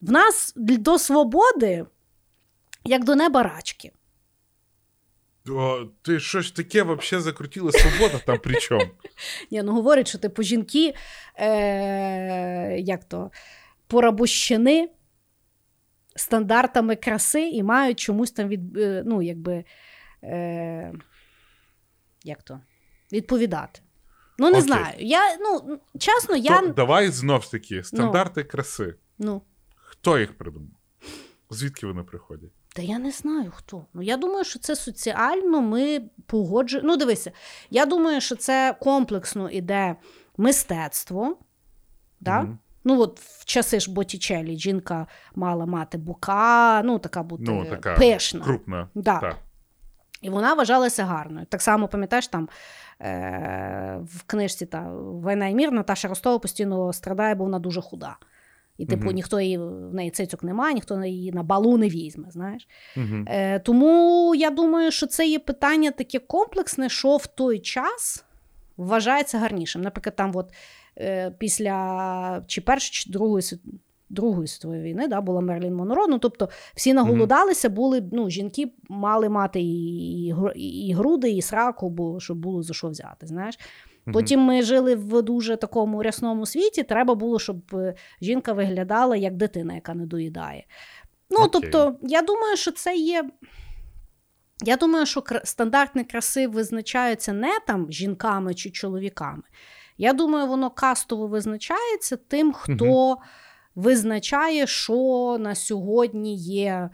В 0.00 0.10
нас 0.10 0.52
до 0.56 0.98
свободи, 0.98 1.86
як 2.84 3.04
до 3.04 3.14
неба 3.14 3.42
рачки. 3.42 3.92
О, 5.48 5.86
ти 6.02 6.20
щось 6.20 6.52
таке 6.52 6.82
взагалі 6.82 7.24
закрутила 7.24 7.72
свобода 7.72 8.18
там 8.26 8.38
при 8.38 8.54
чому? 8.54 8.86
Ні, 9.50 9.62
ну 9.62 9.72
говорить, 9.72 10.08
що 10.08 10.18
типу 10.18 10.42
жінки, 10.42 10.94
е, 11.36 12.78
як 12.78 13.04
то, 13.04 13.30
порабощені 13.86 14.88
стандартами 16.16 16.96
краси 16.96 17.48
і 17.48 17.62
мають 17.62 18.00
чомусь 18.00 18.30
там 18.30 18.48
від, 18.48 18.76
е, 18.76 19.02
ну, 19.06 19.22
якби, 19.22 19.64
е, 20.22 20.92
як 22.24 22.42
то, 22.42 22.60
відповідати. 23.12 23.80
Ну, 24.38 24.46
не 24.46 24.58
Окей. 24.58 24.62
знаю. 24.62 24.94
Я, 24.98 25.36
ну, 25.40 25.78
чесно, 25.98 26.36
я. 26.36 26.66
Давай 26.66 27.08
знов 27.08 27.42
ж 27.42 27.50
таки, 27.50 27.82
стандарти 27.82 28.44
краси. 28.44 28.94
Ну, 29.18 29.42
Хто 29.76 30.18
їх 30.18 30.38
придумав? 30.38 30.70
Звідки 31.50 31.86
вони 31.86 32.02
приходять? 32.02 32.50
Та 32.76 32.82
я 32.82 32.98
не 32.98 33.10
знаю 33.10 33.52
хто. 33.56 33.84
Ну 33.94 34.02
я 34.02 34.16
думаю, 34.16 34.44
що 34.44 34.58
це 34.58 34.76
соціально 34.76 35.60
ми 35.60 36.00
погоджуємо. 36.26 36.88
Ну, 36.88 36.96
дивися, 36.96 37.32
я 37.70 37.86
думаю, 37.86 38.20
що 38.20 38.36
це 38.36 38.76
комплексно 38.80 39.50
іде 39.50 39.96
мистецтво. 40.36 41.36
Да? 42.20 42.40
Мгм. 42.42 42.58
Ну, 42.84 43.00
от 43.00 43.20
в 43.20 43.44
часи 43.44 43.80
ж 43.80 43.92
Боттічелі 43.92 44.56
жінка 44.58 45.06
мала 45.34 45.66
мати 45.66 45.98
бука, 45.98 46.82
ну, 46.84 46.98
така 46.98 47.22
бути 47.22 47.44
Ну, 47.46 47.64
така 47.64 47.94
пишна. 47.94 48.44
крупна. 48.44 48.88
Да. 48.94 49.18
Так. 49.20 49.36
І 50.22 50.30
вона 50.30 50.54
вважалася 50.54 51.04
гарною. 51.04 51.46
Так 51.46 51.62
само, 51.62 51.88
пам'ятаєш, 51.88 52.28
там 52.28 52.48
е- 53.00 53.98
в 54.04 54.22
книжці 54.22 54.66
та 54.66 54.80
Війна 55.26 55.46
і 55.48 55.54
мір 55.54 55.72
Наташа 55.72 56.08
Ростова 56.08 56.38
постійно 56.38 56.92
страдає, 56.92 57.34
бо 57.34 57.44
вона 57.44 57.58
дуже 57.58 57.80
худа. 57.80 58.16
І, 58.78 58.86
типу, 58.86 59.04
Мгм. 59.04 59.14
ніхто 59.14 59.40
її 59.40 59.58
в 59.58 59.94
неї 59.94 60.10
цицьок 60.10 60.42
немає, 60.42 60.74
ніхто 60.74 61.04
її 61.04 61.32
на 61.32 61.42
балу 61.42 61.78
не 61.78 61.88
візьме. 61.88 62.30
знаєш. 62.30 62.68
Угу. 62.96 63.24
Е, 63.26 63.58
тому 63.58 64.34
я 64.34 64.50
думаю, 64.50 64.90
що 64.90 65.06
це 65.06 65.26
є 65.26 65.38
питання 65.38 65.90
таке 65.90 66.18
комплексне, 66.18 66.88
що 66.88 67.16
в 67.16 67.26
той 67.26 67.58
час 67.58 68.24
вважається 68.76 69.38
гарнішим. 69.38 69.82
Наприклад, 69.82 70.16
там 70.16 70.32
от, 70.34 70.52
е, 70.98 71.30
після 71.38 72.44
чи 72.46 72.60
Першої, 72.60 72.90
чи 72.92 73.10
Другої, 73.10 73.42
Другої 74.10 74.48
світової 74.48 74.82
війни 74.82 75.08
да, 75.08 75.20
була 75.20 75.40
Мерлін 75.40 75.74
Монро. 75.74 76.06
Ну, 76.06 76.18
тобто 76.18 76.48
всі 76.74 76.94
наголодалися, 76.94 77.68
були, 77.68 78.08
ну, 78.12 78.30
жінки 78.30 78.72
мали 78.88 79.28
мати 79.28 79.60
і, 79.60 80.24
і, 80.56 80.86
і 80.88 80.92
груди, 80.92 81.30
і 81.30 81.42
сраку, 81.42 81.90
бо 81.90 82.20
щоб 82.20 82.38
було 82.38 82.62
за 82.62 82.74
що 82.74 82.88
взяти. 82.88 83.26
знаєш. 83.26 83.58
Потім 84.12 84.40
ми 84.40 84.62
жили 84.62 84.94
в 84.94 85.22
дуже 85.22 85.56
такому 85.56 86.02
рясному 86.02 86.46
світі. 86.46 86.82
Треба 86.82 87.14
було, 87.14 87.38
щоб 87.38 87.56
е, 87.72 87.94
жінка 88.22 88.52
виглядала 88.52 89.16
як 89.16 89.36
дитина, 89.36 89.74
яка 89.74 89.94
не 89.94 90.06
доїдає. 90.06 90.64
Ну, 91.30 91.38
Окей. 91.38 91.50
тобто, 91.52 91.96
я 92.02 92.22
думаю, 92.22 92.56
що 92.56 92.72
це 92.72 92.96
є. 92.96 93.30
Я 94.64 94.76
думаю, 94.76 95.06
що 95.06 95.24
стандартні 95.44 96.04
краси 96.04 96.48
визначаються 96.48 97.32
не 97.32 97.58
там 97.66 97.92
жінками 97.92 98.54
чи 98.54 98.70
чоловіками. 98.70 99.42
Я 99.98 100.12
думаю, 100.12 100.46
воно 100.46 100.70
кастово 100.70 101.26
визначається 101.26 102.16
тим, 102.16 102.52
хто 102.52 103.16
визначає, 103.74 104.66
що 104.66 105.36
на 105.40 105.54
сьогодні 105.54 106.36
є 106.36 106.90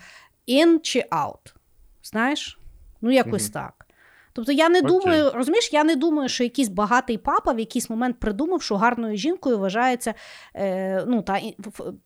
in 0.48 0.80
чи 0.80 1.01
out. 1.10 1.55
Знаєш? 2.02 2.59
Ну, 3.01 3.10
якось 3.10 3.43
Мгм. 3.43 3.52
так. 3.52 3.86
Тобто 4.32 4.52
я 4.52 4.68
не 4.68 4.78
Окей. 4.78 4.90
думаю, 4.90 5.30
розумієш, 5.34 5.72
я 5.72 5.84
не 5.84 5.96
думаю, 5.96 6.28
що 6.28 6.44
якийсь 6.44 6.68
багатий 6.68 7.18
папа 7.18 7.52
в 7.52 7.59
якийсь 7.59 7.90
момент 7.90 8.20
придумав, 8.20 8.62
що 8.62 8.76
гарною 8.76 9.16
жінкою 9.16 9.59
вважається 9.59 10.14
е, 10.54 11.04
ну, 11.06 11.22
та, 11.22 11.40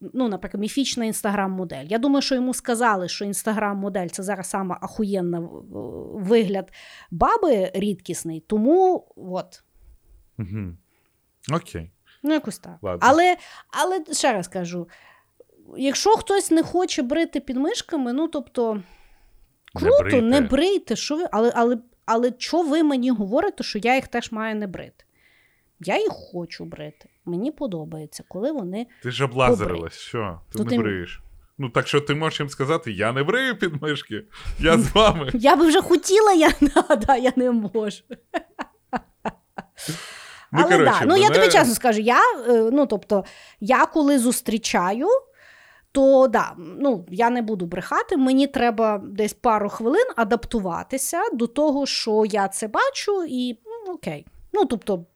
ну, 0.00 0.28
наприклад, 0.28 0.60
міфічна 0.60 1.04
інстаграм-модель. 1.04 1.84
Я 1.88 1.98
думаю, 1.98 2.22
що 2.22 2.34
йому 2.34 2.54
сказали, 2.54 3.08
що 3.08 3.24
інстаграм-модель 3.24 4.08
це 4.08 4.22
зараз 4.22 4.50
сама 4.50 4.78
ахуєнна 4.82 5.40
в- 5.40 5.62
вигляд 6.14 6.72
баби 7.10 7.70
рідкісний, 7.74 8.40
тому 8.46 9.08
от. 9.16 9.62
Угу. 10.38 10.76
Окей. 11.52 11.90
Ну, 12.22 12.32
якось 12.32 12.58
так. 12.58 12.76
Ладно. 12.82 13.00
Але, 13.02 13.36
але 13.82 14.04
ще 14.12 14.32
раз 14.32 14.48
кажу: 14.48 14.88
якщо 15.76 16.10
хтось 16.10 16.50
не 16.50 16.62
хоче 16.62 17.02
брити 17.02 17.40
підмишками, 17.40 18.12
ну 18.12 18.28
тобто. 18.28 18.82
Круто, 19.74 19.98
брийте. 20.02 20.22
не 20.22 20.40
брийте. 20.40 20.96
Що 20.96 21.16
ви, 21.16 21.26
але, 21.32 21.52
але, 21.54 21.78
але 22.06 22.32
що 22.38 22.62
ви 22.62 22.82
мені 22.82 23.10
говорите, 23.10 23.64
що 23.64 23.78
я 23.78 23.94
їх 23.94 24.08
теж 24.08 24.32
маю 24.32 24.54
не 24.56 24.66
брити? 24.66 25.04
Я 25.80 25.98
їх 25.98 26.12
хочу 26.12 26.64
брити. 26.64 27.08
Мені 27.24 27.52
подобається, 27.52 28.24
коли 28.28 28.52
вони. 28.52 28.86
Ти 29.02 29.10
ж 29.10 29.24
облазерилась, 29.24 29.98
що? 29.98 30.40
Ти 30.52 30.58
То 30.58 30.64
не 30.64 30.70
ти- 30.70 30.78
бриєш. 30.78 31.20
Ну, 31.58 31.68
так 31.68 31.88
що 31.88 32.00
ти 32.00 32.14
можеш 32.14 32.40
їм 32.40 32.48
сказати, 32.48 32.92
я 32.92 33.12
не 33.12 33.22
брию 33.22 33.58
підмишки, 33.58 34.22
я 34.60 34.78
з 34.78 34.94
вами. 34.94 35.30
Я 35.34 35.56
би 35.56 35.66
вже 35.66 35.82
хотіла, 35.82 36.32
я, 36.32 36.52
да, 37.06 37.16
я 37.16 37.32
не 37.36 37.50
можу. 37.50 38.02
Ну, 40.52 40.62
Але 40.62 40.76
коротше, 40.76 41.00
да, 41.00 41.06
ну 41.06 41.16
я 41.16 41.30
тобі 41.30 41.48
чесно 41.48 41.74
скажу, 41.74 42.00
я, 42.00 42.20
е, 42.48 42.70
ну, 42.72 42.86
тобто, 42.86 43.24
я 43.60 43.86
коли 43.86 44.18
зустрічаю, 44.18 45.08
то 45.97 46.28
да, 46.28 46.55
ну, 46.59 47.06
я 47.10 47.31
не 47.31 47.43
буду 47.43 47.66
брехати, 47.66 48.16
мені 48.16 48.47
треба 48.47 49.02
десь 49.05 49.32
пару 49.32 49.68
хвилин 49.68 50.06
адаптуватися 50.16 51.23
до 51.32 51.47
того, 51.47 51.86
що 51.86 52.24
я 52.24 52.48
це 52.48 52.68
бачу, 52.68 53.24
і 53.28 53.59
ну, 53.86 53.94
окей. 53.94 54.27
Ну, 54.52 54.64
тобто, 54.64 55.06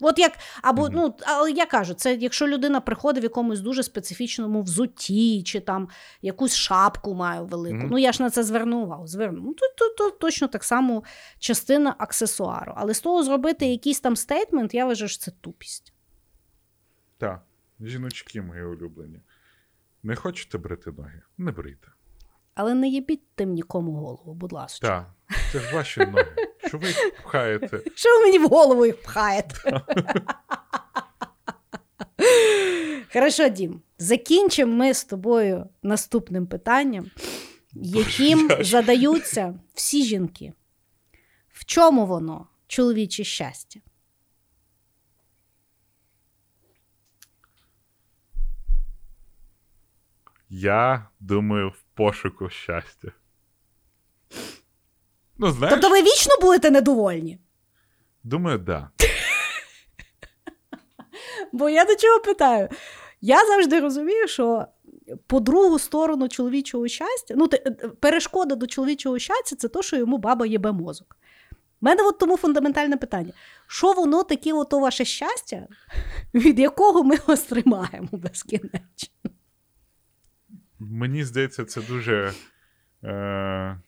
от 0.00 0.18
як, 0.18 0.32
або, 0.62 0.82
Мгм. 0.82 0.92
ну, 0.94 1.14
але 1.26 1.50
я 1.50 1.66
кажу, 1.66 1.94
це 1.94 2.14
якщо 2.14 2.48
людина 2.48 2.80
приходить 2.80 3.22
в 3.22 3.24
якомусь 3.24 3.60
дуже 3.60 3.82
специфічному 3.82 4.62
взутті, 4.62 5.42
чи 5.42 5.60
там 5.60 5.88
якусь 6.22 6.54
шапку 6.54 7.14
має 7.14 7.40
велику. 7.42 7.76
Мгм. 7.76 7.88
Ну, 7.90 7.98
я 7.98 8.12
ж 8.12 8.22
на 8.22 8.30
це 8.30 8.42
зверну 8.42 8.82
увагу. 8.82 9.06
Зверну. 9.06 9.42
Ну, 9.44 9.54
то, 9.54 9.66
то, 9.78 9.94
то 9.94 10.10
точно 10.10 10.48
так 10.48 10.64
само 10.64 11.02
частина 11.38 11.94
аксесуару. 11.98 12.72
Але 12.76 12.94
з 12.94 13.00
того 13.00 13.22
зробити 13.22 13.66
якийсь 13.66 14.00
там 14.00 14.16
стейтмент, 14.16 14.74
я 14.74 14.86
вважаю, 14.86 15.08
що 15.08 15.18
це 15.18 15.30
тупість. 15.40 15.92
Так, 17.18 17.42
жіночки 17.80 18.42
мої 18.42 18.64
улюблені. 18.64 19.20
Не 20.06 20.16
хочете 20.16 20.58
брити 20.58 20.90
ноги? 20.90 21.22
Не 21.38 21.52
брийте. 21.52 21.88
Але 22.54 22.74
не 22.74 22.88
їбіть 22.88 23.34
тим 23.34 23.52
нікому 23.52 23.92
голову, 23.92 24.34
будь 24.34 24.52
ласка. 24.52 24.86
Так, 24.88 25.38
це 25.52 25.58
ж 25.60 25.74
ваші 25.74 26.00
ноги. 26.00 26.26
Що 26.66 26.78
ви 26.78 26.88
їх 26.88 27.12
пхаєте? 27.22 27.80
Що 27.94 28.08
ви 28.16 28.22
мені 28.22 28.38
в 28.38 28.48
голову 28.48 28.86
їх 28.86 29.02
пхаєте? 29.02 29.54
Хорошо, 33.12 33.48
Дім. 33.48 33.82
Закінчимо 33.98 34.74
ми 34.74 34.94
з 34.94 35.04
тобою 35.04 35.66
наступним 35.82 36.46
питанням, 36.46 37.10
яким 37.72 38.50
задаються 38.60 39.58
всі 39.74 40.04
жінки. 40.04 40.52
В 41.48 41.64
чому 41.64 42.06
воно 42.06 42.46
чоловіче 42.66 43.24
щастя? 43.24 43.80
Я 50.58 51.08
думаю, 51.20 51.68
в 51.68 51.82
пошуку 51.94 52.48
щастя. 52.50 53.08
Ну, 55.38 55.50
знаєш, 55.50 55.74
Тобто 55.74 55.90
ви 55.90 56.02
вічно 56.02 56.34
будете 56.40 56.70
недовольні? 56.70 57.38
думаю, 58.22 58.58
да. 58.58 58.90
Бо 61.52 61.68
я 61.68 61.84
до 61.84 61.96
чого 61.96 62.20
питаю? 62.20 62.68
Я 63.20 63.46
завжди 63.46 63.80
розумію, 63.80 64.28
що 64.28 64.66
по 65.26 65.40
другу 65.40 65.78
сторону 65.78 66.28
чоловічого 66.28 66.88
щастя, 66.88 67.34
ну, 67.36 67.48
е, 67.52 67.70
перешкода 68.00 68.54
до 68.54 68.66
чоловічого 68.66 69.18
щастя 69.18 69.56
це 69.56 69.68
то, 69.68 69.82
що 69.82 69.96
йому 69.96 70.18
баба 70.18 70.46
їбе 70.46 70.72
мозок. 70.72 71.16
У 71.80 71.86
мене 71.86 72.02
от 72.02 72.18
тому 72.18 72.36
фундаментальне 72.36 72.96
питання: 72.96 73.32
що 73.66 73.92
воно 73.92 74.22
таке, 74.22 74.52
ото 74.52 74.78
ваше 74.78 75.04
щастя, 75.04 75.66
від 76.34 76.58
якого 76.58 77.04
ми 77.04 77.16
вас 77.26 77.42
тримаємо 77.42 78.08
безкінечно? 78.12 79.08
Мені 80.78 81.24
здається, 81.24 81.64
це 81.64 81.82
дуже. 81.82 82.32
Е... 83.04 83.80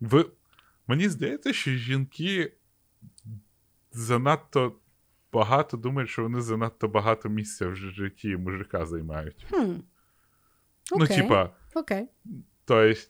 Ви... 0.00 0.26
Мені 0.86 1.08
здається, 1.08 1.52
що 1.52 1.70
жінки 1.70 2.52
занадто 3.92 4.76
багато 5.32 5.76
думають, 5.76 6.10
що 6.10 6.22
вони 6.22 6.40
занадто 6.40 6.88
багато 6.88 7.28
місця 7.28 7.68
в 7.68 7.76
житті 7.76 8.36
мужика 8.36 8.86
займають. 8.86 9.46
Хм. 9.50 9.72
Ну, 10.98 11.06
типа, 11.06 11.50
Окей. 11.74 12.08
тобто, 12.64 13.00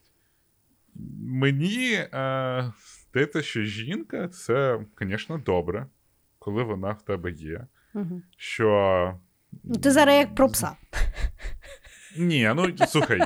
мені 1.20 1.92
е, 1.92 2.72
здається, 3.10 3.42
що 3.42 3.62
жінка 3.62 4.28
це, 4.28 4.80
звісно, 5.00 5.38
добре, 5.38 5.86
коли 6.38 6.62
вона 6.62 6.92
в 6.92 7.02
тебе 7.02 7.30
є. 7.30 7.66
Угу. 7.94 8.22
Що. 8.36 9.20
Ну, 9.64 9.74
ти 9.74 9.90
зараз 9.90 10.14
як 10.14 10.34
про 10.34 10.48
пса. 10.48 10.76
Ні, 12.16 12.52
ну 12.56 12.86
слухай, 12.88 13.18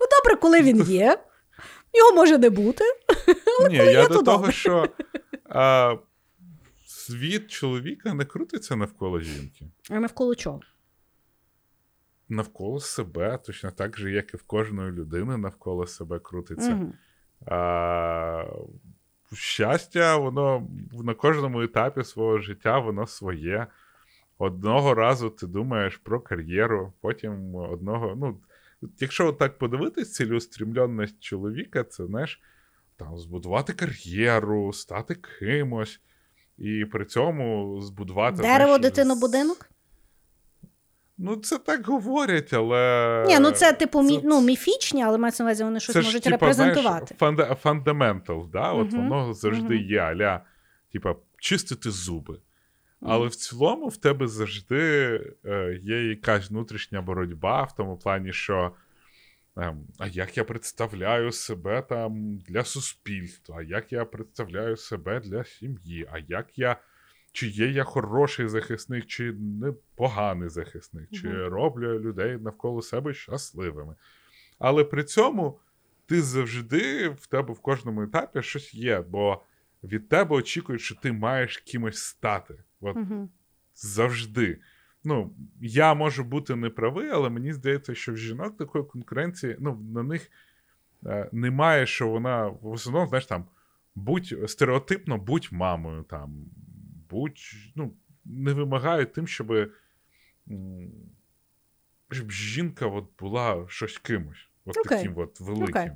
Ну, 0.00 0.06
добре, 0.10 0.36
коли 0.40 0.62
він 0.62 0.82
є. 0.82 1.18
Його 1.94 2.12
може 2.12 2.38
не 2.38 2.50
бути. 2.50 2.84
ні, 3.70 3.78
коли 3.78 3.92
я 3.92 4.02
є, 4.02 4.08
до 4.08 4.14
то 4.14 4.22
того, 4.22 4.36
добре. 4.38 4.52
що 4.52 4.88
а, 5.48 5.96
світ 6.86 7.50
чоловіка 7.50 8.14
не 8.14 8.24
крутиться 8.24 8.76
навколо 8.76 9.20
жінки. 9.20 9.66
А 9.90 9.94
навколо 9.94 10.34
чого? 10.34 10.60
Навколо 12.28 12.80
себе, 12.80 13.38
точно 13.46 13.70
так 13.70 13.98
же, 13.98 14.10
як 14.12 14.34
і 14.34 14.36
в 14.36 14.42
кожної 14.42 14.92
людини 14.92 15.36
навколо 15.36 15.86
себе 15.86 16.18
крутиться. 16.18 16.74
Угу. 16.74 16.92
А, 17.46 18.44
щастя, 19.32 20.16
воно 20.16 20.68
на 20.92 21.14
кожному 21.14 21.62
етапі 21.62 22.04
свого 22.04 22.38
життя 22.38 22.78
воно 22.78 23.06
своє. 23.06 23.66
Одного 24.38 24.94
разу 24.94 25.30
ти 25.30 25.46
думаєш 25.46 25.96
про 25.96 26.20
кар'єру, 26.20 26.92
потім 27.00 27.54
одного. 27.54 28.14
Ну, 28.16 28.38
якщо 29.00 29.32
так 29.32 29.58
подивитись, 29.58 30.12
цілеустрімленість 30.12 31.20
чоловіка, 31.20 31.84
це 31.84 32.06
знаєш, 32.06 32.40
там, 32.96 33.18
збудувати 33.18 33.72
кар'єру, 33.72 34.72
стати 34.72 35.14
кимось, 35.14 36.00
і 36.58 36.84
при 36.84 37.04
цьому 37.04 37.80
збудувати. 37.80 38.36
Дерево, 38.42 38.64
знаєш, 38.64 38.80
дитину, 38.80 39.14
з- 39.14 39.20
будинок? 39.20 39.68
Ну, 41.18 41.36
це 41.36 41.58
так 41.58 41.86
говорять, 41.86 42.52
але. 42.52 43.24
Ні, 43.28 43.38
ну 43.38 43.50
це 43.50 43.72
типу 43.72 44.02
мі... 44.02 44.16
це- 44.16 44.20
ну, 44.24 44.40
міфічні, 44.40 45.02
але 45.02 45.18
мається 45.18 45.42
на 45.42 45.50
увазі, 45.50 45.64
вони 45.64 45.80
щось 45.80 45.92
це 45.92 46.02
ж, 46.02 46.08
можуть 46.08 46.22
типа, 46.22 46.34
репрезентувати. 46.36 47.14
Знаєш, 47.18 47.38
фунда- 47.38 47.54
фундаментал, 47.54 48.48
да? 48.52 48.72
От 48.72 48.92
Мгм, 48.92 49.08
воно 49.08 49.34
завжди 49.34 49.74
мгм. 49.74 49.84
є, 49.84 49.98
аля, 49.98 50.40
типа, 50.92 51.14
чистити 51.38 51.90
зуби. 51.90 52.38
Але 53.00 53.26
в 53.26 53.34
цілому 53.34 53.88
в 53.88 53.96
тебе 53.96 54.28
завжди 54.28 55.20
е, 55.44 55.80
є 55.82 56.08
якась 56.08 56.50
внутрішня 56.50 57.02
боротьба 57.02 57.62
в 57.62 57.74
тому 57.76 57.96
плані, 57.96 58.32
що 58.32 58.72
ем, 59.56 59.86
а 59.98 60.06
як 60.06 60.36
я 60.36 60.44
представляю 60.44 61.32
себе 61.32 61.82
там 61.82 62.38
для 62.38 62.64
суспільства, 62.64 63.56
а 63.58 63.62
як 63.62 63.92
я 63.92 64.04
представляю 64.04 64.76
себе 64.76 65.20
для 65.20 65.44
сім'ї, 65.44 66.08
а 66.12 66.18
як 66.18 66.58
я. 66.58 66.76
Чи 67.32 67.46
є 67.46 67.68
я 67.68 67.84
хороший 67.84 68.48
захисник, 68.48 69.06
чи 69.06 69.32
не 69.32 69.72
поганий 69.94 70.48
захисник, 70.48 71.10
чи 71.10 71.28
Мгм. 71.28 71.48
роблю 71.48 72.00
людей 72.00 72.36
навколо 72.38 72.82
себе 72.82 73.14
щасливими. 73.14 73.94
Але 74.58 74.84
при 74.84 75.04
цьому 75.04 75.58
ти 76.06 76.22
завжди 76.22 77.08
в 77.08 77.26
тебе 77.26 77.54
в 77.54 77.60
кожному 77.60 78.02
етапі 78.02 78.42
щось 78.42 78.74
є, 78.74 79.00
бо 79.00 79.42
від 79.84 80.08
тебе 80.08 80.36
очікують, 80.36 80.82
що 80.82 80.94
ти 80.94 81.12
маєш 81.12 81.58
кимось 81.58 81.98
стати. 81.98 82.54
От 82.86 82.96
Угу. 82.96 83.28
завжди. 83.74 84.60
Ну, 85.04 85.34
я 85.60 85.94
можу 85.94 86.24
бути 86.24 86.56
неправий, 86.56 87.08
але 87.10 87.30
мені 87.30 87.52
здається, 87.52 87.94
що 87.94 88.12
в 88.12 88.16
жінок 88.16 88.56
такої 88.56 88.84
конкуренції, 88.84 89.56
ну, 89.60 89.80
на 89.94 90.02
них 90.02 90.30
е, 91.06 91.28
немає, 91.32 91.86
що 91.86 92.08
вона 92.08 92.46
в 92.46 92.66
основному, 92.66 93.08
знаєш, 93.08 93.26
там, 93.26 93.44
будь 93.94 94.50
стереотипно, 94.50 95.18
будь 95.18 95.48
мамою, 95.50 96.02
там, 96.02 96.44
будь, 97.10 97.40
ну, 97.74 97.94
не 98.24 98.52
вимагають 98.52 99.12
тим, 99.12 99.26
щоб, 99.26 99.70
щоб 102.10 102.30
жінка 102.30 102.86
от 102.86 103.04
була 103.18 103.64
щось 103.68 103.98
кимось, 103.98 104.48
от 104.64 104.76
Окей. 104.76 104.98
таким 104.98 105.18
от 105.18 105.40
великим. 105.40 105.68
Окей. 105.68 105.90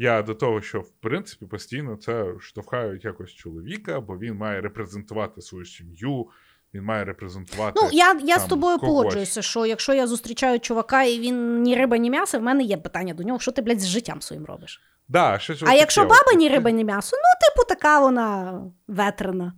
Я 0.00 0.22
до 0.22 0.34
того, 0.34 0.62
що 0.62 0.80
в 0.80 0.90
принципі 0.90 1.46
постійно 1.46 1.96
це 1.96 2.26
штовхають 2.40 3.04
якось 3.04 3.30
чоловіка, 3.30 4.00
бо 4.00 4.18
він 4.18 4.34
має 4.34 4.60
репрезентувати 4.60 5.42
свою 5.42 5.64
сім'ю, 5.64 6.26
він 6.74 6.82
має 6.82 7.04
репрезентувати. 7.04 7.80
Ну, 7.82 7.88
я, 7.92 8.20
я 8.24 8.38
з 8.38 8.44
тобою 8.44 8.78
когось. 8.78 8.94
погоджуюся, 8.94 9.42
що 9.42 9.66
якщо 9.66 9.94
я 9.94 10.06
зустрічаю 10.06 10.60
чувака 10.60 11.02
і 11.02 11.18
він 11.20 11.62
ні 11.62 11.74
риба, 11.76 11.96
ні 11.96 12.10
м'ясо, 12.10 12.38
в 12.38 12.42
мене 12.42 12.62
є 12.62 12.76
питання 12.76 13.14
до 13.14 13.22
нього, 13.22 13.38
що 13.38 13.52
ти, 13.52 13.62
блядь, 13.62 13.80
з 13.80 13.86
життям 13.86 14.22
своїм 14.22 14.44
робиш. 14.44 14.80
Да, 15.08 15.38
щось 15.38 15.62
А 15.62 15.64
отаке 15.64 15.78
якщо 15.78 16.02
баба 16.02 16.32
ні 16.36 16.48
риба, 16.48 16.70
ні 16.70 16.84
м'ясо, 16.84 17.16
ну, 17.16 17.48
типу, 17.48 17.68
така 17.68 18.00
вона 18.00 18.60
ветрена. 18.88 19.52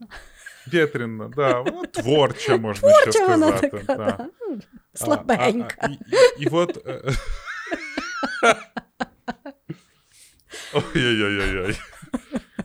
Вітряна, 0.73 1.31
да, 1.37 1.61
вона 1.61 1.87
творча, 1.87 2.57
можна 2.57 2.93
ще 2.93 3.03
Творча 3.03 3.27
вона 3.27 3.47
сказати. 3.47 3.69
така, 3.69 3.95
да. 3.97 4.05
да. 4.19 4.27
Ну, 4.49 4.59
А- 4.95 4.99
слабенька. 4.99 5.75
а- 5.79 5.87
а- 5.87 5.89
і, 5.89 5.99
і, 6.39 6.45
і 6.45 6.49
от. 6.53 6.87
Ой-ой-ой-ой. 10.75 11.77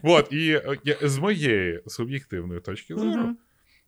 От, 0.04 0.28
і 0.32 0.62
е, 0.88 0.98
з 1.02 1.18
моєї 1.18 1.82
суб'єктивної 1.88 2.62
точки 2.62 2.96
зору, 2.96 3.36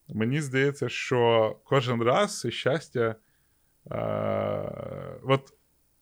мені 0.10 0.41
здається, 0.41 0.89
що 0.89 1.56
кожен 1.64 2.02
раз 2.03 2.48
щастя. 2.49 3.15
Е, 3.91 3.95
от 5.23 5.53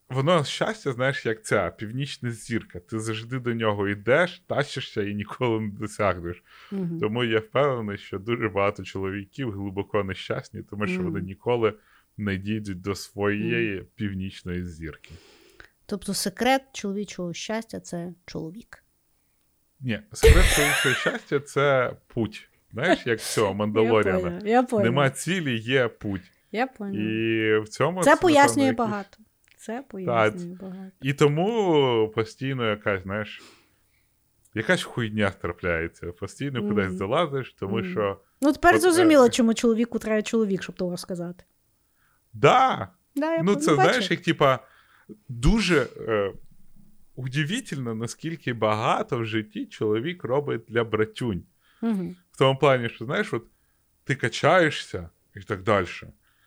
воно 0.10 0.44
щастя, 0.44 0.92
знаєш, 0.92 1.26
як 1.26 1.46
ця 1.46 1.70
північна 1.70 2.32
зірка. 2.32 2.80
Ти 2.80 3.00
завжди 3.00 3.40
до 3.40 3.54
нього 3.54 3.88
йдеш, 3.88 4.44
тащишся 4.48 5.04
і 5.04 5.14
ніколи 5.16 5.62
не 5.62 5.72
досягнеш. 5.72 6.44
Тому 7.00 7.24
я 7.24 7.40
впевнений, 7.40 7.98
що 7.98 8.20
дуже 8.20 8.50
багато 8.50 8.84
чоловіків 8.84 9.52
глибоко 9.52 10.04
нещасні, 10.04 10.64
тому 10.70 10.88
що 10.88 11.02
вони 11.04 11.22
ніколи 11.22 11.74
не 12.18 12.38
дійдуть 12.38 12.82
до 12.82 12.96
своєї 12.96 13.84
північної 13.96 14.66
зірки. 14.66 15.12
Тобто 15.86 16.14
секрет 16.14 16.62
чоловічого 16.74 17.34
щастя 17.34 17.80
це 17.80 18.14
чоловік. 18.26 18.84
Ні, 19.80 19.99
секрет 20.14 20.45
чоловічого 20.56 20.95
щастя 20.95 21.40
це 21.40 21.94
путь. 22.07 22.49
Знаєш, 22.74 23.07
як 23.07 23.22
цього 23.22 23.48
Я 23.52 23.53
Мандалоріана. 23.53 24.41
я 24.45 24.64
поняла. 24.64 24.90
Нема 24.90 25.10
цілі, 25.10 25.57
є 25.60 25.88
путь. 25.88 26.32
Я 26.52 26.68
поняла. 26.68 27.03
І 27.03 27.60
в 27.60 27.68
цьому 27.70 28.03
Це 28.03 28.16
пояснює 28.16 28.66
напевно, 28.68 28.91
багато. 28.91 29.18
Це 29.57 29.84
пояснює 29.90 30.57
багато. 30.62 30.91
І 31.02 31.14
тому 31.14 32.12
постійно 32.16 32.70
якась, 32.70 33.03
знаєш, 33.03 33.41
якась 34.53 34.84
хуйня 34.84 35.30
трапляється. 35.41 36.12
Постійно 36.12 36.60
Мгм. 36.60 36.70
кудись 36.70 36.91
залазиш, 36.94 37.53
тому 37.60 37.78
Мгм. 37.78 37.91
що 37.91 38.22
Ну, 38.41 38.53
тепер 38.53 38.76
От, 38.76 38.82
зрозуміло, 38.82 39.26
е, 39.26 39.30
чому 39.30 39.53
чоловіку 39.53 39.99
треба 39.99 40.22
чоловік, 40.22 40.64
щоб 40.64 40.76
того 40.76 40.91
розказати. 40.91 41.44
да, 42.34 42.88
Да, 43.16 43.34
я 43.36 43.44
ну, 43.44 43.56
це 43.56 43.76
бачу. 43.76 43.90
знаєш, 43.90 44.12
як 44.12 44.22
типа 44.22 44.60
дуже 45.30 45.88
е, 45.98 46.34
удивительно, 47.15 47.95
наскільки 47.95 48.53
багато 48.53 49.18
в 49.18 49.26
житті 49.26 49.65
чоловік 49.65 50.23
робить 50.23 50.61
для 50.68 50.84
братюнь. 50.84 51.44
Мгм, 51.82 52.15
В 52.32 52.38
тому 52.38 52.60
плані, 52.60 52.90
що 52.90 53.06
знаєш, 53.06 53.34
от 53.34 53.44
ти 54.03 54.15
качаєшся 54.15 55.10
і 55.36 55.40
так 55.40 55.64
далі, 55.64 55.88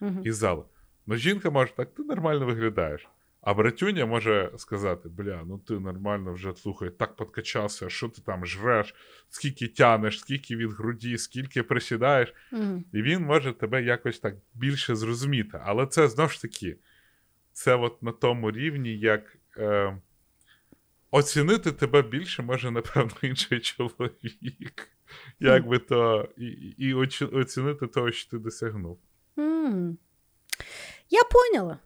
мгм. 0.00 0.20
і 0.24 0.32
зал. 0.32 0.66
Ну, 1.06 1.16
жінка 1.16 1.50
може 1.50 1.72
так, 1.76 1.94
ти 1.94 2.02
нормально 2.02 2.46
виглядаєш. 2.46 3.08
А 3.40 3.54
братюня 3.54 4.06
може 4.06 4.50
сказати: 4.56 5.08
бля, 5.08 5.42
ну 5.46 5.58
ти 5.58 5.74
нормально 5.74 6.32
вже 6.32 6.54
слухай, 6.56 6.90
так 6.90 7.16
подкачався, 7.16 7.88
що 7.88 8.08
ти 8.08 8.22
там 8.22 8.46
жреш, 8.46 8.94
скільки 9.28 9.68
тянеш, 9.68 10.20
скільки 10.20 10.56
від 10.56 10.72
груді, 10.72 11.18
скільки 11.18 11.62
присідаєш. 11.62 12.34
Мгм. 12.52 12.84
І 12.92 13.02
він 13.02 13.22
може 13.22 13.52
тебе 13.52 13.82
якось 13.82 14.18
так 14.18 14.34
більше 14.54 14.96
зрозуміти. 14.96 15.60
Але 15.64 15.86
це 15.86 16.08
знову 16.08 16.28
ж 16.30 16.42
таки, 16.42 16.76
це 17.58 17.74
от 17.74 18.02
на 18.02 18.12
тому 18.12 18.50
рівні, 18.50 18.98
як 18.98 19.36
е, 19.56 19.98
оцінити 21.10 21.72
тебе 21.72 22.02
більше 22.02 22.42
може, 22.42 22.70
напевно, 22.70 23.12
інший 23.22 23.60
чоловік. 23.60 24.88
Як 25.40 25.66
би 25.66 25.78
то, 25.78 26.28
і, 26.36 26.46
і 26.78 26.94
оцінити 27.32 27.86
того, 27.86 28.12
що 28.12 28.30
ти 28.30 28.38
досягнув. 28.38 28.98
М. 29.38 29.98
Я 31.10 31.20
поняла. 31.24 31.78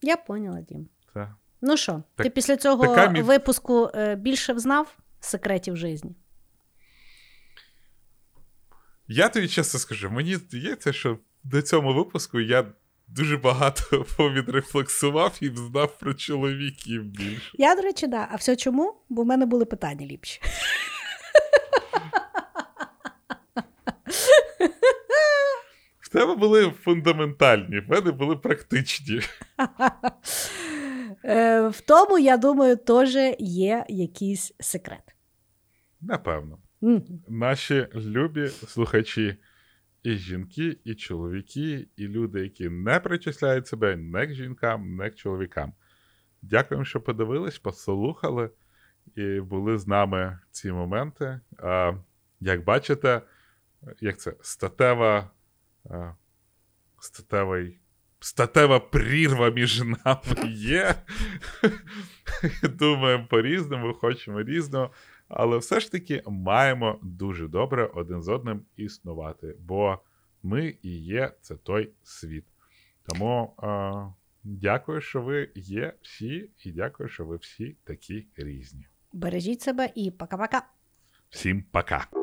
Я 0.00 0.16
поняла, 0.16 0.60
Дім. 0.60 0.88
Та. 1.14 1.36
Ну 1.60 1.76
що, 1.76 2.02
ти 2.14 2.24
Так- 2.24 2.34
після 2.34 2.56
цього 2.56 2.84
мі- 2.84 3.22
випуску 3.22 3.90
е, 3.94 4.16
більше 4.16 4.52
взнав 4.52 4.98
секретів 5.20 5.76
житті? 5.76 6.08
Я 9.08 9.28
тобі 9.28 9.48
чесно 9.48 9.80
скажу, 9.80 10.10
мені 10.10 10.36
здається, 10.36 10.92
що 10.92 11.18
до 11.44 11.62
цьому 11.62 11.94
випуску 11.94 12.40
я 12.40 12.72
дуже 13.16 13.36
багато 13.36 14.04
повідрефлексував 14.16 15.38
і 15.40 15.48
знав 15.56 15.98
про 15.98 16.14
чоловіків 16.14 17.04
більше. 17.04 17.50
Я, 17.54 17.74
до 17.74 17.82
речі, 17.82 18.06
да. 18.06 18.28
А 18.32 18.36
все 18.36 18.56
чому? 18.56 18.94
Бо 19.08 19.22
в 19.22 19.26
мене 19.26 19.46
були 19.46 19.64
питання 19.64 20.06
ліпші. 20.06 20.40
В 26.00 26.08
тебе 26.08 26.34
були 26.34 26.70
фундаментальні, 26.70 27.80
в 27.80 27.90
мене 27.90 28.12
були 28.12 28.36
практичні. 28.36 29.20
Е, 31.24 31.68
В 31.68 31.80
тому, 31.80 32.18
я 32.18 32.36
думаю, 32.36 32.76
теж 32.76 33.16
є 33.38 33.84
якийсь 33.88 34.52
секрет. 34.60 35.02
Напевно. 36.00 36.58
наші 37.28 37.86
любі 37.94 38.48
слухачі, 38.68 39.36
і 40.02 40.16
жінки, 40.16 40.76
і 40.84 40.94
чоловіки, 40.94 41.88
і 41.96 42.08
люди, 42.08 42.40
які 42.40 42.68
не 42.68 43.00
причисляють 43.00 43.66
себе 43.66 43.96
не 43.96 44.26
к 44.26 44.34
жінкам, 44.34 44.96
не 44.96 45.10
к 45.10 45.16
чоловікам. 45.16 45.72
Дякуємо, 46.42 46.84
що 46.84 47.00
подивились, 47.00 47.58
послухали 47.58 48.50
і 49.16 49.40
були 49.40 49.78
з 49.78 49.86
нами 49.86 50.38
ці 50.50 50.72
моменти. 50.72 51.40
А, 51.58 51.92
Як 52.40 52.64
бачите, 52.64 53.22
як 54.00 54.18
це 54.18 54.34
статева, 54.40 55.30
статевий, 57.00 57.78
статева 58.20 58.80
прірва 58.80 59.50
між 59.50 59.80
нами 59.80 60.48
є. 60.54 60.94
Думаємо 62.62 63.26
по-різному, 63.26 63.94
хочемо 63.94 64.42
різного, 64.42 64.90
але 65.32 65.58
все 65.58 65.80
ж 65.80 65.92
таки 65.92 66.22
маємо 66.26 66.98
дуже 67.02 67.48
добре 67.48 67.86
один 67.94 68.22
з 68.22 68.28
одним 68.28 68.62
існувати, 68.76 69.56
бо 69.60 69.98
ми 70.42 70.74
і 70.82 70.98
є 70.98 71.32
це 71.40 71.56
той 71.56 71.90
світ. 72.02 72.44
Тому 73.06 73.54
е, 73.62 73.92
дякую, 74.44 75.00
що 75.00 75.22
ви 75.22 75.50
є 75.54 75.92
всі, 76.02 76.50
і 76.64 76.72
дякую, 76.72 77.08
що 77.08 77.24
ви 77.24 77.36
всі 77.36 77.76
такі 77.84 78.26
різні. 78.36 78.86
Бережіть 79.12 79.60
себе 79.60 79.88
і 79.94 80.10
пока-пока. 80.10 80.62
Всім 81.30 81.64
пока! 81.72 82.21